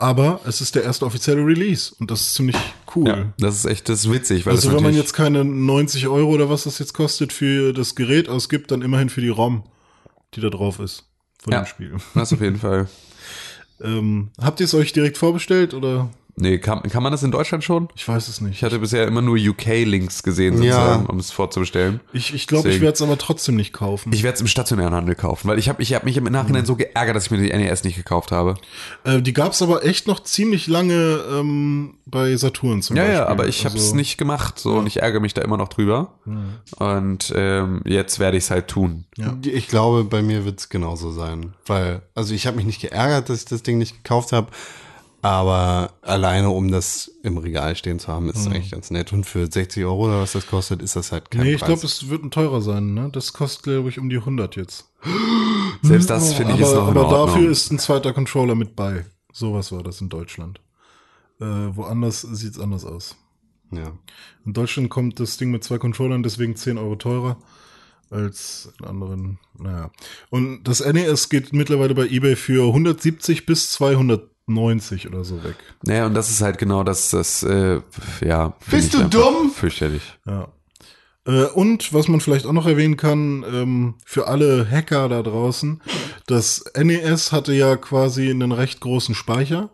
Aber 0.02 0.42
es 0.46 0.62
ist 0.62 0.74
der 0.74 0.84
erste 0.84 1.06
offizielle 1.06 1.46
Release 1.46 1.94
und 2.00 2.10
das 2.10 2.22
ist 2.22 2.34
ziemlich 2.34 2.56
cool. 2.96 3.08
Ja, 3.08 3.34
das 3.38 3.56
ist 3.58 3.66
echt, 3.66 3.88
das 3.88 4.00
ist 4.06 4.12
witzig, 4.12 4.48
weil 4.48 4.54
also 4.56 4.74
wenn 4.74 4.82
man 4.82 4.96
jetzt 4.96 5.14
keine 5.14 5.46
90 5.46 6.08
Euro 6.08 6.32
oder 6.32 6.50
was 6.50 6.64
das 6.64 6.80
jetzt 6.80 6.94
kostet 6.94 7.32
für 7.32 7.72
das 7.72 7.94
Gerät 7.94 8.28
ausgibt, 8.28 8.72
dann 8.72 8.82
immerhin 8.82 9.10
für 9.10 9.22
die 9.22 9.30
ROM, 9.30 9.64
die 10.34 10.42
da 10.42 10.50
drauf 10.50 10.80
ist 10.80 11.06
von 11.44 11.54
Ja. 11.54 11.62
dem 11.62 11.66
Spiel. 11.68 11.98
das 12.16 12.34
auf 12.34 12.42
jeden 12.42 12.58
Fall. 12.58 12.88
Ähm, 13.84 14.30
habt 14.40 14.60
ihr 14.60 14.66
es 14.66 14.76
euch 14.76 14.94
direkt 14.94 15.18
vorbestellt 15.18 15.74
oder? 15.74 16.12
Nee, 16.36 16.58
kann, 16.60 16.82
kann 16.84 17.04
man 17.04 17.12
das 17.12 17.24
in 17.24 17.32
Deutschland 17.32 17.64
schon? 17.64 17.90
Ich 17.96 18.08
weiß 18.08 18.28
es 18.28 18.42
nicht. 18.42 18.56
Ich 18.58 18.64
hatte 18.64 18.80
bisher 18.80 19.06
immer 19.08 19.22
nur 19.22 19.38
UK-Links 19.38 20.24
gesehen, 20.24 20.62
Ja. 20.64 20.74
sozusagen, 20.74 21.06
um 21.08 21.20
es 21.20 21.32
vorzubestellen. 21.32 22.00
Ich, 22.14 22.34
ich 22.34 22.48
glaube, 22.48 22.70
ich 22.70 22.82
werde 22.82 22.94
es 22.94 23.02
aber 23.02 23.18
trotzdem 23.18 23.56
nicht 23.56 23.74
kaufen. 23.74 24.12
Ich 24.14 24.24
werde 24.24 24.36
es 24.36 24.42
im 24.42 24.48
stationären 24.48 24.94
Handel 24.94 25.16
kaufen, 25.16 25.48
weil 25.50 25.60
ich 25.60 25.70
habe 25.70 25.82
ich 25.82 25.94
hab 25.94 26.04
mich 26.04 26.18
im 26.18 26.24
Mhm. 26.24 26.32
Nachhinein 26.32 26.66
so 26.66 26.76
geärgert, 26.76 27.16
dass 27.16 27.26
ich 27.26 27.32
mir 27.32 27.38
die 27.38 27.50
NES 27.52 27.84
nicht 27.84 27.96
gekauft 27.98 28.32
habe. 28.32 28.56
äh, 29.04 29.22
die 29.22 29.34
gab 29.34 29.52
es 29.52 29.62
aber 29.62 29.84
echt 29.86 30.08
noch 30.08 30.22
ziemlich 30.22 30.68
lange 30.68 31.20
ähm, 31.32 31.96
bei 32.06 32.36
Saturn 32.38 32.82
zum 32.82 32.96
Ja, 32.96 33.04
Beispiel. 33.04 33.20
ja, 33.20 33.28
aber 33.28 33.48
ich 33.48 33.66
habe 33.66 33.76
es 33.78 33.84
Also- 33.86 33.96
nicht 33.96 34.18
gemacht 34.18 34.58
so 34.60 34.74
und 34.76 34.88
ich 34.88 35.02
ärgere 35.02 35.20
mich 35.22 35.34
da 35.34 35.42
immer 35.42 35.58
noch 35.58 35.68
drüber. 35.70 36.14
Und 36.78 37.34
ähm, 37.36 37.82
jetzt 37.86 38.20
werde 38.20 38.38
ich 38.38 38.46
es 38.46 38.52
halt 38.52 38.68
tun. 38.68 39.06
Ja. 39.18 39.36
Ich 39.44 39.68
glaube, 39.68 40.04
bei 40.04 40.22
mir 40.22 40.46
wird 40.46 40.60
es 40.60 40.70
genauso 40.70 41.12
sein. 41.12 41.54
Weil, 41.66 42.02
also 42.16 42.34
ich 42.34 42.48
habe 42.48 42.58
mich 42.58 42.66
nicht 42.66 42.82
geärgert, 42.82 43.30
dass 43.30 43.40
ich 43.40 43.46
das 43.46 43.64
Ding 43.64 43.78
nicht 43.78 44.04
gekauft 44.04 44.32
habe. 44.32 44.48
Aber 45.24 45.94
alleine, 46.02 46.50
um 46.50 46.72
das 46.72 47.12
im 47.22 47.38
Regal 47.38 47.76
stehen 47.76 48.00
zu 48.00 48.08
haben, 48.08 48.30
ist 48.30 48.38
es 48.38 48.48
eigentlich 48.48 48.72
ganz 48.72 48.90
nett. 48.90 49.14
Und 49.14 49.26
für 49.26 49.46
60 49.52 49.84
Euro 49.86 50.06
oder 50.06 50.22
was 50.22 50.32
das 50.32 50.48
kostet, 50.48 50.82
ist 50.82 50.96
das 50.96 51.12
halt 51.12 51.30
kein 51.30 51.44
Nee, 51.44 51.54
ich 51.54 51.62
glaube, 51.62 51.86
es 51.86 52.10
wird 52.10 52.24
ein 52.24 52.32
teurer 52.32 52.62
sein. 52.62 52.94
Ne? 52.96 53.10
Das 53.12 53.32
kostet, 53.34 53.64
glaube 53.64 53.90
ich, 53.90 54.00
um 54.00 54.10
die 54.10 54.18
100 54.18 54.56
jetzt. 54.56 54.90
Selbst 55.84 56.10
das 56.10 56.34
finde 56.34 56.54
ich 56.56 56.62
aber 56.62 56.70
ist 56.70 56.76
noch 56.76 56.92
in 56.92 56.98
aber 56.98 57.08
Ordnung. 57.08 57.28
dafür 57.28 57.52
ist 57.52 57.72
ein 57.72 57.78
zweiter 57.80 58.14
Controller 58.14 58.56
mit 58.56 58.76
bei. 58.76 59.06
Sowas 59.32 59.72
war 59.72 59.84
das 59.84 60.02
in 60.02 60.10
Deutschland. 60.10 60.60
Äh, 61.40 61.46
woanders 61.46 62.22
sieht's 62.22 62.60
anders 62.60 62.86
aus. 62.86 63.16
ja. 63.72 63.94
In 64.46 64.54
Deutschland 64.54 64.90
kommt 64.90 65.20
das 65.20 65.38
Ding 65.38 65.52
mit 65.52 65.64
zwei 65.64 65.78
Controllern, 65.78 66.24
deswegen 66.24 66.56
10 66.56 66.78
Euro 66.80 66.96
teurer 66.96 67.38
als 68.10 68.74
in 68.80 68.86
anderen. 68.86 69.40
Naja. 69.58 69.92
Und 70.30 70.64
das 70.64 70.84
NES 70.86 71.30
geht 71.30 71.54
mittlerweile 71.54 71.94
bei 71.96 72.08
eBay 72.08 72.36
für 72.36 72.68
170 72.68 73.46
bis 73.46 73.70
290 74.54 75.08
oder 75.08 75.24
so 75.24 75.44
weg. 75.44 75.56
Naja, 75.84 76.06
und 76.06 76.14
das 76.14 76.30
ist 76.30 76.42
halt 76.42 76.58
genau 76.58 76.84
das, 76.84 77.12
das 77.12 77.44
äh, 77.44 77.82
ja. 78.24 78.54
Bist 78.70 78.94
du 78.94 79.04
dumm? 79.04 79.52
Fürchterlich. 79.52 80.04
Ja. 80.26 80.50
Äh, 81.26 81.46
und 81.46 81.94
was 81.94 82.08
man 82.08 82.22
vielleicht 82.22 82.46
auch 82.46 82.54
noch 82.54 82.68
erwähnen 82.68 82.98
kann, 82.98 83.44
ähm, 83.52 83.96
für 84.06 84.28
alle 84.28 84.70
Hacker 84.70 85.10
da 85.10 85.22
draußen, 85.22 85.82
das 86.28 86.64
NES 86.76 87.32
hatte 87.32 87.54
ja 87.54 87.76
quasi 87.78 88.30
einen 88.30 88.52
recht 88.52 88.80
großen 88.80 89.16
Speicher. 89.16 89.72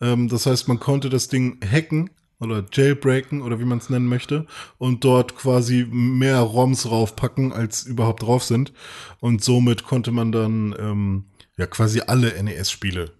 Ähm, 0.00 0.28
das 0.28 0.46
heißt, 0.46 0.68
man 0.68 0.80
konnte 0.80 1.10
das 1.10 1.28
Ding 1.28 1.60
hacken 1.64 2.10
oder 2.38 2.64
jailbreaken 2.72 3.42
oder 3.42 3.60
wie 3.60 3.64
man 3.64 3.78
es 3.78 3.90
nennen 3.90 4.06
möchte 4.06 4.46
und 4.78 5.04
dort 5.04 5.36
quasi 5.36 5.86
mehr 5.90 6.40
ROMs 6.40 6.90
raufpacken, 6.90 7.52
als 7.52 7.84
überhaupt 7.84 8.22
drauf 8.22 8.44
sind. 8.44 8.72
Und 9.20 9.44
somit 9.44 9.84
konnte 9.84 10.10
man 10.10 10.32
dann 10.32 10.74
ähm, 10.78 11.24
ja 11.56 11.66
quasi 11.66 12.00
alle 12.06 12.42
NES-Spiele, 12.42 13.12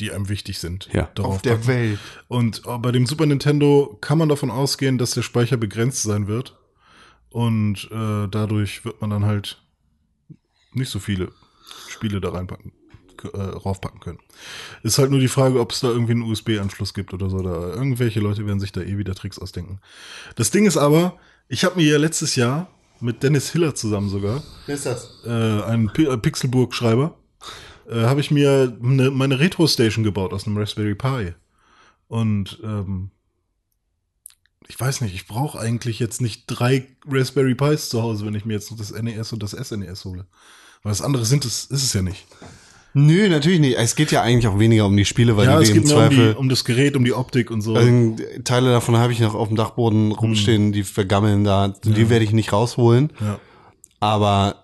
die 0.00 0.10
einem 0.12 0.28
wichtig 0.28 0.58
sind, 0.58 0.88
Ja. 0.92 1.08
darauf 1.14 1.36
Auf 1.36 1.42
der 1.42 1.52
packen. 1.54 1.66
Welt. 1.68 1.98
Und 2.28 2.62
äh, 2.66 2.78
bei 2.78 2.90
dem 2.92 3.06
Super 3.06 3.26
Nintendo 3.26 3.96
kann 4.00 4.18
man 4.18 4.28
davon 4.28 4.50
ausgehen, 4.50 4.98
dass 4.98 5.12
der 5.12 5.22
Speicher 5.22 5.56
begrenzt 5.56 6.02
sein 6.02 6.26
wird. 6.26 6.56
Und 7.30 7.88
äh, 7.90 8.28
dadurch 8.28 8.84
wird 8.84 9.00
man 9.00 9.10
dann 9.10 9.24
halt 9.24 9.62
nicht 10.72 10.90
so 10.90 10.98
viele 10.98 11.32
Spiele 11.88 12.20
da 12.20 12.30
reinpacken, 12.30 12.72
äh, 13.32 13.36
raufpacken 13.40 14.00
können. 14.00 14.18
Ist 14.82 14.98
halt 14.98 15.10
nur 15.10 15.20
die 15.20 15.28
Frage, 15.28 15.60
ob 15.60 15.72
es 15.72 15.80
da 15.80 15.88
irgendwie 15.88 16.12
einen 16.12 16.22
USB-Anschluss 16.22 16.94
gibt 16.94 17.12
oder 17.14 17.30
so. 17.30 17.40
Da 17.42 17.74
irgendwelche 17.74 18.20
Leute 18.20 18.46
werden 18.46 18.60
sich 18.60 18.72
da 18.72 18.80
eh 18.82 18.98
wieder 18.98 19.14
Tricks 19.14 19.38
ausdenken. 19.38 19.80
Das 20.36 20.50
Ding 20.50 20.66
ist 20.66 20.76
aber, 20.76 21.18
ich 21.48 21.64
habe 21.64 21.76
mir 21.76 21.86
ja 21.90 21.98
letztes 21.98 22.36
Jahr 22.36 22.68
mit 23.00 23.22
Dennis 23.22 23.50
Hiller 23.52 23.74
zusammen 23.74 24.08
sogar 24.08 24.42
Wer 24.66 24.74
ist 24.76 24.86
das? 24.86 25.22
äh, 25.26 25.28
einen 25.30 25.92
Pi- 25.92 26.06
äh, 26.06 26.16
Pixelburg-Schreiber, 26.16 27.16
äh, 27.90 28.02
habe 28.04 28.20
ich 28.20 28.30
mir 28.30 28.76
ne, 28.80 29.10
meine 29.10 29.38
Retro-Station 29.40 30.04
gebaut 30.04 30.32
aus 30.32 30.46
einem 30.46 30.56
Raspberry 30.58 30.94
Pi. 30.94 31.34
Und 32.08 32.58
ähm, 32.62 33.10
ich 34.68 34.78
weiß 34.80 35.00
nicht, 35.02 35.14
ich 35.14 35.26
brauche 35.26 35.58
eigentlich 35.58 35.98
jetzt 35.98 36.20
nicht 36.20 36.44
drei 36.46 36.86
Raspberry 37.06 37.54
Pis 37.54 37.88
zu 37.90 38.02
Hause, 38.02 38.24
wenn 38.26 38.34
ich 38.34 38.44
mir 38.44 38.54
jetzt 38.54 38.70
noch 38.70 38.78
das 38.78 38.92
NES 38.92 39.32
und 39.32 39.42
das 39.42 39.50
SNES 39.52 40.04
hole. 40.04 40.26
Weil 40.82 40.90
das 40.92 41.02
andere 41.02 41.24
sind 41.24 41.44
es, 41.44 41.64
ist 41.66 41.82
es 41.84 41.92
ja 41.92 42.02
nicht. 42.02 42.26
Nö, 42.96 43.28
natürlich 43.28 43.58
nicht. 43.58 43.76
Es 43.76 43.96
geht 43.96 44.12
ja 44.12 44.22
eigentlich 44.22 44.46
auch 44.46 44.58
weniger 44.58 44.86
um 44.86 44.96
die 44.96 45.04
Spiele, 45.04 45.36
weil 45.36 45.46
Ja, 45.46 45.58
die 45.58 45.64
es 45.64 45.72
geht 45.72 45.84
mehr 45.86 45.96
um, 45.96 46.10
die, 46.10 46.16
Zweifel. 46.16 46.34
um 46.34 46.48
das 46.48 46.64
Gerät, 46.64 46.96
um 46.96 47.04
die 47.04 47.12
Optik 47.12 47.50
und 47.50 47.60
so. 47.60 47.74
Also, 47.74 48.16
Teile 48.44 48.70
davon 48.70 48.96
habe 48.96 49.12
ich 49.12 49.18
noch 49.18 49.34
auf 49.34 49.48
dem 49.48 49.56
Dachboden 49.56 50.12
rumstehen, 50.12 50.70
die 50.72 50.84
vergammeln 50.84 51.42
da. 51.42 51.68
Die 51.68 52.08
werde 52.08 52.24
ich 52.24 52.32
nicht 52.32 52.52
rausholen. 52.52 53.12
ja. 53.20 53.38
Aber 54.00 54.63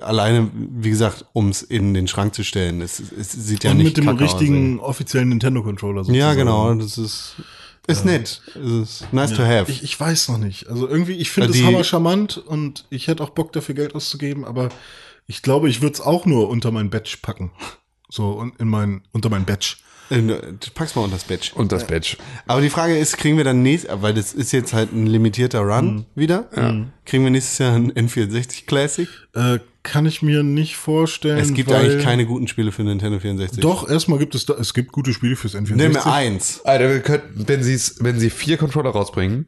alleine, 0.00 0.50
wie 0.54 0.90
gesagt, 0.90 1.26
um 1.32 1.48
es 1.50 1.62
in 1.62 1.92
den 1.94 2.08
Schrank 2.08 2.34
zu 2.34 2.42
stellen, 2.44 2.80
es, 2.80 2.98
es 3.00 3.32
sieht 3.32 3.64
ja 3.64 3.72
und 3.72 3.78
nicht 3.78 3.88
mit 3.88 3.96
dem 3.98 4.06
kacke 4.06 4.20
richtigen 4.24 4.80
offiziellen 4.80 5.28
Nintendo-Controller 5.28 6.00
Aus, 6.02 6.08
ey. 6.08 6.16
ja, 6.16 6.32
sozusagen. 6.32 6.38
genau. 6.48 6.74
Das 6.74 6.96
ist, 6.98 7.36
ist 7.86 8.04
nett. 8.04 8.40
Es 8.54 8.72
ist 9.02 9.12
nice 9.12 9.32
to 9.34 9.42
have. 9.44 9.70
Ich, 9.70 9.82
ich 9.82 9.98
weiß 10.00 10.28
noch 10.28 10.38
nicht. 10.38 10.68
Also 10.68 10.88
irgendwie, 10.88 11.12
ich 11.12 11.30
finde 11.30 11.52
Die- 11.52 11.60
es 11.60 11.66
hammer 11.66 11.84
charmant 11.84 12.38
und 12.38 12.86
ich 12.90 13.06
hätte 13.08 13.22
auch 13.22 13.30
Bock 13.30 13.52
dafür 13.52 13.74
Geld 13.74 13.94
auszugeben, 13.94 14.44
aber 14.44 14.70
ich 15.26 15.42
glaube, 15.42 15.68
ich 15.68 15.82
würde 15.82 15.94
es 15.94 16.00
auch 16.00 16.24
nur 16.24 16.48
unter 16.48 16.70
mein 16.72 16.88
Badge 16.90 17.18
packen. 17.20 17.50
So 18.08 18.30
und 18.30 18.58
in 18.60 18.68
mein, 18.68 19.02
unter 19.12 19.28
mein 19.28 19.44
Badge. 19.44 19.76
Äh, 20.10 20.22
du 20.22 20.70
pack's 20.74 20.94
mal 20.94 21.02
unter 21.02 21.16
das 21.16 21.24
Badge. 21.24 21.50
Und 21.54 21.72
das 21.72 21.86
Badge. 21.86 22.16
Aber 22.46 22.60
die 22.60 22.70
Frage 22.70 22.96
ist, 22.96 23.16
kriegen 23.16 23.36
wir 23.36 23.44
dann 23.44 23.62
nächstes, 23.62 23.90
weil 24.02 24.14
das 24.14 24.32
ist 24.32 24.52
jetzt 24.52 24.72
halt 24.72 24.92
ein 24.92 25.06
limitierter 25.06 25.60
Run 25.60 26.06
wieder. 26.14 26.48
Kriegen 27.04 27.24
wir 27.24 27.30
nächstes 27.30 27.58
Jahr 27.58 27.74
ein 27.74 27.92
N64 27.92 28.66
Classic? 28.66 29.08
Äh, 29.34 29.58
kann 29.82 30.04
ich 30.04 30.20
mir 30.20 30.42
nicht 30.42 30.76
vorstellen. 30.76 31.38
Es 31.38 31.54
gibt 31.54 31.70
weil, 31.70 31.84
eigentlich 31.84 32.04
keine 32.04 32.26
guten 32.26 32.48
Spiele 32.48 32.72
für 32.72 32.82
Nintendo 32.82 33.20
64. 33.20 33.60
Doch, 33.60 33.88
erstmal 33.88 34.18
gibt 34.18 34.34
es 34.34 34.44
da, 34.44 34.54
es 34.54 34.74
gibt 34.74 34.90
gute 34.90 35.12
Spiele 35.12 35.36
fürs 35.36 35.54
N64. 35.54 35.74
Nimm 35.76 35.92
mir 35.92 36.06
eins. 36.06 36.60
Alter, 36.64 36.88
wir 36.88 37.00
könnten, 37.00 37.46
wenn 37.46 37.62
sie 37.62 37.78
wenn 38.00 38.18
sie 38.18 38.30
vier 38.30 38.56
Controller 38.56 38.90
rausbringen 38.90 39.46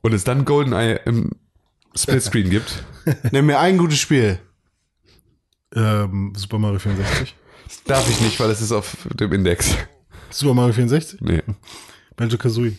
und 0.00 0.14
es 0.14 0.24
dann 0.24 0.46
GoldenEye 0.46 1.00
im 1.04 1.32
Splitscreen 1.94 2.48
gibt, 2.48 2.84
Nimm 3.32 3.46
mir 3.46 3.58
ein 3.58 3.78
gutes 3.78 3.98
Spiel. 3.98 4.38
Ähm, 5.74 6.32
Super 6.36 6.58
Mario 6.58 6.78
64. 6.78 7.34
darf 7.84 8.08
ich 8.08 8.20
nicht, 8.20 8.38
weil 8.40 8.50
es 8.50 8.60
ist 8.60 8.72
auf 8.72 8.96
dem 9.14 9.32
Index. 9.32 9.76
Super 10.30 10.54
Mario 10.54 10.72
64? 10.72 11.20
Nee. 11.20 11.42
Banjo 12.16 12.38
Kazooie. 12.38 12.76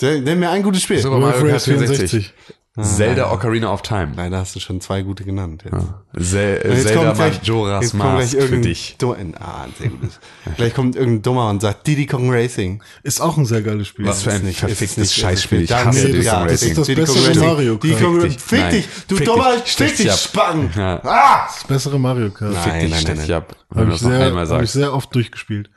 Nimm 0.00 0.40
mir 0.40 0.50
ein 0.50 0.62
gutes 0.62 0.82
Spiel. 0.82 1.00
Super 1.00 1.18
Mario 1.18 1.46
Kart 1.46 1.62
64. 1.62 2.32
Ah. 2.76 2.82
Zelda 2.82 3.30
Ocarina 3.32 3.72
of 3.72 3.82
Time. 3.82 4.14
Leider 4.16 4.38
hast 4.38 4.56
du 4.56 4.58
schon 4.60 4.80
zwei 4.80 5.02
gute 5.02 5.22
genannt. 5.22 5.62
Jetzt. 5.64 6.30
Zel 6.30 6.60
Und 6.64 6.70
jetzt 6.72 6.82
Zelda 6.88 7.12
gleich- 7.12 7.40
Majora's 7.40 7.84
jetzt 7.84 7.94
Mask 7.94 8.32
gleich 8.32 8.44
für 8.48 8.58
dich. 8.60 8.96
Du- 8.98 9.12
ah, 9.12 9.66
sehr 9.78 9.90
gutes. 9.90 10.18
gleich 10.56 10.74
kommt 10.74 10.96
irgendein 10.96 11.22
Dummer 11.22 11.50
und 11.50 11.62
sagt 11.62 11.86
Diddy 11.86 12.06
Kong 12.06 12.32
Racing. 12.32 12.82
Ist 13.04 13.20
auch 13.20 13.36
ein 13.36 13.46
sehr 13.46 13.62
geiles 13.62 13.86
Spiel. 13.86 14.06
Was 14.06 14.24
für 14.24 14.32
ein 14.32 14.42
nicht- 14.42 14.58
verficktes 14.58 14.90
ist 14.90 14.98
nicht- 14.98 15.14
Scheißspiel. 15.14 15.60
Ich 15.62 15.68
Danke. 15.68 15.86
hasse 15.90 15.98
Nee, 16.00 16.06
Diddy 16.14 16.24
das- 16.24 16.34
Kong 16.34 16.42
das 16.48 16.52
ist 16.54 16.62
Racing. 16.62 16.74
das 16.76 16.86
Diddy 16.86 17.04
Kong 17.04 17.14
bessere 17.14 17.28
Racing. 17.30 17.48
Mario 17.48 17.74
Diddy 17.76 17.94
Kart. 17.94 18.02
Kong 18.04 18.20
Fick 18.22 18.40
Fick 18.40 18.58
dich. 18.58 18.70
dich, 18.70 18.86
Nein. 18.86 19.04
du 19.06 19.16
Fick 19.16 19.26
Dummer, 19.26 19.52
dich. 19.56 19.62
fick 19.76 19.96
dich, 19.96 20.10
ab. 20.12 20.18
Spacken. 20.18 20.70
Ja. 20.76 21.00
Ah! 21.04 21.46
Das 21.46 21.64
bessere 21.68 22.00
Mario 22.00 22.30
Kart. 22.30 22.52
Nein, 22.54 22.62
Fick 22.64 22.72
dich, 22.72 22.90
nein, 22.90 23.02
nein, 23.06 23.44
wenn 23.70 23.80
Habe 23.82 23.86
ich, 23.86 23.92
das 23.94 24.02
noch 24.02 24.10
sehr, 24.10 24.26
einmal 24.26 24.48
hab 24.48 24.62
ich 24.62 24.70
sehr 24.72 24.92
oft 24.92 25.14
durchgespielt. 25.14 25.70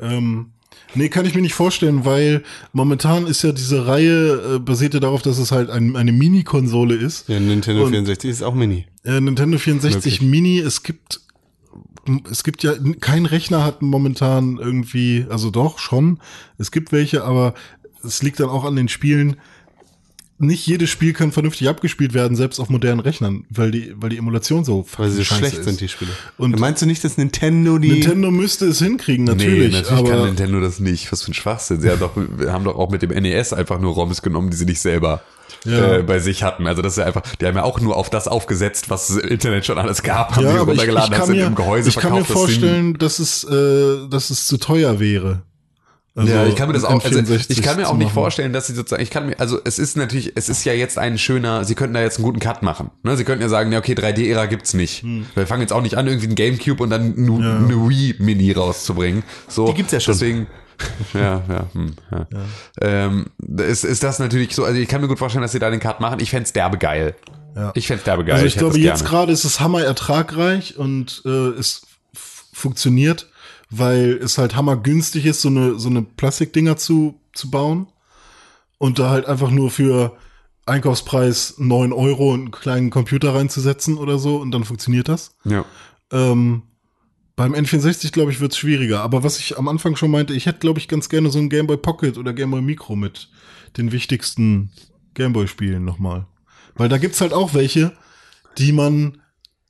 Ähm, 0.00 0.50
nee, 0.94 1.08
kann 1.08 1.26
ich 1.26 1.34
mir 1.34 1.42
nicht 1.42 1.54
vorstellen, 1.54 2.04
weil 2.04 2.42
momentan 2.72 3.26
ist 3.26 3.42
ja 3.42 3.52
diese 3.52 3.86
Reihe 3.86 4.56
äh, 4.56 4.58
basiert 4.58 4.94
ja 4.94 5.00
darauf, 5.00 5.22
dass 5.22 5.38
es 5.38 5.52
halt 5.52 5.70
ein, 5.70 5.96
eine 5.96 6.12
Mini-Konsole 6.12 6.94
ist. 6.94 7.28
Ja, 7.28 7.40
Nintendo 7.40 7.84
Und- 7.84 7.90
64 7.90 8.30
ist 8.30 8.42
auch 8.42 8.54
Mini. 8.54 8.86
Äh, 9.04 9.20
Nintendo 9.20 9.58
64 9.58 10.22
Mini, 10.22 10.58
es 10.60 10.82
gibt 10.82 11.20
es 12.30 12.42
gibt 12.42 12.64
ja 12.64 12.72
kein 13.00 13.26
Rechner 13.26 13.64
hat 13.64 13.80
momentan 13.80 14.58
irgendwie, 14.58 15.24
also 15.30 15.50
doch 15.50 15.78
schon, 15.78 16.18
es 16.58 16.72
gibt 16.72 16.90
welche, 16.90 17.22
aber 17.22 17.54
es 18.02 18.22
liegt 18.22 18.40
dann 18.40 18.48
auch 18.48 18.64
an 18.64 18.74
den 18.74 18.88
Spielen. 18.88 19.36
Nicht 20.38 20.66
jedes 20.66 20.90
Spiel 20.90 21.12
kann 21.12 21.30
vernünftig 21.30 21.68
abgespielt 21.68 22.14
werden, 22.14 22.36
selbst 22.36 22.58
auf 22.58 22.68
modernen 22.68 22.98
Rechnern, 23.00 23.44
weil 23.50 23.70
die, 23.70 23.92
weil 23.96 24.10
die 24.10 24.16
Emulation 24.16 24.64
so 24.64 24.84
Weil 24.96 25.10
sie 25.10 25.24
schlecht 25.24 25.58
ist. 25.58 25.64
sind, 25.64 25.80
die 25.80 25.88
Spiele. 25.88 26.10
Und- 26.36 26.58
meinst 26.58 26.82
du 26.82 26.86
nicht, 26.86 27.04
dass 27.04 27.16
Nintendo 27.16 27.78
die... 27.78 27.90
Nintendo 27.92 28.30
müsste 28.32 28.66
es 28.66 28.78
hinkriegen, 28.80 29.24
natürlich. 29.24 29.72
nee, 29.72 29.80
natürlich 29.80 30.04
kann 30.10 30.24
Nintendo 30.24 30.60
das 30.60 30.80
nicht. 30.80 31.12
Was 31.12 31.22
für 31.22 31.30
ein 31.30 31.34
Schwachsinn. 31.34 31.80
Sie 31.80 31.88
haben 31.90 32.00
doch, 32.00 32.16
haben 32.48 32.64
doch 32.64 32.76
auch 32.76 32.90
mit 32.90 33.02
dem 33.02 33.10
NES 33.10 33.52
einfach 33.52 33.78
nur 33.78 33.94
ROMs 33.94 34.22
genommen, 34.22 34.50
die 34.50 34.56
sie 34.56 34.64
nicht 34.64 34.80
selber 34.80 35.22
Ja. 35.64 35.98
äh, 35.98 36.02
bei 36.02 36.18
sich 36.18 36.42
hatten. 36.42 36.66
Also 36.66 36.82
das 36.82 36.94
ist 36.94 36.98
ja 36.98 37.04
einfach, 37.04 37.22
die 37.36 37.46
haben 37.46 37.56
ja 37.56 37.62
auch 37.62 37.78
nur 37.80 37.96
auf 37.96 38.10
das 38.10 38.26
aufgesetzt, 38.26 38.90
was 38.90 39.10
es 39.10 39.18
im 39.18 39.28
Internet 39.28 39.64
schon 39.64 39.78
alles 39.78 40.02
gab, 40.02 40.34
haben 40.34 40.44
ja, 40.44 40.52
sie 40.54 40.58
aber 40.58 40.72
ich, 40.72 40.78
ich 40.82 40.88
runtergeladen, 40.88 41.14
kann 41.16 41.26
sie 41.28 41.34
mir, 41.34 41.46
im 41.46 41.54
Gehäuse 41.54 41.88
ich 41.90 41.96
kann 41.96 42.12
mir 42.14 42.24
vorstellen, 42.24 42.94
dass 42.98 43.20
es, 43.20 43.44
äh, 43.44 44.08
dass 44.08 44.30
es 44.30 44.48
zu 44.48 44.56
teuer 44.56 44.98
wäre. 44.98 45.42
Also, 46.14 46.30
ja, 46.30 46.46
ich 46.46 46.56
kann 46.56 46.68
mir 46.68 46.74
das 46.74 46.84
auch, 46.84 47.02
also 47.02 47.18
N64 47.18 47.50
ich 47.50 47.62
kann 47.62 47.78
mir 47.78 47.88
auch 47.88 47.96
nicht 47.96 48.08
machen. 48.08 48.14
vorstellen, 48.14 48.52
dass 48.52 48.66
sie 48.66 48.74
sozusagen, 48.74 49.02
ich 49.02 49.08
kann 49.08 49.26
mir, 49.26 49.40
also 49.40 49.58
es 49.64 49.78
ist 49.78 49.96
natürlich, 49.96 50.32
es 50.34 50.50
ist 50.50 50.62
ja 50.64 50.74
jetzt 50.74 50.98
ein 50.98 51.16
schöner, 51.16 51.64
sie 51.64 51.74
könnten 51.74 51.94
da 51.94 52.02
jetzt 52.02 52.18
einen 52.18 52.24
guten 52.24 52.38
Cut 52.38 52.62
machen. 52.62 52.90
Ne? 53.02 53.16
Sie 53.16 53.24
könnten 53.24 53.40
ja 53.40 53.48
sagen, 53.48 53.72
ja, 53.72 53.78
okay, 53.78 53.94
3D-Ära 53.94 54.44
gibt's 54.44 54.74
nicht. 54.74 55.02
Hm. 55.02 55.24
Wir 55.34 55.46
fangen 55.46 55.62
jetzt 55.62 55.72
auch 55.72 55.80
nicht 55.80 55.96
an, 55.96 56.06
irgendwie 56.06 56.26
ein 56.26 56.34
Gamecube 56.34 56.82
und 56.82 56.90
dann 56.90 57.14
eine, 57.16 57.32
eine 57.32 57.88
Wii-Mini 57.88 58.52
rauszubringen. 58.52 59.22
So, 59.48 59.68
Die 59.68 59.74
gibt's 59.74 59.92
ja 59.92 60.00
schon. 60.00 60.12
Deswegen, 60.12 60.46
ja, 61.14 61.42
ja, 61.48 61.66
hm, 61.72 61.94
ja. 62.10 62.26
Ähm, 62.82 63.26
ist, 63.56 63.84
ist 63.84 64.02
das 64.02 64.18
natürlich 64.18 64.54
so, 64.54 64.64
also 64.64 64.78
ich 64.78 64.88
kann 64.88 65.00
mir 65.00 65.08
gut 65.08 65.18
vorstellen, 65.18 65.42
dass 65.42 65.52
sie 65.52 65.60
da 65.60 65.70
den 65.70 65.80
Cut 65.80 66.00
machen. 66.00 66.20
Ich 66.20 66.30
fänd's 66.30 66.52
derbe 66.52 66.76
geil. 66.76 67.14
Ja. 67.56 67.72
Ich 67.74 67.86
fänd's 67.86 68.04
derbe 68.04 68.24
geil. 68.24 68.34
Also 68.34 68.46
ich, 68.46 68.56
hätte 68.56 68.66
glaube, 68.66 68.78
jetzt 68.78 69.04
gerade 69.04 69.32
ist 69.32 69.44
es 69.44 69.60
hammer 69.60 69.82
ertragreich 69.82 70.76
und 70.76 71.22
äh, 71.24 71.28
es 71.28 71.86
funktioniert, 72.52 73.28
weil 73.72 74.20
es 74.22 74.38
halt 74.38 74.54
hammer 74.54 74.76
günstig 74.76 75.26
ist, 75.26 75.42
so 75.42 75.48
eine, 75.48 75.78
so 75.78 75.88
eine 75.88 76.02
Plastikdinger 76.02 76.76
zu, 76.76 77.18
zu 77.32 77.50
bauen. 77.50 77.88
Und 78.78 78.98
da 78.98 79.10
halt 79.10 79.26
einfach 79.26 79.50
nur 79.50 79.70
für 79.70 80.16
Einkaufspreis 80.66 81.54
9 81.58 81.92
Euro 81.92 82.34
einen 82.34 82.50
kleinen 82.50 82.90
Computer 82.90 83.34
reinzusetzen 83.34 83.96
oder 83.96 84.18
so 84.18 84.36
und 84.36 84.50
dann 84.50 84.64
funktioniert 84.64 85.08
das. 85.08 85.36
Ja. 85.44 85.64
Ähm, 86.10 86.62
beim 87.34 87.54
N64, 87.54 88.12
glaube 88.12 88.30
ich, 88.30 88.40
wird 88.40 88.52
es 88.52 88.58
schwieriger. 88.58 89.00
Aber 89.00 89.24
was 89.24 89.38
ich 89.38 89.58
am 89.58 89.68
Anfang 89.68 89.96
schon 89.96 90.10
meinte, 90.10 90.34
ich 90.34 90.46
hätte, 90.46 90.58
glaube 90.58 90.78
ich, 90.78 90.88
ganz 90.88 91.08
gerne 91.08 91.30
so 91.30 91.38
ein 91.38 91.48
Game 91.48 91.66
Boy 91.66 91.78
Pocket 91.78 92.18
oder 92.18 92.32
Game 92.32 92.50
Boy 92.50 92.60
Micro 92.60 92.94
mit 92.94 93.30
den 93.76 93.90
wichtigsten 93.90 94.70
Game 95.14 95.32
Boy-Spielen 95.32 95.84
nochmal. 95.84 96.26
Weil 96.74 96.88
da 96.88 96.98
gibt's 96.98 97.20
halt 97.20 97.32
auch 97.32 97.54
welche, 97.54 97.92
die 98.58 98.72
man 98.72 99.22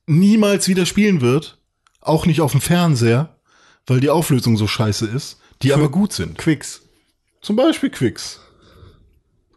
niemals 0.06 0.68
wieder 0.68 0.86
spielen 0.86 1.20
wird. 1.20 1.58
Auch 2.00 2.26
nicht 2.26 2.40
auf 2.40 2.52
dem 2.52 2.60
Fernseher, 2.60 3.36
weil 3.86 4.00
die 4.00 4.10
Auflösung 4.10 4.56
so 4.56 4.66
scheiße 4.66 5.06
ist, 5.06 5.38
die 5.62 5.72
aber 5.72 5.88
gut 5.88 6.12
sind. 6.12 6.38
Quicks. 6.38 6.82
Zum 7.40 7.56
Beispiel 7.56 7.90
Quicks. 7.90 8.40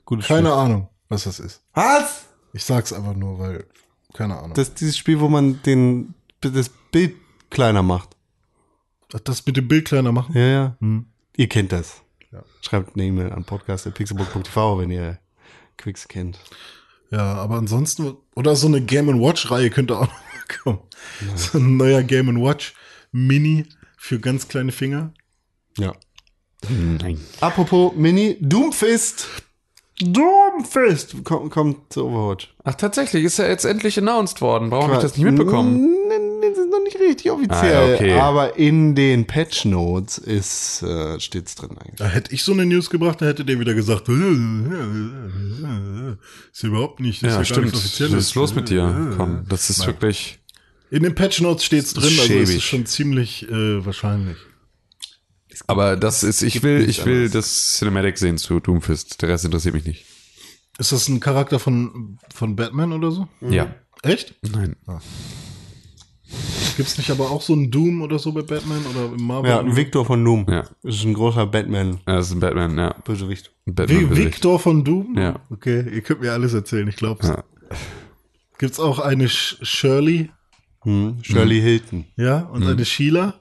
Gutes 0.05 0.27
Keine 0.27 0.53
Ahnung, 0.53 0.89
was 1.09 1.23
das 1.23 1.39
ist. 1.39 1.61
Was? 1.73 2.25
Ich 2.53 2.63
sag's 2.63 2.93
einfach 2.93 3.15
nur, 3.15 3.39
weil, 3.39 3.65
keine 4.13 4.37
Ahnung. 4.37 4.53
Das 4.53 4.69
ist 4.69 4.79
dieses 4.79 4.97
Spiel, 4.97 5.19
wo 5.19 5.27
man 5.27 5.61
den, 5.63 6.13
das 6.41 6.69
Bild 6.91 7.15
kleiner 7.49 7.83
macht. 7.83 8.15
das 9.23 9.45
mit 9.45 9.57
dem 9.57 9.67
Bild 9.67 9.85
kleiner 9.85 10.11
machen? 10.11 10.35
Ja, 10.37 10.45
ja. 10.45 10.77
Hm. 10.79 11.07
Ihr 11.37 11.49
kennt 11.49 11.71
das. 11.71 12.01
Schreibt 12.61 12.95
eine 12.95 13.05
E-Mail 13.05 13.31
an 13.31 13.43
podcast.pixelbook.tv, 13.43 14.79
wenn 14.79 14.91
ihr 14.91 15.19
Quicks 15.77 16.07
kennt. 16.07 16.39
Ja, 17.11 17.35
aber 17.35 17.57
ansonsten, 17.57 18.15
oder 18.35 18.55
so 18.55 18.67
eine 18.67 18.81
Game 18.81 19.07
Watch-Reihe 19.07 19.69
könnte 19.69 19.97
auch 19.97 20.07
noch 20.07 20.47
kommen. 20.63 20.79
So 21.35 21.59
ein 21.59 21.77
neuer 21.77 22.03
Game 22.03 22.41
Watch 22.41 22.73
Mini 23.11 23.67
für 24.05 24.19
ganz 24.19 24.47
kleine 24.47 24.71
Finger. 24.71 25.11
Ja. 25.79 25.93
Nein. 26.69 27.19
Apropos 27.41 27.93
Mini, 27.95 28.37
Doomfist. 28.39 29.27
Doomfist 29.99 31.23
kommt, 31.23 31.49
kommt 31.51 31.91
zu 31.91 32.05
Overwatch. 32.05 32.53
Ach, 32.63 32.75
tatsächlich, 32.75 33.23
ist 33.23 33.39
ja 33.39 33.47
jetzt 33.47 33.65
endlich 33.65 33.97
announced 33.97 34.41
worden. 34.41 34.69
Warum 34.69 34.85
habe 34.85 34.97
ich 34.97 35.01
das 35.01 35.17
nicht 35.17 35.25
mitbekommen? 35.25 35.89
Das 36.39 36.55
ist 36.55 36.69
noch 36.69 36.83
nicht 36.83 36.99
richtig 36.99 37.31
offiziell. 37.31 37.93
Ah, 37.93 37.95
okay. 37.95 38.19
Aber 38.19 38.59
in 38.59 38.93
den 38.93 39.25
Patch 39.25 39.65
Notes 39.65 40.19
ist, 40.19 40.83
äh, 40.83 41.19
steht's 41.19 41.55
drin 41.55 41.71
eigentlich. 41.71 41.95
Da 41.95 42.05
hätte 42.05 42.31
ich 42.31 42.43
so 42.43 42.51
eine 42.51 42.67
News 42.67 42.91
gebracht, 42.91 43.21
da 43.21 43.25
hätte 43.25 43.43
der 43.43 43.59
wieder 43.59 43.73
gesagt, 43.73 44.07
ist 44.07 44.15
ja 46.61 46.69
überhaupt 46.69 46.99
nicht, 46.99 47.23
ist 47.23 47.29
Ja, 47.29 47.29
ja, 47.29 47.35
gar 47.37 47.45
stimmt. 47.45 47.73
Was 47.73 47.99
ist 47.99 48.35
los 48.35 48.53
mit 48.53 48.69
dir? 48.69 49.15
Komm, 49.17 49.45
das 49.49 49.71
ist 49.71 49.87
wirklich. 49.87 50.37
In 50.95 51.03
den 51.03 51.13
Patch 51.13 51.41
Notes 51.41 51.65
steht's 51.65 51.93
drin, 51.93 52.05
also 52.05 52.21
es 52.21 52.27
Schäbig. 52.27 52.55
ist 52.55 52.63
schon 52.63 52.85
ziemlich 52.85 53.49
äh, 53.49 53.85
wahrscheinlich. 53.85 54.37
Aber 55.67 55.97
das 55.97 56.23
ist, 56.23 56.41
ich 56.41 56.63
will, 56.63 56.89
ich 56.89 57.05
will 57.05 57.29
das 57.29 57.77
Cinematic 57.77 58.17
sehen 58.17 58.37
zu 58.37 58.61
Doomfist. 58.61 59.21
Der 59.21 59.27
Rest 59.27 59.43
interessiert 59.43 59.73
mich 59.73 59.83
nicht. 59.83 60.05
Ist 60.77 60.93
das 60.93 61.09
ein 61.09 61.19
Charakter 61.19 61.59
von, 61.59 62.17
von 62.33 62.55
Batman 62.55 62.93
oder 62.93 63.11
so? 63.11 63.27
Ja. 63.41 63.75
Echt? 64.03 64.35
Nein. 64.53 64.77
Gibt's 66.77 66.97
nicht 66.97 67.11
aber 67.11 67.29
auch 67.29 67.41
so 67.41 67.51
einen 67.51 67.69
Doom 67.71 68.01
oder 68.01 68.17
so 68.17 68.31
bei 68.31 68.43
Batman 68.43 68.85
oder 68.85 69.13
im 69.13 69.27
Marvel? 69.27 69.51
Ja, 69.51 69.59
ein 69.59 69.75
Victor 69.75 70.05
von 70.05 70.23
Doom. 70.23 70.45
Ja. 70.47 70.61
Das 70.81 70.95
ist 70.95 71.03
ein 71.03 71.13
großer 71.13 71.45
Batman-Bösewicht. 71.45 72.07
Ja, 72.07 72.15
das 72.15 72.27
ist 72.27 72.31
ein 72.31 72.39
Batman, 72.39 72.77
ja. 72.77 72.91
Ein 72.91 73.01
Batman 73.03 74.07
Bösewicht. 74.07 74.15
Victor 74.15 74.59
von 74.59 74.85
Doom? 74.85 75.17
Ja. 75.17 75.41
Okay, 75.49 75.89
ihr 75.93 76.01
könnt 76.01 76.21
mir 76.21 76.31
alles 76.31 76.53
erzählen, 76.53 76.87
ich 76.87 76.95
glaub's. 76.95 77.27
Ja. 77.27 77.43
Gibt's 78.59 78.79
auch 78.79 78.99
eine 78.99 79.27
Sh 79.27 79.57
Shirley? 79.61 80.29
Hm. 80.85 81.17
Shirley 81.21 81.59
Hilton. 81.61 82.05
Ja, 82.15 82.39
und 82.51 82.61
Mhm. 82.61 82.67
eine 82.69 82.85
Sheila? 82.85 83.33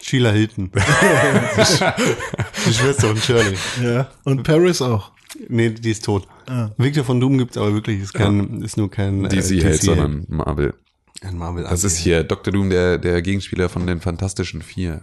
Sheila 0.00 0.30
Hilton. 0.30 0.70
Die 2.66 2.72
Schwester 2.72 3.08
von 3.08 3.16
Shirley. 3.18 3.56
Ja. 3.82 4.08
Und 4.24 4.42
Paris 4.42 4.80
auch. 4.82 5.12
Nee, 5.48 5.70
die 5.70 5.90
ist 5.90 6.04
tot. 6.04 6.26
Ah. 6.46 6.70
Victor 6.78 7.04
von 7.04 7.20
Doom 7.20 7.38
gibt's 7.38 7.56
aber 7.56 7.72
wirklich. 7.74 8.00
Ist, 8.00 8.14
kein, 8.14 8.62
ist 8.62 8.76
nur 8.76 8.90
kein 8.90 9.24
äh, 9.24 9.28
DC 9.28 9.62
hält, 9.62 9.82
sondern 9.82 10.24
Marvel. 10.28 10.74
Ein 11.22 11.36
Marvel 11.38 11.64
Das 11.64 11.82
ist 11.84 11.96
hier 11.96 12.22
Dr. 12.22 12.52
Doom, 12.52 12.70
der, 12.70 12.98
der 12.98 13.20
Gegenspieler 13.22 13.68
von 13.68 13.86
den 13.86 14.00
Fantastischen 14.00 14.62
Vier. 14.62 15.02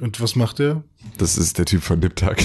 Und 0.00 0.20
was 0.20 0.36
macht 0.36 0.58
der? 0.60 0.84
Das 1.18 1.36
ist 1.36 1.58
der 1.58 1.64
Typ 1.64 1.82
von 1.82 1.98
Niptak. 1.98 2.44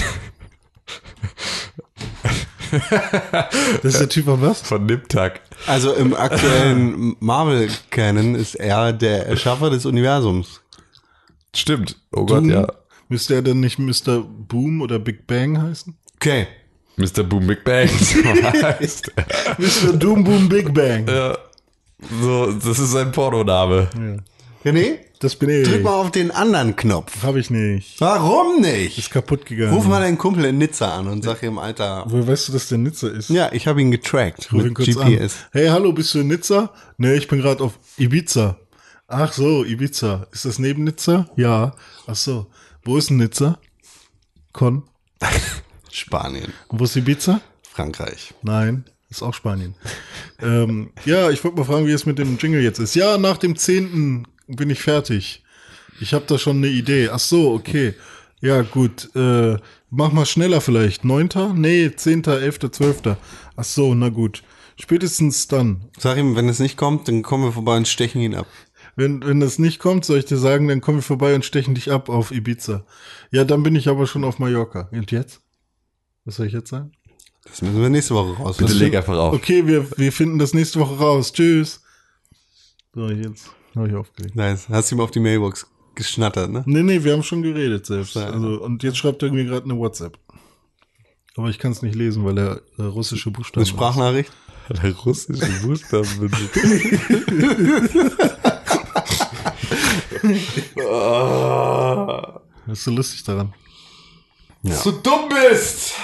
Das 3.82 3.94
ist 3.94 4.00
der 4.00 4.08
Typ 4.08 4.24
von 4.26 4.40
was? 4.42 4.62
Von 4.62 4.86
Niptak. 4.86 5.40
Also 5.66 5.92
im 5.92 6.14
aktuellen 6.14 7.16
Marvel-Canon 7.20 8.34
ist 8.34 8.54
er 8.54 8.92
der 8.92 9.26
Erschaffer 9.26 9.70
des 9.70 9.86
Universums. 9.86 10.60
Stimmt. 11.54 11.96
Oh 12.12 12.24
Gott, 12.26 12.38
Doom? 12.44 12.50
ja. 12.50 12.66
Müsste 13.08 13.34
er 13.34 13.42
denn 13.42 13.60
nicht 13.60 13.78
Mr. 13.78 14.20
Boom 14.22 14.82
oder 14.82 14.98
Big 15.00 15.26
Bang 15.26 15.60
heißen? 15.60 15.96
Okay. 16.16 16.46
Mr. 16.96 17.24
Boom 17.24 17.46
Big 17.46 17.64
Bang. 17.64 17.88
So 17.98 18.22
heißt. 18.62 19.10
Mr. 19.58 19.92
Doom 19.94 20.22
Boom 20.24 20.48
Big 20.48 20.72
Bang. 20.72 21.08
ja. 21.08 21.36
So, 22.22 22.50
das 22.52 22.78
ist 22.78 22.92
sein 22.92 23.12
Pornoname. 23.12 23.88
René, 24.64 24.98
Das 25.20 25.36
bin 25.36 25.48
ich. 25.48 25.66
drück 25.68 25.82
mal 25.82 25.94
auf 25.94 26.10
den 26.10 26.30
anderen 26.30 26.76
Knopf. 26.76 27.22
Hab 27.22 27.36
ich 27.36 27.48
nicht. 27.50 27.98
Warum 28.00 28.60
nicht? 28.60 28.98
Ist 28.98 29.10
kaputt 29.10 29.46
gegangen. 29.46 29.72
Ruf 29.72 29.86
mal 29.86 30.00
deinen 30.00 30.18
Kumpel 30.18 30.44
in 30.44 30.58
Nizza 30.58 30.94
an 30.96 31.06
und 31.08 31.22
sag 31.24 31.42
ihm, 31.42 31.58
Alter. 31.58 32.04
Woher 32.08 32.26
weißt 32.28 32.48
du, 32.48 32.52
dass 32.52 32.68
der 32.68 32.78
Nizza 32.78 33.08
ist? 33.08 33.30
Ja, 33.30 33.50
ich 33.52 33.66
habe 33.66 33.80
ihn 33.80 33.90
getrackt 33.90 34.52
Ruf 34.52 34.60
ihn 34.60 34.66
mit 34.68 34.74
kurz 34.74 34.88
GPS. 34.88 35.34
an. 35.36 35.48
Hey, 35.52 35.68
hallo, 35.68 35.92
bist 35.92 36.12
du 36.14 36.20
in 36.20 36.28
Nizza? 36.28 36.72
Nee, 36.98 37.14
ich 37.14 37.26
bin 37.28 37.40
gerade 37.40 37.62
auf 37.64 37.78
Ibiza. 37.96 38.58
Ach 39.08 39.32
so, 39.32 39.64
Ibiza. 39.64 40.26
Ist 40.32 40.44
das 40.44 40.58
neben 40.58 40.84
Nizza? 40.84 41.28
Ja. 41.36 41.74
Ach 42.06 42.14
so. 42.16 42.46
Wo 42.84 42.96
ist 42.98 43.08
denn 43.10 43.16
Nizza? 43.16 43.58
Con. 44.52 44.82
Spanien, 45.90 46.52
Und 46.68 46.80
wo 46.80 46.84
ist 46.84 46.96
Ibiza? 46.96 47.40
Frankreich. 47.68 48.34
Nein, 48.42 48.84
ist 49.10 49.22
auch 49.22 49.34
Spanien. 49.34 49.74
ähm, 50.40 50.90
ja, 51.04 51.30
ich 51.30 51.42
wollte 51.44 51.58
mal 51.58 51.64
fragen, 51.64 51.86
wie 51.86 51.92
es 51.92 52.06
mit 52.06 52.18
dem 52.18 52.36
Jingle 52.38 52.62
jetzt 52.62 52.78
ist. 52.78 52.94
Ja, 52.94 53.16
nach 53.18 53.38
dem 53.38 53.56
10. 53.56 54.26
bin 54.56 54.70
ich 54.70 54.80
fertig. 54.80 55.42
Ich 56.00 56.14
habe 56.14 56.24
da 56.26 56.38
schon 56.38 56.58
eine 56.58 56.68
Idee. 56.68 57.10
Ach 57.10 57.18
so, 57.18 57.52
okay. 57.52 57.94
Ja, 58.40 58.62
gut. 58.62 59.14
Äh, 59.14 59.58
mach 59.90 60.12
mal 60.12 60.26
schneller 60.26 60.60
vielleicht. 60.60 61.04
9. 61.04 61.28
Nee, 61.54 61.90
10., 61.94 62.24
11., 62.24 62.58
12. 62.70 63.16
Ach 63.56 63.64
so, 63.64 63.94
na 63.94 64.08
gut. 64.08 64.42
Spätestens 64.78 65.46
dann. 65.46 65.90
Sag 65.98 66.16
ihm, 66.16 66.36
wenn 66.36 66.48
es 66.48 66.58
nicht 66.58 66.78
kommt, 66.78 67.06
dann 67.06 67.22
kommen 67.22 67.44
wir 67.44 67.52
vorbei 67.52 67.76
und 67.76 67.86
stechen 67.86 68.22
ihn 68.22 68.34
ab. 68.34 68.46
Wenn, 68.96 69.22
wenn 69.24 69.40
das 69.40 69.58
nicht 69.58 69.78
kommt, 69.78 70.06
soll 70.06 70.18
ich 70.18 70.24
dir 70.24 70.38
sagen, 70.38 70.68
dann 70.68 70.80
kommen 70.80 70.98
wir 70.98 71.02
vorbei 71.02 71.34
und 71.34 71.44
stechen 71.44 71.74
dich 71.74 71.92
ab 71.92 72.08
auf 72.08 72.32
Ibiza. 72.32 72.84
Ja, 73.30 73.44
dann 73.44 73.62
bin 73.62 73.76
ich 73.76 73.88
aber 73.88 74.06
schon 74.06 74.24
auf 74.24 74.38
Mallorca. 74.38 74.88
Und 74.90 75.10
jetzt? 75.12 75.42
Was 76.24 76.36
soll 76.36 76.46
ich 76.46 76.54
jetzt 76.54 76.70
sagen? 76.70 76.92
Das 77.44 77.60
müssen 77.60 77.80
wir 77.80 77.90
nächste 77.90 78.14
Woche 78.14 78.42
raus. 78.42 78.56
Bitte 78.56 78.72
leg 78.72 78.94
einfach 78.94 79.16
auf. 79.16 79.34
Okay, 79.34 79.66
wir, 79.66 79.86
wir 79.98 80.12
finden 80.12 80.38
das 80.38 80.54
nächste 80.54 80.80
Woche 80.80 80.98
raus. 80.98 81.32
Tschüss. 81.32 81.82
So, 82.94 83.10
jetzt 83.10 83.50
habe 83.76 83.88
ich 83.88 83.94
aufgelegt. 83.94 84.36
Nice. 84.36 84.68
Hast 84.68 84.90
du 84.90 84.96
ihm 84.96 85.00
auf 85.00 85.10
die 85.10 85.20
Mailbox 85.20 85.66
geschnattert, 85.94 86.50
ne? 86.50 86.62
Nee, 86.66 86.82
nee, 86.82 87.02
wir 87.04 87.12
haben 87.12 87.22
schon 87.22 87.42
geredet 87.42 87.86
selbst. 87.86 88.16
Ja. 88.16 88.30
Also, 88.30 88.62
und 88.62 88.82
jetzt 88.82 88.98
schreibt 88.98 89.22
er 89.22 89.30
mir 89.32 89.44
gerade 89.44 89.64
eine 89.64 89.78
WhatsApp. 89.78 90.18
Aber 91.36 91.48
ich 91.48 91.58
kann 91.58 91.72
es 91.72 91.82
nicht 91.82 91.94
lesen, 91.94 92.24
weil 92.24 92.38
er 92.38 92.60
äh, 92.78 92.82
russische 92.82 93.30
Buchstaben 93.30 93.60
Eine 93.60 93.66
Sprachnachricht? 93.66 94.32
Der 94.82 94.94
russische 94.94 95.50
Buchstaben 95.62 96.08
benutzt. 96.18 96.56
hat. 96.56 98.10
Was 102.66 102.78
ist 102.78 102.84
so 102.84 102.90
lustig 102.90 103.24
daran? 103.24 103.52
Dass 104.62 104.82
du 104.84 104.92
dumm 104.92 105.28
bist! 105.28 105.94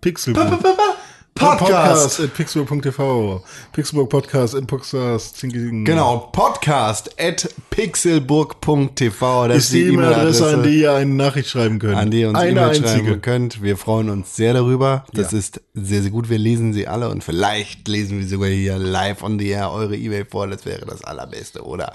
Pixelbook. 0.00 0.64
Podcast. 1.38 2.18
at 2.20 2.34
pixelbook.tv. 2.34 3.42
Pixelbook 3.72 4.10
Podcast 4.10 4.54
at 4.56 4.66
Podcast. 4.66 5.40
Genau, 5.40 6.30
podcast 6.32 7.10
at 7.20 7.48
pixelburg.tv. 7.70 9.48
Das 9.48 9.56
Ist 9.58 9.72
die 9.72 9.82
E-Mail-Adresse, 9.88 10.48
an 10.54 10.62
die 10.64 10.80
ihr 10.80 10.92
eine 10.94 11.14
Nachricht 11.14 11.48
schreiben 11.50 11.78
könnt. 11.78 11.96
an 11.96 12.10
die 12.10 12.22
ihr 12.22 12.28
uns 12.30 12.38
eine 12.38 12.60
schreiben 12.74 12.84
einzige. 12.84 13.18
könnt. 13.18 13.62
Wir 13.62 13.76
freuen 13.76 14.10
uns 14.10 14.34
sehr 14.34 14.52
darüber. 14.52 15.04
Das 15.12 15.30
Ja. 15.32 15.38
ist 15.38 15.60
sehr, 15.74 16.02
sehr 16.02 16.10
gut. 16.10 16.28
Wir 16.28 16.38
lesen 16.38 16.72
sie 16.72 16.88
alle 16.88 17.08
und 17.08 17.22
vielleicht 17.22 17.86
lesen 17.86 18.18
wir 18.18 18.26
sogar 18.26 18.48
hier 18.48 18.76
live 18.78 19.22
on 19.22 19.38
the 19.38 19.48
air 19.48 19.70
eure 19.70 19.96
E-Mail 19.96 20.24
vor. 20.28 20.48
Das 20.48 20.66
wäre 20.66 20.86
das 20.86 21.04
Allerbeste, 21.04 21.62
oder? 21.64 21.92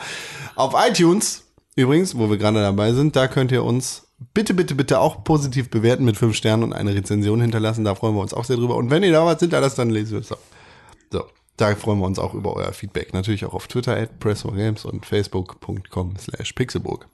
Auf 0.55 0.73
iTunes, 0.89 1.43
übrigens, 1.75 2.17
wo 2.17 2.29
wir 2.29 2.37
gerade 2.37 2.61
dabei 2.61 2.93
sind, 2.93 3.15
da 3.15 3.27
könnt 3.27 3.51
ihr 3.51 3.63
uns 3.63 4.02
bitte, 4.33 4.53
bitte, 4.53 4.75
bitte 4.75 4.99
auch 4.99 5.23
positiv 5.23 5.69
bewerten 5.69 6.03
mit 6.05 6.17
fünf 6.17 6.35
Sternen 6.35 6.63
und 6.63 6.73
eine 6.73 6.93
Rezension 6.93 7.39
hinterlassen. 7.41 7.85
Da 7.85 7.95
freuen 7.95 8.15
wir 8.15 8.21
uns 8.21 8.33
auch 8.33 8.45
sehr 8.45 8.57
drüber. 8.57 8.75
Und 8.75 8.89
wenn 8.89 9.03
ihr 9.03 9.11
da 9.11 9.25
was 9.25 9.39
hinterlasst, 9.39 9.79
dann 9.79 9.89
lesen 9.89 10.13
wir 10.13 10.19
es 10.19 10.31
auch. 10.31 10.37
So, 11.11 11.23
da 11.57 11.75
freuen 11.75 11.99
wir 11.99 12.05
uns 12.05 12.19
auch 12.19 12.33
über 12.33 12.55
euer 12.55 12.71
Feedback. 12.73 13.13
Natürlich 13.13 13.45
auch 13.45 13.53
auf 13.53 13.67
Twitter 13.67 13.95
at 13.95 14.09
press4games 14.21 14.85
und 14.85 15.05
facebook.com 15.05 16.15
slash 16.17 16.53
pixelburg. 16.53 17.07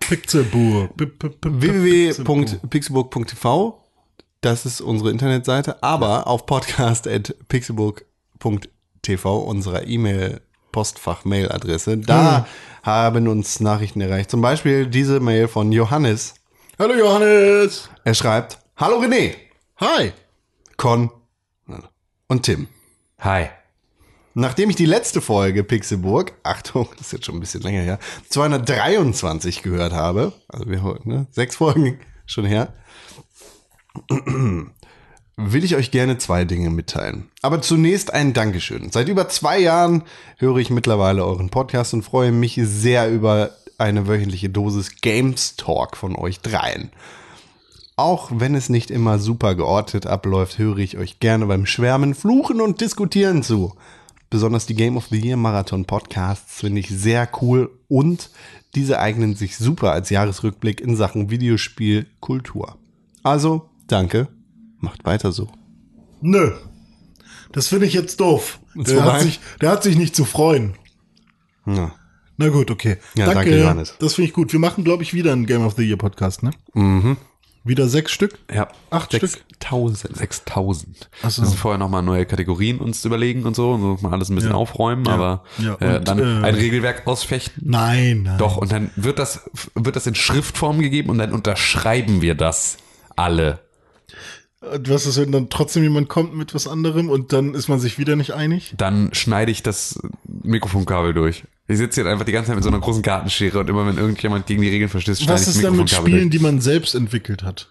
Pixelburg. 0.00 0.90
Www.pixelburg.tv 0.96 3.84
das 4.44 4.66
ist 4.66 4.82
unsere 4.82 5.10
Internetseite, 5.10 5.82
aber 5.82 6.26
auf 6.26 6.44
podcast.pixelburg.tv, 6.44 9.38
unserer 9.38 9.86
E-Mail 9.86 10.42
Postfach-Mail-Adresse, 10.70 11.96
da 11.96 12.46
haben 12.82 13.26
uns 13.26 13.60
Nachrichten 13.60 14.02
erreicht. 14.02 14.30
Zum 14.30 14.42
Beispiel 14.42 14.86
diese 14.86 15.20
Mail 15.20 15.48
von 15.48 15.72
Johannes. 15.72 16.34
Hallo 16.76 16.94
Johannes. 16.94 17.88
Er 18.02 18.14
schreibt, 18.14 18.58
Hallo 18.76 18.98
René, 18.98 19.34
Hi. 19.76 20.12
Con 20.76 21.08
und 22.26 22.42
Tim. 22.42 22.66
Hi. 23.20 23.46
Nachdem 24.34 24.70
ich 24.70 24.76
die 24.76 24.84
letzte 24.84 25.20
Folge 25.20 25.62
Pixelburg, 25.62 26.32
Achtung, 26.42 26.88
das 26.98 27.06
ist 27.06 27.12
jetzt 27.12 27.26
schon 27.26 27.36
ein 27.36 27.40
bisschen 27.40 27.60
länger 27.60 27.82
her, 27.82 28.00
223 28.28 29.62
gehört 29.62 29.92
habe, 29.92 30.32
also 30.48 30.68
wir 30.68 30.98
ne, 31.04 31.28
sechs 31.30 31.54
Folgen 31.54 32.00
schon 32.26 32.44
her, 32.44 32.74
will 35.36 35.62
ich 35.62 35.76
euch 35.76 35.92
gerne 35.92 36.18
zwei 36.18 36.44
Dinge 36.44 36.70
mitteilen. 36.70 37.30
Aber 37.40 37.62
zunächst 37.62 38.12
ein 38.12 38.32
Dankeschön. 38.32 38.90
Seit 38.90 39.06
über 39.06 39.28
zwei 39.28 39.60
Jahren 39.60 40.02
höre 40.38 40.56
ich 40.56 40.70
mittlerweile 40.70 41.24
euren 41.24 41.50
Podcast 41.50 41.94
und 41.94 42.02
freue 42.02 42.32
mich 42.32 42.58
sehr 42.64 43.08
über 43.12 43.52
eine 43.78 44.06
wöchentliche 44.06 44.50
Dosis 44.50 45.00
Games 45.00 45.56
Talk 45.56 45.96
von 45.96 46.16
euch 46.16 46.40
dreien. 46.40 46.90
Auch 47.96 48.30
wenn 48.34 48.54
es 48.54 48.68
nicht 48.68 48.90
immer 48.90 49.18
super 49.18 49.54
geordnet 49.54 50.06
abläuft, 50.06 50.58
höre 50.58 50.78
ich 50.78 50.98
euch 50.98 51.20
gerne 51.20 51.46
beim 51.46 51.64
Schwärmen, 51.64 52.14
Fluchen 52.14 52.60
und 52.60 52.80
Diskutieren 52.80 53.42
zu. 53.42 53.74
Besonders 54.30 54.66
die 54.66 54.74
Game 54.74 54.96
of 54.96 55.06
the 55.10 55.20
Year 55.20 55.36
Marathon 55.36 55.84
Podcasts 55.84 56.60
finde 56.60 56.80
ich 56.80 56.88
sehr 56.88 57.28
cool 57.40 57.70
und 57.86 58.30
diese 58.74 58.98
eignen 58.98 59.36
sich 59.36 59.56
super 59.56 59.92
als 59.92 60.10
Jahresrückblick 60.10 60.80
in 60.80 60.96
Sachen 60.96 61.30
Videospielkultur. 61.30 62.76
Also, 63.22 63.70
danke, 63.86 64.26
macht 64.78 65.04
weiter 65.04 65.30
so. 65.30 65.48
Nö. 66.20 66.52
Das 67.52 67.68
finde 67.68 67.86
ich 67.86 67.92
jetzt 67.92 68.18
doof. 68.18 68.58
Der 68.74 69.04
hat, 69.04 69.20
sich, 69.20 69.38
der 69.60 69.70
hat 69.70 69.84
sich 69.84 69.96
nicht 69.96 70.16
zu 70.16 70.24
freuen. 70.24 70.74
Ja. 71.66 71.94
Na 72.36 72.48
gut, 72.48 72.70
okay. 72.70 72.96
Ja, 73.14 73.32
danke, 73.32 73.58
Johannes. 73.58 73.94
Das 74.00 74.14
finde 74.14 74.28
ich 74.28 74.34
gut. 74.34 74.52
Wir 74.52 74.60
machen, 74.60 74.84
glaube 74.84 75.02
ich, 75.02 75.14
wieder 75.14 75.32
einen 75.32 75.46
Game 75.46 75.64
of 75.64 75.74
the 75.76 75.82
Year 75.84 75.96
Podcast, 75.96 76.42
ne? 76.42 76.50
Mhm. 76.74 77.16
Wieder 77.66 77.88
sechs 77.88 78.12
Stück? 78.12 78.38
Ja. 78.52 78.68
Acht 78.90 79.14
Stück? 79.14 79.30
6000. 79.30 80.16
6000. 80.18 81.08
Ach 81.22 81.30
so. 81.30 81.40
Wir 81.40 81.46
müssen 81.46 81.56
vorher 81.58 81.78
nochmal 81.78 82.02
neue 82.02 82.26
Kategorien 82.26 82.78
uns 82.78 83.02
überlegen 83.06 83.44
und 83.44 83.56
so 83.56 83.70
und 83.72 83.80
so 83.80 83.98
mal 84.02 84.12
alles 84.12 84.28
ein 84.28 84.34
bisschen 84.34 84.50
Ja. 84.50 84.56
aufräumen, 84.56 85.06
Ja. 85.06 85.14
aber 85.14 85.44
Ja, 85.58 85.76
äh, 85.80 85.96
und, 85.96 86.08
dann 86.08 86.18
äh, 86.18 86.46
ein 86.46 86.54
Regelwerk 86.56 87.06
ausfechten. 87.06 87.62
Nein, 87.66 88.24
nein. 88.24 88.36
Doch, 88.38 88.58
und 88.58 88.70
dann 88.70 88.90
wird 88.96 89.18
das, 89.18 89.48
wird 89.74 89.96
das 89.96 90.06
in 90.06 90.14
Schriftform 90.14 90.80
gegeben 90.80 91.08
und 91.08 91.16
dann 91.18 91.32
unterschreiben 91.32 92.20
wir 92.20 92.34
das 92.34 92.76
alle. 93.16 93.60
Was 94.60 95.06
ist, 95.06 95.18
wenn 95.18 95.30
dann 95.32 95.48
trotzdem 95.50 95.82
jemand 95.82 96.08
kommt 96.08 96.34
mit 96.34 96.54
was 96.54 96.66
anderem 96.66 97.08
und 97.10 97.32
dann 97.32 97.54
ist 97.54 97.68
man 97.68 97.80
sich 97.80 97.98
wieder 97.98 98.16
nicht 98.16 98.32
einig? 98.32 98.74
Dann 98.76 99.12
schneide 99.14 99.52
ich 99.52 99.62
das 99.62 100.00
Mikrofonkabel 100.42 101.12
durch. 101.14 101.44
Ich 101.66 101.78
sitze 101.78 102.02
hier 102.02 102.10
einfach 102.10 102.26
die 102.26 102.32
ganze 102.32 102.48
Zeit 102.48 102.56
mit 102.56 102.64
so 102.64 102.70
einer 102.70 102.80
großen 102.80 103.02
Gartenschere 103.02 103.60
und 103.60 103.70
immer 103.70 103.86
wenn 103.86 103.96
irgendjemand 103.96 104.46
gegen 104.46 104.60
die 104.60 104.68
Regeln 104.68 104.90
verstößt, 104.90 105.22
schneide 105.22 105.34
Was 105.34 105.42
ich 105.42 105.46
das 105.48 105.56
ist 105.56 105.64
dann 105.64 105.76
mit 105.76 105.88
Spielen, 105.90 106.18
durch. 106.22 106.30
die 106.30 106.38
man 106.38 106.60
selbst 106.60 106.94
entwickelt 106.94 107.42
hat? 107.42 107.68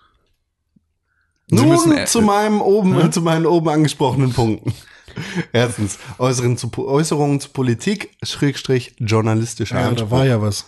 Sie 1.47 1.55
Nun 1.55 1.69
müssen, 1.69 1.95
äh, 1.95 2.05
zu 2.05 2.21
meinem 2.21 2.61
oben, 2.61 3.11
zu 3.11 3.21
meinen 3.21 3.45
oben 3.45 3.69
angesprochenen 3.69 4.33
Punkten. 4.33 4.73
Erstens, 5.53 5.99
Äußeren 6.17 6.57
zu, 6.57 6.71
Äußerungen 6.75 7.39
zu 7.39 7.49
Politik, 7.49 8.09
Schrägstrich, 8.23 8.95
journalistischer 8.97 9.75
Ja, 9.75 9.81
da 9.83 9.89
Anspruch. 9.89 10.09
war 10.11 10.25
ja 10.25 10.41
was. 10.41 10.65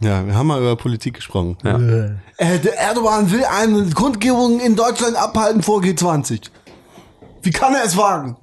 Ja, 0.00 0.26
wir 0.26 0.34
haben 0.34 0.48
mal 0.48 0.60
über 0.60 0.76
Politik 0.76 1.14
gesprochen. 1.14 1.56
Ja. 1.64 1.78
Äh, 2.36 2.58
der 2.58 2.78
Erdogan 2.78 3.30
will 3.30 3.44
eine 3.44 3.88
Grundgebung 3.88 4.60
in 4.60 4.76
Deutschland 4.76 5.16
abhalten 5.16 5.62
vor 5.62 5.80
G20. 5.80 6.50
Wie 7.42 7.50
kann 7.50 7.74
er 7.74 7.84
es 7.84 7.96
wagen? 7.96 8.36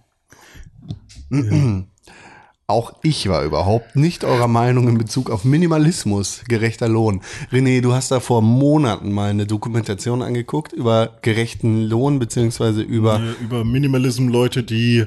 Auch 2.69 2.91
ich 3.01 3.29
war 3.29 3.45
überhaupt 3.45 3.95
nicht 3.95 4.25
eurer 4.25 4.49
Meinung 4.49 4.89
in 4.89 4.97
Bezug 4.97 5.29
auf 5.29 5.45
Minimalismus, 5.45 6.41
gerechter 6.49 6.89
Lohn. 6.89 7.21
René, 7.49 7.79
du 7.79 7.93
hast 7.93 8.11
da 8.11 8.19
vor 8.19 8.41
Monaten 8.41 9.13
mal 9.13 9.29
eine 9.29 9.45
Dokumentation 9.47 10.21
angeguckt 10.21 10.73
über 10.73 11.17
gerechten 11.21 11.83
Lohn, 11.83 12.19
beziehungsweise 12.19 12.81
über, 12.81 13.21
Über 13.39 13.63
Minimalism 13.63 14.27
Leute, 14.27 14.63
die 14.63 15.05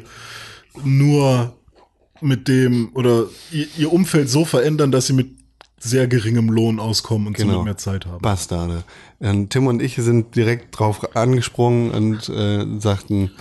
nur 0.84 1.52
mit 2.22 2.48
dem 2.48 2.92
oder 2.94 3.24
ihr, 3.52 3.66
ihr 3.76 3.92
Umfeld 3.92 4.30
so 4.30 4.46
verändern, 4.46 4.90
dass 4.90 5.08
sie 5.08 5.12
mit 5.12 5.28
sehr 5.78 6.06
geringem 6.06 6.48
Lohn 6.48 6.80
auskommen 6.80 7.26
und 7.26 7.36
Genau. 7.36 7.52
somit 7.52 7.64
mehr 7.66 7.76
Zeit 7.76 8.06
haben. 8.06 8.22
Bastarde. 8.22 8.84
Ähm, 9.20 9.50
Tim 9.50 9.66
und 9.66 9.82
ich 9.82 9.96
sind 9.96 10.34
direkt 10.34 10.78
drauf 10.78 11.14
angesprungen 11.14 11.90
und 11.90 12.26
äh, 12.30 12.64
sagten, 12.80 13.32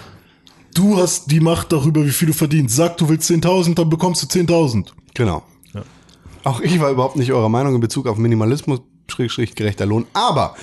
Du 0.73 0.97
hast 0.97 1.31
die 1.31 1.39
Macht 1.39 1.71
darüber, 1.71 2.05
wie 2.05 2.11
viel 2.11 2.27
du 2.27 2.33
verdienst. 2.33 2.75
Sag, 2.75 2.97
du 2.97 3.09
willst 3.09 3.29
10.000, 3.29 3.75
dann 3.75 3.89
bekommst 3.89 4.23
du 4.23 4.39
10.000. 4.39 4.87
genau. 5.13 5.43
Auch 6.43 6.61
ich 6.61 6.79
war 6.79 6.89
überhaupt 6.89 7.17
nicht 7.17 7.33
eurer 7.33 7.49
Meinung 7.49 7.75
in 7.75 7.81
Bezug 7.81 8.07
auf 8.07 8.17
Minimalismus, 8.17 8.79
Schrägstrich 9.09 9.55
gerechter 9.55 9.85
Lohn. 9.85 10.05
Aber 10.13 10.55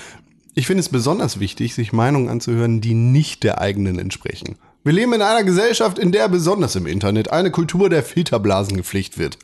ich 0.55 0.65
finde 0.65 0.81
es 0.81 0.89
besonders 0.89 1.39
wichtig, 1.39 1.75
sich 1.75 1.93
Meinungen 1.93 2.29
anzuhören, 2.29 2.81
die 2.81 2.95
nicht 2.95 3.43
der 3.43 3.61
eigenen 3.61 3.99
entsprechen. 3.99 4.57
Wir 4.83 4.93
leben 4.93 5.13
in 5.13 5.21
einer 5.21 5.43
Gesellschaft, 5.43 5.99
in 5.99 6.11
der 6.11 6.29
besonders 6.29 6.75
im 6.75 6.87
Internet 6.87 7.31
eine 7.31 7.51
Kultur 7.51 7.89
der 7.89 8.03
Filterblasen 8.03 8.75
gepflegt 8.75 9.17
wird. 9.17 9.37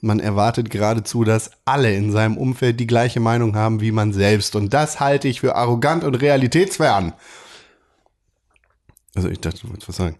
Man 0.00 0.20
erwartet 0.20 0.70
geradezu, 0.70 1.22
dass 1.22 1.50
alle 1.64 1.94
in 1.94 2.12
seinem 2.12 2.36
Umfeld 2.36 2.80
die 2.80 2.86
gleiche 2.86 3.20
Meinung 3.20 3.54
haben 3.54 3.80
wie 3.80 3.92
man 3.92 4.12
selbst. 4.12 4.56
Und 4.56 4.74
das 4.74 5.00
halte 5.00 5.28
ich 5.28 5.40
für 5.40 5.54
arrogant 5.54 6.02
und 6.02 6.14
realitätsfern. 6.16 7.12
Also 9.16 9.28
ich 9.28 9.40
dachte, 9.40 9.62
du 9.62 9.70
wolltest 9.70 9.88
was 9.88 9.96
sagen. 9.96 10.14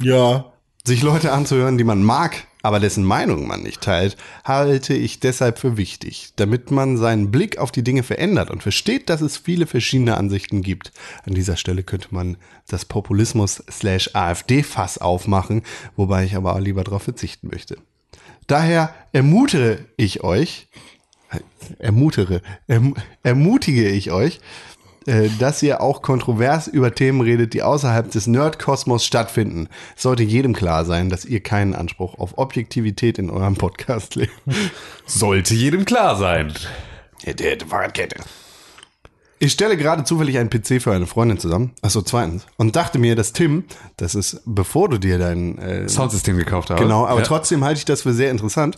Ja, 0.00 0.52
Sich 0.86 1.02
Leute 1.02 1.32
anzuhören, 1.32 1.76
die 1.76 1.84
man 1.84 2.02
mag, 2.02 2.46
aber 2.62 2.80
dessen 2.80 3.04
Meinung 3.04 3.46
man 3.46 3.62
nicht 3.62 3.82
teilt, 3.82 4.16
halte 4.44 4.94
ich 4.94 5.20
deshalb 5.20 5.58
für 5.58 5.76
wichtig, 5.76 6.32
damit 6.36 6.70
man 6.70 6.96
seinen 6.96 7.30
Blick 7.30 7.58
auf 7.58 7.72
die 7.72 7.84
Dinge 7.84 8.02
verändert 8.02 8.50
und 8.50 8.62
versteht, 8.62 9.10
dass 9.10 9.20
es 9.20 9.36
viele 9.36 9.66
verschiedene 9.66 10.16
Ansichten 10.16 10.62
gibt. 10.62 10.92
An 11.26 11.34
dieser 11.34 11.58
Stelle 11.58 11.82
könnte 11.82 12.08
man 12.12 12.38
das 12.68 12.86
Populismus-AfD-Fass 12.86 14.96
aufmachen, 14.96 15.60
wobei 15.96 16.24
ich 16.24 16.36
aber 16.36 16.58
lieber 16.58 16.84
darauf 16.84 17.02
verzichten 17.02 17.48
möchte. 17.48 17.76
Daher 18.46 18.94
ermutere 19.12 19.80
ich 19.98 20.24
euch, 20.24 20.68
ermutere, 21.78 22.40
erm, 22.66 22.94
ermutige 23.22 23.90
ich 23.90 24.10
euch, 24.10 24.40
äh, 25.08 25.30
dass 25.38 25.62
ihr 25.62 25.80
auch 25.80 26.02
kontrovers 26.02 26.68
über 26.68 26.94
Themen 26.94 27.22
redet, 27.22 27.54
die 27.54 27.62
außerhalb 27.62 28.10
des 28.10 28.26
Nerdkosmos 28.26 29.06
stattfinden. 29.06 29.68
Es 29.96 30.02
sollte 30.02 30.22
jedem 30.22 30.52
klar 30.52 30.84
sein, 30.84 31.08
dass 31.08 31.24
ihr 31.24 31.40
keinen 31.40 31.74
Anspruch 31.74 32.18
auf 32.18 32.36
Objektivität 32.36 33.18
in 33.18 33.30
eurem 33.30 33.56
Podcast 33.56 34.16
legt. 34.16 34.34
Sollte 35.06 35.54
jedem 35.54 35.86
klar 35.86 36.16
sein. 36.16 36.52
Fahrradkette. 37.66 38.16
Ich 39.38 39.52
stelle 39.52 39.78
gerade 39.78 40.04
zufällig 40.04 40.36
einen 40.36 40.50
PC 40.50 40.82
für 40.82 40.92
eine 40.92 41.06
Freundin 41.06 41.38
zusammen. 41.38 41.72
Achso, 41.80 42.02
zweitens. 42.02 42.44
Und 42.58 42.76
dachte 42.76 42.98
mir, 42.98 43.16
dass 43.16 43.32
Tim, 43.32 43.64
das 43.96 44.14
ist, 44.14 44.42
bevor 44.44 44.90
du 44.90 44.98
dir 44.98 45.18
dein 45.18 45.56
äh, 45.56 45.88
Soundsystem 45.88 46.36
gekauft 46.36 46.68
habe. 46.68 46.82
Genau, 46.82 47.06
aber 47.06 47.20
ja. 47.20 47.26
trotzdem 47.26 47.64
halte 47.64 47.78
ich 47.78 47.86
das 47.86 48.02
für 48.02 48.12
sehr 48.12 48.30
interessant 48.30 48.76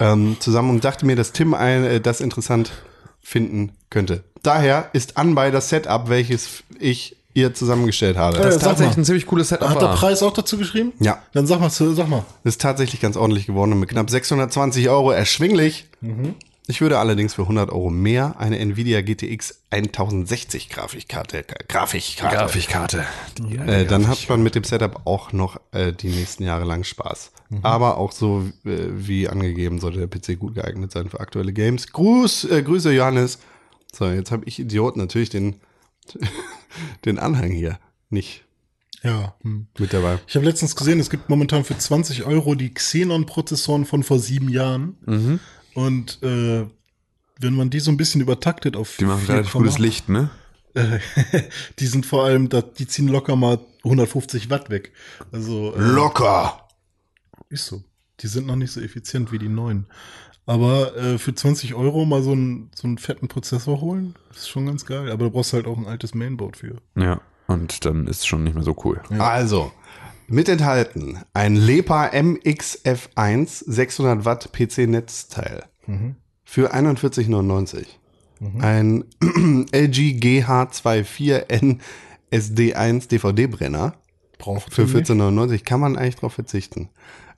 ähm, 0.00 0.38
zusammen 0.40 0.70
und 0.70 0.82
dachte 0.82 1.06
mir, 1.06 1.14
dass 1.14 1.30
Tim 1.30 1.54
ein, 1.54 1.84
äh, 1.84 2.00
das 2.00 2.20
interessant 2.20 2.72
finden 3.20 3.72
könnte. 3.90 4.24
Daher 4.42 4.90
ist 4.92 5.16
Anbei 5.16 5.50
das 5.50 5.68
Setup, 5.68 6.08
welches 6.08 6.62
ich 6.78 7.16
ihr 7.34 7.54
zusammengestellt 7.54 8.16
habe. 8.16 8.38
Äh, 8.38 8.42
Das 8.42 8.56
ist 8.56 8.62
tatsächlich 8.62 8.96
mal. 8.96 9.02
ein 9.02 9.04
ziemlich 9.04 9.26
cooles 9.26 9.48
Setup. 9.50 9.68
hat 9.68 9.80
der 9.80 9.88
war. 9.90 9.96
Preis 9.96 10.22
auch 10.22 10.32
dazu 10.32 10.58
geschrieben? 10.58 10.92
Ja. 11.00 11.22
Dann 11.32 11.46
sag 11.46 11.60
mal, 11.60 11.70
sag 11.70 12.08
mal. 12.08 12.24
ist 12.44 12.60
tatsächlich 12.60 13.00
ganz 13.00 13.16
ordentlich 13.16 13.46
geworden 13.46 13.72
und 13.72 13.80
mit 13.80 13.88
knapp 13.90 14.10
620 14.10 14.88
Euro 14.88 15.10
erschwinglich. 15.12 15.86
Ich 16.70 16.80
würde 16.82 16.98
allerdings 16.98 17.32
für 17.34 17.42
100 17.42 17.70
Euro 17.70 17.88
mehr 17.90 18.34
eine 18.38 18.58
Nvidia 18.58 19.00
GTX 19.00 19.62
1060 19.70 20.68
Grafikkarte, 20.68 21.44
Grafikkarte. 21.68 22.36
Grafikkarte. 22.36 23.04
Die 23.38 23.56
Äh, 23.56 23.86
dann 23.86 24.06
hat 24.08 24.28
man 24.28 24.42
mit 24.42 24.54
dem 24.54 24.64
Setup 24.64 25.00
auch 25.06 25.32
noch 25.32 25.58
äh, 25.72 25.92
die 25.92 26.08
nächsten 26.08 26.44
Jahre 26.44 26.64
lang 26.64 26.84
Spaß. 26.84 27.30
Aber 27.62 27.96
auch 27.96 28.12
so 28.12 28.42
äh, 28.66 28.70
wie 28.92 29.28
angegeben 29.28 29.78
sollte 29.80 30.06
der 30.06 30.08
PC 30.08 30.38
gut 30.38 30.54
geeignet 30.56 30.92
sein 30.92 31.08
für 31.08 31.20
aktuelle 31.20 31.52
Games. 31.54 31.90
Gruß, 31.92 32.44
äh, 32.50 32.62
Grüße 32.62 32.92
Johannes. 32.92 33.38
So, 33.98 34.08
jetzt 34.08 34.30
habe 34.30 34.44
ich 34.46 34.60
Idiot 34.60 34.96
natürlich 34.96 35.28
den, 35.28 35.56
den 37.04 37.18
Anhang 37.18 37.50
hier 37.50 37.80
nicht 38.10 38.44
Ja. 39.02 39.34
Mit 39.42 39.92
dabei. 39.92 40.20
Ich 40.28 40.36
habe 40.36 40.46
letztens 40.46 40.76
gesehen, 40.76 41.00
es 41.00 41.10
gibt 41.10 41.28
momentan 41.28 41.64
für 41.64 41.76
20 41.76 42.24
Euro 42.24 42.54
die 42.54 42.72
Xenon-Prozessoren 42.72 43.86
von 43.86 44.04
vor 44.04 44.20
sieben 44.20 44.48
Jahren. 44.50 44.96
Mhm. 45.04 45.40
Und 45.74 46.22
äh, 46.22 46.66
wenn 47.40 47.54
man 47.54 47.70
die 47.70 47.80
so 47.80 47.90
ein 47.90 47.96
bisschen 47.96 48.20
übertaktet 48.20 48.76
auf 48.76 48.96
Die 48.98 49.04
machen 49.04 49.22
4, 49.22 49.34
relativ 49.34 49.52
gutes 49.52 49.78
Licht, 49.78 50.08
ne? 50.08 50.30
äh, 50.74 51.00
die 51.80 51.86
sind 51.86 52.06
vor 52.06 52.24
allem, 52.24 52.48
die 52.78 52.86
ziehen 52.86 53.08
locker 53.08 53.34
mal 53.34 53.58
150 53.82 54.48
Watt 54.48 54.70
weg. 54.70 54.92
Also 55.32 55.74
äh, 55.74 55.80
Locker! 55.80 56.68
ist 57.48 57.66
so. 57.66 57.82
Die 58.20 58.28
sind 58.28 58.46
noch 58.46 58.56
nicht 58.56 58.72
so 58.72 58.80
effizient 58.80 59.32
wie 59.32 59.38
die 59.38 59.48
neuen. 59.48 59.86
Aber 60.48 60.96
äh, 60.96 61.18
für 61.18 61.34
20 61.34 61.74
Euro 61.74 62.06
mal 62.06 62.22
so 62.22 62.32
einen, 62.32 62.70
so 62.74 62.88
einen 62.88 62.96
fetten 62.96 63.28
Prozessor 63.28 63.82
holen, 63.82 64.14
ist 64.34 64.48
schon 64.48 64.64
ganz 64.64 64.86
geil. 64.86 65.10
Aber 65.10 65.24
da 65.24 65.30
brauchst 65.30 65.52
du 65.52 65.58
halt 65.58 65.66
auch 65.66 65.76
ein 65.76 65.86
altes 65.86 66.14
Mainboard 66.14 66.56
für. 66.56 66.76
Ja. 66.96 67.20
Und 67.48 67.84
dann 67.84 68.06
ist 68.06 68.20
es 68.20 68.26
schon 68.26 68.44
nicht 68.44 68.54
mehr 68.54 68.62
so 68.62 68.74
cool. 68.84 69.00
Also, 69.18 69.72
mit 70.26 70.48
enthalten 70.48 71.18
ein 71.34 71.54
Lepa 71.54 72.06
MXF1 72.06 73.64
600 73.66 74.24
Watt 74.24 74.50
PC-Netzteil 74.52 75.64
für 76.44 76.74
41,99. 76.74 77.86
Ein 78.60 79.04
LG 79.72 80.18
GH24N 80.18 81.78
SD1 82.30 83.08
DVD-Brenner 83.08 83.94
Braucht 84.38 84.72
für 84.72 84.82
ihr 84.82 84.94
nicht? 84.94 85.10
14,99 85.10 85.64
kann 85.64 85.80
man 85.80 85.96
eigentlich 85.96 86.16
drauf 86.16 86.32
verzichten. 86.32 86.88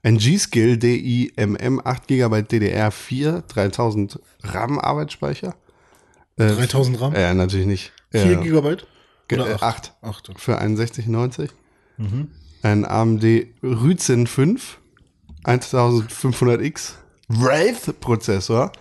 Ein 0.02 0.16
G-Skill 0.18 0.78
DI 0.78 1.32
MM 1.36 1.80
8 1.84 2.06
GB 2.08 2.36
DDR4 2.42 3.42
3000 3.42 4.18
RAM 4.42 4.78
Arbeitsspeicher. 4.78 5.54
Äh, 6.36 6.46
3000 6.48 7.00
RAM? 7.00 7.14
Ja, 7.14 7.34
natürlich 7.34 7.66
nicht. 7.66 7.92
4 8.12 8.22
Äh, 8.22 8.36
ge- 8.42 8.52
Oder 9.38 9.50
äh, 9.50 9.54
acht? 9.54 9.94
acht. 10.00 10.30
Acht. 10.30 10.40
für 10.40 10.60
61,90. 10.60 11.50
Ein 12.62 12.84
AMD 12.86 13.24
Ryzen 13.62 14.26
5 14.26 14.78
1500X 15.44 16.94
Wraith 17.28 18.00
Prozessor 18.00 18.72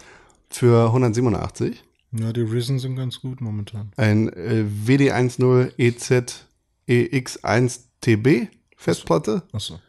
für 0.49 0.87
187. 0.87 1.83
Ja, 2.11 2.33
die 2.33 2.41
Risen 2.41 2.79
sind 2.79 2.95
ganz 2.95 3.19
gut 3.21 3.39
momentan. 3.41 3.91
Ein 3.97 4.29
äh, 4.33 4.65
WD10 4.85 5.73
EZ 5.77 6.45
EX1 6.87 7.79
TB 8.01 8.47
Festplatte. 8.75 9.43
Achso. 9.51 9.79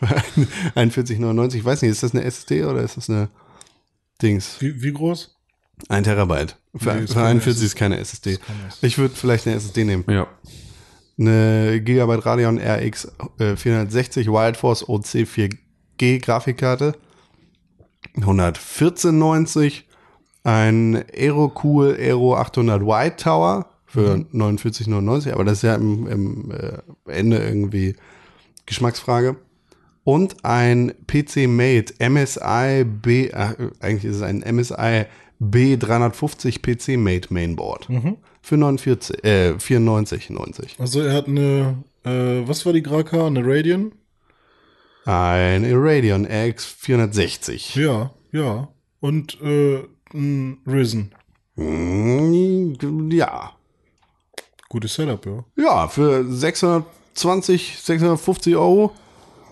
41,99. 0.76 1.56
Ich 1.56 1.64
weiß 1.64 1.82
nicht, 1.82 1.90
ist 1.90 2.02
das 2.02 2.14
eine 2.14 2.24
SSD 2.24 2.64
oder 2.64 2.82
ist 2.82 2.96
das 2.96 3.08
eine 3.10 3.28
Dings? 4.22 4.56
Wie, 4.60 4.82
wie 4.82 4.92
groß? 4.92 5.36
Ein 5.88 6.04
Terabyte. 6.04 6.56
Für, 6.76 6.94
Nee, 6.94 7.04
ist 7.04 7.12
für 7.12 7.20
keine 7.20 7.28
41 7.28 7.64
ist 7.64 7.76
keine 7.76 7.98
SSD. 7.98 8.38
Ich 8.82 8.98
würde 8.98 9.14
vielleicht 9.14 9.46
eine 9.46 9.56
SSD 9.56 9.84
nehmen. 9.84 10.04
Ja. 10.08 10.26
Eine 11.18 11.80
Gigabyte 11.80 12.26
Radeon 12.26 12.58
RX 12.58 13.08
äh, 13.38 13.56
460 13.56 14.28
Wildforce 14.28 14.88
OC 14.88 15.04
4G 15.04 16.20
Grafikkarte. 16.20 16.94
114,90. 18.16 19.82
Ein 20.44 21.04
Aerocool 21.12 21.96
Aero 21.98 22.36
800 22.36 22.82
White 22.82 23.16
Tower 23.16 23.66
für 23.86 24.24
49,99. 24.32 25.32
Aber 25.32 25.44
das 25.44 25.58
ist 25.58 25.62
ja 25.62 25.74
im, 25.74 26.06
im 26.06 26.50
äh, 26.50 26.78
Ende 27.10 27.38
irgendwie 27.38 27.96
Geschmacksfrage. 28.66 29.36
Und 30.08 30.42
ein 30.42 30.94
PC 31.06 31.46
Mate 31.48 31.92
MSI 31.98 32.82
B, 32.86 33.26
äh, 33.26 33.54
eigentlich 33.80 34.06
ist 34.06 34.16
es 34.16 34.22
ein 34.22 34.38
MSI 34.38 35.04
B350 35.38 36.62
PC 36.62 36.96
Mate 36.96 37.30
Mainboard. 37.30 37.88
Für 38.40 38.56
49, 38.56 39.22
äh, 39.22 39.52
94,90. 39.58 40.78
Also 40.80 41.02
er 41.02 41.12
hat 41.12 41.26
eine, 41.28 41.84
äh, 42.06 42.40
was 42.48 42.64
war 42.64 42.72
die 42.72 42.82
Graka? 42.82 43.26
Eine 43.26 43.42
Radeon? 43.44 43.92
Ein 45.04 45.70
Radeon 45.74 46.24
RX 46.24 46.64
460. 46.64 47.74
Ja, 47.74 48.10
ja. 48.32 48.68
Und 49.00 49.38
äh, 49.42 49.80
ein 50.14 50.56
Risen. 50.66 51.12
Mm, 51.56 53.10
Ja. 53.10 53.52
Gutes 54.70 54.94
Setup, 54.94 55.26
ja. 55.26 55.44
Ja, 55.62 55.88
für 55.88 56.24
620, 56.24 57.76
650 57.78 58.56
Euro 58.56 58.92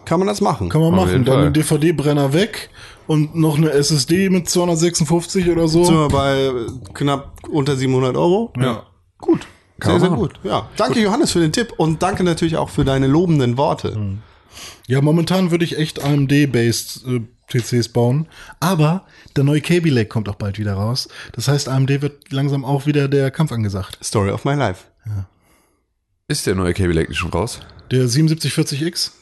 kann 0.06 0.18
man 0.18 0.26
das 0.26 0.40
machen. 0.40 0.68
Kann 0.68 0.80
man 0.80 0.94
Auf 0.94 1.06
machen. 1.06 1.24
Dann 1.24 1.42
den 1.44 1.52
DVD-Brenner 1.52 2.32
weg 2.32 2.70
und 3.06 3.34
noch 3.34 3.56
eine 3.56 3.70
SSD 3.70 4.30
mit 4.30 4.48
256 4.48 5.50
oder 5.50 5.68
so. 5.68 5.84
Sind 5.84 5.94
wir 5.94 6.08
bei 6.08 6.50
knapp 6.94 7.32
unter 7.50 7.76
700 7.76 8.16
Euro? 8.16 8.52
Ja. 8.58 8.84
Gut. 9.18 9.46
Kann 9.78 9.92
sehr, 9.92 10.00
sehr 10.00 10.10
machen. 10.10 10.20
gut. 10.20 10.40
Ja. 10.42 10.68
Danke, 10.76 11.00
Johannes, 11.00 11.32
für 11.32 11.40
den 11.40 11.52
Tipp 11.52 11.74
und 11.76 12.02
danke 12.02 12.24
natürlich 12.24 12.56
auch 12.56 12.70
für 12.70 12.84
deine 12.84 13.06
lobenden 13.06 13.58
Worte. 13.58 14.16
Ja, 14.86 15.02
momentan 15.02 15.50
würde 15.50 15.64
ich 15.64 15.76
echt 15.76 16.02
AMD-based 16.02 17.04
äh, 17.06 17.20
PCs 17.48 17.90
bauen. 17.90 18.26
Aber 18.60 19.04
der 19.36 19.44
neue 19.44 19.60
Kaby 19.60 19.90
Lake 19.90 20.08
kommt 20.08 20.28
auch 20.28 20.36
bald 20.36 20.58
wieder 20.58 20.74
raus. 20.74 21.08
Das 21.32 21.48
heißt, 21.48 21.68
AMD 21.68 22.00
wird 22.00 22.32
langsam 22.32 22.64
auch 22.64 22.86
wieder 22.86 23.08
der 23.08 23.30
Kampf 23.30 23.52
angesagt. 23.52 23.98
Story 24.02 24.30
of 24.30 24.44
my 24.44 24.54
life. 24.54 24.84
Ist 26.28 26.46
der 26.46 26.54
neue 26.54 26.74
Cable 26.74 26.94
Lake 26.94 27.14
schon 27.14 27.30
raus? 27.30 27.60
Der 27.90 28.06
7740X? 28.06 29.12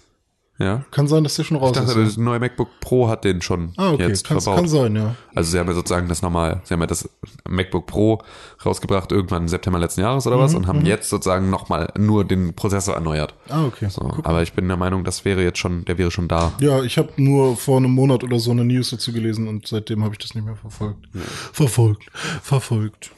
Ja. 0.57 0.85
Kann 0.93 1.09
sein, 1.09 1.25
dass 1.25 1.35
der 1.35 1.43
schon 1.43 1.57
raus 1.57 1.71
Ich 1.71 1.83
dachte, 1.85 1.99
ist. 2.01 2.11
das 2.13 2.17
neue 2.17 2.39
MacBook 2.39 2.69
Pro 2.81 3.09
hat 3.09 3.25
den 3.25 3.43
schon 3.43 3.73
Ah, 3.77 3.91
okay. 3.91 4.07
jetzt 4.07 4.25
Kann, 4.29 4.41
verbaut. 4.41 4.61
kann 4.61 4.69
sein, 4.69 4.95
ja. 4.95 5.17
Also 5.35 5.51
sie 5.51 5.59
haben 5.59 5.67
ja 5.67 5.75
sozusagen 5.75 6.07
das 6.09 6.23
nochmal, 6.23 6.61
sie 6.63 6.75
haben 6.75 6.81
ja 6.81 6.87
das 6.87 7.09
MacBook 7.49 7.87
Pro 7.87 8.23
rausgebracht 8.65 9.11
irgendwann 9.11 9.43
im 9.43 9.49
September 9.49 9.81
letzten 9.81 10.03
Jahres 10.03 10.29
oder 10.29 10.39
was 10.39 10.55
und 10.55 10.69
haben 10.69 10.87
jetzt 10.87 11.11
sozusagen 11.11 11.51
nochmal 11.51 11.93
nur 11.99 12.25
den 12.25 12.55
Prozessor 12.55 12.95
erneuert. 12.95 13.35
Ah, 13.49 13.65
okay. 13.65 13.89
So, 13.91 14.03
aber 14.23 14.43
ich 14.43 14.53
bin 14.53 14.69
der 14.69 14.77
Meinung, 14.77 15.03
das 15.03 15.25
wäre 15.25 15.43
jetzt 15.43 15.59
schon, 15.59 15.85
der 15.87 15.99
wäre 15.99 16.13
schon 16.13 16.29
da. 16.29 16.53
Ja, 16.61 16.83
ich 16.85 16.99
habe 16.99 17.11
nur 17.17 17.57
vor 17.57 17.79
einem 17.79 17.91
Monat 17.91 18.23
oder 18.23 18.39
so 18.39 18.53
eine 18.53 18.65
News 18.65 18.91
dazu 18.91 19.13
gelesen 19.13 19.49
und 19.49 19.67
seitdem 19.67 20.05
habe 20.05 20.15
ich 20.15 20.19
das 20.19 20.37
nicht 20.37 20.45
mehr 20.45 20.55
verfolgt. 20.57 21.09
Verfolgt. 21.53 22.05
Verfolgt. 22.43 23.11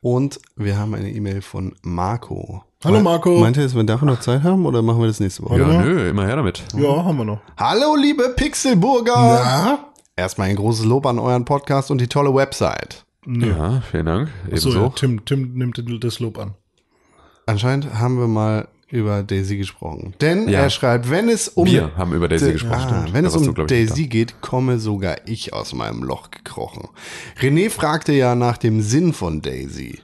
Und 0.00 0.38
wir 0.56 0.78
haben 0.78 0.94
eine 0.94 1.10
E-Mail 1.10 1.40
von 1.42 1.74
Marco. 1.82 2.62
Hallo, 2.84 3.00
Marco. 3.00 3.38
Meint 3.40 3.56
ihr, 3.56 3.62
dass 3.62 3.74
wir 3.74 3.82
dafür 3.84 4.06
noch 4.06 4.20
Zeit 4.20 4.42
haben 4.42 4.66
oder 4.66 4.82
machen 4.82 5.00
wir 5.00 5.06
das 5.06 5.18
nächste 5.18 5.42
Woche? 5.44 5.58
Ja, 5.60 5.72
Ja. 5.72 5.82
nö, 5.82 6.10
immer 6.10 6.26
her 6.26 6.36
damit. 6.36 6.62
Ja, 6.76 7.04
haben 7.04 7.16
wir 7.16 7.24
noch. 7.24 7.40
Hallo, 7.56 7.96
liebe 7.96 8.34
Pixelburger! 8.36 9.14
Ja? 9.14 9.78
Erstmal 10.14 10.48
ein 10.50 10.56
großes 10.56 10.84
Lob 10.84 11.06
an 11.06 11.18
euren 11.18 11.44
Podcast 11.44 11.90
und 11.90 12.00
die 12.00 12.06
tolle 12.06 12.34
Website. 12.34 13.04
Ja, 13.26 13.80
vielen 13.90 14.06
Dank. 14.06 14.28
So, 14.54 14.68
Ebenso. 14.68 14.80
ja, 14.84 14.88
Tim, 14.90 15.24
Tim 15.24 15.54
nimmt 15.54 15.82
das 16.04 16.20
Lob 16.20 16.38
an. 16.38 16.54
Anscheinend 17.46 17.94
haben 17.98 18.18
wir 18.18 18.28
mal 18.28 18.68
über 18.88 19.22
Daisy 19.22 19.56
gesprochen. 19.56 20.14
Denn 20.20 20.48
Ja. 20.48 20.60
er 20.60 20.70
schreibt, 20.70 21.10
wenn 21.10 21.28
es 21.28 21.48
um 21.48 21.66
Wir 21.66 21.96
haben 21.96 22.12
über 22.12 22.28
Daisy 22.28 22.46
Da- 22.46 22.52
gesprochen. 22.52 22.94
Ah, 22.94 23.06
wenn 23.10 23.24
es 23.24 23.32
du, 23.32 23.38
um 23.40 23.46
nicht 23.46 23.70
Daisy 23.70 24.06
geht, 24.06 24.40
komme 24.42 24.78
sogar 24.78 25.16
ich 25.26 25.52
aus 25.52 25.72
meinem 25.74 26.02
Loch 26.04 26.30
gekrochen. 26.30 26.88
René 27.40 27.68
fragte 27.70 28.12
ja 28.12 28.34
nach 28.36 28.58
dem 28.58 28.80
Sinn 28.82 29.12
von 29.12 29.40
Daisy. 29.42 30.00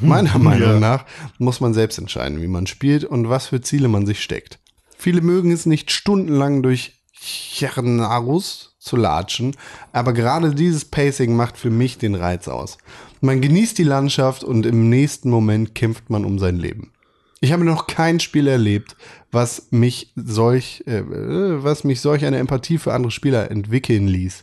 Meiner 0.06 0.38
Meinung 0.38 0.74
ja. 0.74 0.80
nach 0.80 1.04
muss 1.38 1.60
man 1.60 1.74
selbst 1.74 1.98
entscheiden, 1.98 2.40
wie 2.42 2.48
man 2.48 2.66
spielt 2.66 3.04
und 3.04 3.28
was 3.28 3.48
für 3.48 3.60
Ziele 3.60 3.88
man 3.88 4.06
sich 4.06 4.22
steckt. 4.22 4.58
Viele 4.96 5.20
mögen 5.20 5.50
es 5.50 5.66
nicht 5.66 5.90
stundenlang 5.90 6.62
durch 6.62 7.00
Chernarus 7.12 8.76
zu 8.78 8.96
latschen, 8.96 9.54
aber 9.92 10.12
gerade 10.12 10.54
dieses 10.54 10.86
Pacing 10.86 11.36
macht 11.36 11.58
für 11.58 11.70
mich 11.70 11.98
den 11.98 12.14
Reiz 12.14 12.48
aus. 12.48 12.78
Man 13.20 13.42
genießt 13.42 13.76
die 13.76 13.84
Landschaft 13.84 14.42
und 14.42 14.64
im 14.64 14.88
nächsten 14.88 15.30
Moment 15.30 15.74
kämpft 15.74 16.08
man 16.08 16.24
um 16.24 16.38
sein 16.38 16.56
Leben. 16.56 16.92
Ich 17.40 17.52
habe 17.52 17.64
noch 17.64 17.86
kein 17.86 18.20
Spiel 18.20 18.46
erlebt, 18.46 18.96
was 19.32 19.68
mich 19.70 20.12
solch, 20.16 20.84
äh, 20.86 20.98
äh, 20.98 21.62
was 21.62 21.84
mich 21.84 22.00
solch 22.00 22.24
eine 22.24 22.38
Empathie 22.38 22.78
für 22.78 22.92
andere 22.92 23.10
Spieler 23.10 23.50
entwickeln 23.50 24.06
ließ. 24.06 24.42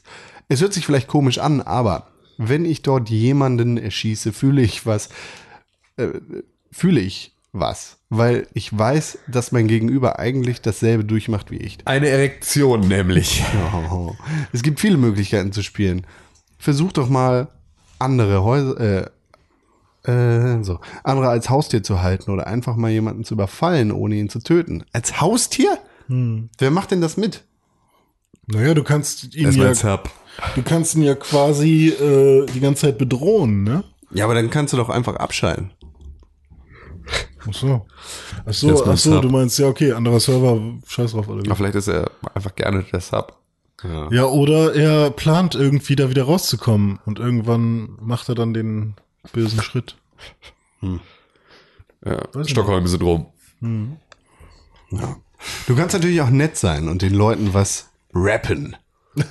Es 0.50 0.62
hört 0.62 0.74
sich 0.74 0.86
vielleicht 0.86 1.08
komisch 1.08 1.40
an, 1.40 1.62
aber 1.62 2.08
wenn 2.38 2.66
ich 2.66 2.82
dort 2.82 3.10
jemanden 3.10 3.78
erschieße, 3.78 4.34
fühle 4.34 4.62
ich 4.62 4.86
was, 4.86 5.10
äh, 5.98 6.10
fühle 6.72 7.02
ich 7.02 7.34
was, 7.52 7.98
weil 8.10 8.48
ich 8.53 8.78
weiß, 8.78 9.19
dass 9.28 9.52
mein 9.52 9.68
Gegenüber 9.68 10.19
eigentlich 10.19 10.61
dasselbe 10.61 11.03
durchmacht 11.03 11.52
wie 11.52 11.57
ich. 11.57 11.78
Eine 11.86 12.10
Erektion 12.10 12.88
nämlich. 12.88 13.44
Oh. 13.91 14.15
Es 14.53 14.64
gibt 14.64 14.80
viele 14.80 14.98
Möglichkeiten 14.98 15.52
zu 15.52 15.61
spielen. 15.61 16.06
Versuch 16.57 16.91
doch 16.91 17.10
mal 17.10 17.48
andere 17.99 18.44
Häuser, 18.44 19.10
äh, 20.06 20.11
äh, 20.11 20.64
so, 20.64 20.80
andere 21.03 21.30
als 21.30 21.49
Haustier 21.49 21.84
zu 21.84 22.02
halten 22.02 22.32
oder 22.32 22.48
einfach 22.48 22.76
mal 22.76 22.91
jemanden 22.91 23.24
zu 23.24 23.34
überfallen, 23.34 23.91
ohne 23.91 24.15
ihn 24.15 24.30
zu 24.30 24.40
töten. 24.40 24.84
Als 24.94 25.19
Haustier? 25.22 25.80
Wer 26.57 26.72
macht 26.72 26.91
denn 26.91 27.02
das 27.02 27.18
mit? 27.18 27.44
Naja, 28.45 28.74
du 28.74 28.84
kannst 28.84 29.36
ihn 29.36 29.52
ja, 29.52 29.74
du 29.74 30.64
kannst 30.64 30.95
ihn 30.95 31.03
ja 31.03 31.15
quasi 31.15 31.90
äh, 31.90 32.45
die 32.45 32.61
ganze 32.61 32.84
Zeit 32.84 32.98
bedrohen, 32.98 33.64
ne? 33.64 33.84
Ja, 34.11 34.24
aber 34.24 34.36
dann 34.36 34.49
kannst 34.49 34.72
du 34.72 34.78
doch 34.78 34.90
einfach 34.90 35.18
abschalten. 35.18 35.72
Ach 37.48 37.54
so. 37.54 37.86
Ach 38.46 38.54
so, 38.54 38.86
ach 38.86 38.98
so, 38.98 39.22
du 39.22 39.30
meinst, 39.30 39.58
ja, 39.60 39.68
okay, 39.68 39.94
anderer 39.94 40.20
Server, 40.20 40.60
scheiß 40.86 41.12
drauf, 41.12 41.30
alle. 41.30 41.42
Aber 41.46 41.56
vielleicht 41.56 41.76
ist 41.76 41.88
er 41.88 42.12
einfach 42.34 42.56
gerne 42.56 42.84
der 42.84 43.00
Sub. 43.00 43.38
Ja, 44.12 44.26
oder 44.26 44.74
er 44.74 45.12
plant 45.12 45.54
irgendwie 45.54 45.96
da 45.96 46.10
wieder 46.10 46.24
rauszukommen 46.24 47.00
und 47.06 47.20
irgendwann 47.20 47.96
macht 48.02 48.28
er 48.28 48.34
dann 48.34 48.54
den 48.54 48.96
bösen 49.34 49.62
Schritt. 49.62 49.98
Ja. 50.82 52.28
nicht. 52.34 52.50
Stockholm-Syndrom. 52.50 53.28
Du 55.68 55.76
kannst 55.76 55.94
natürlich 55.94 56.22
auch 56.22 56.30
nett 56.30 56.58
sein 56.58 56.88
und 56.88 57.04
den 57.04 57.14
Leuten 57.14 57.54
was 57.54 57.90
rappen. 58.14 58.76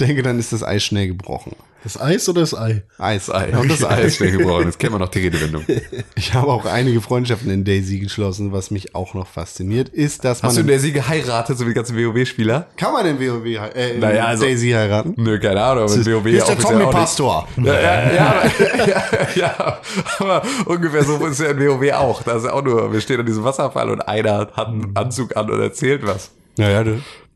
Denke, 0.00 0.22
dann 0.22 0.38
ist 0.38 0.52
das 0.52 0.62
Eis 0.62 0.82
schnell 0.84 1.06
gebrochen. 1.08 1.54
Das 1.82 1.98
Eis 1.98 2.28
oder 2.28 2.42
das 2.42 2.54
Ei? 2.54 2.82
Eis. 2.98 3.26
Das 3.26 3.34
Ei. 3.34 3.56
Und 3.58 3.70
das 3.70 3.82
Ei 3.82 4.02
ist 4.02 4.16
schnell 4.16 4.32
gebrochen. 4.32 4.66
Jetzt 4.66 4.78
kennen 4.78 4.92
wir 4.94 4.98
noch 4.98 5.08
die 5.08 5.20
Redewendung. 5.20 5.64
Ich 6.14 6.34
habe 6.34 6.48
auch 6.48 6.66
einige 6.66 7.00
Freundschaften 7.00 7.50
in 7.50 7.64
Daisy 7.64 7.98
geschlossen. 8.00 8.52
Was 8.52 8.70
mich 8.70 8.94
auch 8.94 9.14
noch 9.14 9.26
fasziniert, 9.26 9.88
ist, 9.88 10.24
dass 10.24 10.42
man 10.42 10.50
Hast 10.50 10.56
du 10.58 10.60
in 10.60 10.66
Daisy 10.66 10.90
geheiratet, 10.92 11.56
so 11.56 11.64
wie 11.64 11.70
die 11.70 11.74
ganzen 11.74 11.96
WoW-Spieler? 11.96 12.66
kann 12.76 12.92
man 12.92 13.06
in 13.06 13.18
WoW 13.18 13.46
äh, 13.46 13.94
in 13.94 14.00
Naja, 14.00 14.26
also- 14.26 14.44
Daisy 14.44 14.70
heiraten? 14.72 15.14
Nö, 15.16 15.38
keine 15.40 15.62
Ahnung, 15.62 15.84
aber 15.84 15.94
in 15.94 16.04
WoW 16.06 16.24
Hier 16.28 16.38
ist 16.38 16.48
der 16.48 16.56
nicht. 16.56 16.68
Zombie-Pastor. 16.68 17.48
Ja, 17.56 17.80
ja, 17.80 18.12
ja, 18.12 18.28
aber, 18.34 18.86
ja, 18.86 19.02
ja, 19.34 19.78
aber 20.18 20.42
ungefähr 20.66 21.02
so 21.04 21.16
ist 21.26 21.32
es 21.32 21.38
ja 21.38 21.50
in 21.52 21.58
WoW 21.60 21.92
auch. 21.94 22.22
Da 22.22 22.36
ist 22.36 22.44
ja 22.44 22.52
auch 22.52 22.62
nur, 22.62 22.92
wir 22.92 23.00
stehen 23.00 23.20
an 23.20 23.26
diesem 23.26 23.44
Wasserfall 23.44 23.88
und 23.88 24.02
einer 24.02 24.50
hat 24.52 24.66
einen 24.68 24.94
Anzug 24.94 25.34
an 25.36 25.50
und 25.50 25.60
erzählt 25.60 26.02
was. 26.06 26.30
Ja, 26.58 26.68
ja. 26.68 26.84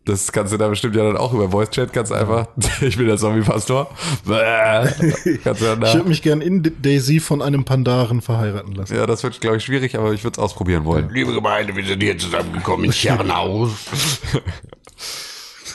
Das 0.07 0.33
kannst 0.33 0.53
du 0.53 0.59
da 0.59 0.69
bestimmt 0.69 0.95
ja 0.97 1.05
dann 1.05 1.17
auch 1.17 1.33
über 1.33 1.51
Voice 1.51 1.71
Chat, 1.71 1.95
du 1.95 2.15
einfach, 2.15 2.49
ich 2.83 2.99
bin 2.99 3.07
der 3.07 3.17
Zombie-Pastor. 3.17 3.91
Ich 4.25 4.29
würde 4.29 6.09
mich 6.09 6.21
gern 6.21 6.43
in 6.43 6.63
Daisy 6.83 7.21
von 7.21 7.41
einem 7.41 7.65
Pandaren 7.65 8.21
verheiraten 8.21 8.75
lassen. 8.75 8.95
ja, 8.95 9.07
das 9.07 9.23
wird, 9.23 9.41
glaube 9.41 9.57
ich, 9.57 9.65
schwierig, 9.65 9.97
aber 9.97 10.13
ich 10.13 10.23
würde 10.23 10.35
es 10.35 10.39
ausprobieren 10.39 10.85
wollen. 10.85 11.09
Liebe 11.11 11.33
Gemeinde, 11.33 11.75
wir 11.75 11.87
sind 11.87 12.03
hier 12.03 12.19
zusammengekommen 12.19 12.87
in 12.87 12.93
Chernau. 12.93 13.71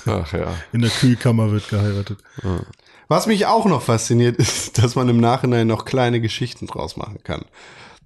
Ach 0.05 0.33
ja. 0.33 0.55
In 0.73 0.81
der 0.81 0.91
Kühlkammer 0.91 1.51
wird 1.51 1.69
geheiratet. 1.69 2.19
Was 3.07 3.25
mich 3.25 3.47
auch 3.47 3.65
noch 3.65 3.81
fasziniert, 3.81 4.35
ist, 4.37 4.77
dass 4.77 4.95
man 4.95 5.09
im 5.09 5.19
Nachhinein 5.19 5.67
noch 5.67 5.85
kleine 5.85 6.21
Geschichten 6.21 6.67
draus 6.67 6.97
machen 6.97 7.19
kann. 7.23 7.45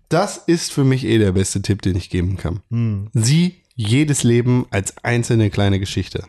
Das 0.07 0.37
ist 0.37 0.71
für 0.71 0.83
mich 0.83 1.05
eh 1.05 1.17
der 1.17 1.33
beste 1.33 1.61
Tipp, 1.61 1.81
den 1.81 1.95
ich 1.95 2.09
geben 2.09 2.37
kann. 2.37 3.09
Sieh 3.13 3.62
jedes 3.75 4.23
Leben 4.23 4.65
als 4.71 4.93
einzelne 5.03 5.49
kleine 5.49 5.79
Geschichte. 5.79 6.23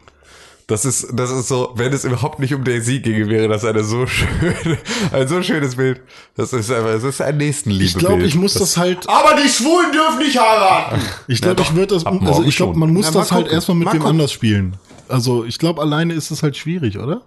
Das 0.66 0.86
ist, 0.86 1.08
das 1.12 1.30
ist 1.30 1.48
so, 1.48 1.72
wenn 1.76 1.92
es 1.92 2.04
überhaupt 2.04 2.38
nicht 2.38 2.54
um 2.54 2.64
Daisy 2.64 3.00
ginge, 3.00 3.28
wäre 3.28 3.48
das 3.48 3.66
eine 3.66 3.84
so 3.84 4.06
schöne, 4.06 4.78
ein 5.12 5.28
so 5.28 5.42
schönes 5.42 5.76
Bild. 5.76 6.00
Das 6.36 6.54
ist 6.54 6.70
einfach, 6.70 6.92
das 6.92 7.04
ist 7.04 7.20
ein 7.20 7.36
Nächstenliebe. 7.36 7.84
Ich 7.84 7.94
glaube, 7.98 8.22
ich 8.22 8.34
muss 8.34 8.54
das 8.54 8.78
halt, 8.78 9.06
Aber 9.06 9.38
die 9.42 9.48
Schwulen 9.48 9.92
dürfen 9.92 10.20
nicht 10.20 10.38
heiraten! 10.38 11.02
ich 11.28 11.42
glaube, 11.42 11.60
Ja, 11.60 11.68
ich 11.68 11.74
würde 11.74 11.94
das, 11.94 12.06
also 12.06 12.44
ich 12.44 12.56
glaube, 12.56 12.78
man 12.78 12.94
muss 12.94 13.06
Ja, 13.06 13.12
das 13.12 13.30
halt 13.30 13.48
erstmal 13.48 13.76
mit 13.76 13.86
Mal 13.88 13.94
wem 13.94 14.06
anders 14.06 14.32
spielen. 14.32 14.76
Also 15.06 15.44
ich 15.44 15.58
glaube, 15.58 15.82
alleine 15.82 16.14
ist 16.14 16.30
es 16.30 16.42
halt 16.42 16.56
schwierig, 16.56 16.98
oder? 16.98 17.20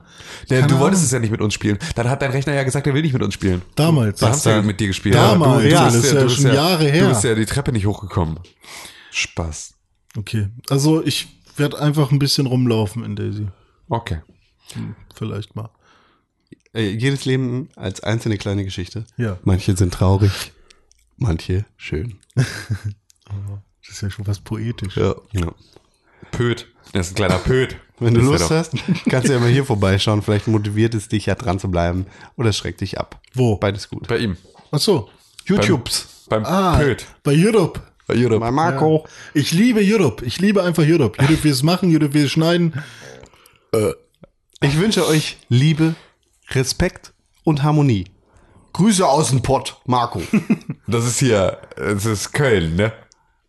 Ja, 0.48 0.66
du 0.66 0.80
wolltest 0.80 1.04
es 1.04 1.12
ja 1.12 1.20
nicht 1.20 1.30
mit 1.30 1.42
uns 1.42 1.54
spielen. 1.54 1.78
Dann 1.96 2.10
hat 2.10 2.24
dein 2.24 2.32
Rechner 2.32 2.56
ja 2.56 2.64
gesagt, 2.64 2.88
er 2.88 2.96
will 2.96 3.04
nicht 3.04 3.14
mit 3.14 3.22
uns 3.22 3.36
spielen. 3.36 3.62
Damals. 3.76 4.20
Wir 4.20 4.30
haben 4.30 4.36
es 4.36 4.44
ja 4.46 4.62
mit 4.64 4.80
dir 4.80 4.88
gespielt. 4.88 5.14
Damals, 5.14 5.62
du, 5.62 5.68
du 5.70 5.74
ja, 5.76 5.84
bist 5.84 5.98
das 5.98 6.04
ist 6.06 6.14
ja 6.14 6.22
du 6.24 6.30
schon 6.30 6.54
Jahre 6.56 6.86
her. 6.86 7.04
Du 7.04 7.10
bist 7.10 7.24
ja 7.24 7.36
die 7.36 7.46
Treppe 7.46 7.72
nicht 7.72 7.86
hochgekommen. 7.86 8.40
Spaß. 9.12 9.77
Okay. 10.16 10.50
Also 10.70 11.04
ich 11.04 11.28
werde 11.58 11.80
einfach 11.80 12.12
ein 12.12 12.20
bisschen 12.20 12.46
rumlaufen 12.48 13.04
in 13.04 13.16
Daisy. 13.16 13.48
Okay. 13.90 14.20
Vielleicht 15.16 15.56
mal. 15.56 15.70
Äh, 16.74 16.90
jedes 16.90 17.26
Leben 17.26 17.70
als 17.76 18.02
einzelne 18.02 18.38
kleine 18.38 18.64
Geschichte. 18.64 19.06
Ja. 19.18 19.38
Manche 19.44 19.76
sind 19.76 19.94
traurig, 19.94 20.52
manche 21.18 21.66
schön. 21.78 22.20
Das 23.82 23.96
ist 23.96 24.02
ja 24.02 24.10
schon 24.10 24.28
was 24.28 24.40
poetisch. 24.42 24.98
Ja. 24.98 25.16
Ja. 25.32 25.52
Pöt. 26.32 26.68
Das 26.92 27.08
ist 27.08 27.14
ein 27.14 27.16
kleiner 27.16 27.38
Pöt. 27.40 27.78
Wenn 28.00 28.14
du 28.14 28.20
Lust 28.22 28.50
hast, 28.52 28.74
kannst 29.10 29.30
du 29.30 29.34
ja 29.34 29.40
mal 29.40 29.50
hier 29.50 29.64
vorbeischauen. 29.66 30.22
Vielleicht 30.22 30.48
motiviert 30.48 30.94
es 30.94 31.08
dich 31.08 31.26
ja 31.28 31.36
dran 31.36 31.58
zu 31.58 31.72
bleiben 31.72 32.06
oder 32.36 32.52
schreckt 32.52 32.82
dich 32.82 33.00
ab. 33.00 33.22
Wo? 33.34 33.56
Beides 33.58 33.90
gut. 33.90 34.08
Bei 34.08 34.18
ihm. 34.18 34.36
Ach 34.72 34.80
so. 34.80 35.10
YouTubes. 35.46 36.26
Beim 36.30 36.44
Ah, 36.46 36.78
Pöt. 36.78 37.06
bei 37.24 37.34
Europe. 37.34 37.82
Europe. 38.16 38.40
Bei 38.40 38.52
Marco. 38.52 39.06
Ich 39.34 39.52
liebe 39.52 39.82
Europe. 39.84 40.24
Ich 40.26 40.40
liebe 40.40 40.64
einfach 40.64 40.84
Europe. 40.86 41.20
Europe 41.22 41.44
will 41.44 41.52
es 41.52 41.64
machen, 41.64 41.94
Europe 41.94 42.14
will 42.14 42.26
es 42.26 42.32
schneiden. 42.32 42.74
Ich 44.62 44.80
wünsche 44.80 45.06
euch 45.08 45.38
Liebe, 45.50 45.96
Respekt 46.50 47.14
und 47.44 47.64
Harmonie. 47.64 48.06
Grüße 48.74 49.08
aus 49.08 49.30
dem 49.30 49.42
Pott, 49.42 49.78
Marco. 49.86 50.22
Das 50.90 51.06
ist 51.06 51.20
hier, 51.20 51.60
das 51.76 52.06
ist 52.06 52.32
Köln, 52.32 52.78
ne? 52.78 52.94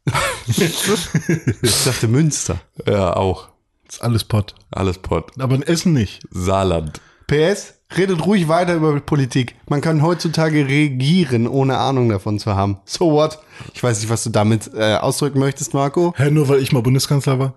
Ich 0.49 1.85
dachte 1.85 2.09
Münster. 2.09 2.61
Ja, 2.85 3.15
auch. 3.15 3.49
ist 3.89 4.03
alles 4.03 4.25
Pott. 4.25 4.57
Alles 4.71 4.99
Pott. 4.99 5.31
Aber 5.39 5.55
in 5.55 5.63
Essen 5.63 5.93
nicht. 5.93 6.21
Saarland. 6.31 7.01
PS, 7.29 7.75
redet 7.97 8.25
ruhig 8.27 8.49
weiter 8.49 8.75
über 8.75 8.99
Politik. 9.01 9.55
Man 9.69 9.81
kann 9.81 10.03
heutzutage 10.03 10.67
regieren, 10.67 11.47
ohne 11.49 11.79
Ahnung 11.79 12.09
davon 12.09 12.39
zu 12.39 12.55
haben. 12.55 12.79
So 12.85 13.13
what? 13.13 13.39
Ich 13.75 13.83
weiß 13.83 14.01
nicht, 14.01 14.11
was 14.11 14.25
du 14.25 14.31
damit 14.31 14.71
äh, 14.75 14.97
ausdrücken 14.97 15.39
möchtest, 15.39 15.75
Marco. 15.75 16.13
Hä, 16.17 16.31
nur 16.31 16.49
weil 16.49 16.61
ich 16.61 16.73
mal 16.73 16.83
Bundeskanzler 16.83 17.39
war? 17.39 17.55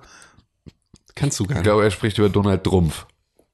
Kannst 1.16 1.40
du 1.40 1.44
gar 1.44 1.52
Ich 1.52 1.56
nicht. 1.58 1.64
glaube, 1.64 1.84
er 1.84 1.92
spricht 1.92 2.18
über 2.18 2.30
Donald 2.30 2.64
Trumpf. 2.64 3.06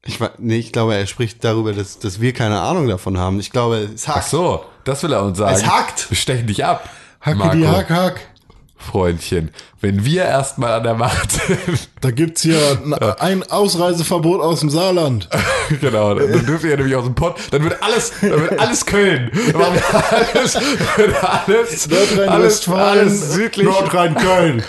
Ich, 0.05 0.19
nee, 0.37 0.57
ich 0.57 0.71
glaube, 0.71 0.95
er 0.95 1.05
spricht 1.07 1.43
darüber, 1.43 1.73
dass, 1.73 1.99
dass 1.99 2.21
wir 2.21 2.31
keine 2.31 2.59
Ahnung 2.61 2.87
davon 2.87 3.17
haben. 3.17 3.39
Ich 3.39 3.49
glaube, 3.51 3.89
es 3.93 4.07
hackt. 4.07 4.19
Ach 4.19 4.27
so, 4.27 4.65
das 4.85 5.03
will 5.03 5.11
er 5.11 5.23
uns 5.23 5.37
sagen. 5.39 5.55
Es 5.55 5.65
hackt. 5.65 6.09
Wir 6.09 6.15
stechen 6.15 6.47
dich 6.47 6.63
ab. 6.63 6.89
Hacke 7.19 7.37
Marco. 7.37 7.57
die 7.57 7.67
Hack, 7.67 7.89
Hack. 7.89 8.21
Freundchen, 8.77 9.49
wenn 9.81 10.05
wir 10.05 10.23
erstmal 10.23 10.73
an 10.73 10.83
der 10.83 10.93
Macht 10.93 11.31
sind, 11.31 11.89
Da 12.01 12.11
gibt's 12.11 12.41
hier 12.43 12.59
ein, 12.83 12.93
ein 12.93 13.43
Ausreiseverbot 13.43 14.41
aus 14.41 14.59
dem 14.59 14.69
Saarland. 14.69 15.27
genau, 15.81 16.13
dann, 16.15 16.45
dürfen 16.45 16.69
wir 16.69 16.77
nämlich 16.77 16.95
aus 16.95 17.05
dem 17.05 17.15
Pott, 17.15 17.37
dann 17.51 17.63
wird 17.63 17.81
alles, 17.81 18.13
dann 18.21 18.41
wird 18.41 18.59
alles 18.59 18.85
Köln. 18.85 19.31
Dann 19.51 19.61
machen 19.61 19.75
wir 19.75 20.37
alles, 20.37 20.55
wird 20.97 21.23
alles, 21.23 21.89
alles, 21.89 21.89
Nordrhein-Westfalen, 21.89 22.99
alles 22.99 23.33
südlich, 23.33 23.65
Nordrhein-Köln. 23.65 24.63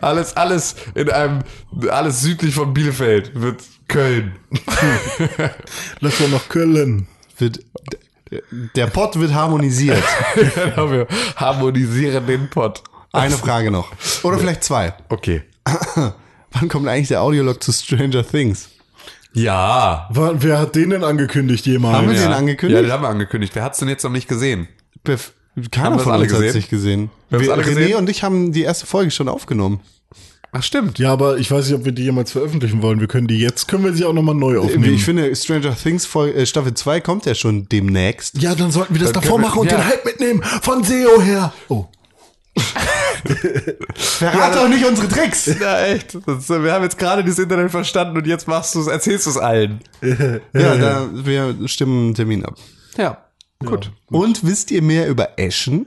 alles, 0.00 0.36
alles 0.36 0.76
in 0.94 1.10
einem, 1.10 1.42
alles 1.90 2.20
südlich 2.22 2.54
von 2.54 2.74
Bielefeld 2.74 3.40
wird 3.40 3.62
Köln. 3.88 4.36
Lass 6.00 6.20
mal 6.20 6.28
nach 6.28 6.48
Köln. 6.48 7.06
Wird, 7.38 7.60
der 8.76 8.86
Pott 8.88 9.18
wird 9.18 9.32
harmonisiert. 9.32 10.02
Genau, 10.34 10.90
wir 10.90 11.06
harmonisieren 11.36 12.26
den 12.26 12.48
Pott. 12.50 12.82
Eine 13.14 13.36
Frage 13.36 13.70
noch. 13.70 13.92
Oder 14.22 14.38
vielleicht 14.38 14.64
zwei. 14.64 14.94
Okay. 15.08 15.42
Wann 16.52 16.68
kommt 16.68 16.88
eigentlich 16.88 17.08
der 17.08 17.22
Audiolog 17.22 17.62
zu 17.62 17.72
Stranger 17.72 18.26
Things? 18.26 18.68
Ja. 19.32 20.08
Wa- 20.10 20.34
Wer 20.36 20.58
hat 20.60 20.76
den 20.76 20.90
denn 20.90 21.04
angekündigt 21.04 21.66
jemals? 21.66 21.96
Haben 21.96 22.08
wir 22.10 22.14
ja. 22.16 22.22
den 22.28 22.32
angekündigt? 22.32 22.76
Ja, 22.76 22.82
den 22.82 22.92
haben 22.92 23.02
wir 23.02 23.08
angekündigt. 23.08 23.54
Wer 23.54 23.64
hat's 23.64 23.78
denn 23.78 23.88
jetzt 23.88 24.04
noch 24.04 24.10
nicht 24.10 24.28
gesehen? 24.28 24.68
Bef- 25.04 25.30
Keiner 25.70 25.96
wir's 25.96 26.02
von 26.04 26.12
alle 26.12 26.24
uns 26.24 26.32
hat 26.32 26.38
gesehen? 26.40 26.52
sich 26.52 26.68
gesehen. 26.70 27.10
Wir 27.30 27.38
haben's 27.38 27.50
alle 27.50 27.62
René 27.62 27.74
gesehen? 27.74 27.96
und 27.96 28.08
ich 28.10 28.22
haben 28.22 28.52
die 28.52 28.62
erste 28.62 28.86
Folge 28.86 29.10
schon 29.10 29.28
aufgenommen. 29.28 29.80
Ach, 30.56 30.62
stimmt. 30.62 31.00
Ja, 31.00 31.12
aber 31.12 31.38
ich 31.38 31.50
weiß 31.50 31.66
nicht, 31.66 31.74
ob 31.74 31.84
wir 31.84 31.90
die 31.90 32.04
jemals 32.04 32.30
veröffentlichen 32.30 32.80
wollen. 32.80 33.00
Wir 33.00 33.08
können 33.08 33.26
die 33.26 33.40
jetzt, 33.40 33.66
können 33.66 33.82
wir 33.84 33.92
sie 33.92 34.04
auch 34.04 34.12
nochmal 34.12 34.36
neu 34.36 34.60
aufnehmen. 34.60 34.94
Ich 34.94 35.04
finde, 35.04 35.34
Stranger 35.34 35.74
Things 35.76 36.06
Folge, 36.06 36.38
äh, 36.38 36.46
Staffel 36.46 36.74
2 36.74 37.00
kommt 37.00 37.26
ja 37.26 37.34
schon 37.34 37.68
demnächst. 37.68 38.40
ja, 38.40 38.54
dann 38.54 38.70
sollten 38.70 38.94
wir 38.94 39.00
das 39.00 39.10
Dann 39.10 39.22
davor 39.22 39.38
können 39.38 39.44
wir- 39.44 39.48
machen 39.48 39.60
und 39.62 39.70
ja. 39.72 39.78
den 39.78 39.86
Hype 39.88 40.04
mitnehmen. 40.04 40.42
Von 40.62 40.84
SEO 40.84 41.20
her. 41.20 41.52
Oh. 41.68 41.86
Verrat 43.94 44.54
doch 44.54 44.68
nicht 44.68 44.84
unsere 44.84 45.08
Tricks! 45.08 45.46
Ja, 45.58 45.80
echt. 45.84 46.16
Das, 46.26 46.48
wir 46.48 46.72
haben 46.72 46.82
jetzt 46.82 46.98
gerade 46.98 47.24
das 47.24 47.38
Internet 47.38 47.70
verstanden 47.70 48.16
und 48.16 48.26
jetzt 48.26 48.46
machst 48.46 48.74
du 48.74 48.80
es, 48.80 48.86
erzählst 48.86 49.26
du 49.26 49.30
es 49.30 49.36
allen. 49.36 49.80
Ja, 50.52 50.76
da, 50.76 51.08
wir 51.12 51.56
stimmen 51.68 52.06
einen 52.06 52.14
Termin 52.14 52.44
ab. 52.44 52.56
Ja. 52.96 53.18
Gut. 53.64 53.92
Und 54.10 54.44
wisst 54.44 54.70
ihr 54.70 54.82
mehr 54.82 55.08
über 55.08 55.38
Eschen? 55.38 55.86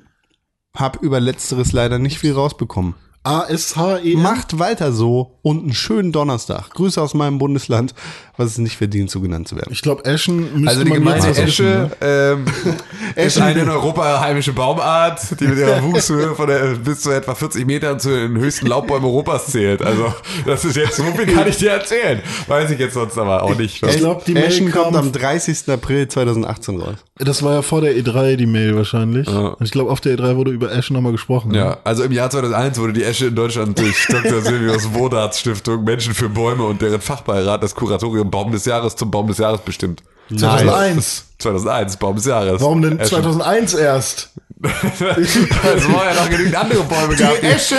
Hab 0.75 1.01
über 1.01 1.19
letzteres 1.19 1.71
leider 1.71 1.99
nicht 1.99 2.19
viel 2.19 2.33
rausbekommen. 2.33 2.95
A-S-H-E. 3.23 4.15
Macht 4.15 4.57
weiter 4.57 4.91
so 4.93 5.39
und 5.41 5.63
einen 5.63 5.73
schönen 5.73 6.11
Donnerstag. 6.11 6.69
Grüße 6.69 7.01
aus 7.01 7.13
meinem 7.13 7.39
Bundesland, 7.39 7.93
was 8.37 8.51
es 8.51 8.57
nicht 8.59 8.77
verdient, 8.77 9.09
so 9.11 9.19
genannt 9.19 9.47
zu 9.47 9.55
werden. 9.55 9.69
Ich 9.71 9.81
glaube, 9.81 10.05
Eschen 10.05 10.53
müsste 10.53 10.69
Also 10.69 10.83
die 10.83 10.89
man 10.91 10.99
Gemeinde 10.99 11.27
jetzt 11.27 11.39
Esche 11.39 11.63
ne? 11.63 11.91
ähm, 12.01 12.45
ist 13.15 13.39
eine 13.41 13.61
in 13.61 13.69
Europa 13.69 14.19
heimische 14.21 14.53
Baumart, 14.53 15.19
die 15.39 15.47
mit 15.47 15.57
ihrer 15.57 15.81
Wuchshöhe 15.83 16.35
von 16.35 16.47
der, 16.47 16.75
bis 16.75 17.01
zu 17.01 17.11
etwa 17.11 17.33
40 17.35 17.65
Metern 17.65 17.99
zu 17.99 18.09
den 18.09 18.37
höchsten 18.37 18.67
Laubbäumen 18.67 19.05
Europas 19.05 19.47
zählt. 19.47 19.81
Also 19.81 20.13
das 20.45 20.65
ist 20.65 20.75
jetzt, 20.75 20.95
so 20.97 21.03
viel 21.03 21.25
kann 21.33 21.47
ich 21.47 21.57
dir 21.57 21.71
erzählen. 21.71 22.21
Weiß 22.47 22.69
ich 22.71 22.79
jetzt 22.79 22.93
sonst 22.93 23.17
aber 23.17 23.43
auch 23.43 23.55
nicht. 23.57 23.81
Ich 23.83 23.97
glaub, 23.97 24.23
die 24.25 24.33
Mail 24.33 24.45
Eschen 24.45 24.71
kommt 24.71 24.93
kam- 24.93 24.95
am 24.95 25.11
30. 25.11 25.69
April 25.69 26.07
2018 26.07 26.79
raus. 26.79 26.95
Das 27.19 27.41
war 27.41 27.53
ja 27.55 27.61
vor 27.63 27.81
der 27.81 27.95
E3 27.95 28.35
die 28.35 28.45
Mail 28.45 28.75
wahrscheinlich. 28.75 29.27
Und 29.27 29.61
ich 29.63 29.71
glaube, 29.71 29.89
auf 29.89 29.99
der 30.01 30.15
E3 30.17 30.35
wurde 30.35 30.51
über 30.51 30.71
Eschen 30.71 30.93
nochmal 30.95 31.11
gesprochen. 31.11 31.51
ne? 31.51 31.57
Ja, 31.57 31.77
also 31.83 32.03
im 32.03 32.11
Jahr 32.11 32.29
2001 32.29 32.77
wurde 32.79 32.93
die 32.93 33.03
Esche 33.03 33.25
in 33.27 33.35
Deutschland 33.35 33.79
durch 33.79 34.05
Dr. 34.07 34.41
Silvius 34.41 34.93
Wodarts 34.93 35.39
Stiftung 35.39 35.83
Menschen 35.83 36.13
für 36.13 36.29
Bäume 36.29 36.63
und 36.63 36.79
deren 36.81 37.01
Fachbeirat 37.01 37.63
das 37.63 37.73
Kuratorium 37.73 38.26
Baum 38.31 38.51
des 38.51 38.65
Jahres 38.65 38.95
zum 38.95 39.11
Baum 39.11 39.27
des 39.27 39.37
Jahres 39.37 39.61
bestimmt. 39.61 40.03
2001. 40.29 41.25
2001, 41.39 41.97
Baum 41.97 42.15
des 42.17 42.25
Jahres. 42.25 42.61
Warum 42.61 42.81
denn 42.81 42.99
Eschen. 42.99 43.09
2001 43.21 43.73
erst? 43.75 44.31
Es 44.63 45.87
war 45.93 46.05
ja 46.05 46.15
noch 46.15 46.29
genügend 46.29 46.55
andere 46.55 46.83
Bäume 46.83 47.15
gab. 47.15 47.41
Esche 47.43 47.75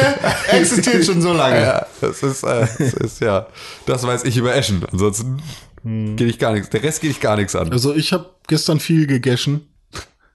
existiert 0.48 1.04
schon 1.04 1.20
so 1.20 1.32
lange. 1.32 1.60
Ja, 1.60 1.86
das 2.00 2.22
ist, 2.22 2.44
äh, 2.44 2.66
das 2.78 2.92
ist 2.94 3.20
ja, 3.20 3.48
das 3.86 4.06
weiß 4.06 4.24
ich 4.24 4.36
über 4.36 4.54
Eschen. 4.54 4.84
Ansonsten 4.92 5.42
geht 5.84 6.28
ich 6.28 6.38
gar 6.38 6.52
nichts. 6.52 6.70
Der 6.70 6.82
Rest 6.82 7.00
geht 7.00 7.10
ich 7.10 7.20
gar 7.20 7.36
nichts 7.36 7.56
an. 7.56 7.72
Also 7.72 7.94
ich 7.94 8.12
habe 8.12 8.26
gestern 8.46 8.78
viel 8.80 9.06
gegessen. 9.08 9.66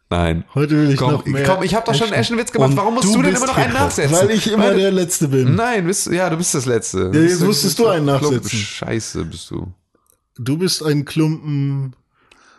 Nein. 0.09 0.43
Heute 0.53 0.71
will 0.75 0.91
ich 0.91 0.97
Komm, 0.97 1.11
noch 1.13 1.25
mehr. 1.25 1.43
komm 1.45 1.63
ich 1.63 1.73
habe 1.73 1.85
doch 1.85 1.95
schon 1.95 2.07
einen 2.07 2.21
Eschenwitz 2.21 2.51
gemacht. 2.51 2.71
Und 2.71 2.77
Warum 2.77 2.93
musst 2.95 3.07
du 3.07 3.13
du, 3.15 3.21
denn 3.23 3.35
immer 3.35 3.47
noch 3.47 3.57
einen 3.57 3.73
nachsetzen? 3.73 4.15
Weil 4.15 4.31
ich 4.31 4.51
immer 4.51 4.65
Weil- 4.65 4.77
der 4.77 4.91
Letzte 4.91 5.27
bin. 5.29 5.55
Nein, 5.55 5.85
bist, 5.87 6.07
ja, 6.07 6.29
du 6.29 6.35
bist 6.37 6.53
das 6.53 6.65
Letzte. 6.65 7.09
Ja, 7.13 7.19
jetzt 7.21 7.41
musstest 7.41 7.79
du 7.79 7.87
einen 7.87 8.05
Klumpen 8.05 8.29
nachsetzen. 8.37 8.59
Scheiße 8.59 9.25
bist 9.25 9.49
du. 9.49 9.73
Du 10.37 10.57
bist 10.57 10.83
ein 10.83 11.05
Klumpen, 11.05 11.95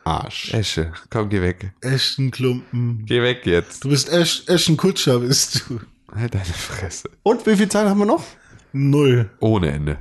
Arsch. 0.04 0.52
Esche, 0.52 0.92
komm, 1.10 1.28
geh 1.30 1.40
weg. 1.40 1.72
Eschenklumpen. 1.80 3.04
Geh 3.06 3.22
weg 3.22 3.46
jetzt. 3.46 3.84
Du 3.84 3.88
bist 3.88 4.10
Esch, 4.10 4.44
Eschenkutscher, 4.46 5.20
bist 5.20 5.64
du. 5.68 5.80
Halt 6.14 6.34
deine 6.34 6.44
Fresse. 6.44 7.10
Und 7.22 7.44
wie 7.46 7.56
viel 7.56 7.68
Zeit 7.68 7.88
haben 7.88 7.98
wir 7.98 8.06
noch? 8.06 8.22
Null. 8.72 9.30
Ohne 9.40 9.72
Ende. 9.72 9.98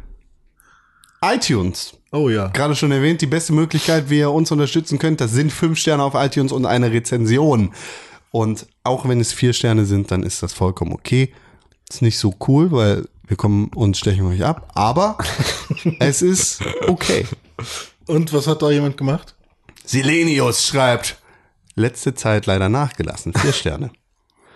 iTunes. 1.24 1.94
Oh 2.12 2.30
ja. 2.30 2.48
Gerade 2.50 2.76
schon 2.76 2.92
erwähnt, 2.92 3.22
die 3.22 3.28
beste 3.28 3.54
Möglichkeit, 3.54 4.10
wie 4.10 4.20
ihr 4.20 4.30
uns 4.30 4.52
unterstützen 4.52 5.00
könnt, 5.00 5.22
das 5.22 5.32
sind 5.32 5.52
fünf 5.52 5.80
Sterne 5.80 6.04
auf 6.04 6.14
iTunes 6.16 6.52
und 6.52 6.66
eine 6.66 6.92
Rezension. 6.92 7.74
Und 8.30 8.68
auch 8.84 9.08
wenn 9.08 9.22
es 9.22 9.32
vier 9.32 9.54
Sterne 9.54 9.86
sind, 9.86 10.12
dann 10.12 10.24
ist 10.24 10.44
das 10.44 10.54
vollkommen 10.54 10.92
okay. 10.92 11.34
Ist 11.90 12.02
nicht 12.02 12.20
so 12.20 12.36
cool, 12.48 12.72
weil 12.72 13.08
wir 13.26 13.38
kommen 13.38 13.70
und 13.74 13.96
stechen 13.96 14.26
euch 14.26 14.44
ab, 14.44 14.70
aber 14.76 15.18
es 16.00 16.22
ist 16.22 16.62
okay. 16.88 17.26
Und 18.08 18.34
was 18.34 18.48
hat 18.48 18.62
da 18.62 18.70
jemand 18.70 18.98
gemacht? 18.98 19.36
Silenius 19.86 20.66
schreibt, 20.66 21.18
letzte 21.76 22.14
Zeit 22.16 22.46
leider 22.46 22.70
nachgelassen, 22.70 23.34
vier 23.34 23.54
Sterne. 23.54 23.92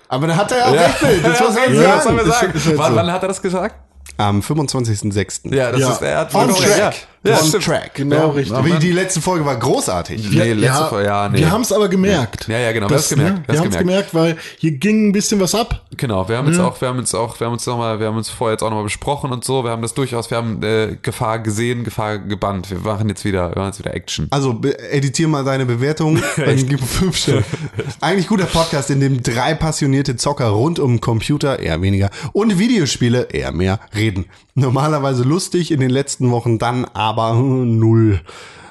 Aber 0.10 0.28
da 0.28 0.36
hat 0.38 0.52
er 0.52 0.58
ja 0.60 0.66
auch 0.68 0.74
recht 0.74 1.02
mit. 1.04 1.26
Das 1.26 1.38
soll 1.40 1.50
ich 1.68 1.74
Ja, 1.82 2.02
sagen? 2.02 2.16
man 2.16 2.26
Ist- 2.26 2.34
sagen? 2.40 2.54
ist 2.54 2.66
halt 2.66 2.78
wann, 2.78 2.92
so. 2.92 2.96
wann 2.98 3.12
hat 3.12 3.22
er 3.24 3.28
das 3.28 3.42
gesagt? 3.42 3.76
Am 4.18 4.40
25.06. 4.42 5.54
Ja, 5.54 5.72
das 5.72 5.82
Ja. 5.82 5.92
ist, 5.92 6.02
er 6.02 6.18
hat 6.20 6.34
On 6.34 6.50
track. 6.56 6.96
Ja, 7.28 7.40
On 7.40 7.46
stimmt. 7.48 7.64
track. 7.66 7.94
Genau, 7.96 8.16
ja. 8.16 8.26
richtig. 8.28 8.66
Wie 8.66 8.80
die 8.80 8.92
letzte 8.92 9.22
Folge 9.22 9.46
war 9.46 9.56
großartig. 9.58 10.30
Nee, 10.32 10.54
letzte 10.54 10.66
ja, 10.66 10.86
Folge, 10.88 11.08
ja, 11.08 11.30
nee. 11.30 11.40
Wir 11.40 11.52
haben 11.52 11.62
es 11.62 11.72
aber 11.72 11.88
gemerkt. 11.90 12.48
Ja, 12.48 12.58
ja, 12.60 12.72
genau, 12.72 12.90
wir 12.90 12.96
Das, 12.98 13.10
haben's 13.12 13.18
gemerkt, 13.18 13.38
Ne? 13.40 13.44
wir 13.48 13.54
Wir 13.54 13.60
haben's 13.60 13.76
haben 13.76 13.82
es 13.82 13.88
gemerkt, 13.88 14.14
weil 14.16 14.38
hier 14.58 14.72
ging 14.72 15.10
ein 15.10 15.12
bisschen 15.12 15.40
was 15.40 15.54
ab. 15.56 15.84
Genau, 15.96 16.28
wir 16.30 16.38
haben 16.38 16.48
jetzt 16.48 16.60
auch, 16.60 16.80
wir 16.80 16.88
haben 16.88 17.00
uns 17.00 17.14
auch, 17.16 17.40
wir 17.40 17.48
haben 17.48 17.54
uns 17.54 17.66
noch 17.66 17.78
mal, 17.78 18.00
wir 18.00 18.08
haben 18.08 18.18
uns 18.18 18.30
vorher 18.30 18.54
jetzt 18.54 18.64
auch 18.64 18.70
nochmal 18.70 18.84
besprochen 18.86 19.32
und 19.32 19.44
so. 19.44 19.64
Wir 19.64 19.72
haben 19.72 19.82
das 19.82 19.94
durchaus, 19.94 20.30
wir 20.30 20.38
haben 20.38 20.62
äh, 20.64 20.98
Gefahr 21.02 21.40
gesehen, 21.40 21.84
Gefahr 21.84 22.20
gebannt. 22.20 22.70
Wir 22.70 22.80
machen 22.80 23.10
jetzt 23.10 23.26
wieder, 23.26 23.50
wir 23.50 23.56
machen 23.58 23.68
jetzt 23.68 23.80
wieder 23.80 23.94
Action. 23.94 24.28
Also 24.30 24.60
editier 24.92 25.28
mal 25.28 25.44
deine 25.44 25.66
Bewertung. 25.66 26.22
Dann 26.38 26.68
gib 26.68 26.82
fünf 26.82 27.18
Sterne. 27.18 27.44
Eigentlich 28.02 28.28
guter 28.28 28.46
Podcast, 28.46 28.90
in 28.90 29.00
dem 29.00 29.22
drei 29.24 29.54
passionierte 29.54 30.16
Zocker 30.16 30.48
rund 30.48 30.80
um 30.80 31.02
Computer, 31.02 31.60
eher 31.60 31.82
weniger, 31.82 32.10
und 32.34 32.60
Videospiele, 32.60 33.28
eher 33.32 33.52
mehr, 33.52 33.80
reden. 33.96 34.26
Normalerweise 34.58 35.22
lustig 35.22 35.70
in 35.70 35.80
den 35.80 35.92
letzten 35.92 36.32
Wochen, 36.32 36.58
dann 36.58 36.86
aber 36.86 37.38
hm, 37.38 37.78
null. 37.78 38.22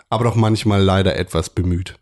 Aber 0.09 0.25
doch 0.25 0.35
manchmal 0.35 0.83
leider 0.83 1.17
etwas 1.17 1.49
bemüht. 1.49 1.95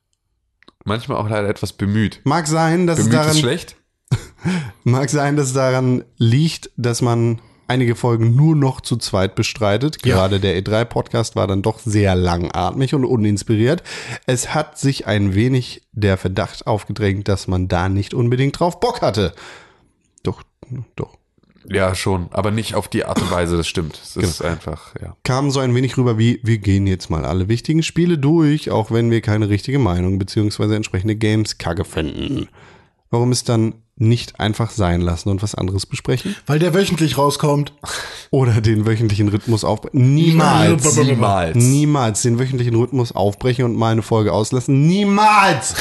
Manchmal 0.84 1.18
auch 1.18 1.28
leider 1.28 1.50
etwas 1.50 1.74
bemüht. 1.74 2.22
Mag 2.24 2.46
sein, 2.46 2.86
dass 2.86 2.96
Bemüht 2.96 3.12
es 3.12 3.18
ist 3.18 3.24
daran 3.26 3.36
schlecht. 3.36 3.76
Mag 4.84 5.10
sein, 5.10 5.36
dass 5.36 5.48
es 5.48 5.52
daran 5.52 6.02
liegt, 6.16 6.70
dass 6.78 7.02
man 7.02 7.42
einige 7.68 7.94
Folgen 7.94 8.34
nur 8.34 8.56
noch 8.56 8.80
zu 8.80 8.96
zweit 8.96 9.34
bestreitet. 9.34 10.02
Gerade 10.02 10.40
der 10.40 10.58
E3-Podcast 10.58 11.36
war 11.36 11.46
dann 11.46 11.60
doch 11.60 11.78
sehr 11.78 12.14
langatmig 12.14 12.94
und 12.94 13.04
uninspiriert. 13.04 13.82
Es 14.26 14.54
hat 14.54 14.78
sich 14.78 15.06
ein 15.06 15.34
wenig 15.34 15.82
der 15.92 16.16
Verdacht 16.16 16.66
aufgedrängt, 16.66 17.28
dass 17.28 17.48
man 17.48 17.68
da 17.68 17.90
nicht 17.90 18.14
unbedingt 18.14 18.58
drauf 18.58 18.80
Bock 18.80 19.02
hatte. 19.02 19.34
Doch, 20.22 20.42
doch. 20.96 21.18
Ja, 21.70 21.94
schon, 21.94 22.28
aber 22.30 22.50
nicht 22.50 22.74
auf 22.74 22.88
die 22.88 23.04
Art 23.04 23.20
und 23.22 23.30
Weise, 23.30 23.56
das 23.56 23.66
stimmt. 23.66 23.98
Es 24.02 24.16
ist 24.16 24.38
Genau. 24.38 24.50
einfach, 24.50 24.94
ja. 25.00 25.16
Kam 25.24 25.50
so 25.50 25.60
ein 25.60 25.74
wenig 25.74 25.96
rüber 25.96 26.18
wie, 26.18 26.40
wir 26.42 26.58
gehen 26.58 26.86
jetzt 26.86 27.08
mal 27.10 27.24
alle 27.24 27.48
wichtigen 27.48 27.82
Spiele 27.82 28.18
durch, 28.18 28.70
auch 28.70 28.90
wenn 28.90 29.10
wir 29.10 29.20
keine 29.20 29.48
richtige 29.48 29.78
Meinung 29.78 30.18
beziehungsweise 30.18 30.76
entsprechende 30.76 31.16
Games 31.16 31.58
kacke 31.58 31.84
finden. 31.84 32.48
Warum 33.10 33.32
es 33.32 33.44
dann 33.44 33.74
nicht 33.96 34.40
einfach 34.40 34.70
sein 34.70 35.00
lassen 35.00 35.28
und 35.28 35.40
was 35.40 35.54
anderes 35.54 35.86
besprechen? 35.86 36.34
Weil 36.46 36.58
der 36.58 36.74
wöchentlich 36.74 37.16
rauskommt. 37.16 37.72
Oder 38.30 38.60
den 38.60 38.86
wöchentlichen 38.86 39.28
Rhythmus 39.28 39.62
aufbrechen. 39.62 40.14
Niemals. 40.14 40.96
Niemals. 40.96 41.56
Niemals 41.56 42.22
den 42.22 42.40
wöchentlichen 42.40 42.74
Rhythmus 42.74 43.12
aufbrechen 43.12 43.64
und 43.64 43.76
mal 43.76 43.92
eine 43.92 44.02
Folge 44.02 44.32
auslassen. 44.32 44.86
Niemals. 44.88 45.76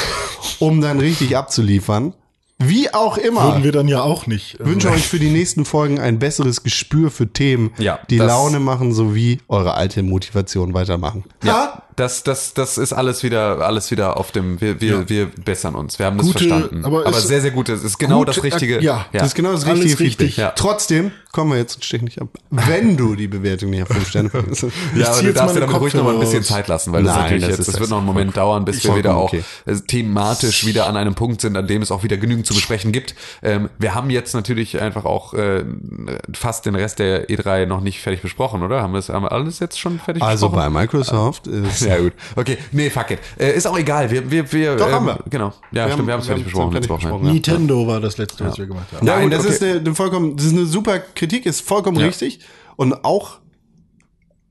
Um 0.59 0.79
dann 0.79 0.99
richtig 0.99 1.35
abzuliefern. 1.35 2.13
Wie 2.59 2.93
auch 2.93 3.17
immer. 3.17 3.43
Würden 3.45 3.63
wir 3.63 3.71
dann 3.71 3.87
ja 3.87 4.01
auch 4.01 4.27
nicht. 4.27 4.57
Ich 4.59 4.65
wünsche 4.65 4.89
euch 4.89 5.07
für 5.07 5.19
die 5.19 5.29
nächsten 5.29 5.65
Folgen 5.65 5.99
ein 5.99 6.19
besseres 6.19 6.63
Gespür 6.63 7.11
für 7.11 7.31
Themen, 7.31 7.71
Ja, 7.77 7.99
die 8.09 8.17
Laune 8.17 8.59
machen, 8.59 8.93
sowie 8.93 9.39
eure 9.47 9.73
alte 9.73 10.03
Motivation 10.03 10.73
weitermachen. 10.73 11.25
Ja, 11.43 11.83
das, 11.95 12.23
das, 12.23 12.53
das 12.53 12.77
ist 12.77 12.93
alles 12.93 13.23
wieder, 13.23 13.59
alles 13.65 13.91
wieder 13.91 14.17
auf 14.17 14.31
dem, 14.31 14.59
wir, 14.61 14.81
wir, 14.81 14.91
Ja. 14.91 15.09
wir 15.09 15.25
bessern 15.27 15.75
uns. 15.75 15.99
Wir 15.99 16.05
haben 16.07 16.17
das 16.17 16.27
Gute, 16.27 16.39
verstanden. 16.47 16.85
aber 16.85 17.05
Aber, 17.05 17.19
sehr, 17.19 17.41
sehr 17.41 17.51
gut. 17.51 17.69
Es 17.69 17.83
ist 17.83 17.97
genau 17.99 18.19
Gut, 18.19 18.29
das 18.29 18.43
Richtige. 18.43 18.77
äh, 18.79 18.83
ja, 18.83 19.05
Das 19.11 19.27
ist 19.27 19.35
genau 19.35 19.51
das 19.51 19.65
Alles 19.65 19.83
richtige 19.83 19.99
richtig, 20.03 20.37
ja. 20.37 20.51
Trotzdem 20.51 21.11
kommen 21.31 21.51
wir 21.51 21.57
jetzt 21.57 21.75
einen 21.75 21.83
Stich 21.83 22.01
nicht 22.03 22.21
ab. 22.21 22.27
Wenn 22.51 22.95
du 22.97 23.15
die 23.15 23.27
Bewertung 23.27 23.71
nicht 23.71 23.81
auf 23.83 23.87
5 23.89 24.07
Sterne 24.07 24.29
findest. 24.29 24.63
Ja, 24.95 25.11
aber 25.11 25.21
du 25.23 25.33
darfst 25.33 25.55
dir 25.55 25.59
damit 25.61 25.79
ruhig 25.81 25.93
noch 25.95 26.03
mal 26.03 26.13
ein 26.13 26.19
bisschen 26.19 26.43
Zeit 26.43 26.67
lassen, 26.67 26.91
weil 26.93 27.03
das 27.03 27.13
Nein, 27.15 27.23
natürlich 27.23 27.41
das 27.43 27.49
jetzt, 27.51 27.59
ist 27.59 27.67
das 27.69 27.73
das 27.73 27.81
wird 27.81 27.89
noch 27.89 27.97
einen 27.97 28.05
Moment 28.05 28.37
dauern, 28.37 28.65
bis 28.65 28.83
wir 28.83 28.95
wieder 28.95 29.15
auch 29.15 29.25
okay. 29.33 29.43
äh, 29.65 29.75
thematisch 29.75 30.65
wieder 30.65 30.87
an 30.87 30.95
einem 30.97 31.15
Punkt 31.15 31.41
sind, 31.41 31.57
an 31.57 31.65
dem 31.67 31.81
es 31.81 31.91
auch 31.91 32.03
wieder 32.03 32.17
genügend 32.17 32.45
zu 32.45 32.53
besprechen 32.53 32.91
gibt. 32.91 33.15
Ähm, 33.41 33.69
wir 33.79 33.95
haben 33.95 34.09
jetzt 34.11 34.33
natürlich 34.35 34.79
einfach 34.81 35.05
auch 35.05 35.33
äh, 35.33 35.63
fast 36.33 36.65
den 36.65 36.75
Rest 36.75 36.99
der 36.99 37.27
E3 37.29 37.65
noch 37.65 37.81
nicht 37.81 37.99
fertig 38.01 38.21
besprochen, 38.21 38.61
oder? 38.61 38.81
Haben 38.81 38.93
wir 38.93 38.97
das 38.99 39.09
haben 39.09 39.23
wir 39.23 39.31
alles 39.31 39.59
jetzt 39.59 39.79
schon 39.79 39.99
fertig 39.99 40.21
Also 40.21 40.49
besprochen? 40.49 40.73
bei 40.73 40.81
Microsoft 40.81 41.47
ist 41.47 41.82
Ja 41.89 41.99
gut, 41.99 42.13
okay, 42.35 42.57
nee, 42.71 42.89
fuck 42.89 43.11
it. 43.11 43.19
Äh, 43.37 43.55
ist 43.55 43.67
auch 43.67 43.77
egal, 43.77 44.09
wir, 44.09 44.29
wir, 44.29 44.51
wir 44.51 44.75
Doch, 44.75 44.87
ähm, 44.87 44.93
haben 44.93 45.05
wir. 45.05 45.19
Genau, 45.29 45.53
ja, 45.71 45.89
stimmt, 45.91 46.07
wir 46.07 46.13
haben 46.13 46.21
es 46.21 46.27
fertig 46.27 46.45
besprochen 46.45 46.73
letzte 46.73 46.89
Woche. 46.89 47.01
besprochen, 47.01 47.25
ja. 47.27 47.33
Nintendo 47.33 47.87
war 47.87 47.99
das 47.99 48.17
letzte, 48.17 48.45
was 48.45 48.57
wir 48.57 48.67
gemacht 48.67 48.87
haben. 48.93 49.05
Nein, 49.05 49.29
das 49.29 49.41
okay. 49.41 49.53
ist 49.53 49.63
eine, 49.63 49.79
eine 49.79 49.95
vollkommen, 49.95 50.35
das 50.35 50.45
ist 50.47 50.53
eine 50.53 50.65
super 50.65 50.99
Kritik, 50.99 51.45
ist 51.45 51.61
vollkommen 51.61 51.99
Ja. 51.99 52.07
richtig. 52.07 52.39
Und 52.75 53.05
auch 53.05 53.39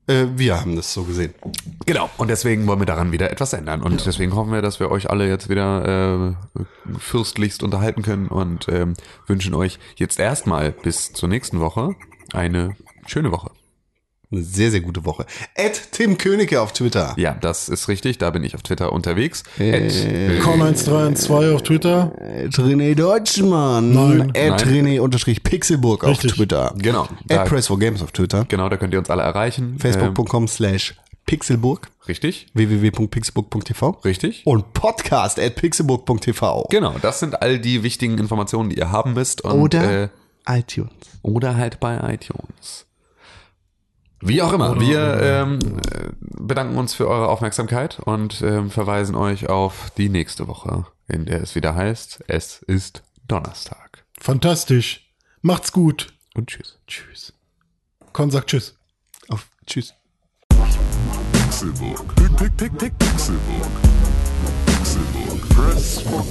äh, 0.07 0.27
wir 0.37 0.61
haben 0.61 0.77
das 0.77 0.93
so 0.93 1.05
gesehen. 1.05 1.35
Genau, 1.87 2.11
und 2.19 2.29
deswegen 2.29 2.67
wollen 2.67 2.81
wir 2.81 2.87
daran 2.87 3.13
wieder 3.13 3.31
etwas 3.31 3.53
ändern. 3.53 3.83
Und 3.83 4.05
deswegen 4.05 4.35
hoffen 4.35 4.53
wir, 4.53 4.63
dass 4.63 4.81
wir 4.81 4.91
euch 4.91 5.11
alle 5.11 5.29
jetzt 5.29 5.49
wieder 5.49 6.35
äh, 6.57 6.65
fürstlichst 6.99 7.63
unterhalten 7.63 8.03
können 8.03 8.29
und 8.29 8.67
ähm, 8.69 8.95
wünschen 9.27 9.55
euch 9.55 9.79
jetzt 9.97 10.19
erstmal 10.19 10.73
bis 10.73 11.13
zur 11.13 11.29
nächsten 11.29 11.61
Woche 11.61 11.95
eine 12.33 12.77
schöne 13.07 13.31
Woche. 13.31 13.51
Eine 14.33 14.43
sehr, 14.43 14.71
sehr 14.71 14.81
gute 14.81 15.05
Woche. 15.05 15.27
Ed 15.55 15.81
Tim 15.93 16.17
Königke 16.17 16.61
auf 16.61 16.73
Twitter. 16.73 17.15
Ja, 17.19 17.37
das 17.41 17.69
ist 17.69 17.89
richtig, 17.89 18.17
da 18.19 18.31
bin 18.31 18.43
ich 18.45 18.55
auf 18.55 18.63
Twitter 18.63 18.93
unterwegs. 18.93 19.43
Äh, 19.59 19.87
At- 19.87 20.43
Con1312 20.45 21.55
auf 21.55 21.63
Twitter. 21.63 22.13
Ed 22.19 22.55
René 22.55 22.95
Deutschmann. 22.95 23.93
Nein. 23.93 24.31
Ed 24.35 24.51
Nein. 24.51 24.59
René 24.87 25.01
unterstrich 25.01 25.43
Pixelburg 25.43 26.05
auf. 26.05 26.19
Twitter. 26.19 26.75
Genau, 26.79 27.09
da- 27.27 27.43
Ed 27.43 27.49
Press 27.49 27.67
for 27.67 27.79
Games 27.79 28.03
auf 28.03 28.13
Twitter. 28.13 28.47
genau, 28.49 28.69
da 28.69 28.77
könnt 28.77 28.93
ihr 28.95 28.99
uns 28.99 29.11
alle 29.11 29.23
erreichen. 29.23 29.77
Facebook.com 29.79 30.49
slash 30.49 30.95
Pixelburg. 31.27 31.87
Ähm, 31.87 31.93
richtig, 32.09 32.47
www.pixelburg.tv. 32.55 34.01
richtig. 34.05 34.43
Und 34.47 34.73
podcast 34.73 35.39
at 35.39 35.55
pixelburg.tv. 35.57 36.67
Genau, 36.71 36.95
das 37.01 37.21
sind 37.21 37.41
all 37.43 37.59
die 37.59 37.83
wichtigen 37.83 38.19
Informationen, 38.19 38.71
die 38.71 38.79
ihr 38.79 38.91
haben 38.91 39.13
müsst. 39.15 39.43
Und, 39.43 39.53
Oder 39.61 40.05
äh, 40.05 40.09
iTunes. 40.49 40.91
Oder 41.23 41.57
halt 41.57 41.79
bei 41.81 41.97
iTunes. 42.15 42.87
Wie 44.25 44.41
auch 44.41 44.53
immer, 44.53 44.81
wir 44.81 45.21
ähm, 45.21 45.59
äh, 45.91 46.11
bedanken 46.21 46.77
uns 46.77 46.95
für 46.95 47.09
eure 47.09 47.29
Aufmerksamkeit 47.29 47.99
und 47.99 48.41
ähm, 48.43 48.71
verweisen 48.71 49.17
euch 49.17 49.49
auf 49.49 49.91
die 49.97 50.09
nächste 50.09 50.47
Woche, 50.47 50.87
in 51.09 51.27
der 51.27 51.43
es 51.43 51.57
wieder 51.57 51.75
heißt, 51.75 52.23
es 52.29 52.63
ist 52.63 53.03
Donnerstag. 53.27 54.05
Fantastisch. 54.21 55.13
Macht's 55.41 55.73
gut. 55.73 56.15
Und 56.35 56.49
tschüss. 56.49 56.79
Tschüss. 56.87 57.33
Con 58.13 58.31
sagt 58.31 58.51
Tschüss. 58.51 58.77
Auf 59.29 59.49
Tschüss. 59.67 59.93
Pixelburg. 61.33 62.15
Pick, 62.15 62.37
pick, 62.37 62.57
pick, 62.57 62.79
pick, 62.79 62.99
Pixelburg. 62.99 63.71
Pixelburg. 64.67 65.49
Press 65.49 66.01
for 66.01 66.23